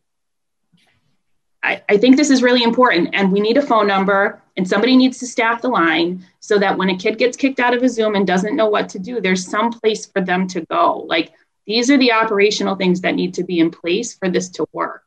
I, 1.88 1.96
think 1.98 2.16
this 2.16 2.30
is 2.30 2.42
really 2.42 2.62
important 2.62 3.10
and 3.14 3.32
we 3.32 3.40
need 3.40 3.56
a 3.56 3.62
phone 3.62 3.86
number 3.86 4.42
and 4.56 4.68
somebody 4.68 4.96
needs 4.96 5.18
to 5.18 5.26
staff 5.26 5.62
the 5.62 5.68
line 5.68 6.24
so 6.40 6.58
that 6.58 6.76
when 6.76 6.90
a 6.90 6.96
kid 6.96 7.18
gets 7.18 7.36
kicked 7.36 7.58
out 7.58 7.74
of 7.74 7.82
a 7.82 7.88
Zoom 7.88 8.14
and 8.14 8.26
doesn't 8.26 8.54
know 8.54 8.68
what 8.68 8.88
to 8.90 8.98
do, 8.98 9.20
there's 9.20 9.48
some 9.48 9.70
place 9.70 10.06
for 10.06 10.20
them 10.20 10.46
to 10.48 10.60
go. 10.62 11.04
Like 11.08 11.32
these 11.66 11.90
are 11.90 11.98
the 11.98 12.12
operational 12.12 12.76
things 12.76 13.00
that 13.00 13.14
need 13.14 13.34
to 13.34 13.44
be 13.44 13.58
in 13.58 13.70
place 13.70 14.14
for 14.14 14.28
this 14.28 14.48
to 14.50 14.66
work. 14.72 15.02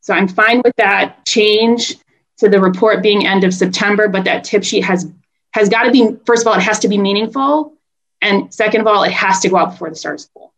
So 0.00 0.14
I'm 0.14 0.28
fine 0.28 0.62
with 0.64 0.74
that 0.76 1.24
change 1.26 1.96
to 2.38 2.48
the 2.48 2.60
report 2.60 3.02
being 3.02 3.26
end 3.26 3.44
of 3.44 3.52
September, 3.52 4.08
but 4.08 4.24
that 4.24 4.44
tip 4.44 4.64
sheet 4.64 4.84
has 4.84 5.10
has 5.52 5.68
got 5.68 5.82
to 5.82 5.90
be 5.90 6.16
first 6.24 6.42
of 6.42 6.48
all, 6.48 6.54
it 6.54 6.62
has 6.62 6.78
to 6.80 6.88
be 6.88 6.96
meaningful, 6.96 7.74
and 8.22 8.52
second 8.52 8.80
of 8.80 8.86
all, 8.86 9.02
it 9.02 9.12
has 9.12 9.40
to 9.40 9.48
go 9.48 9.56
out 9.56 9.72
before 9.72 9.90
the 9.90 9.96
start 9.96 10.14
of 10.14 10.20
school. 10.20 10.54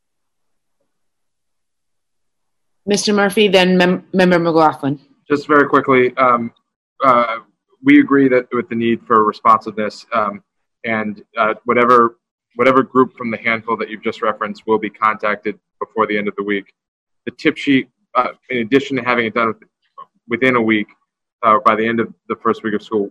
Mr. 2.88 3.14
Murphy, 3.14 3.48
then 3.48 3.76
Mem- 3.76 4.04
Member 4.12 4.38
McLaughlin. 4.38 5.00
Just 5.28 5.46
very 5.46 5.68
quickly, 5.68 6.14
um, 6.16 6.52
uh, 7.04 7.38
we 7.82 8.00
agree 8.00 8.28
that 8.28 8.46
with 8.52 8.68
the 8.68 8.74
need 8.74 9.04
for 9.06 9.24
responsiveness 9.24 10.04
um, 10.12 10.42
and 10.84 11.22
uh, 11.36 11.54
whatever 11.64 12.18
whatever 12.56 12.82
group 12.82 13.16
from 13.16 13.30
the 13.30 13.36
handful 13.38 13.76
that 13.76 13.88
you've 13.88 14.02
just 14.02 14.22
referenced 14.22 14.66
will 14.66 14.78
be 14.78 14.90
contacted 14.90 15.58
before 15.80 16.06
the 16.06 16.16
end 16.16 16.28
of 16.28 16.36
the 16.36 16.42
week. 16.42 16.72
The 17.24 17.32
tip 17.32 17.56
sheet, 17.56 17.88
uh, 18.14 18.32
in 18.50 18.58
addition 18.58 18.96
to 18.96 19.02
having 19.02 19.26
it 19.26 19.34
done 19.34 19.54
within 20.28 20.56
a 20.56 20.62
week, 20.62 20.88
uh, 21.42 21.58
by 21.64 21.74
the 21.74 21.86
end 21.86 22.00
of 22.00 22.12
the 22.28 22.36
first 22.36 22.62
week 22.62 22.74
of 22.74 22.82
school, 22.82 23.10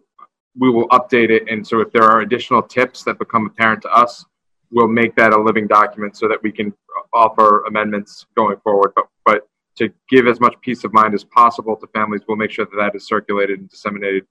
we 0.58 0.70
will 0.70 0.88
update 0.90 1.30
it. 1.30 1.50
And 1.50 1.66
so 1.66 1.80
if 1.80 1.92
there 1.92 2.04
are 2.04 2.22
additional 2.22 2.62
tips 2.62 3.04
that 3.04 3.20
become 3.20 3.46
apparent 3.46 3.82
to 3.84 3.90
us, 3.90 4.26
we'll 4.72 4.88
make 4.88 5.16
that 5.16 5.34
a 5.34 5.42
living 5.42 5.68
document 5.68 6.18
so 6.18 6.28
that 6.28 6.42
we 6.44 6.52
can 6.52 6.74
offer 7.14 7.64
amendments 7.66 8.26
going 8.36 8.58
forward. 8.58 8.94
But, 8.96 9.06
but 9.26 9.48
to 9.78 9.92
give 10.10 10.28
as 10.28 10.40
much 10.40 10.56
peace 10.62 10.84
of 10.84 10.94
mind 10.94 11.14
as 11.14 11.24
possible 11.24 11.76
to 11.78 11.88
families, 11.88 12.22
we'll 12.28 12.38
make 12.38 12.52
sure 12.52 12.66
that 12.66 12.78
that 12.78 12.96
is 12.96 13.08
circulated 13.08 13.60
and 13.60 13.70
disseminated 13.70 14.26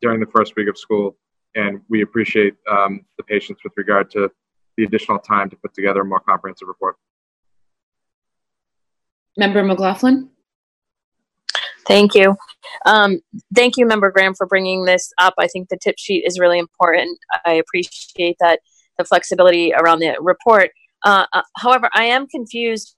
during 0.00 0.20
the 0.20 0.26
first 0.26 0.54
week 0.56 0.68
of 0.68 0.78
school. 0.78 1.16
And 1.54 1.80
we 1.88 2.02
appreciate 2.02 2.54
um, 2.70 3.04
the 3.16 3.22
patience 3.22 3.60
with 3.62 3.72
regard 3.76 4.10
to 4.12 4.30
the 4.76 4.84
additional 4.84 5.18
time 5.18 5.50
to 5.50 5.56
put 5.56 5.74
together 5.74 6.00
a 6.00 6.04
more 6.04 6.20
comprehensive 6.20 6.68
report. 6.68 6.96
Member 9.36 9.62
McLaughlin? 9.62 10.30
Thank 11.86 12.14
you. 12.14 12.36
Um, 12.86 13.20
thank 13.54 13.76
you, 13.76 13.86
Member 13.86 14.10
Graham, 14.10 14.34
for 14.34 14.46
bringing 14.46 14.84
this 14.84 15.12
up. 15.18 15.34
I 15.38 15.48
think 15.48 15.68
the 15.68 15.76
tip 15.76 15.96
sheet 15.98 16.24
is 16.26 16.38
really 16.38 16.58
important. 16.58 17.18
I 17.44 17.54
appreciate 17.54 18.36
that 18.40 18.60
the 18.96 19.04
flexibility 19.04 19.72
around 19.74 19.98
the 19.98 20.16
report. 20.20 20.70
Uh, 21.04 21.26
uh, 21.32 21.42
however, 21.56 21.90
I 21.94 22.04
am 22.04 22.26
confused. 22.26 22.96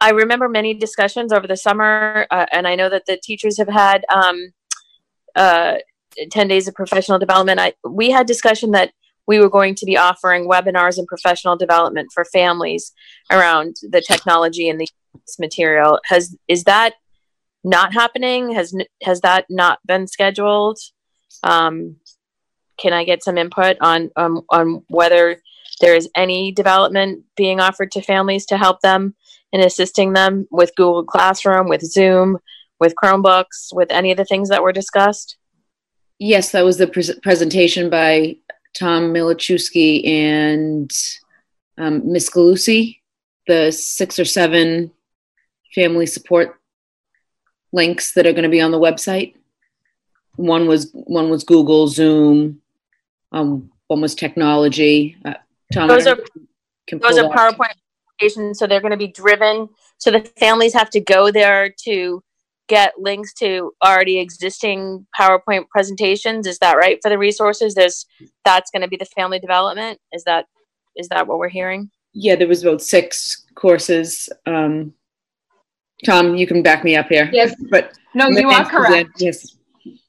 I 0.00 0.10
remember 0.10 0.48
many 0.48 0.74
discussions 0.74 1.32
over 1.32 1.46
the 1.46 1.56
summer, 1.56 2.26
uh, 2.30 2.46
and 2.50 2.66
I 2.66 2.74
know 2.74 2.88
that 2.88 3.06
the 3.06 3.18
teachers 3.22 3.58
have 3.58 3.68
had 3.68 4.04
um, 4.12 4.52
uh, 5.36 5.76
10 6.30 6.48
days 6.48 6.68
of 6.68 6.74
professional 6.74 7.18
development. 7.18 7.60
I, 7.60 7.74
we 7.88 8.10
had 8.10 8.26
discussion 8.26 8.72
that 8.72 8.92
we 9.26 9.38
were 9.38 9.50
going 9.50 9.74
to 9.76 9.86
be 9.86 9.96
offering 9.96 10.48
webinars 10.48 10.98
and 10.98 11.06
professional 11.06 11.56
development 11.56 12.10
for 12.12 12.24
families 12.24 12.92
around 13.30 13.76
the 13.82 14.00
technology 14.00 14.68
and 14.68 14.80
the 14.80 14.88
material. 15.38 16.00
Has 16.06 16.36
is 16.48 16.64
that 16.64 16.94
not 17.64 17.92
happening? 17.92 18.52
Has 18.52 18.74
has 19.02 19.20
that 19.20 19.46
not 19.48 19.78
been 19.86 20.06
scheduled? 20.06 20.78
Um, 21.42 21.96
can 22.78 22.92
I 22.92 23.04
get 23.04 23.22
some 23.22 23.38
input 23.38 23.76
on 23.80 24.10
um, 24.16 24.42
on 24.50 24.82
whether 24.88 25.40
there 25.80 25.94
is 25.94 26.08
any 26.16 26.52
development 26.52 27.24
being 27.36 27.60
offered 27.60 27.92
to 27.92 28.02
families 28.02 28.46
to 28.46 28.58
help 28.58 28.80
them 28.80 29.14
in 29.52 29.60
assisting 29.60 30.12
them 30.12 30.46
with 30.50 30.74
Google 30.76 31.04
Classroom, 31.04 31.68
with 31.68 31.82
Zoom, 31.82 32.38
with 32.80 32.94
Chromebooks, 33.02 33.72
with 33.72 33.90
any 33.90 34.10
of 34.10 34.16
the 34.16 34.24
things 34.24 34.48
that 34.48 34.62
were 34.62 34.72
discussed? 34.72 35.36
Yes, 36.24 36.52
that 36.52 36.64
was 36.64 36.78
the 36.78 36.86
pre- 36.86 37.18
presentation 37.20 37.90
by 37.90 38.36
Tom 38.78 39.12
Milaschewski 39.12 40.06
and 40.06 40.88
um, 41.76 42.12
Miss 42.12 42.30
Galusi, 42.30 43.00
the 43.48 43.72
six 43.72 44.20
or 44.20 44.24
seven 44.24 44.92
family 45.74 46.06
support 46.06 46.60
links 47.72 48.12
that 48.12 48.24
are 48.24 48.30
going 48.30 48.44
to 48.44 48.48
be 48.48 48.60
on 48.60 48.70
the 48.70 48.78
website. 48.78 49.34
One 50.36 50.68
was 50.68 50.92
one 50.92 51.28
was 51.28 51.42
Google, 51.42 51.88
Zoom. 51.88 52.62
Um, 53.32 53.72
one 53.88 54.00
was 54.00 54.14
technology. 54.14 55.16
Uh, 55.24 55.34
Tom, 55.72 55.88
those 55.88 56.06
are 56.06 56.20
those 56.88 57.18
are 57.18 57.30
PowerPoint 57.30 57.74
presentations, 58.16 58.60
so 58.60 58.68
they're 58.68 58.80
going 58.80 58.92
to 58.92 58.96
be 58.96 59.08
driven. 59.08 59.68
So 59.98 60.12
the 60.12 60.20
families 60.38 60.72
have 60.74 60.90
to 60.90 61.00
go 61.00 61.32
there 61.32 61.74
to 61.80 62.22
get 62.72 62.98
links 62.98 63.34
to 63.34 63.70
already 63.84 64.18
existing 64.18 65.06
PowerPoint 65.18 65.68
presentations. 65.68 66.46
Is 66.46 66.58
that 66.60 66.78
right 66.78 66.98
for 67.02 67.10
the 67.10 67.18
resources? 67.18 67.74
There's 67.74 68.06
that's 68.46 68.70
going 68.70 68.80
to 68.80 68.88
be 68.88 68.96
the 68.96 69.04
family 69.04 69.38
development. 69.38 70.00
Is 70.12 70.24
that 70.24 70.46
is 70.96 71.06
that 71.08 71.26
what 71.26 71.38
we're 71.38 71.50
hearing? 71.50 71.90
Yeah, 72.14 72.34
there 72.34 72.48
was 72.48 72.62
about 72.62 72.80
six 72.80 73.44
courses. 73.56 74.30
Um, 74.46 74.94
Tom, 76.06 76.34
you 76.34 76.46
can 76.46 76.62
back 76.62 76.82
me 76.82 76.96
up 76.96 77.08
here. 77.08 77.28
Yes. 77.30 77.54
But 77.70 77.92
no, 78.14 78.28
you 78.30 78.48
are 78.48 78.64
correct. 78.64 79.10
Yes. 79.18 79.54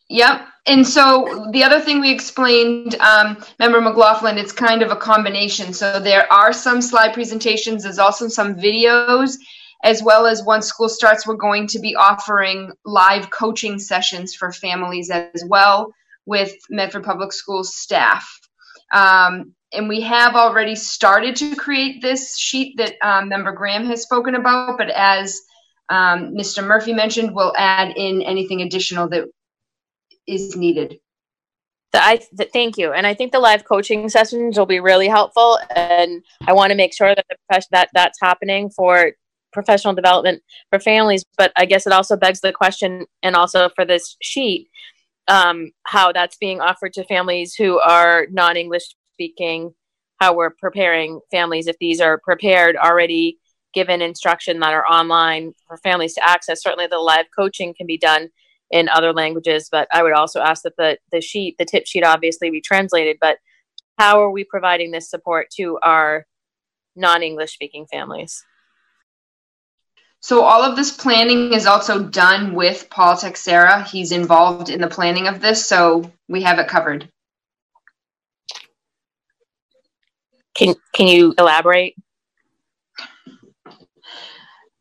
Yep. 0.07 0.47
And 0.65 0.87
so 0.87 1.49
the 1.51 1.63
other 1.63 1.81
thing 1.81 1.99
we 1.99 2.11
explained, 2.11 2.95
um, 2.95 3.43
member 3.59 3.81
McLaughlin, 3.81 4.37
it's 4.37 4.53
kind 4.53 4.81
of 4.81 4.89
a 4.91 4.95
combination. 4.95 5.73
So 5.73 5.99
there 5.99 6.31
are 6.31 6.53
some 6.53 6.81
slide 6.81 7.13
presentations. 7.13 7.83
There's 7.83 7.99
also 7.99 8.29
some 8.29 8.55
videos, 8.55 9.37
as 9.83 10.01
well 10.01 10.25
as 10.25 10.43
once 10.43 10.67
school 10.67 10.89
starts, 10.89 11.27
we're 11.27 11.35
going 11.35 11.67
to 11.67 11.79
be 11.79 11.95
offering 11.95 12.71
live 12.85 13.29
coaching 13.29 13.77
sessions 13.77 14.33
for 14.33 14.51
families 14.51 15.09
as 15.09 15.43
well 15.47 15.93
with 16.25 16.53
Medford 16.69 17.03
Public 17.03 17.33
Schools 17.33 17.75
staff. 17.75 18.25
Um, 18.93 19.53
and 19.73 19.89
we 19.89 20.01
have 20.01 20.35
already 20.35 20.75
started 20.75 21.35
to 21.37 21.55
create 21.55 22.01
this 22.01 22.37
sheet 22.37 22.77
that 22.77 22.93
um, 23.03 23.27
member 23.27 23.51
Graham 23.51 23.85
has 23.87 24.03
spoken 24.03 24.35
about, 24.35 24.77
but 24.77 24.89
as 24.89 25.41
um, 25.89 26.33
Mr. 26.33 26.65
Murphy 26.65 26.93
mentioned, 26.93 27.35
we'll 27.35 27.53
add 27.57 27.93
in 27.97 28.21
anything 28.21 28.61
additional 28.61 29.09
that 29.09 29.25
is 30.27 30.55
needed. 30.55 30.99
I 31.95 32.21
th- 32.37 32.49
thank 32.51 32.77
you, 32.77 32.91
and 32.91 33.05
I 33.05 33.13
think 33.13 33.31
the 33.31 33.39
live 33.39 33.65
coaching 33.65 34.09
sessions 34.09 34.57
will 34.57 34.65
be 34.65 34.79
really 34.79 35.07
helpful. 35.07 35.59
And 35.75 36.23
I 36.47 36.53
want 36.53 36.71
to 36.71 36.75
make 36.75 36.93
sure 36.93 37.13
that 37.13 37.25
the 37.29 37.65
that 37.71 37.89
that's 37.93 38.19
happening 38.19 38.71
for 38.71 39.11
professional 39.53 39.93
development 39.93 40.41
for 40.69 40.79
families. 40.79 41.23
But 41.37 41.51
I 41.55 41.65
guess 41.65 41.87
it 41.87 41.93
also 41.93 42.17
begs 42.17 42.41
the 42.41 42.51
question, 42.51 43.05
and 43.21 43.35
also 43.35 43.69
for 43.75 43.85
this 43.85 44.17
sheet, 44.21 44.69
um, 45.27 45.71
how 45.85 46.11
that's 46.11 46.37
being 46.37 46.59
offered 46.59 46.93
to 46.93 47.05
families 47.05 47.55
who 47.55 47.79
are 47.79 48.27
non-English 48.31 48.95
speaking. 49.13 49.73
How 50.19 50.35
we're 50.35 50.51
preparing 50.51 51.19
families 51.31 51.67
if 51.67 51.75
these 51.79 51.99
are 51.99 52.19
prepared 52.23 52.77
already 52.77 53.39
given 53.73 54.01
instruction 54.01 54.59
that 54.59 54.73
are 54.73 54.85
online 54.85 55.53
for 55.67 55.77
families 55.77 56.13
to 56.13 56.27
access. 56.27 56.61
Certainly, 56.61 56.87
the 56.87 56.99
live 56.99 57.25
coaching 57.37 57.73
can 57.73 57.87
be 57.87 57.97
done 57.97 58.29
in 58.71 58.87
other 58.89 59.13
languages, 59.13 59.67
but 59.71 59.87
I 59.91 60.01
would 60.01 60.13
also 60.13 60.39
ask 60.39 60.63
that 60.63 60.77
the 60.77 60.97
the 61.11 61.21
sheet, 61.21 61.55
the 61.57 61.65
tip 61.65 61.85
sheet, 61.85 62.05
obviously 62.05 62.49
be 62.49 62.61
translated. 62.61 63.17
But 63.19 63.37
how 63.97 64.21
are 64.21 64.31
we 64.31 64.43
providing 64.43 64.91
this 64.91 65.09
support 65.09 65.47
to 65.57 65.77
our 65.83 66.25
non-English 66.95 67.53
speaking 67.53 67.85
families? 67.91 68.43
So 70.23 70.41
all 70.41 70.61
of 70.63 70.77
this 70.77 70.89
planning 70.89 71.51
is 71.51 71.65
also 71.65 72.01
done 72.01 72.55
with 72.55 72.89
Paul 72.89 73.17
Teixeira. 73.17 73.83
He's 73.83 74.13
involved 74.13 74.69
in 74.69 74.79
the 74.79 74.87
planning 74.87 75.27
of 75.27 75.41
this, 75.41 75.65
so 75.65 76.09
we 76.29 76.41
have 76.43 76.59
it 76.59 76.69
covered. 76.69 77.09
Can 80.55 80.75
can 80.93 81.09
you 81.09 81.33
elaborate? 81.37 81.95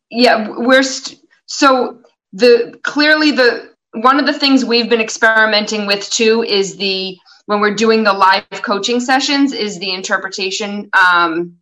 Yeah, 0.09 0.47
we're 0.49 0.81
st- 0.81 1.19
so 1.45 1.99
the 2.31 2.79
clearly 2.83 3.31
the 3.31 3.73
one 3.95 4.21
of 4.21 4.25
the 4.25 4.39
things 4.39 4.63
we've 4.63 4.89
been 4.89 5.01
experimenting 5.01 5.85
with 5.85 6.09
too 6.09 6.43
is 6.43 6.77
the 6.77 7.17
when 7.47 7.59
we're 7.59 7.75
doing 7.75 8.05
the 8.05 8.13
live 8.13 8.45
coaching 8.61 9.01
sessions 9.01 9.51
is 9.51 9.77
the 9.77 9.93
interpretation 9.93 10.89
um, 10.93 11.57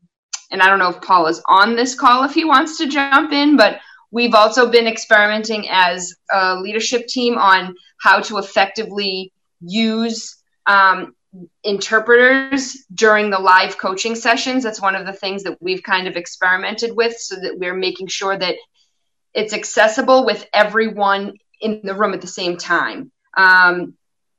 and 0.52 0.62
i 0.62 0.68
don't 0.68 0.80
know 0.80 0.90
if 0.90 1.02
paul 1.02 1.28
is 1.28 1.42
on 1.48 1.76
this 1.76 1.96
call 1.96 2.24
if 2.24 2.34
he 2.34 2.46
wants 2.46 2.78
to 2.78 2.88
jump 2.88 3.32
in 3.32 3.58
but 3.58 3.80
we've 4.12 4.36
also 4.36 4.70
been 4.70 4.88
experimenting 4.88 5.68
as 5.70 6.14
a 6.32 6.56
leadership 6.56 7.08
team 7.08 7.38
on 7.38 7.76
how 8.02 8.20
to 8.20 8.38
effectively 8.38 9.32
use 9.62 10.38
um, 10.66 11.16
interpreters 11.64 12.86
during 12.94 13.30
the 13.30 13.40
live 13.40 13.78
coaching 13.78 14.16
sessions 14.16 14.64
that's 14.64 14.82
one 14.82 14.96
of 14.96 15.06
the 15.06 15.14
things 15.14 15.44
that 15.44 15.58
we've 15.62 15.84
kind 15.84 16.08
of 16.08 16.16
experimented 16.18 16.96
with 16.96 17.18
so 17.18 17.36
that 17.36 17.58
we're 17.58 17.76
making 17.76 18.08
sure 18.08 18.38
that 18.38 18.56
it's 19.34 19.54
accessible 19.54 20.26
with 20.26 20.46
everyone 20.54 21.34
in 21.60 21.82
the 21.84 21.96
room 21.96 22.14
at 22.14 22.22
the 22.22 22.28
same 22.28 22.58
time. 22.58 23.12
Um, 23.38 23.96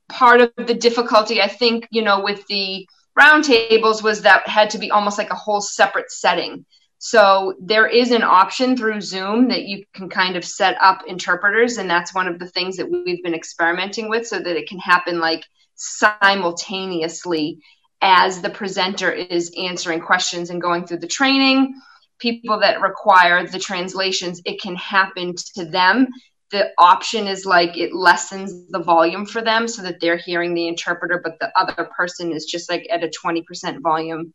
part 0.09 0.41
of 0.41 0.51
the 0.55 0.73
difficulty, 0.73 1.41
I 1.41 1.47
think, 1.47 1.87
you 1.89 2.03
know, 2.03 2.21
with 2.21 2.45
the 2.47 2.87
roundtables 3.19 4.03
was 4.03 4.21
that 4.21 4.47
had 4.47 4.71
to 4.71 4.77
be 4.77 4.91
almost 4.91 5.17
like 5.17 5.29
a 5.29 5.35
whole 5.35 5.61
separate 5.61 6.11
setting. 6.11 6.65
So 6.97 7.55
there 7.59 7.85
is 7.85 8.11
an 8.11 8.23
option 8.23 8.77
through 8.77 9.01
Zoom 9.01 9.49
that 9.49 9.65
you 9.65 9.83
can 9.93 10.09
kind 10.09 10.37
of 10.37 10.45
set 10.45 10.77
up 10.81 11.03
interpreters, 11.05 11.77
and 11.77 11.89
that's 11.89 12.15
one 12.15 12.27
of 12.27 12.39
the 12.39 12.47
things 12.47 12.77
that 12.77 12.89
we've 12.89 13.21
been 13.21 13.35
experimenting 13.35 14.09
with, 14.09 14.25
so 14.25 14.39
that 14.39 14.57
it 14.57 14.69
can 14.69 14.79
happen 14.79 15.19
like 15.19 15.43
simultaneously 15.75 17.59
as 18.01 18.41
the 18.41 18.49
presenter 18.49 19.11
is 19.11 19.53
answering 19.57 19.99
questions 19.99 20.49
and 20.49 20.61
going 20.61 20.85
through 20.85 20.99
the 20.99 21.07
training. 21.07 21.73
People 22.19 22.61
that 22.61 22.79
require 22.79 23.45
the 23.45 23.59
translations, 23.59 24.41
it 24.45 24.61
can 24.61 24.75
happen 24.77 25.35
to 25.55 25.65
them 25.65 26.07
the 26.53 26.71
option 26.77 27.25
is 27.27 27.47
like 27.47 27.77
it 27.77 27.95
lessens 27.95 28.67
the 28.69 28.79
volume 28.79 29.25
for 29.25 29.41
them 29.41 29.67
so 29.67 29.81
that 29.81 29.99
they're 29.99 30.17
hearing 30.17 30.53
the 30.53 30.67
interpreter, 30.67 31.19
but 31.21 31.39
the 31.39 31.51
other 31.59 31.89
person 31.97 32.31
is 32.31 32.45
just 32.45 32.69
like 32.69 32.87
at 32.91 33.03
a 33.03 33.09
20% 33.09 33.81
volume 33.81 34.31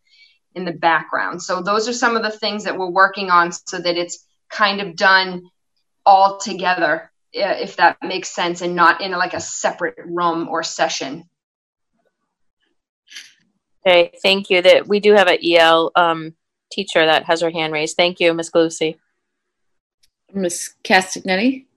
in 0.57 0.65
the 0.65 0.73
background. 0.73 1.40
So 1.40 1.62
those 1.62 1.89
are 1.89 1.93
some 1.93 2.16
of 2.16 2.24
the 2.24 2.32
things 2.32 2.65
that 2.65 2.77
we're 2.77 2.90
working 2.90 3.31
on 3.31 3.53
so 3.53 3.78
that 3.78 3.97
it's 3.97 4.27
kind 4.51 4.81
of 4.81 4.97
done 4.97 5.45
all 6.05 6.39
together, 6.39 7.12
if 7.32 7.77
that 7.77 7.99
makes 8.03 8.31
sense, 8.31 8.62
and 8.62 8.74
not 8.74 9.01
in 9.01 9.12
like 9.12 9.35
a 9.35 9.40
separate 9.40 9.95
room 10.05 10.49
or 10.49 10.65
session. 10.65 11.23
Okay, 13.86 14.11
thank 14.24 14.51
you. 14.51 14.61
That 14.61 14.89
we 14.89 14.99
do 14.99 15.15
have 15.15 15.28
an 15.28 15.39
EL 15.40 15.93
um, 15.95 16.35
teacher 16.73 17.07
that 17.07 17.27
has 17.27 17.43
her 17.43 17.51
hand 17.51 17.73
raised. 17.73 17.97
Thank 17.97 18.19
you, 18.19 18.35
Ms. 18.35 18.51
Lucy. 18.53 18.99
Ms. 20.35 20.74
Castagnetti? 20.82 21.68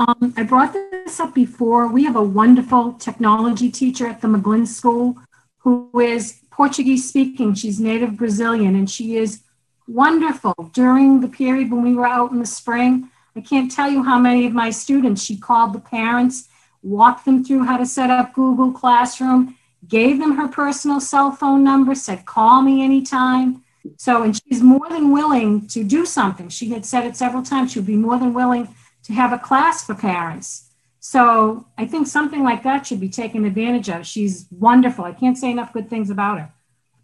Um, 0.00 0.32
I 0.34 0.44
brought 0.44 0.72
this 0.72 1.20
up 1.20 1.34
before. 1.34 1.86
We 1.86 2.04
have 2.04 2.16
a 2.16 2.22
wonderful 2.22 2.94
technology 2.94 3.70
teacher 3.70 4.06
at 4.06 4.22
the 4.22 4.28
McGlynn 4.28 4.66
School 4.66 5.18
who 5.58 5.90
is 6.00 6.40
Portuguese 6.50 7.06
speaking. 7.06 7.52
She's 7.52 7.78
native 7.78 8.16
Brazilian 8.16 8.76
and 8.76 8.88
she 8.88 9.16
is 9.16 9.42
wonderful. 9.86 10.54
During 10.72 11.20
the 11.20 11.28
period 11.28 11.70
when 11.70 11.82
we 11.82 11.94
were 11.94 12.06
out 12.06 12.32
in 12.32 12.38
the 12.38 12.46
spring, 12.46 13.10
I 13.36 13.42
can't 13.42 13.70
tell 13.70 13.90
you 13.90 14.02
how 14.02 14.18
many 14.18 14.46
of 14.46 14.54
my 14.54 14.70
students 14.70 15.22
she 15.22 15.36
called 15.36 15.74
the 15.74 15.80
parents, 15.80 16.48
walked 16.82 17.26
them 17.26 17.44
through 17.44 17.64
how 17.64 17.76
to 17.76 17.84
set 17.84 18.08
up 18.08 18.32
Google 18.32 18.72
Classroom, 18.72 19.54
gave 19.86 20.18
them 20.18 20.34
her 20.34 20.48
personal 20.48 21.00
cell 21.00 21.30
phone 21.30 21.62
number, 21.62 21.94
said, 21.94 22.24
call 22.24 22.62
me 22.62 22.82
anytime. 22.82 23.62
So, 23.98 24.22
and 24.22 24.34
she's 24.34 24.62
more 24.62 24.88
than 24.88 25.12
willing 25.12 25.68
to 25.68 25.84
do 25.84 26.06
something. 26.06 26.48
She 26.48 26.70
had 26.70 26.86
said 26.86 27.04
it 27.04 27.16
several 27.16 27.42
times. 27.42 27.72
She 27.72 27.80
would 27.80 27.86
be 27.86 27.96
more 27.96 28.18
than 28.18 28.32
willing 28.32 28.74
to 29.10 29.16
have 29.16 29.32
a 29.32 29.38
class 29.38 29.84
for 29.84 29.94
parents. 29.94 30.70
So 31.00 31.66
I 31.76 31.86
think 31.86 32.06
something 32.06 32.44
like 32.44 32.62
that 32.62 32.86
should 32.86 33.00
be 33.00 33.08
taken 33.08 33.44
advantage 33.44 33.90
of. 33.90 34.06
She's 34.06 34.46
wonderful. 34.50 35.04
I 35.04 35.12
can't 35.12 35.36
say 35.36 35.50
enough 35.50 35.72
good 35.72 35.90
things 35.90 36.10
about 36.10 36.38
her. 36.38 36.52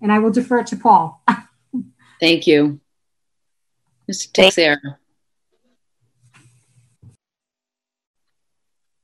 And 0.01 0.13
I 0.13 0.19
will 0.19 0.31
defer 0.31 0.61
it 0.61 0.69
to 0.69 0.77
Paul. 0.77 1.23
Thank 2.21 2.47
you. 2.47 2.81
Mr. 4.11 4.33
Teixeira. 4.33 4.99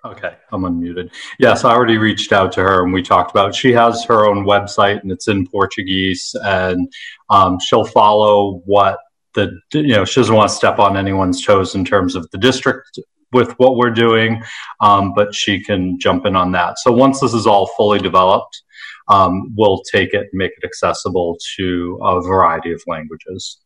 Okay, 0.04 0.34
I'm 0.52 0.62
unmuted. 0.62 1.10
Yes, 1.38 1.64
I 1.64 1.72
already 1.72 1.96
reached 1.96 2.32
out 2.32 2.52
to 2.52 2.60
her 2.60 2.84
and 2.84 2.92
we 2.92 3.02
talked 3.02 3.30
about. 3.30 3.50
It. 3.50 3.54
She 3.54 3.72
has 3.72 4.04
her 4.04 4.26
own 4.26 4.44
website 4.44 5.00
and 5.00 5.12
it's 5.12 5.28
in 5.28 5.46
Portuguese, 5.46 6.34
and 6.42 6.92
um, 7.30 7.60
she'll 7.60 7.84
follow 7.84 8.62
what 8.64 8.98
the 9.34 9.58
you 9.72 9.94
know 9.94 10.04
she 10.04 10.20
doesn't 10.20 10.34
want 10.34 10.50
to 10.50 10.56
step 10.56 10.78
on 10.78 10.96
anyone's 10.96 11.44
toes 11.44 11.74
in 11.74 11.84
terms 11.84 12.14
of 12.14 12.30
the 12.30 12.38
district 12.38 12.98
with 13.32 13.52
what 13.58 13.76
we're 13.76 13.90
doing, 13.90 14.42
um, 14.80 15.14
but 15.14 15.34
she 15.34 15.62
can 15.62 15.98
jump 15.98 16.26
in 16.26 16.36
on 16.36 16.52
that. 16.52 16.78
So 16.78 16.92
once 16.92 17.20
this 17.20 17.32
is 17.32 17.46
all 17.46 17.66
fully 17.78 17.98
developed, 17.98 18.62
um, 19.08 19.54
we'll 19.56 19.82
take 19.90 20.12
it 20.14 20.28
and 20.30 20.34
make 20.34 20.52
it 20.56 20.64
accessible 20.64 21.38
to 21.56 21.98
a 22.02 22.20
variety 22.20 22.72
of 22.72 22.82
languages. 22.86 23.58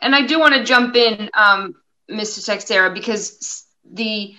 And 0.00 0.14
I 0.14 0.26
do 0.26 0.38
want 0.38 0.54
to 0.54 0.64
jump 0.64 0.96
in, 0.96 1.30
um, 1.34 1.74
Mr. 2.10 2.44
Teixeira, 2.44 2.92
because 2.92 3.64
the 3.84 4.34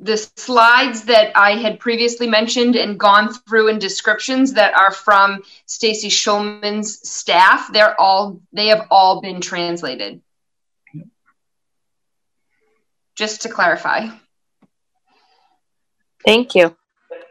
the 0.00 0.16
slides 0.16 1.04
that 1.04 1.32
I 1.36 1.52
had 1.52 1.78
previously 1.78 2.26
mentioned 2.26 2.76
and 2.76 2.98
gone 2.98 3.32
through 3.32 3.68
in 3.68 3.78
descriptions 3.78 4.52
that 4.54 4.74
are 4.74 4.90
from 4.90 5.42
Stacy 5.66 6.08
Schulman's 6.08 7.08
staff, 7.08 7.72
they're 7.72 7.98
all 8.00 8.40
they 8.52 8.68
have 8.68 8.86
all 8.90 9.20
been 9.20 9.40
translated. 9.40 10.20
Just 13.14 13.42
to 13.42 13.48
clarify. 13.48 14.08
Thank 16.24 16.54
you. 16.54 16.76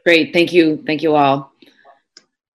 Great, 0.05 0.33
thank 0.33 0.53
you, 0.53 0.83
thank 0.85 1.01
you 1.01 1.15
all. 1.15 1.51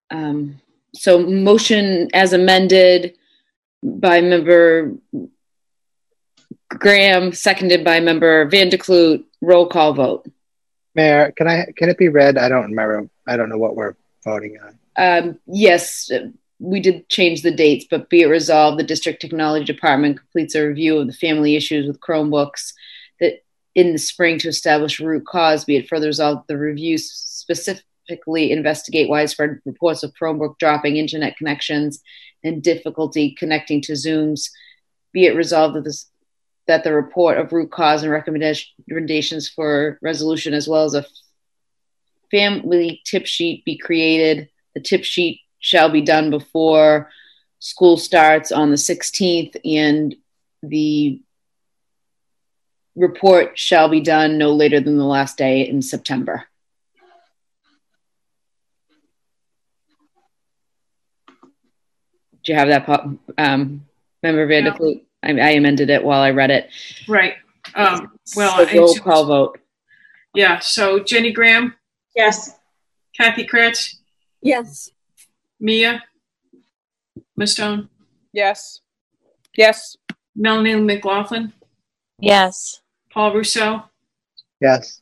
Um, 0.09 0.59
so 0.93 1.19
motion 1.19 2.09
as 2.13 2.33
amended 2.33 3.15
by 3.83 4.21
member 4.21 4.93
Graham, 6.69 7.33
seconded 7.33 7.83
by 7.83 7.99
member 7.99 8.45
Van 8.45 8.69
Clute. 8.69 9.23
Roll 9.41 9.67
call 9.67 9.93
vote. 9.93 10.29
Mayor, 10.95 11.31
can 11.31 11.47
I 11.47 11.67
can 11.77 11.89
it 11.89 11.97
be 11.97 12.09
read? 12.09 12.37
I 12.37 12.49
don't 12.49 12.71
remember. 12.71 13.09
I 13.27 13.37
don't 13.37 13.49
know 13.49 13.57
what 13.57 13.75
we're 13.75 13.95
voting 14.23 14.57
on. 14.61 14.79
Um, 14.97 15.39
yes, 15.47 16.11
we 16.59 16.81
did 16.81 17.07
change 17.07 17.41
the 17.41 17.51
dates, 17.51 17.85
but 17.89 18.09
be 18.09 18.21
it 18.21 18.27
resolved, 18.27 18.79
the 18.79 18.83
district 18.83 19.21
technology 19.21 19.65
department 19.65 20.19
completes 20.19 20.55
a 20.55 20.67
review 20.67 20.97
of 20.97 21.07
the 21.07 21.13
family 21.13 21.55
issues 21.55 21.87
with 21.87 22.01
Chromebooks 22.01 22.73
that 23.19 23.43
in 23.75 23.93
the 23.93 23.97
spring 23.97 24.37
to 24.39 24.49
establish 24.49 24.99
root 24.99 25.25
cause. 25.25 25.63
Be 25.63 25.77
it 25.77 25.87
further 25.87 26.07
resolved, 26.07 26.47
the 26.47 26.57
review 26.57 26.97
specifically 26.97 28.51
investigate 28.51 29.09
widespread 29.09 29.59
reports 29.65 30.03
of 30.03 30.13
Chromebook 30.21 30.57
dropping 30.59 30.97
internet 30.97 31.37
connections 31.37 32.01
and 32.43 32.61
difficulty 32.61 33.35
connecting 33.35 33.81
to 33.83 33.93
Zooms. 33.93 34.49
Be 35.13 35.25
it 35.25 35.35
resolved 35.35 35.75
that 35.75 35.85
this 35.85 36.07
that 36.69 36.83
the 36.83 36.93
report 36.93 37.39
of 37.39 37.51
root 37.51 37.71
cause 37.71 38.03
and 38.03 38.11
recommendations 38.11 39.49
for 39.49 39.97
resolution, 40.03 40.53
as 40.53 40.67
well 40.67 40.83
as 40.83 40.93
a 40.93 41.03
family 42.29 43.01
tip 43.05 43.25
sheet, 43.25 43.65
be 43.65 43.75
created. 43.75 44.49
The 44.75 44.81
tip 44.81 45.03
sheet 45.03 45.41
shall 45.57 45.89
be 45.89 46.01
done 46.01 46.29
before 46.29 47.09
school 47.57 47.97
starts 47.97 48.51
on 48.51 48.69
the 48.69 48.77
16th, 48.77 49.55
and 49.65 50.15
the 50.61 51.23
report 52.95 53.57
shall 53.57 53.89
be 53.89 54.01
done 54.01 54.37
no 54.37 54.53
later 54.53 54.79
than 54.79 54.95
the 54.95 55.03
last 55.03 55.39
day 55.39 55.67
in 55.67 55.81
September. 55.81 56.45
Do 62.43 62.51
you 62.53 62.55
have 62.55 62.67
that, 62.67 62.87
um, 63.39 63.87
Member 64.21 64.45
Van 64.45 64.65
der 64.65 64.71
Kloot? 64.71 65.08
I, 65.23 65.31
I 65.31 65.49
amended 65.51 65.89
it 65.89 66.03
while 66.03 66.21
I 66.21 66.31
read 66.31 66.51
it. 66.51 66.69
Right. 67.07 67.33
Um, 67.75 68.11
well, 68.35 68.65
So 68.67 68.77
roll 68.77 68.95
call 68.95 69.25
vote. 69.25 69.59
yeah. 70.33 70.59
So 70.59 70.99
Jenny 70.99 71.31
Graham, 71.31 71.75
Yes. 72.15 72.55
Kathy 73.17 73.45
Kreatz, 73.45 73.95
Yes. 74.41 74.91
Mia, 75.59 76.01
Miss 77.35 77.53
Stone, 77.53 77.89
Yes. 78.33 78.81
Yes. 79.57 79.97
Melanie 80.35 80.75
McLaughlin, 80.75 81.51
Yes. 82.19 82.81
Paul 83.13 83.33
Ruseau, 83.33 83.83
Yes. 84.61 85.01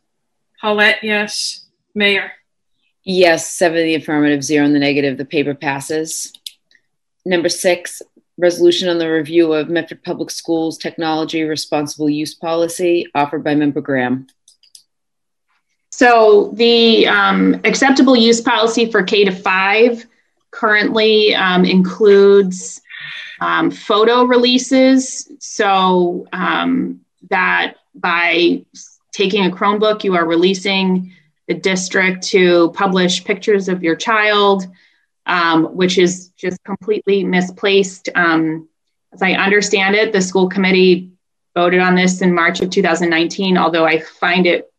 Paulette, 0.60 1.00
yes. 1.04 1.66
Mayor. 1.94 2.32
Yes, 3.04 3.50
seven 3.52 3.78
in 3.80 3.86
the 3.86 3.96
affirmative, 3.96 4.44
zero 4.44 4.66
in 4.66 4.74
the 4.74 4.80
negative. 4.80 5.18
The 5.18 5.26
paper 5.26 5.54
passes. 5.56 6.34
Number 7.26 7.48
six, 7.50 8.02
resolution 8.38 8.88
on 8.90 8.98
the 8.98 9.12
review 9.12 9.54
of 9.54 9.70
Medford 9.70 10.04
Public 10.04 10.30
Schools 10.30 10.78
technology 10.78 11.44
responsible 11.44 12.10
use 12.10 12.36
policy 12.36 13.08
offered 13.16 13.44
by 13.44 13.56
member 13.56 13.82
Graham. 13.82 14.28
So 15.92 16.52
the 16.54 17.08
um, 17.08 17.60
acceptable 17.64 18.16
use 18.16 18.40
policy 18.40 18.92
for 18.92 19.02
K 19.02 19.26
to 19.26 19.32
five 19.32 20.06
currently 20.52 21.34
um, 21.34 21.66
includes 21.66 22.82
um, 23.42 23.72
photo 23.72 24.24
releases. 24.24 25.32
So 25.40 26.28
um, 26.34 27.02
that 27.30 27.78
by 27.96 28.64
taking 29.12 29.46
a 29.46 29.50
Chromebook, 29.50 30.04
you 30.04 30.16
are 30.16 30.26
releasing 30.26 31.14
the 31.48 31.56
district 31.56 32.24
to 32.26 32.70
publish 32.72 33.24
pictures 33.24 33.68
of 33.68 33.82
your 33.82 33.96
child, 33.96 34.68
um, 35.28 35.66
which 35.76 35.98
is 35.98 36.30
just 36.30 36.64
completely 36.64 37.24
misplaced. 37.24 38.10
Um, 38.16 38.68
as 39.14 39.22
I 39.22 39.34
understand 39.34 39.96
it, 39.96 40.12
the 40.12 40.22
school 40.22 40.50
committee 40.50 41.12
voted 41.54 41.80
on 41.80 41.96
this 41.96 42.22
in 42.22 42.34
March 42.34 42.62
of 42.62 42.70
2019, 42.70 43.58
although 43.58 43.86
I 43.86 44.00
find 44.00 44.46
it 44.46 44.72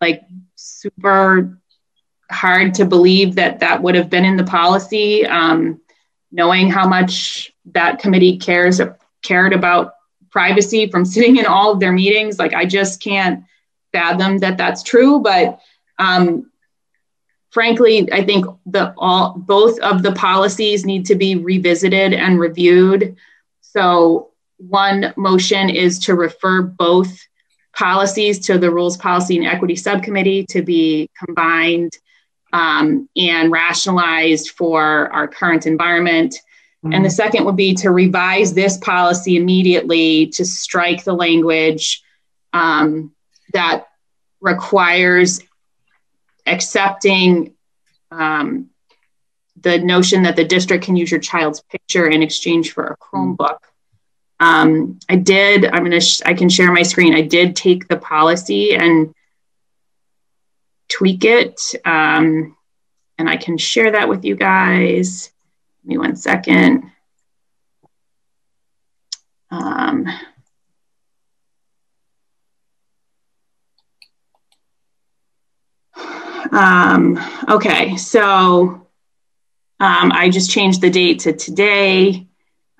like 0.00 0.22
super 0.54 1.58
hard 2.30 2.74
to 2.74 2.84
believe 2.84 3.34
that 3.36 3.60
that 3.60 3.82
would 3.82 3.94
have 3.94 4.10
been 4.10 4.24
in 4.24 4.36
the 4.36 4.44
policy, 4.44 5.26
um, 5.26 5.80
knowing 6.30 6.70
how 6.70 6.86
much 6.86 7.52
that 7.66 7.98
committee 7.98 8.38
cares 8.38 8.80
cared 9.22 9.52
about 9.52 9.94
privacy 10.30 10.90
from 10.90 11.04
sitting 11.14 11.36
in 11.36 11.46
all 11.46 11.72
of 11.72 11.80
their 11.80 11.92
meetings. 11.92 12.38
Like 12.38 12.54
I 12.54 12.66
just 12.66 13.02
can't 13.02 13.44
fathom 13.92 14.38
that 14.38 14.58
that's 14.58 14.82
true. 14.82 15.20
But 15.20 15.60
um, 15.98 16.50
frankly, 17.50 18.10
I 18.12 18.24
think 18.24 18.46
the 18.66 18.94
all 18.96 19.34
both 19.36 19.78
of 19.80 20.02
the 20.02 20.12
policies 20.12 20.84
need 20.84 21.06
to 21.06 21.14
be 21.14 21.36
revisited 21.36 22.12
and 22.12 22.38
reviewed. 22.38 23.16
So 23.60 24.30
one 24.58 25.12
motion 25.16 25.70
is 25.70 25.98
to 26.00 26.14
refer 26.14 26.62
both 26.62 27.26
policies 27.74 28.40
to 28.40 28.58
the 28.58 28.70
Rules 28.70 28.96
Policy 28.96 29.36
and 29.36 29.46
Equity 29.46 29.76
Subcommittee 29.76 30.46
to 30.46 30.62
be 30.62 31.08
combined 31.24 31.92
um, 32.52 33.08
and 33.16 33.52
rationalized 33.52 34.50
for 34.50 35.08
our 35.12 35.28
current 35.28 35.66
environment. 35.66 36.34
Mm-hmm. 36.84 36.92
And 36.92 37.04
the 37.04 37.10
second 37.10 37.44
would 37.44 37.56
be 37.56 37.74
to 37.74 37.90
revise 37.90 38.54
this 38.54 38.78
policy 38.78 39.36
immediately 39.36 40.28
to 40.28 40.44
strike 40.44 41.04
the 41.04 41.12
language 41.12 42.02
um, 42.52 43.12
that 43.52 43.86
requires 44.40 45.40
accepting 46.48 47.54
um, 48.10 48.70
the 49.60 49.78
notion 49.78 50.22
that 50.22 50.36
the 50.36 50.44
district 50.44 50.84
can 50.84 50.96
use 50.96 51.10
your 51.10 51.20
child's 51.20 51.62
picture 51.62 52.06
in 52.08 52.22
exchange 52.22 52.72
for 52.72 52.86
a 52.86 52.96
Chromebook. 52.96 53.58
Um, 54.40 55.00
I 55.08 55.16
did, 55.16 55.64
I'm 55.64 55.80
going 55.80 55.90
to, 55.90 56.00
sh- 56.00 56.22
I 56.24 56.34
can 56.34 56.48
share 56.48 56.70
my 56.72 56.82
screen. 56.82 57.14
I 57.14 57.22
did 57.22 57.56
take 57.56 57.88
the 57.88 57.96
policy 57.96 58.74
and 58.76 59.14
tweak 60.88 61.24
it. 61.24 61.60
Um, 61.84 62.56
and 63.18 63.28
I 63.28 63.36
can 63.36 63.58
share 63.58 63.92
that 63.92 64.08
with 64.08 64.24
you 64.24 64.36
guys. 64.36 65.32
Give 65.82 65.88
me 65.88 65.98
one 65.98 66.14
second. 66.14 66.90
Um, 69.50 70.06
um, 76.52 77.18
okay, 77.48 77.96
so 77.96 78.86
um, 79.80 80.12
I 80.12 80.28
just 80.30 80.50
changed 80.50 80.80
the 80.80 80.90
date 80.90 81.20
to 81.20 81.32
today. 81.32 82.26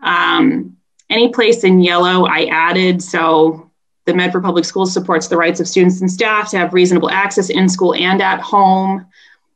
Um, 0.03 0.77
any 1.11 1.33
place 1.33 1.65
in 1.65 1.81
yellow 1.81 2.27
I 2.27 2.45
added, 2.47 3.03
so 3.03 3.71
the 4.05 4.15
Medford 4.15 4.43
Public 4.43 4.65
Schools 4.65 4.93
supports 4.93 5.29
the 5.29 5.37
rights 5.37 5.61
of 5.61 5.69
students 5.69 6.01
and 6.01 6.11
staff 6.11 6.51
to 6.51 6.59
have 6.59 6.73
reasonable 6.73 7.11
access 7.11 7.51
in 7.51 7.69
school 7.69 7.95
and 7.95 8.23
at 8.23 8.41
home 8.41 9.07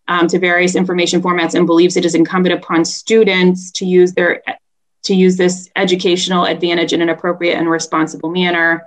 um, 0.09 0.27
to 0.29 0.39
various 0.39 0.75
information 0.75 1.23
formats 1.23 1.55
and 1.55 1.67
believes 1.67 1.97
it 1.97 2.05
is 2.05 2.15
incumbent 2.15 2.55
upon 2.55 2.85
students 2.85 3.71
to 3.73 3.87
use 3.87 4.13
their 4.13 4.43
to 5.05 5.15
use 5.15 5.37
this 5.37 5.69
educational 5.75 6.45
advantage 6.45 6.93
in 6.93 7.03
an 7.03 7.09
appropriate 7.09 7.57
and 7.57 7.69
responsible 7.69 8.31
manner. 8.31 8.87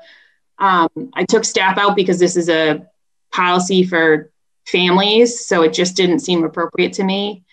Um, 0.59 0.89
I 1.13 1.25
took 1.25 1.43
staff 1.43 1.77
out 1.77 1.95
because 1.95 2.19
this 2.19 2.37
is 2.37 2.47
a 2.47 2.87
policy 3.33 3.83
for 3.83 4.31
families, 4.65 5.45
so 5.45 5.61
it 5.61 5.73
just 5.73 5.95
didn't 5.95 6.19
seem 6.19 6.43
appropriate 6.43 6.93
to 6.93 7.03
me. 7.03 7.43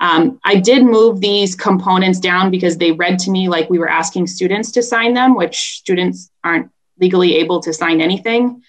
Um, 0.00 0.38
I 0.44 0.56
did 0.56 0.84
move 0.84 1.20
these 1.20 1.54
components 1.54 2.20
down 2.20 2.50
because 2.50 2.76
they 2.76 2.92
read 2.92 3.18
to 3.20 3.30
me 3.30 3.48
like 3.48 3.68
we 3.68 3.78
were 3.78 3.88
asking 3.88 4.28
students 4.28 4.70
to 4.72 4.82
sign 4.82 5.14
them, 5.14 5.34
which 5.34 5.78
students 5.78 6.30
aren't 6.44 6.70
legally 7.00 7.36
able 7.36 7.60
to 7.60 7.72
sign 7.72 8.00
anything. 8.00 8.62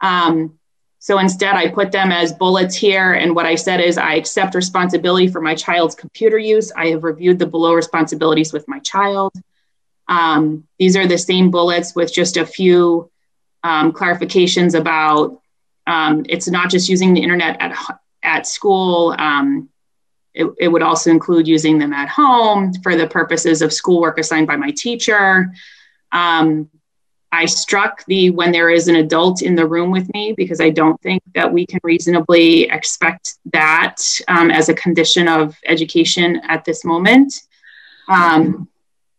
Um, 0.00 0.58
so 0.98 1.18
instead, 1.18 1.54
I 1.54 1.68
put 1.68 1.92
them 1.92 2.10
as 2.10 2.32
bullets 2.32 2.74
here. 2.74 3.12
And 3.12 3.34
what 3.34 3.46
I 3.46 3.54
said 3.54 3.80
is, 3.80 3.96
I 3.96 4.14
accept 4.14 4.54
responsibility 4.54 5.28
for 5.28 5.40
my 5.40 5.54
child's 5.54 5.94
computer 5.94 6.38
use. 6.38 6.72
I 6.72 6.88
have 6.88 7.04
reviewed 7.04 7.38
the 7.38 7.46
below 7.46 7.74
responsibilities 7.74 8.52
with 8.52 8.66
my 8.66 8.80
child. 8.80 9.32
Um, 10.08 10.66
these 10.78 10.96
are 10.96 11.06
the 11.06 11.18
same 11.18 11.50
bullets 11.50 11.94
with 11.94 12.12
just 12.12 12.36
a 12.36 12.46
few 12.46 13.10
um, 13.62 13.92
clarifications 13.92 14.78
about 14.78 15.40
um, 15.86 16.24
it's 16.28 16.48
not 16.48 16.70
just 16.70 16.88
using 16.88 17.14
the 17.14 17.22
internet 17.22 17.60
at, 17.60 17.76
at 18.22 18.46
school. 18.46 19.14
Um, 19.18 19.68
it, 20.34 20.46
it, 20.58 20.68
would 20.68 20.82
also 20.82 21.10
include 21.10 21.48
using 21.48 21.78
them 21.78 21.92
at 21.92 22.08
home 22.08 22.74
for 22.82 22.94
the 22.94 23.06
purposes 23.06 23.62
of 23.62 23.72
schoolwork 23.72 24.18
assigned 24.18 24.46
by 24.46 24.56
my 24.56 24.70
teacher. 24.70 25.52
Um, 26.12 26.68
I 27.32 27.46
struck 27.46 28.04
the 28.06 28.30
when 28.30 28.52
there 28.52 28.70
is 28.70 28.88
an 28.88 28.96
adult 28.96 29.42
in 29.42 29.54
the 29.54 29.66
room 29.66 29.90
with 29.90 30.12
me 30.14 30.34
because 30.36 30.60
I 30.60 30.70
don't 30.70 31.00
think 31.02 31.22
that 31.34 31.52
we 31.52 31.66
can 31.66 31.80
reasonably 31.82 32.64
expect 32.64 33.34
that 33.52 33.96
um, 34.28 34.50
as 34.50 34.68
a 34.68 34.74
condition 34.74 35.28
of 35.28 35.56
education 35.66 36.40
at 36.48 36.64
this 36.64 36.84
moment. 36.84 37.42
Um, 38.08 38.68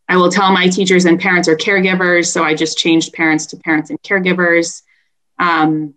I 0.08 0.16
will 0.16 0.30
tell 0.30 0.50
my 0.52 0.68
teachers 0.68 1.04
and 1.04 1.20
parents 1.20 1.48
or 1.48 1.56
caregivers, 1.56 2.32
so 2.32 2.42
I 2.42 2.54
just 2.54 2.78
changed 2.78 3.12
parents 3.12 3.46
to 3.46 3.56
parents 3.58 3.90
and 3.90 4.00
caregivers. 4.02 4.82
Um, 5.38 5.94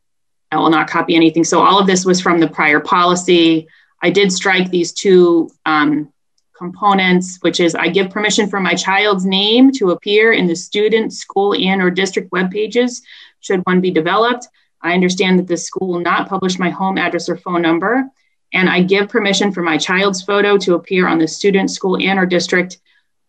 I 0.52 0.58
will 0.58 0.70
not 0.70 0.90
copy 0.90 1.16
anything. 1.16 1.44
So 1.44 1.62
all 1.62 1.80
of 1.80 1.88
this 1.88 2.06
was 2.06 2.22
from 2.22 2.40
the 2.40 2.48
prior 2.48 2.80
policy. 2.80 3.68
I 4.02 4.10
did 4.10 4.32
strike 4.32 4.70
these 4.70 4.92
two 4.92 5.50
um, 5.66 6.12
components, 6.58 7.38
which 7.42 7.60
is 7.60 7.74
I 7.74 7.88
give 7.88 8.12
permission 8.12 8.50
for 8.50 8.60
my 8.60 8.74
child's 8.74 9.26
name 9.26 9.72
to 9.74 9.92
appear 9.92 10.34
in 10.34 10.48
the 10.48 10.56
student, 10.56 11.14
school, 11.14 11.56
and 11.56 11.82
or 11.82 11.90
district 11.90 12.32
web 12.32 12.52
pages 12.52 13.02
should 13.40 13.62
one 13.66 13.82
be 13.82 13.92
developed. 13.92 14.48
I 14.82 14.94
understand 14.94 15.40
that 15.40 15.48
the 15.48 15.58
school 15.58 15.88
will 15.88 16.00
not 16.00 16.28
publish 16.28 16.60
my 16.60 16.70
home 16.70 16.98
address 16.98 17.30
or 17.30 17.38
phone 17.38 17.62
number. 17.62 18.10
And 18.54 18.70
I 18.70 18.84
give 18.84 19.10
permission 19.10 19.52
for 19.52 19.62
my 19.62 19.78
child's 19.78 20.22
photo 20.22 20.58
to 20.58 20.76
appear 20.76 21.08
on 21.08 21.20
the 21.20 21.28
student, 21.28 21.72
school, 21.72 21.98
and 21.98 22.20
or 22.20 22.26
district 22.26 22.80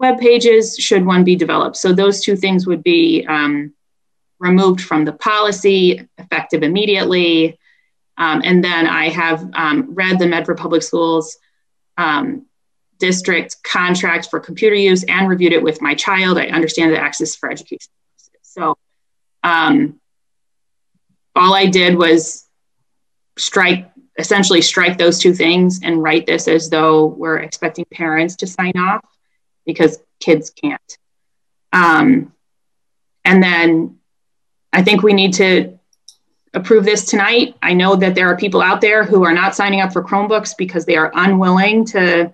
web 0.00 0.18
pages 0.18 0.76
should 0.76 1.06
one 1.06 1.22
be 1.22 1.36
developed. 1.36 1.76
So 1.76 1.92
those 1.92 2.20
two 2.20 2.36
things 2.36 2.66
would 2.66 2.82
be 2.82 3.24
um, 3.28 3.72
removed 4.42 4.80
from 4.80 5.04
the 5.04 5.12
policy, 5.12 6.06
effective 6.18 6.62
immediately. 6.64 7.58
Um, 8.18 8.42
and 8.44 8.62
then 8.62 8.86
I 8.86 9.08
have 9.08 9.48
um, 9.54 9.94
read 9.94 10.18
the 10.18 10.26
Medford 10.26 10.58
Public 10.58 10.82
Schools 10.82 11.38
um, 11.96 12.46
district 12.98 13.62
contract 13.62 14.28
for 14.30 14.40
computer 14.40 14.74
use 14.74 15.04
and 15.04 15.28
reviewed 15.28 15.52
it 15.52 15.62
with 15.62 15.80
my 15.80 15.94
child. 15.94 16.38
I 16.38 16.46
understand 16.46 16.92
the 16.92 16.98
access 16.98 17.36
for 17.36 17.50
education. 17.50 17.92
So 18.42 18.76
um, 19.44 20.00
all 21.36 21.54
I 21.54 21.66
did 21.66 21.96
was 21.96 22.46
strike, 23.38 23.90
essentially 24.18 24.60
strike 24.60 24.98
those 24.98 25.20
two 25.20 25.34
things 25.34 25.80
and 25.82 26.02
write 26.02 26.26
this 26.26 26.48
as 26.48 26.68
though 26.68 27.06
we're 27.06 27.38
expecting 27.38 27.84
parents 27.92 28.36
to 28.36 28.46
sign 28.46 28.76
off 28.76 29.04
because 29.64 29.98
kids 30.20 30.50
can't. 30.50 30.98
Um, 31.72 32.32
and 33.24 33.42
then 33.42 33.98
I 34.72 34.82
think 34.82 35.02
we 35.02 35.12
need 35.12 35.34
to 35.34 35.78
approve 36.54 36.84
this 36.84 37.04
tonight. 37.04 37.56
I 37.62 37.74
know 37.74 37.96
that 37.96 38.14
there 38.14 38.28
are 38.28 38.36
people 38.36 38.60
out 38.60 38.80
there 38.80 39.04
who 39.04 39.24
are 39.24 39.32
not 39.32 39.54
signing 39.54 39.80
up 39.80 39.92
for 39.92 40.02
Chromebooks 40.02 40.56
because 40.56 40.84
they 40.84 40.96
are 40.96 41.10
unwilling 41.14 41.84
to 41.86 42.32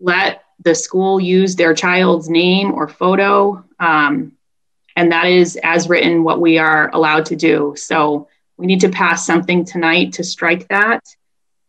let 0.00 0.44
the 0.64 0.74
school 0.74 1.20
use 1.20 1.56
their 1.56 1.74
child's 1.74 2.28
name 2.28 2.72
or 2.72 2.88
photo. 2.88 3.64
Um, 3.80 4.32
and 4.94 5.10
that 5.10 5.26
is, 5.26 5.58
as 5.62 5.88
written, 5.88 6.22
what 6.22 6.40
we 6.40 6.58
are 6.58 6.90
allowed 6.92 7.26
to 7.26 7.36
do. 7.36 7.74
So 7.76 8.28
we 8.56 8.66
need 8.66 8.80
to 8.82 8.88
pass 8.88 9.26
something 9.26 9.64
tonight 9.64 10.12
to 10.14 10.24
strike 10.24 10.68
that. 10.68 11.04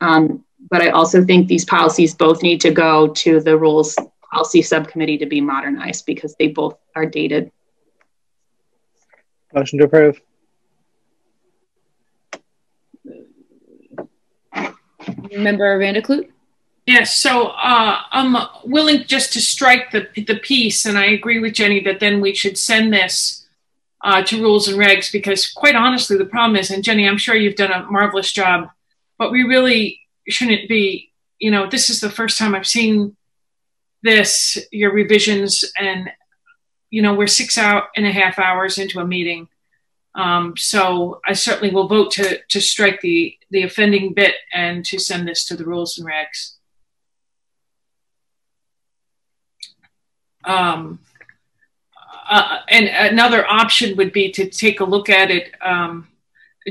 Um, 0.02 0.44
but 0.70 0.82
I 0.82 0.90
also 0.90 1.24
think 1.24 1.48
these 1.48 1.66
policies 1.66 2.14
both 2.14 2.44
need 2.44 2.62
to 2.62 2.72
go 2.72 3.08
to 3.08 3.40
the 3.40 3.58
rules 3.58 3.98
policy 4.32 4.62
subcommittee 4.62 5.20
to 5.20 5.26
be 5.26 5.42
modernized 5.42 6.06
because 6.06 6.36
they 6.36 6.48
both 6.48 6.78
are 6.96 7.06
dated. 7.06 7.52
Motion 9.54 9.80
to 9.80 9.86
approve. 9.86 10.22
Member 15.32 15.80
Van 15.80 15.94
der 15.94 16.02
Kloot? 16.02 16.30
Yes, 16.86 17.16
so 17.16 17.48
uh, 17.48 18.02
I'm 18.12 18.36
willing 18.66 19.06
just 19.06 19.32
to 19.34 19.42
strike 19.42 19.92
the 19.92 20.08
the 20.16 20.36
piece, 20.36 20.86
and 20.86 20.98
I 20.98 21.06
agree 21.06 21.40
with 21.40 21.54
Jenny 21.54 21.80
that 21.82 22.00
then 22.00 22.20
we 22.20 22.36
should 22.36 22.58
send 22.58 22.94
this 22.94 23.48
uh, 24.04 24.22
to 24.24 24.42
rules 24.42 24.68
and 24.68 24.78
regs 24.78 25.12
because, 25.12 25.50
quite 25.50 25.76
honestly, 25.76 26.18
the 26.18 26.26
problem 26.26 26.58
is, 26.58 26.70
and 26.70 26.84
Jenny, 26.84 27.08
I'm 27.08 27.18
sure 27.18 27.36
you've 27.36 27.56
done 27.56 27.72
a 27.72 27.90
marvelous 27.90 28.32
job 28.34 28.70
but 29.18 29.32
we 29.32 29.44
really 29.44 30.02
shouldn't 30.28 30.68
be, 30.68 31.12
you 31.40 31.52
know, 31.52 31.70
this 31.70 31.90
is 31.90 32.02
the 32.02 32.10
first 32.10 32.38
time 32.38 32.56
I've 32.56 32.68
seen 32.68 33.16
this, 34.02 34.58
your 34.72 34.92
revisions, 34.92 35.64
and, 35.80 36.10
you 36.94 37.02
know, 37.02 37.16
we're 37.16 37.26
six 37.26 37.58
and 37.58 38.06
a 38.06 38.12
half 38.12 38.38
hours 38.38 38.78
into 38.78 39.00
a 39.00 39.08
meeting. 39.08 39.48
Um, 40.14 40.56
so 40.56 41.22
I 41.28 41.34
certainly 41.34 41.74
will 41.74 41.88
vote 41.88 42.12
to, 42.12 42.40
to 42.50 42.62
strike 42.62 43.02
the, 43.02 43.36
the 43.50 43.64
offending 43.64 44.14
bit 44.14 44.36
and 44.54 44.86
to 44.86 45.00
send 45.00 45.28
this 45.28 45.44
to 45.46 45.56
the 45.56 45.66
rules 45.66 45.98
and 45.98 46.08
regs. 46.08 46.58
Um, 50.44 51.00
uh, 52.30 52.60
and 52.70 52.86
another 52.86 53.44
option 53.48 53.98
would 53.98 54.14
be 54.14 54.32
to 54.34 54.48
take 54.48 54.80
a 54.80 54.86
look 54.86 55.10
at 55.10 55.32
it 55.32 55.52
um, 55.64 56.08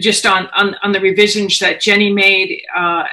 just 0.00 0.24
on, 0.24 0.46
on, 0.56 0.76
on 0.84 0.92
the 0.92 1.00
revisions 1.00 1.58
that 1.58 1.80
Jenny 1.80 2.12
made, 2.12 2.62
uh, 2.76 3.06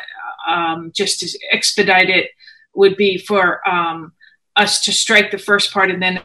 um, 0.48 0.92
just 0.96 1.22
to 1.22 1.40
expedite 1.52 2.12
it, 2.12 2.30
would 2.76 2.96
be 2.98 3.18
for 3.18 3.68
um, 3.68 4.14
us 4.56 4.84
to 4.86 4.92
strike 4.92 5.32
the 5.32 5.40
first 5.40 5.74
part, 5.74 5.90
and 5.90 6.04
then 6.04 6.22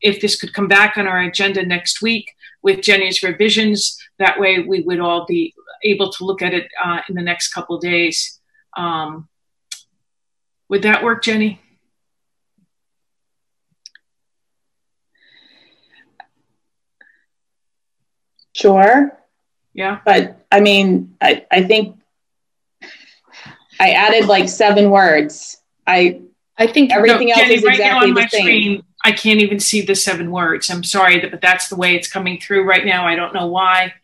if 0.00 0.20
this 0.20 0.38
could 0.38 0.52
come 0.52 0.68
back 0.68 0.96
on 0.96 1.06
our 1.06 1.20
agenda 1.22 1.64
next 1.64 2.02
week 2.02 2.32
with 2.62 2.80
Jenny's 2.82 3.22
revisions, 3.22 3.98
that 4.18 4.38
way 4.38 4.60
we 4.60 4.80
would 4.80 5.00
all 5.00 5.24
be 5.26 5.54
able 5.84 6.10
to 6.12 6.24
look 6.24 6.42
at 6.42 6.54
it 6.54 6.68
uh, 6.82 7.00
in 7.08 7.14
the 7.14 7.22
next 7.22 7.52
couple 7.52 7.78
days. 7.78 8.40
Um, 8.76 9.28
would 10.68 10.82
that 10.82 11.02
work, 11.04 11.22
Jenny? 11.22 11.60
Sure. 18.54 19.12
Yeah. 19.74 20.00
But 20.04 20.46
I 20.50 20.60
mean, 20.60 21.14
I, 21.20 21.44
I 21.50 21.62
think 21.62 21.98
I 23.78 23.90
added 23.90 24.26
like 24.26 24.48
seven 24.48 24.90
words. 24.90 25.58
I 25.86 26.22
I 26.56 26.66
think 26.66 26.90
everything 26.92 27.28
No, 27.28 27.34
else 27.34 27.42
Jenny, 27.42 27.54
is 27.56 27.64
right 27.64 27.78
now 27.78 27.98
exactly 28.02 28.08
on 28.08 28.14
my 28.14 28.22
the 28.22 28.28
same. 28.30 28.40
screen, 28.42 28.82
I 29.06 29.12
can't 29.12 29.40
even 29.40 29.60
see 29.60 29.82
the 29.82 29.94
seven 29.94 30.32
words. 30.32 30.68
I'm 30.68 30.82
sorry, 30.82 31.20
but 31.20 31.40
that's 31.40 31.68
the 31.68 31.76
way 31.76 31.94
it's 31.94 32.10
coming 32.10 32.40
through 32.40 32.64
right 32.64 32.84
now. 32.84 33.06
I 33.06 33.14
don't 33.14 33.32
know 33.32 33.46
why. 33.46 33.94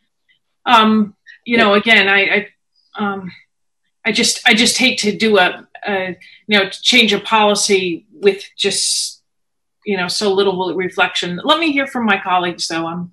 Um, 0.65 1.17
you 1.45 1.57
know, 1.57 1.75
again, 1.75 2.07
I, 2.09 2.21
I, 2.37 2.49
um, 3.05 3.33
I 4.07 4.13
just, 4.13 4.41
I 4.47 4.55
just 4.55 4.79
hate 4.79 5.01
to 5.01 5.11
do 5.11 5.39
a, 5.39 5.67
a, 5.85 6.17
you 6.47 6.57
know, 6.57 6.69
change 6.69 7.13
a 7.13 7.19
policy 7.19 8.07
with 8.13 8.45
just, 8.57 9.23
you 9.85 9.97
know, 9.97 10.07
so 10.07 10.33
little 10.33 10.73
reflection. 10.77 11.41
Let 11.43 11.59
me 11.59 11.73
hear 11.73 11.89
from 11.89 12.07
my 12.07 12.21
colleagues, 12.23 12.69
though. 12.69 12.87
I'm, 12.87 13.13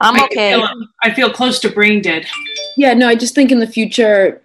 I'm 0.00 0.16
I 0.16 0.24
okay. 0.24 0.52
Feel, 0.54 0.68
I 1.00 1.14
feel 1.14 1.30
close 1.30 1.60
to 1.60 1.70
brain 1.70 2.02
dead. 2.02 2.26
Yeah, 2.76 2.94
no, 2.94 3.06
I 3.06 3.14
just 3.14 3.36
think 3.36 3.52
in 3.52 3.60
the 3.60 3.68
future, 3.68 4.42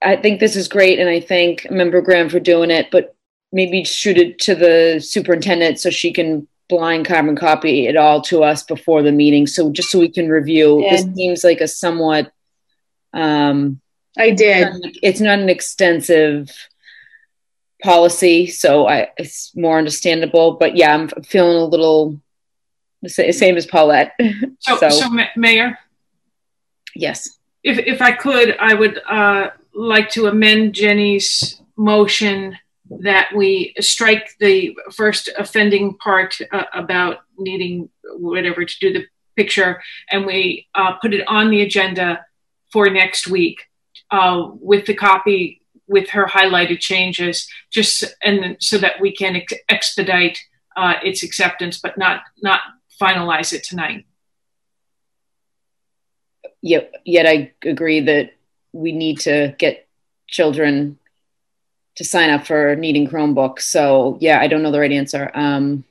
I 0.00 0.14
think 0.14 0.38
this 0.38 0.54
is 0.54 0.68
great, 0.68 1.00
and 1.00 1.08
I 1.08 1.18
thank 1.18 1.68
Member 1.72 2.00
Graham 2.00 2.28
for 2.28 2.38
doing 2.38 2.70
it. 2.70 2.92
But 2.92 3.16
maybe 3.54 3.84
shoot 3.84 4.18
it 4.18 4.38
to 4.40 4.54
the 4.54 5.00
superintendent 5.00 5.78
so 5.78 5.88
she 5.88 6.12
can 6.12 6.46
blind 6.68 7.06
carbon 7.06 7.36
copy 7.36 7.86
it 7.86 7.96
all 7.96 8.20
to 8.20 8.42
us 8.42 8.64
before 8.64 9.02
the 9.02 9.12
meeting, 9.12 9.46
so 9.46 9.70
just 9.70 9.90
so 9.90 9.98
we 9.98 10.08
can 10.08 10.28
review. 10.28 10.84
This 10.90 11.06
seems 11.14 11.44
like 11.44 11.60
a 11.60 11.68
somewhat. 11.68 12.32
Um, 13.12 13.80
I 14.18 14.30
did. 14.30 14.68
It's 15.02 15.20
not 15.20 15.38
an 15.38 15.48
extensive 15.48 16.50
policy, 17.82 18.48
so 18.48 18.88
I 18.88 19.10
it's 19.16 19.54
more 19.54 19.78
understandable. 19.78 20.54
But 20.54 20.76
yeah, 20.76 20.92
I'm 20.94 21.08
feeling 21.22 21.56
a 21.56 21.64
little 21.64 22.20
the 23.02 23.08
same 23.08 23.56
as 23.56 23.66
Paulette. 23.66 24.14
So, 24.60 24.76
so, 24.78 24.88
so, 24.88 25.10
Ma- 25.10 25.26
Mayor, 25.36 25.78
yes. 26.94 27.38
if, 27.62 27.78
if 27.78 28.00
I 28.00 28.12
could, 28.12 28.56
I 28.58 28.74
would 28.74 29.00
uh, 29.08 29.50
like 29.74 30.08
to 30.10 30.26
amend 30.26 30.74
Jenny's 30.74 31.60
motion 31.76 32.56
that 33.00 33.28
we 33.34 33.74
strike 33.80 34.28
the 34.40 34.76
first 34.92 35.28
offending 35.38 35.96
part 35.98 36.38
uh, 36.52 36.64
about 36.72 37.18
needing 37.38 37.88
whatever 38.16 38.64
to 38.64 38.74
do 38.80 38.92
the 38.92 39.04
picture, 39.36 39.82
and 40.10 40.26
we 40.26 40.66
uh, 40.74 40.92
put 40.94 41.14
it 41.14 41.26
on 41.26 41.50
the 41.50 41.62
agenda 41.62 42.24
for 42.72 42.88
next 42.90 43.26
week 43.28 43.62
uh, 44.10 44.48
with 44.60 44.86
the 44.86 44.94
copy 44.94 45.60
with 45.86 46.08
her 46.10 46.26
highlighted 46.26 46.80
changes, 46.80 47.48
just 47.70 48.04
and 48.22 48.56
so 48.60 48.78
that 48.78 49.00
we 49.00 49.12
can 49.12 49.36
ex- 49.36 49.52
expedite 49.68 50.38
uh, 50.76 50.94
its 51.02 51.22
acceptance, 51.22 51.78
but 51.78 51.98
not 51.98 52.22
not 52.42 52.60
finalize 53.00 53.52
it 53.52 53.64
tonight. 53.64 54.06
Yet, 56.62 56.92
yet 57.04 57.26
I 57.26 57.52
agree 57.62 58.00
that 58.00 58.32
we 58.72 58.92
need 58.92 59.20
to 59.20 59.54
get 59.58 59.86
children 60.26 60.98
to 61.96 62.04
sign 62.04 62.30
up 62.30 62.46
for 62.46 62.76
needing 62.76 63.08
Chromebooks. 63.08 63.62
So 63.62 64.18
yeah, 64.20 64.40
I 64.40 64.48
don't 64.48 64.62
know 64.62 64.70
the 64.70 64.80
right 64.80 64.92
answer. 64.92 65.30
Um, 65.34 65.84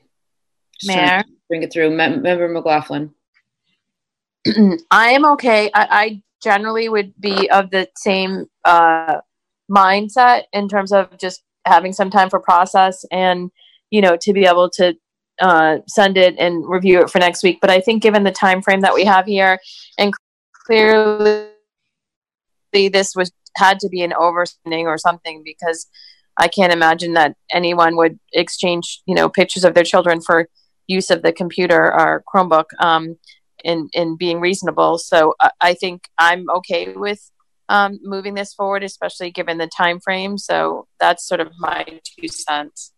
just 0.80 0.94
trying 0.94 1.08
to 1.08 1.14
Mayor? 1.14 1.24
bring 1.50 1.64
it 1.64 1.72
through. 1.72 1.92
Mem- 1.92 2.22
Member 2.22 2.48
McLaughlin. 2.50 3.14
I 4.92 5.12
am 5.12 5.26
okay. 5.26 5.72
I, 5.74 5.88
I 5.90 6.22
generally 6.44 6.90
would 6.90 7.14
be 7.20 7.50
of 7.50 7.72
the 7.72 7.88
same 7.96 8.48
uh, 8.66 9.20
mindset 9.72 10.44
in 10.52 10.68
terms 10.68 10.92
of 10.92 11.18
just 11.18 11.44
having 11.66 11.94
some 11.94 12.10
time 12.10 12.30
for 12.30 12.42
process 12.42 13.06
and 13.10 13.50
you 13.90 14.02
know 14.02 14.18
to 14.20 14.34
be 14.34 14.46
able 14.46 14.70
to 14.70 14.94
uh, 15.42 15.78
send 15.88 16.18
it 16.18 16.36
and 16.38 16.68
review 16.68 17.02
it 17.02 17.10
for 17.10 17.20
next 17.20 17.44
week. 17.44 17.60
But 17.62 17.70
I 17.70 17.80
think 17.80 18.04
given 18.04 18.24
the 18.24 18.32
time 18.32 18.62
frame 18.62 18.82
that 18.82 18.94
we 18.94 19.06
have 19.06 19.26
here, 19.26 19.60
and 19.98 20.14
clearly 20.66 21.48
this 22.74 23.16
was 23.16 23.32
had 23.56 23.80
to 23.80 23.90
be 23.90 24.02
an 24.02 24.12
overspending 24.12 24.86
or 24.86 24.98
something 24.98 25.44
because 25.46 25.88
I 26.38 26.48
can't 26.48 26.74
imagine 26.74 27.14
that 27.14 27.36
anyone 27.52 27.96
would 27.98 28.20
exchange 28.34 29.02
you 29.06 29.16
know 29.16 29.30
pictures 29.30 29.64
of 29.64 29.74
their 29.74 29.84
children 29.84 30.22
for 30.22 30.50
use 30.88 31.10
of 31.10 31.22
the 31.22 31.32
computer 31.32 31.94
or 31.94 32.24
Chromebook. 32.28 32.66
Um, 32.80 33.18
in 33.64 33.90
in 33.94 34.18
being 34.18 34.40
reasonable. 34.40 34.98
So 34.98 35.36
I, 35.62 35.74
think 35.74 36.10
I'm 36.18 36.50
okay 36.58 36.94
with 36.94 37.32
um, 37.70 38.00
moving 38.04 38.34
this 38.34 38.54
forward, 38.54 38.84
especially 38.84 39.32
given 39.32 39.58
the 39.58 39.68
time 39.68 40.00
frame. 40.00 40.38
So 40.38 40.88
that's 41.00 41.28
sort 41.28 41.40
of 41.40 41.52
my 41.58 41.86
two 42.04 42.28
cents. 42.28 42.92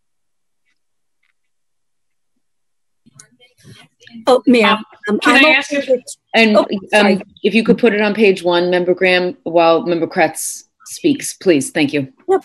Oh, 4.28 4.42
Mayor, 4.46 4.78
um, 5.10 5.20
can 5.20 5.36
I'm 5.38 5.46
I 5.46 5.50
ask 5.50 5.72
if- 5.72 5.90
And 6.34 6.58
Oh, 6.58 6.68
um, 6.94 7.22
if 7.44 7.54
you 7.54 7.64
could 7.64 7.78
put 7.78 7.94
it 7.94 8.02
on 8.02 8.14
page 8.14 8.44
one, 8.44 8.70
Member 8.70 8.94
Graham, 8.94 9.38
while 9.44 9.86
Member 9.86 10.08
Kreatz 10.08 10.64
speaks, 10.86 11.34
please. 11.34 11.72
Thank 11.72 11.94
you. 11.94 12.12
Yep. 12.30 12.44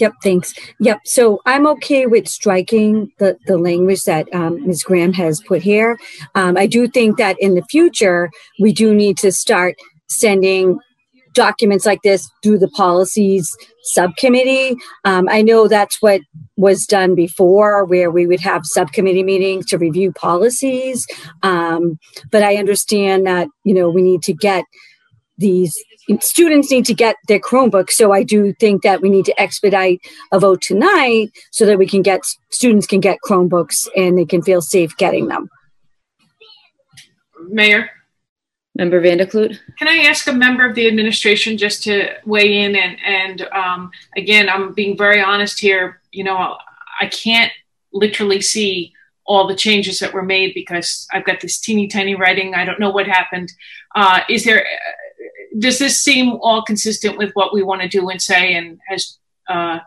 Yep, 0.00 0.12
thanks. 0.24 0.54
Yep. 0.80 1.00
So 1.04 1.40
I'm 1.46 1.66
okay 1.68 2.06
with 2.06 2.26
striking 2.26 3.12
the, 3.18 3.36
the 3.46 3.56
language 3.56 4.02
that 4.02 4.26
um, 4.34 4.66
Ms. 4.66 4.82
Graham 4.82 5.12
has 5.12 5.40
put 5.46 5.62
here. 5.62 5.96
Um, 6.34 6.56
I 6.56 6.66
do 6.66 6.88
think 6.88 7.16
that 7.18 7.36
in 7.38 7.54
the 7.54 7.62
future, 7.70 8.28
we 8.60 8.72
do 8.72 8.92
need 8.92 9.16
to 9.18 9.30
start 9.30 9.76
sending 10.08 10.78
documents 11.34 11.84
like 11.84 12.00
this 12.02 12.28
through 12.42 12.58
the 12.58 12.68
policies 12.68 13.54
subcommittee. 13.82 14.76
Um, 15.04 15.28
I 15.30 15.42
know 15.42 15.68
that's 15.68 16.00
what 16.00 16.20
was 16.56 16.86
done 16.86 17.14
before, 17.14 17.84
where 17.84 18.10
we 18.10 18.26
would 18.26 18.40
have 18.40 18.62
subcommittee 18.64 19.22
meetings 19.22 19.66
to 19.66 19.78
review 19.78 20.12
policies. 20.12 21.06
Um, 21.42 21.98
but 22.30 22.42
I 22.42 22.56
understand 22.56 23.26
that, 23.26 23.48
you 23.64 23.74
know, 23.74 23.90
we 23.90 24.02
need 24.02 24.22
to 24.22 24.32
get 24.32 24.64
these 25.36 25.76
students 26.20 26.70
need 26.70 26.84
to 26.86 26.94
get 26.94 27.16
their 27.28 27.40
Chromebooks. 27.40 27.90
So 27.90 28.12
I 28.12 28.22
do 28.22 28.52
think 28.54 28.82
that 28.82 29.00
we 29.00 29.08
need 29.10 29.24
to 29.24 29.40
expedite 29.40 30.00
a 30.32 30.38
vote 30.38 30.62
tonight 30.62 31.30
so 31.50 31.66
that 31.66 31.78
we 31.78 31.86
can 31.86 32.02
get 32.02 32.20
students 32.50 32.86
can 32.86 33.00
get 33.00 33.18
Chromebooks 33.24 33.88
and 33.96 34.16
they 34.18 34.24
can 34.24 34.42
feel 34.42 34.60
safe 34.60 34.96
getting 34.96 35.28
them. 35.28 35.48
Mayor, 37.48 37.90
Member 38.76 39.00
Van 39.00 39.18
der 39.18 39.26
Kloot? 39.26 39.58
can 39.78 39.88
I 39.88 40.08
ask 40.08 40.26
a 40.26 40.32
member 40.32 40.68
of 40.68 40.74
the 40.74 40.88
administration 40.88 41.56
just 41.56 41.82
to 41.84 42.08
weigh 42.24 42.64
in? 42.64 42.74
And, 42.74 42.96
and 43.06 43.42
um, 43.52 43.90
again, 44.16 44.48
I'm 44.48 44.72
being 44.72 44.96
very 44.96 45.22
honest 45.22 45.60
here. 45.60 46.00
You 46.10 46.24
know, 46.24 46.56
I 47.00 47.06
can't 47.06 47.52
literally 47.92 48.40
see 48.40 48.92
all 49.26 49.46
the 49.46 49.54
changes 49.54 49.98
that 50.00 50.12
were 50.12 50.22
made 50.22 50.52
because 50.54 51.06
I've 51.12 51.24
got 51.24 51.40
this 51.40 51.58
teeny 51.58 51.86
tiny 51.86 52.14
writing. 52.14 52.54
I 52.54 52.64
don't 52.64 52.80
know 52.80 52.90
what 52.90 53.06
happened. 53.06 53.52
Uh, 53.94 54.20
is 54.28 54.44
there, 54.44 54.66
does 55.58 55.78
this 55.78 56.02
seem 56.02 56.32
all 56.42 56.62
consistent 56.62 57.16
with 57.16 57.30
what 57.34 57.54
we 57.54 57.62
want 57.62 57.82
to 57.82 57.88
do 57.88 58.08
and 58.10 58.20
say? 58.20 58.54
And 58.54 58.80
has, 58.88 59.18
uh, 59.48 59.78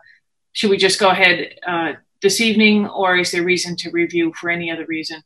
should 0.52 0.70
we 0.70 0.76
just 0.76 0.98
go 0.98 1.10
ahead 1.10 1.54
uh, 1.66 1.92
this 2.22 2.40
evening 2.40 2.86
or 2.88 3.16
is 3.16 3.30
there 3.30 3.44
reason 3.44 3.76
to 3.76 3.90
review 3.90 4.32
for 4.34 4.50
any 4.50 4.70
other 4.70 4.86
reason? 4.86 5.22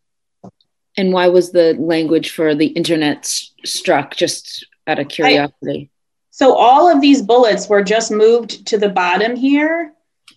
And 0.96 1.12
why 1.12 1.28
was 1.28 1.52
the 1.52 1.74
language 1.74 2.30
for 2.30 2.54
the 2.54 2.66
internet 2.66 3.18
s- 3.18 3.50
struck? 3.64 4.14
Just 4.14 4.66
out 4.86 4.98
of 4.98 5.08
curiosity. 5.08 5.90
So 6.30 6.54
all 6.54 6.90
of 6.90 7.00
these 7.00 7.22
bullets 7.22 7.68
were 7.68 7.82
just 7.82 8.10
moved 8.10 8.66
to 8.66 8.78
the 8.78 8.88
bottom 8.88 9.36
here 9.36 9.92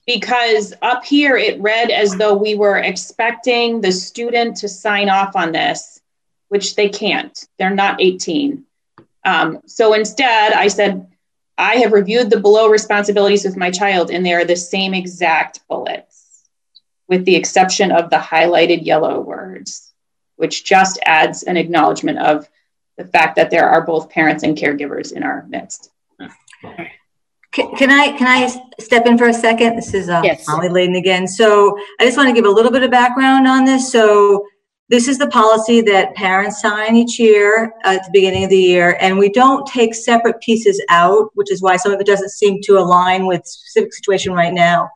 because 0.06 0.74
up 0.82 1.04
here 1.04 1.38
it 1.38 1.60
read 1.62 1.90
as 1.90 2.16
though 2.16 2.34
we 2.36 2.56
were 2.56 2.78
expecting 2.78 3.82
the 3.82 3.92
student 3.92 4.58
to 4.58 4.68
sign 4.68 5.10
off 5.10 5.36
on 5.36 5.52
this, 5.52 6.02
which 6.50 6.76
they 6.76 6.90
can't. 6.90 7.48
They're 7.58 7.70
not 7.70 8.02
18. 8.02 8.66
Um, 9.24 9.62
so 9.66 9.94
instead, 9.94 10.54
I 10.54 10.68
said, 10.68 11.08
I 11.58 11.76
have 11.78 11.94
reviewed 11.94 12.30
the 12.30 12.40
below 12.40 12.68
responsibilities 12.68 13.46
with 13.46 13.58
my 13.58 13.72
child, 13.72 14.12
and 14.12 14.26
they 14.26 14.34
are 14.34 14.46
the 14.46 14.56
same 14.56 14.94
exact 14.94 15.66
bullets, 15.68 16.44
with 17.08 17.26
the 17.26 17.36
exception 17.36 17.92
of 17.92 18.10
the 18.10 18.18
highlighted 18.18 18.86
yellow 18.86 19.22
words, 19.22 19.94
which 20.36 20.66
just 20.66 21.00
adds 21.06 21.44
an 21.44 21.58
acknowledgement 21.58 22.20
of 22.20 22.50
the 22.98 23.06
fact 23.06 23.36
that 23.36 23.50
there 23.50 23.70
are 23.70 23.86
both 23.86 24.10
parents 24.10 24.44
and 24.44 24.58
caregivers 24.58 25.12
in 25.12 25.24
our 25.24 25.46
midst. 25.50 25.92
Can, 27.52 27.74
can 27.76 27.90
I 27.90 28.12
can 28.18 28.28
I 28.28 28.48
step 28.80 29.06
in 29.06 29.18
for 29.18 29.28
a 29.28 29.34
second? 29.34 29.76
This 29.76 29.94
is 29.94 30.10
uh, 30.10 30.22
Yes. 30.24 30.46
Molly 30.48 30.70
Laden 30.70 30.96
again. 30.96 31.28
So 31.28 31.78
I 32.00 32.06
just 32.06 32.18
want 32.18 32.28
to 32.28 32.34
give 32.34 32.46
a 32.46 32.50
little 32.50 32.72
bit 32.72 32.84
of 32.84 32.92
background 32.92 33.48
on 33.48 33.64
this. 33.64 33.92
So 33.92 34.46
this 34.90 35.08
is 35.08 35.18
the 35.18 35.28
policy 35.28 35.82
that 35.82 36.14
parents 36.16 36.62
sign 36.62 36.96
each 36.96 37.18
year 37.18 37.74
at 37.86 38.04
the 38.04 38.10
beginning 38.14 38.44
of 38.44 38.50
the 38.50 38.58
year, 38.58 38.98
and 39.02 39.18
we 39.18 39.30
don't 39.30 39.66
take 39.66 39.96
separate 39.96 40.40
pieces 40.42 40.84
out, 40.90 41.32
which 41.34 41.52
is 41.52 41.62
why 41.62 41.76
some 41.78 41.92
of 41.92 42.00
it 42.00 42.06
doesn't 42.06 42.30
seem 42.30 42.62
to 42.64 42.78
align 42.78 43.26
with 43.26 43.46
specific 43.46 43.94
situation 43.94 44.34
right 44.34 44.54
now 44.54 44.90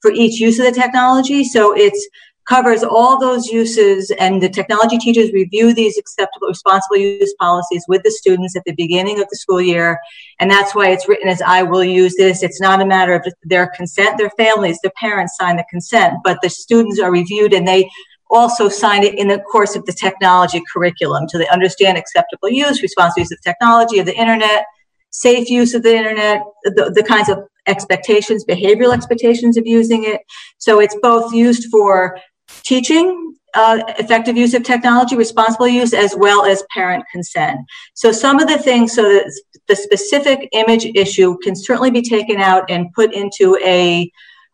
for 0.00 0.10
each 0.10 0.40
use 0.40 0.58
of 0.58 0.64
the 0.64 0.72
technology. 0.72 1.44
So 1.44 1.76
it's 1.76 2.08
covers 2.48 2.82
all 2.84 3.18
those 3.18 3.46
uses 3.46 4.10
and 4.12 4.42
the 4.42 4.48
technology 4.48 4.98
teachers 4.98 5.32
review 5.32 5.74
these 5.74 5.98
acceptable 5.98 6.48
responsible 6.48 6.96
use 6.96 7.34
policies 7.38 7.84
with 7.88 8.02
the 8.04 8.10
students 8.10 8.56
at 8.56 8.62
the 8.64 8.74
beginning 8.74 9.20
of 9.20 9.28
the 9.28 9.36
school 9.36 9.60
year. 9.60 9.98
And 10.38 10.50
that's 10.50 10.74
why 10.74 10.90
it's 10.90 11.08
written 11.08 11.28
as 11.28 11.42
i 11.42 11.62
will 11.62 11.84
use 11.84 12.14
this. 12.16 12.42
It's 12.42 12.60
not 12.60 12.80
a 12.80 12.86
matter 12.86 13.14
of 13.14 13.26
their 13.42 13.68
consent 13.68 14.18
their 14.18 14.30
families 14.30 14.78
their 14.82 14.92
parents 14.98 15.36
sign 15.36 15.56
the 15.56 15.64
consent 15.70 16.14
but 16.24 16.38
the 16.42 16.50
students 16.50 17.00
are 17.00 17.10
reviewed 17.10 17.52
and 17.52 17.66
they 17.66 17.88
also 18.30 18.68
sign 18.68 19.02
it 19.04 19.14
in 19.18 19.28
the 19.28 19.38
course 19.40 19.76
of 19.76 19.84
the 19.86 19.92
technology 19.92 20.60
curriculum 20.72 21.28
so 21.28 21.38
they 21.38 21.48
understand 21.48 21.96
acceptable 21.96 22.48
use 22.48 22.82
responsible 22.82 23.20
use 23.20 23.30
of 23.30 23.40
technology 23.40 24.00
of 24.00 24.06
the 24.06 24.16
internet 24.16 24.64
safe 25.10 25.48
use 25.48 25.74
of 25.74 25.82
the 25.84 25.94
internet 25.94 26.42
the, 26.64 26.90
the 26.94 27.04
kinds 27.04 27.28
of 27.28 27.38
expectations 27.66 28.44
behavioral 28.44 28.94
expectations 28.94 29.56
of 29.56 29.66
using 29.66 30.04
it. 30.04 30.22
So 30.58 30.80
it's 30.80 30.96
both 31.02 31.32
used 31.32 31.68
for 31.70 32.18
teaching 32.62 33.34
uh, 33.54 33.82
effective 33.98 34.36
use 34.36 34.54
of 34.54 34.62
technology, 34.62 35.16
responsible 35.16 35.68
use, 35.68 35.94
as 35.94 36.14
well 36.16 36.44
as 36.44 36.62
parent 36.74 37.04
consent. 37.10 37.58
So 37.94 38.12
some 38.12 38.38
of 38.38 38.48
the 38.48 38.58
things, 38.58 38.94
so 38.94 39.02
that 39.02 39.32
the 39.66 39.76
specific 39.76 40.48
image 40.52 40.84
issue 40.94 41.36
can 41.42 41.56
certainly 41.56 41.90
be 41.90 42.02
taken 42.02 42.40
out 42.40 42.70
and 42.70 42.92
put 42.92 43.14
into 43.14 43.58
a 43.64 44.10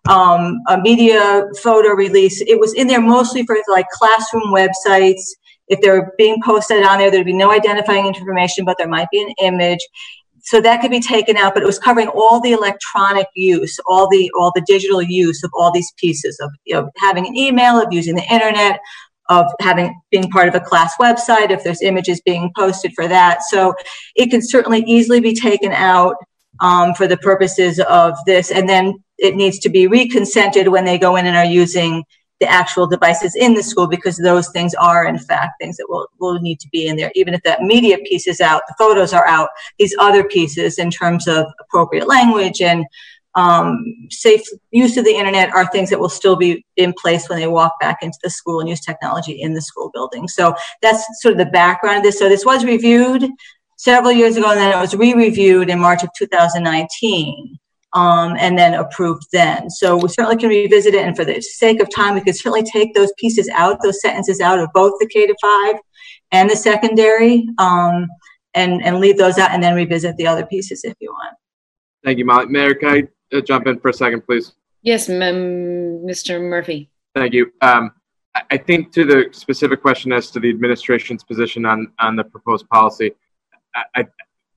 um, 0.08 0.60
a 0.68 0.80
media 0.80 1.44
photo 1.60 1.90
release. 1.90 2.40
It 2.42 2.58
was 2.58 2.74
in 2.74 2.88
there 2.88 3.00
mostly 3.00 3.44
for 3.44 3.56
like 3.68 3.88
classroom 3.90 4.52
websites. 4.52 5.22
If 5.68 5.80
they're 5.80 6.12
being 6.18 6.42
posted 6.44 6.84
on 6.84 6.98
there, 6.98 7.10
there'd 7.10 7.24
be 7.24 7.32
no 7.32 7.52
identifying 7.52 8.06
information, 8.06 8.64
but 8.64 8.76
there 8.78 8.88
might 8.88 9.08
be 9.12 9.22
an 9.22 9.32
image 9.40 9.78
so 10.42 10.60
that 10.60 10.80
could 10.80 10.90
be 10.90 11.00
taken 11.00 11.36
out 11.36 11.54
but 11.54 11.62
it 11.62 11.66
was 11.66 11.78
covering 11.78 12.08
all 12.08 12.40
the 12.40 12.52
electronic 12.52 13.26
use 13.34 13.78
all 13.86 14.08
the 14.08 14.30
all 14.38 14.52
the 14.54 14.64
digital 14.66 15.02
use 15.02 15.42
of 15.42 15.50
all 15.54 15.72
these 15.72 15.92
pieces 15.96 16.38
of 16.40 16.50
you 16.64 16.74
know, 16.74 16.90
having 16.98 17.26
an 17.26 17.36
email 17.36 17.80
of 17.80 17.92
using 17.92 18.14
the 18.14 18.32
internet 18.32 18.80
of 19.28 19.46
having 19.60 19.94
being 20.10 20.28
part 20.30 20.48
of 20.48 20.54
a 20.54 20.60
class 20.60 20.94
website 21.00 21.50
if 21.50 21.64
there's 21.64 21.82
images 21.82 22.20
being 22.24 22.50
posted 22.56 22.92
for 22.94 23.08
that. 23.08 23.42
So 23.42 23.74
it 24.14 24.30
can 24.30 24.40
certainly 24.42 24.84
easily 24.86 25.20
be 25.20 25.34
taken 25.34 25.72
out 25.72 26.16
um, 26.60 26.94
for 26.94 27.06
the 27.06 27.16
purposes 27.16 27.80
of 27.80 28.14
this 28.26 28.50
and 28.50 28.68
then 28.68 29.02
it 29.18 29.36
needs 29.36 29.58
to 29.60 29.68
be 29.68 29.86
reconsented 29.86 30.68
when 30.68 30.84
they 30.84 30.98
go 30.98 31.16
in 31.16 31.26
and 31.26 31.36
are 31.36 31.44
using 31.44 32.04
the 32.42 32.50
actual 32.50 32.88
devices 32.88 33.36
in 33.36 33.54
the 33.54 33.62
school 33.62 33.86
because 33.86 34.16
those 34.16 34.48
things 34.48 34.74
are 34.74 35.06
in 35.06 35.16
fact 35.16 35.52
things 35.60 35.76
that 35.76 35.86
will, 35.88 36.08
will 36.18 36.40
need 36.40 36.58
to 36.58 36.68
be 36.70 36.88
in 36.88 36.96
there. 36.96 37.12
Even 37.14 37.34
if 37.34 37.42
that 37.44 37.62
media 37.62 37.98
piece 37.98 38.26
is 38.26 38.40
out 38.40 38.62
the 38.66 38.74
photos 38.76 39.12
are 39.12 39.26
out 39.28 39.48
these 39.78 39.94
other 40.00 40.24
pieces 40.24 40.76
in 40.76 40.90
terms 40.90 41.28
of 41.28 41.46
appropriate 41.60 42.08
language 42.08 42.60
and 42.60 42.84
um, 43.36 43.84
safe 44.10 44.42
use 44.72 44.96
of 44.96 45.04
the 45.04 45.14
internet 45.14 45.54
are 45.54 45.70
things 45.70 45.88
that 45.90 46.00
will 46.00 46.08
still 46.08 46.34
be 46.34 46.66
in 46.76 46.92
place 47.00 47.28
when 47.28 47.38
they 47.38 47.46
walk 47.46 47.74
back 47.80 47.98
into 48.02 48.18
the 48.24 48.28
school 48.28 48.58
and 48.58 48.68
use 48.68 48.80
technology 48.80 49.40
in 49.40 49.54
the 49.54 49.62
school 49.62 49.90
building. 49.94 50.26
So 50.26 50.54
that's 50.82 51.06
sort 51.22 51.32
of 51.32 51.38
the 51.38 51.46
background 51.46 51.98
of 51.98 52.02
this. 52.02 52.18
So 52.18 52.28
this 52.28 52.44
was 52.44 52.64
reviewed 52.64 53.24
several 53.76 54.12
years 54.12 54.36
ago 54.36 54.50
and 54.50 54.60
then 54.60 54.76
it 54.76 54.80
was 54.80 54.96
re-reviewed 54.96 55.70
in 55.70 55.78
march 55.78 56.02
of 56.02 56.10
2019 56.18 57.58
um, 57.94 58.36
and 58.38 58.58
then 58.58 58.74
approved 58.74 59.26
then. 59.32 59.68
So 59.70 59.96
we 59.96 60.08
certainly 60.08 60.36
can 60.36 60.48
revisit 60.48 60.94
it. 60.94 61.04
And 61.06 61.16
for 61.16 61.24
the 61.24 61.40
sake 61.40 61.80
of 61.80 61.88
time, 61.94 62.14
we 62.14 62.20
could 62.20 62.36
certainly 62.36 62.62
take 62.62 62.94
those 62.94 63.12
pieces 63.18 63.48
out, 63.54 63.78
those 63.82 64.00
sentences 64.00 64.40
out 64.40 64.58
of 64.58 64.68
both 64.72 64.94
the 65.00 65.06
K 65.06 65.26
to 65.26 65.34
five 65.40 65.76
and 66.30 66.48
the 66.48 66.56
secondary, 66.56 67.48
um, 67.58 68.08
and 68.54 68.82
and 68.82 68.98
leave 68.98 69.16
those 69.18 69.38
out, 69.38 69.50
and 69.50 69.62
then 69.62 69.74
revisit 69.74 70.16
the 70.16 70.26
other 70.26 70.44
pieces 70.46 70.84
if 70.84 70.94
you 71.00 71.10
want. 71.10 71.36
Thank 72.04 72.18
you, 72.18 72.24
Molly. 72.24 72.46
Mayor, 72.46 72.74
can 72.74 72.88
I 72.88 73.36
uh, 73.36 73.40
jump 73.40 73.66
in 73.66 73.78
for 73.78 73.88
a 73.88 73.92
second, 73.92 74.26
please? 74.26 74.52
Yes, 74.82 75.08
Mr. 75.08 76.40
Murphy. 76.40 76.90
Thank 77.14 77.32
you. 77.34 77.52
Um, 77.60 77.92
I- 78.34 78.42
I 78.52 78.56
think 78.56 78.92
to 78.92 79.04
the 79.04 79.28
specific 79.32 79.82
question 79.82 80.12
as 80.12 80.30
to 80.32 80.40
the 80.40 80.48
administration's 80.48 81.22
position 81.22 81.64
on, 81.64 81.92
on 81.98 82.16
the 82.16 82.24
proposed 82.24 82.68
policy, 82.68 83.12
I, 83.74 83.84
I, 83.94 84.06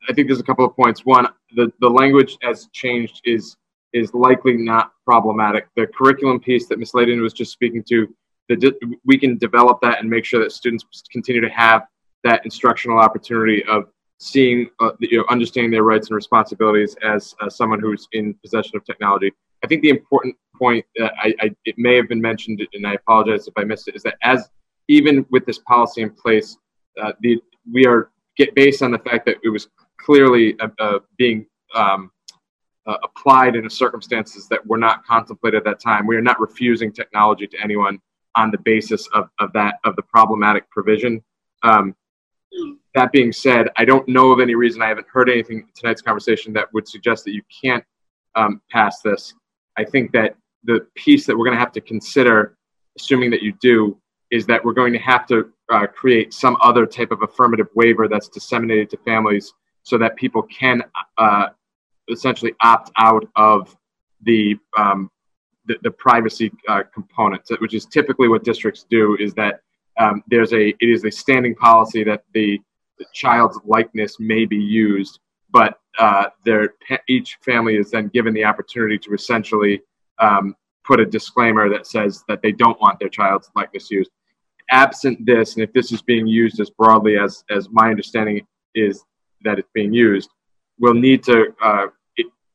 I 0.09 0.13
think 0.13 0.27
there's 0.27 0.39
a 0.39 0.43
couple 0.43 0.65
of 0.65 0.75
points. 0.75 1.05
One, 1.05 1.27
the, 1.55 1.71
the 1.79 1.89
language 1.89 2.37
as 2.43 2.67
changed 2.73 3.21
is 3.25 3.57
is 3.93 4.13
likely 4.13 4.57
not 4.57 4.91
problematic. 5.05 5.67
The 5.77 5.87
curriculum 5.87 6.39
piece 6.41 6.67
that 6.67 6.77
Ms. 6.77 6.93
Laden 6.93 7.21
was 7.21 7.31
just 7.31 7.53
speaking 7.53 7.81
to, 7.87 8.13
the, 8.49 8.73
we 9.05 9.17
can 9.17 9.37
develop 9.37 9.79
that 9.83 10.01
and 10.01 10.09
make 10.09 10.25
sure 10.25 10.41
that 10.43 10.51
students 10.51 10.83
continue 11.13 11.39
to 11.39 11.47
have 11.49 11.83
that 12.25 12.43
instructional 12.43 12.99
opportunity 12.99 13.63
of 13.63 13.85
seeing, 14.19 14.69
uh, 14.81 14.91
you 14.99 15.19
know, 15.19 15.25
understanding 15.29 15.71
their 15.71 15.83
rights 15.83 16.09
and 16.09 16.15
responsibilities 16.15 16.97
as 17.03 17.33
uh, 17.41 17.49
someone 17.49 17.79
who's 17.79 18.07
in 18.11 18.33
possession 18.43 18.75
of 18.75 18.83
technology. 18.83 19.31
I 19.63 19.67
think 19.67 19.81
the 19.81 19.89
important 19.89 20.35
point 20.59 20.85
that 20.97 21.13
I, 21.21 21.33
I, 21.39 21.55
it 21.63 21.75
may 21.77 21.95
have 21.95 22.09
been 22.09 22.21
mentioned, 22.21 22.61
and 22.73 22.85
I 22.85 22.95
apologize 22.95 23.47
if 23.47 23.53
I 23.57 23.63
missed 23.63 23.87
it, 23.87 23.95
is 23.95 24.03
that 24.03 24.15
as 24.23 24.49
even 24.87 25.25
with 25.31 25.45
this 25.45 25.59
policy 25.59 26.01
in 26.01 26.09
place, 26.09 26.57
uh, 27.01 27.13
the 27.21 27.41
we 27.71 27.85
are 27.85 28.11
get 28.37 28.53
based 28.55 28.83
on 28.83 28.91
the 28.91 28.99
fact 28.99 29.25
that 29.25 29.37
it 29.43 29.49
was 29.49 29.69
clearly 30.05 30.55
uh, 30.59 30.67
uh, 30.79 30.99
being 31.17 31.45
um, 31.73 32.11
uh, 32.85 32.97
applied 33.03 33.55
in 33.55 33.67
circumstances 33.69 34.47
that 34.47 34.65
were 34.67 34.77
not 34.77 35.03
contemplated 35.05 35.57
at 35.57 35.63
that 35.63 35.79
time. 35.79 36.05
We 36.05 36.15
are 36.15 36.21
not 36.21 36.39
refusing 36.39 36.91
technology 36.91 37.47
to 37.47 37.57
anyone 37.61 37.99
on 38.35 38.51
the 38.51 38.59
basis 38.59 39.07
of, 39.13 39.29
of 39.39 39.51
that 39.53 39.79
of 39.83 39.95
the 39.95 40.03
problematic 40.03 40.69
provision. 40.69 41.23
Um, 41.63 41.95
that 42.93 43.11
being 43.11 43.31
said, 43.31 43.69
I 43.75 43.85
don't 43.85 44.07
know 44.07 44.31
of 44.31 44.39
any 44.39 44.55
reason. 44.55 44.81
I 44.81 44.87
haven't 44.87 45.07
heard 45.11 45.29
anything 45.29 45.59
in 45.59 45.67
tonight's 45.75 46.01
conversation 46.01 46.53
that 46.53 46.71
would 46.73 46.87
suggest 46.87 47.25
that 47.25 47.33
you 47.33 47.41
can't 47.63 47.83
um, 48.35 48.61
pass 48.69 49.01
this. 49.01 49.33
I 49.77 49.83
think 49.83 50.11
that 50.11 50.35
the 50.63 50.87
piece 50.95 51.25
that 51.25 51.37
we're 51.37 51.45
going 51.45 51.57
to 51.57 51.59
have 51.59 51.73
to 51.73 51.81
consider, 51.81 52.57
assuming 52.97 53.31
that 53.31 53.41
you 53.41 53.53
do, 53.59 53.97
is 54.31 54.45
that 54.45 54.63
we're 54.63 54.73
going 54.73 54.93
to 54.93 54.99
have 54.99 55.25
to 55.27 55.51
uh, 55.69 55.87
create 55.87 56.33
some 56.33 56.55
other 56.61 56.85
type 56.85 57.11
of 57.11 57.21
affirmative 57.23 57.67
waiver 57.75 58.07
that's 58.07 58.29
disseminated 58.29 58.89
to 58.91 58.97
families 58.97 59.53
so 59.85 59.97
that 59.99 60.15
people 60.17 60.41
can 60.43 60.83
uh, 61.17 61.47
essentially 62.09 62.53
opt 62.61 62.91
out 62.97 63.25
of 63.35 63.75
the 64.23 64.57
um, 64.77 65.09
the, 65.67 65.77
the, 65.83 65.91
privacy 65.91 66.51
uh, 66.67 66.83
which 67.59 67.73
is 67.73 67.85
typically 67.85 68.27
what 68.27 68.43
districts 68.43 68.85
do. 68.89 69.15
Is 69.19 69.33
that 69.35 69.61
um, 69.99 70.23
there's 70.27 70.53
a 70.53 70.69
it 70.69 70.89
is 70.89 71.05
a 71.05 71.11
standing 71.11 71.55
policy 71.55 72.03
that 72.03 72.23
the, 72.33 72.59
the 72.97 73.05
child's 73.13 73.59
likeness 73.63 74.19
may 74.19 74.45
be 74.45 74.57
used, 74.57 75.19
but 75.51 75.79
uh, 75.99 76.25
each 77.07 77.37
family 77.43 77.77
is 77.77 77.91
then 77.91 78.07
given 78.09 78.33
the 78.33 78.43
opportunity 78.43 78.97
to 78.97 79.13
essentially 79.13 79.81
um, 80.19 80.55
put 80.83 80.99
a 80.99 81.05
disclaimer 81.05 81.69
that 81.69 81.85
says 81.85 82.23
that 82.27 82.41
they 82.41 82.51
don't 82.51 82.79
want 82.81 82.99
their 82.99 83.09
child's 83.09 83.49
likeness 83.55 83.89
used. 83.91 84.09
Absent 84.71 85.25
this, 85.25 85.53
and 85.55 85.63
if 85.63 85.71
this 85.73 85.91
is 85.91 86.01
being 86.01 86.25
used 86.25 86.59
as 86.59 86.71
broadly 86.71 87.17
as 87.17 87.43
as 87.51 87.69
my 87.69 87.89
understanding 87.89 88.45
is 88.73 89.03
that 89.45 89.57
it's 89.59 89.69
being 89.73 89.93
used, 89.93 90.29
we'll 90.79 90.93
need 90.93 91.23
to 91.23 91.53
uh, 91.63 91.87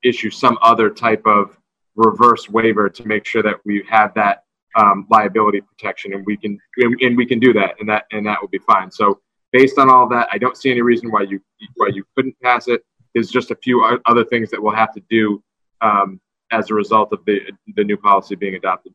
issue 0.02 0.30
some 0.30 0.58
other 0.62 0.90
type 0.90 1.22
of 1.26 1.56
reverse 1.96 2.48
waiver 2.48 2.88
to 2.88 3.06
make 3.06 3.26
sure 3.26 3.42
that 3.42 3.56
we 3.64 3.84
have 3.88 4.14
that 4.14 4.44
um, 4.76 5.06
liability 5.10 5.60
protection, 5.60 6.14
and 6.14 6.24
we 6.24 6.36
can 6.36 6.58
and, 6.76 7.00
and 7.00 7.16
we 7.16 7.26
can 7.26 7.38
do 7.38 7.52
that, 7.52 7.74
and 7.80 7.88
that 7.88 8.04
and 8.12 8.26
that 8.26 8.40
will 8.40 8.48
be 8.48 8.58
fine. 8.58 8.90
So 8.90 9.20
based 9.52 9.78
on 9.78 9.90
all 9.90 10.08
that, 10.08 10.28
I 10.32 10.38
don't 10.38 10.56
see 10.56 10.70
any 10.70 10.82
reason 10.82 11.10
why 11.10 11.22
you 11.22 11.40
why 11.76 11.88
you 11.88 12.04
couldn't 12.14 12.36
pass 12.42 12.68
it. 12.68 12.84
There's 13.14 13.30
just 13.30 13.50
a 13.50 13.56
few 13.56 13.82
other 14.06 14.24
things 14.24 14.50
that 14.50 14.62
we'll 14.62 14.74
have 14.74 14.92
to 14.94 15.02
do 15.10 15.42
um, 15.80 16.20
as 16.52 16.70
a 16.70 16.74
result 16.74 17.12
of 17.12 17.24
the 17.24 17.40
the 17.74 17.84
new 17.84 17.96
policy 17.96 18.36
being 18.36 18.54
adopted. 18.54 18.94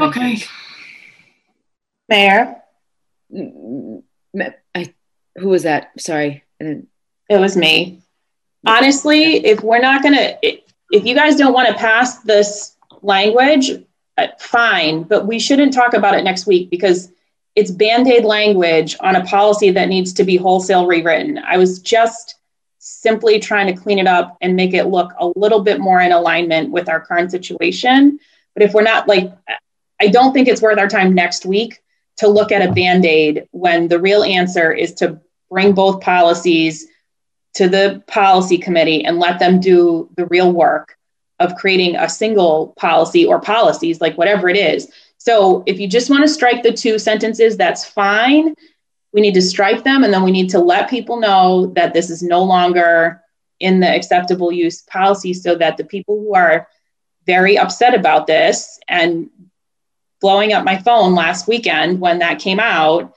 Okay. 0.00 0.38
Mayor, 2.08 2.62
I, 4.74 4.94
who 5.36 5.48
was 5.48 5.62
that? 5.64 5.90
Sorry. 5.98 6.44
It 6.60 6.86
was 7.28 7.56
me. 7.56 8.02
Honestly, 8.66 9.44
if 9.44 9.62
we're 9.62 9.80
not 9.80 10.02
going 10.02 10.14
to, 10.14 10.38
if 10.42 11.04
you 11.04 11.14
guys 11.14 11.36
don't 11.36 11.52
want 11.52 11.68
to 11.68 11.74
pass 11.74 12.18
this 12.18 12.76
language, 13.00 13.70
uh, 14.18 14.28
fine, 14.38 15.02
but 15.04 15.26
we 15.26 15.38
shouldn't 15.38 15.72
talk 15.72 15.94
about 15.94 16.14
it 16.14 16.22
next 16.22 16.46
week 16.46 16.70
because 16.70 17.10
it's 17.56 17.70
band-aid 17.70 18.24
language 18.24 18.96
on 19.00 19.16
a 19.16 19.24
policy 19.24 19.70
that 19.70 19.88
needs 19.88 20.12
to 20.14 20.24
be 20.24 20.36
wholesale 20.36 20.86
rewritten. 20.86 21.38
I 21.38 21.56
was 21.56 21.80
just 21.80 22.36
simply 22.78 23.38
trying 23.38 23.74
to 23.74 23.80
clean 23.80 23.98
it 23.98 24.06
up 24.06 24.36
and 24.40 24.56
make 24.56 24.74
it 24.74 24.84
look 24.84 25.12
a 25.18 25.30
little 25.36 25.60
bit 25.60 25.80
more 25.80 26.00
in 26.00 26.12
alignment 26.12 26.70
with 26.70 26.88
our 26.88 27.00
current 27.00 27.30
situation. 27.30 28.18
But 28.54 28.62
if 28.62 28.74
we're 28.74 28.82
not 28.82 29.08
like, 29.08 29.32
I 30.00 30.08
don't 30.08 30.32
think 30.32 30.48
it's 30.48 30.62
worth 30.62 30.78
our 30.78 30.88
time 30.88 31.14
next 31.14 31.46
week 31.46 31.82
to 32.22 32.28
look 32.28 32.52
at 32.52 32.62
a 32.62 32.72
band 32.72 33.04
aid 33.04 33.48
when 33.50 33.88
the 33.88 33.98
real 33.98 34.22
answer 34.22 34.70
is 34.70 34.94
to 34.94 35.20
bring 35.50 35.72
both 35.72 36.00
policies 36.00 36.86
to 37.54 37.68
the 37.68 38.00
policy 38.06 38.56
committee 38.56 39.04
and 39.04 39.18
let 39.18 39.40
them 39.40 39.58
do 39.58 40.08
the 40.16 40.26
real 40.26 40.52
work 40.52 40.96
of 41.40 41.56
creating 41.56 41.96
a 41.96 42.08
single 42.08 42.74
policy 42.78 43.26
or 43.26 43.40
policies, 43.40 44.00
like 44.00 44.16
whatever 44.16 44.48
it 44.48 44.56
is. 44.56 44.88
So 45.18 45.64
if 45.66 45.80
you 45.80 45.88
just 45.88 46.10
want 46.10 46.22
to 46.22 46.28
strike 46.28 46.62
the 46.62 46.72
two 46.72 46.96
sentences, 46.96 47.56
that's 47.56 47.84
fine. 47.84 48.54
We 49.12 49.20
need 49.20 49.34
to 49.34 49.42
strike 49.42 49.82
them 49.82 50.04
and 50.04 50.14
then 50.14 50.22
we 50.22 50.30
need 50.30 50.50
to 50.50 50.60
let 50.60 50.88
people 50.88 51.18
know 51.18 51.72
that 51.74 51.92
this 51.92 52.08
is 52.08 52.22
no 52.22 52.44
longer 52.44 53.20
in 53.58 53.80
the 53.80 53.92
acceptable 53.92 54.52
use 54.52 54.82
policy 54.82 55.34
so 55.34 55.56
that 55.56 55.76
the 55.76 55.84
people 55.84 56.20
who 56.20 56.36
are 56.36 56.68
very 57.26 57.58
upset 57.58 57.94
about 57.94 58.28
this 58.28 58.78
and 58.86 59.28
blowing 60.22 60.54
up 60.54 60.64
my 60.64 60.78
phone 60.78 61.14
last 61.14 61.46
weekend 61.46 62.00
when 62.00 62.20
that 62.20 62.38
came 62.38 62.60
out 62.60 63.12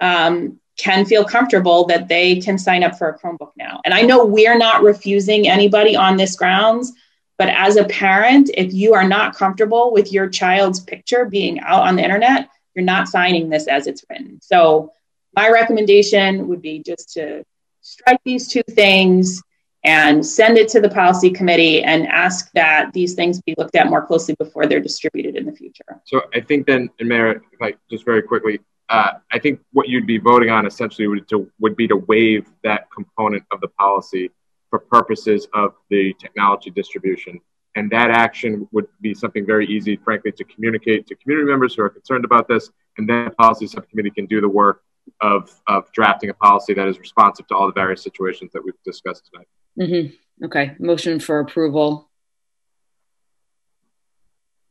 um, 0.00 0.60
can 0.76 1.06
feel 1.06 1.24
comfortable 1.24 1.86
that 1.86 2.08
they 2.08 2.40
can 2.40 2.58
sign 2.58 2.82
up 2.82 2.98
for 2.98 3.08
a 3.08 3.18
Chromebook 3.18 3.52
now. 3.56 3.80
And 3.84 3.94
I 3.94 4.02
know 4.02 4.24
we're 4.24 4.58
not 4.58 4.82
refusing 4.82 5.48
anybody 5.48 5.96
on 5.96 6.16
this 6.16 6.36
grounds, 6.36 6.92
but 7.38 7.48
as 7.48 7.76
a 7.76 7.84
parent, 7.84 8.50
if 8.54 8.74
you 8.74 8.92
are 8.94 9.06
not 9.06 9.34
comfortable 9.34 9.92
with 9.92 10.12
your 10.12 10.28
child's 10.28 10.80
picture 10.80 11.24
being 11.24 11.60
out 11.60 11.82
on 11.82 11.96
the 11.96 12.02
internet, 12.02 12.48
you're 12.74 12.84
not 12.84 13.08
signing 13.08 13.48
this 13.48 13.66
as 13.66 13.86
it's 13.86 14.04
written. 14.10 14.40
So 14.42 14.92
my 15.34 15.48
recommendation 15.50 16.48
would 16.48 16.60
be 16.60 16.82
just 16.82 17.12
to 17.14 17.44
strike 17.80 18.20
these 18.24 18.48
two 18.48 18.62
things 18.62 19.42
and 19.84 20.24
send 20.24 20.58
it 20.58 20.68
to 20.68 20.80
the 20.80 20.88
policy 20.88 21.30
committee 21.30 21.82
and 21.82 22.06
ask 22.06 22.52
that 22.52 22.92
these 22.92 23.14
things 23.14 23.40
be 23.40 23.54
looked 23.56 23.76
at 23.76 23.88
more 23.88 24.04
closely 24.04 24.34
before 24.38 24.66
they're 24.66 24.80
distributed 24.80 25.36
in 25.36 25.46
the 25.46 25.52
future. 25.52 26.00
So 26.04 26.22
I 26.34 26.40
think 26.40 26.66
then, 26.66 26.90
and 26.98 27.08
Mayor, 27.08 27.42
if 27.52 27.62
I 27.62 27.74
just 27.90 28.04
very 28.04 28.22
quickly, 28.22 28.60
uh, 28.90 29.12
I 29.32 29.38
think 29.38 29.60
what 29.72 29.88
you'd 29.88 30.06
be 30.06 30.18
voting 30.18 30.50
on 30.50 30.66
essentially 30.66 31.06
would, 31.06 31.28
to, 31.28 31.50
would 31.60 31.76
be 31.76 31.88
to 31.88 31.96
waive 31.96 32.46
that 32.64 32.90
component 32.90 33.44
of 33.52 33.60
the 33.60 33.68
policy 33.68 34.30
for 34.68 34.80
purposes 34.80 35.46
of 35.54 35.74
the 35.88 36.14
technology 36.20 36.70
distribution. 36.70 37.40
And 37.76 37.88
that 37.90 38.10
action 38.10 38.68
would 38.72 38.88
be 39.00 39.14
something 39.14 39.46
very 39.46 39.66
easy, 39.66 39.96
frankly, 39.96 40.32
to 40.32 40.44
communicate 40.44 41.06
to 41.06 41.14
community 41.14 41.48
members 41.48 41.74
who 41.74 41.82
are 41.82 41.88
concerned 41.88 42.24
about 42.24 42.48
this. 42.48 42.70
And 42.98 43.08
then 43.08 43.26
the 43.26 43.30
policy 43.30 43.68
subcommittee 43.68 44.10
can 44.10 44.26
do 44.26 44.40
the 44.40 44.48
work 44.48 44.82
of, 45.20 45.54
of 45.68 45.90
drafting 45.92 46.30
a 46.30 46.34
policy 46.34 46.74
that 46.74 46.88
is 46.88 46.98
responsive 46.98 47.46
to 47.46 47.54
all 47.54 47.66
the 47.66 47.72
various 47.72 48.02
situations 48.02 48.50
that 48.52 48.64
we've 48.64 48.74
discussed 48.84 49.30
tonight. 49.32 49.46
Mm-hmm. 49.78 50.44
Okay. 50.46 50.72
Motion 50.78 51.20
for 51.20 51.40
approval 51.40 52.08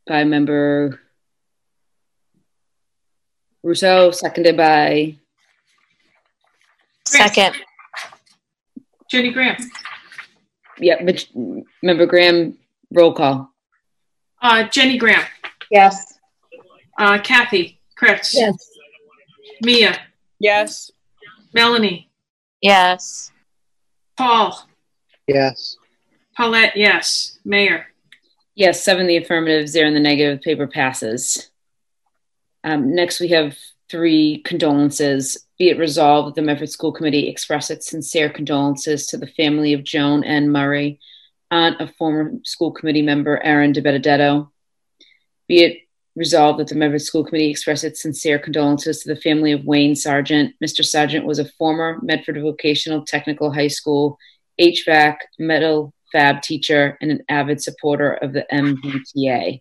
by 0.06 0.24
member 0.24 1.00
Ruseau, 3.64 4.14
seconded 4.14 4.56
by 4.56 5.16
Second. 7.06 7.56
Jenny 9.10 9.32
Graham. 9.32 9.56
yeah, 10.78 11.02
but 11.04 11.26
member 11.82 12.06
Graham. 12.06 12.56
Roll 12.92 13.12
call. 13.12 13.52
Uh, 14.42 14.64
Jenny 14.64 14.98
Graham. 14.98 15.24
Yes. 15.70 16.18
Uh, 16.98 17.18
Kathy 17.18 17.80
Kreatz. 18.00 18.34
Yes. 18.34 18.56
Mea. 19.62 19.90
Yes. 20.40 20.90
Melanie. 21.54 22.10
Yes. 22.60 23.30
Paul. 24.16 24.66
Yes. 25.34 25.76
Paulette, 26.36 26.76
yes. 26.76 27.38
Mayor. 27.44 27.86
Yes, 28.54 28.82
seven 28.82 29.06
the 29.06 29.16
affirmative, 29.16 29.68
zero 29.68 29.88
in 29.88 29.94
the 29.94 30.00
negative. 30.00 30.42
Paper 30.42 30.66
passes. 30.66 31.50
Um, 32.64 32.94
next, 32.94 33.20
we 33.20 33.28
have 33.28 33.56
three 33.90 34.42
condolences. 34.44 35.46
Be 35.58 35.70
it 35.70 35.78
resolved 35.78 36.28
that 36.28 36.34
the 36.34 36.42
Medford 36.46 36.70
School 36.70 36.92
Committee 36.92 37.28
express 37.28 37.70
its 37.70 37.88
sincere 37.88 38.28
condolences 38.28 39.06
to 39.08 39.16
the 39.16 39.26
family 39.26 39.72
of 39.72 39.84
Joan 39.84 40.24
N. 40.24 40.50
Murray, 40.50 41.00
aunt 41.50 41.80
of 41.80 41.94
former 41.96 42.32
school 42.44 42.72
committee 42.72 43.02
member 43.02 43.42
Aaron 43.42 43.72
DiBenedetto. 43.72 44.50
Be 45.48 45.62
it 45.62 45.78
resolved 46.16 46.58
that 46.58 46.68
the 46.68 46.74
Medford 46.74 47.02
School 47.02 47.24
Committee 47.24 47.50
express 47.50 47.84
its 47.84 48.02
sincere 48.02 48.38
condolences 48.38 49.00
to 49.00 49.14
the 49.14 49.20
family 49.20 49.52
of 49.52 49.64
Wayne 49.64 49.96
Sargent. 49.96 50.54
Mr. 50.62 50.84
Sargent 50.84 51.24
was 51.24 51.38
a 51.38 51.48
former 51.58 51.98
Medford 52.02 52.40
Vocational 52.40 53.04
Technical 53.04 53.52
High 53.52 53.68
School 53.68 54.18
HVAC 54.60 55.16
metal 55.38 55.94
fab 56.12 56.42
teacher 56.42 56.98
and 57.00 57.10
an 57.10 57.22
avid 57.28 57.62
supporter 57.62 58.14
of 58.14 58.32
the 58.32 58.46
MBTA. 58.52 59.60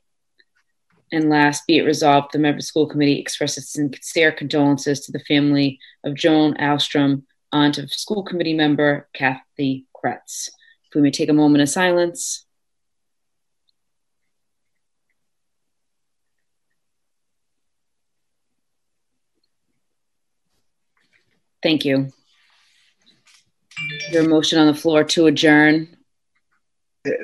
And 1.11 1.29
last, 1.29 1.65
be 1.65 1.77
it 1.77 1.83
resolved, 1.83 2.33
the 2.33 2.39
member 2.39 2.61
School 2.61 2.85
Committee 2.85 3.19
expresses 3.19 3.71
sincere 3.71 4.31
condolences 4.31 4.99
to 5.01 5.11
the 5.11 5.19
family 5.21 5.79
of 6.03 6.13
Joan 6.13 6.55
Alstrom, 6.55 7.23
aunt 7.51 7.77
of 7.77 7.91
school 7.91 8.23
committee 8.23 8.53
member 8.53 9.07
Kathy 9.13 9.87
Kreatz. 9.95 10.49
If 10.87 10.95
we 10.95 11.01
may 11.01 11.11
take 11.11 11.29
a 11.29 11.33
moment 11.33 11.61
of 11.61 11.69
silence. 11.69 12.45
Thank 21.61 21.85
you. 21.85 22.11
Your 24.11 24.27
motion 24.27 24.59
on 24.59 24.67
the 24.67 24.73
floor 24.73 25.03
to 25.03 25.27
adjourn 25.27 25.87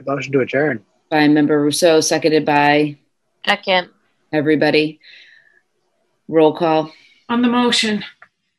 Motion 0.06 0.32
to 0.34 0.40
adjourn. 0.40 0.84
by 1.10 1.28
member 1.28 1.64
Ruseau, 1.66 2.04
seconded 2.04 2.46
by 2.46 2.98
Second. 3.46 3.90
everybody. 4.32 5.00
Roll 6.28 6.54
call. 6.56 6.92
On 7.30 7.42
the 7.42 7.48
motion, 7.48 8.04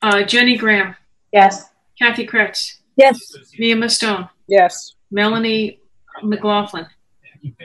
uh, 0.02 0.23
Jenny 0.24 0.56
Graham. 0.56 0.94
Yes. 1.32 1.64
Kathy 1.98 2.27
Kreatz. 2.27 2.78
Yes. 2.97 3.18
Mia 3.59 3.89
Stone, 3.89 4.28
Yes. 4.48 4.94
Melanie 5.10 5.81
McLaughlin. 6.23 6.86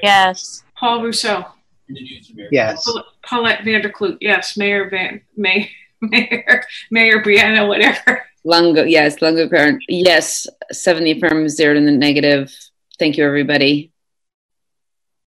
Yes. 0.01 0.63
Paul 0.77 1.01
Ruseau. 1.01 1.45
Yes. 2.51 2.83
Paul- 2.85 3.03
Paulette 3.23 3.63
Van 3.65 3.81
der 3.81 3.89
Kloot. 3.91 4.17
Yes. 4.21 4.57
Mayor 4.57 4.89
Van. 4.89 5.21
May, 5.35 5.69
Mayor. 6.01 6.63
Mayor 6.89 7.21
Breanna. 7.23 7.67
Whatever. 7.67 8.23
Lungo, 8.43 8.83
yes, 8.83 9.21
Lungo-Koehn, 9.21 9.79
yes, 9.87 10.47
seven 10.71 11.03
the 11.03 11.11
affirmative, 11.11 11.51
zero 11.51 11.77
in 11.77 11.85
the 11.85 11.91
negative. 11.91 12.51
Thank 12.97 13.17
you, 13.17 13.25
everybody. 13.25 13.90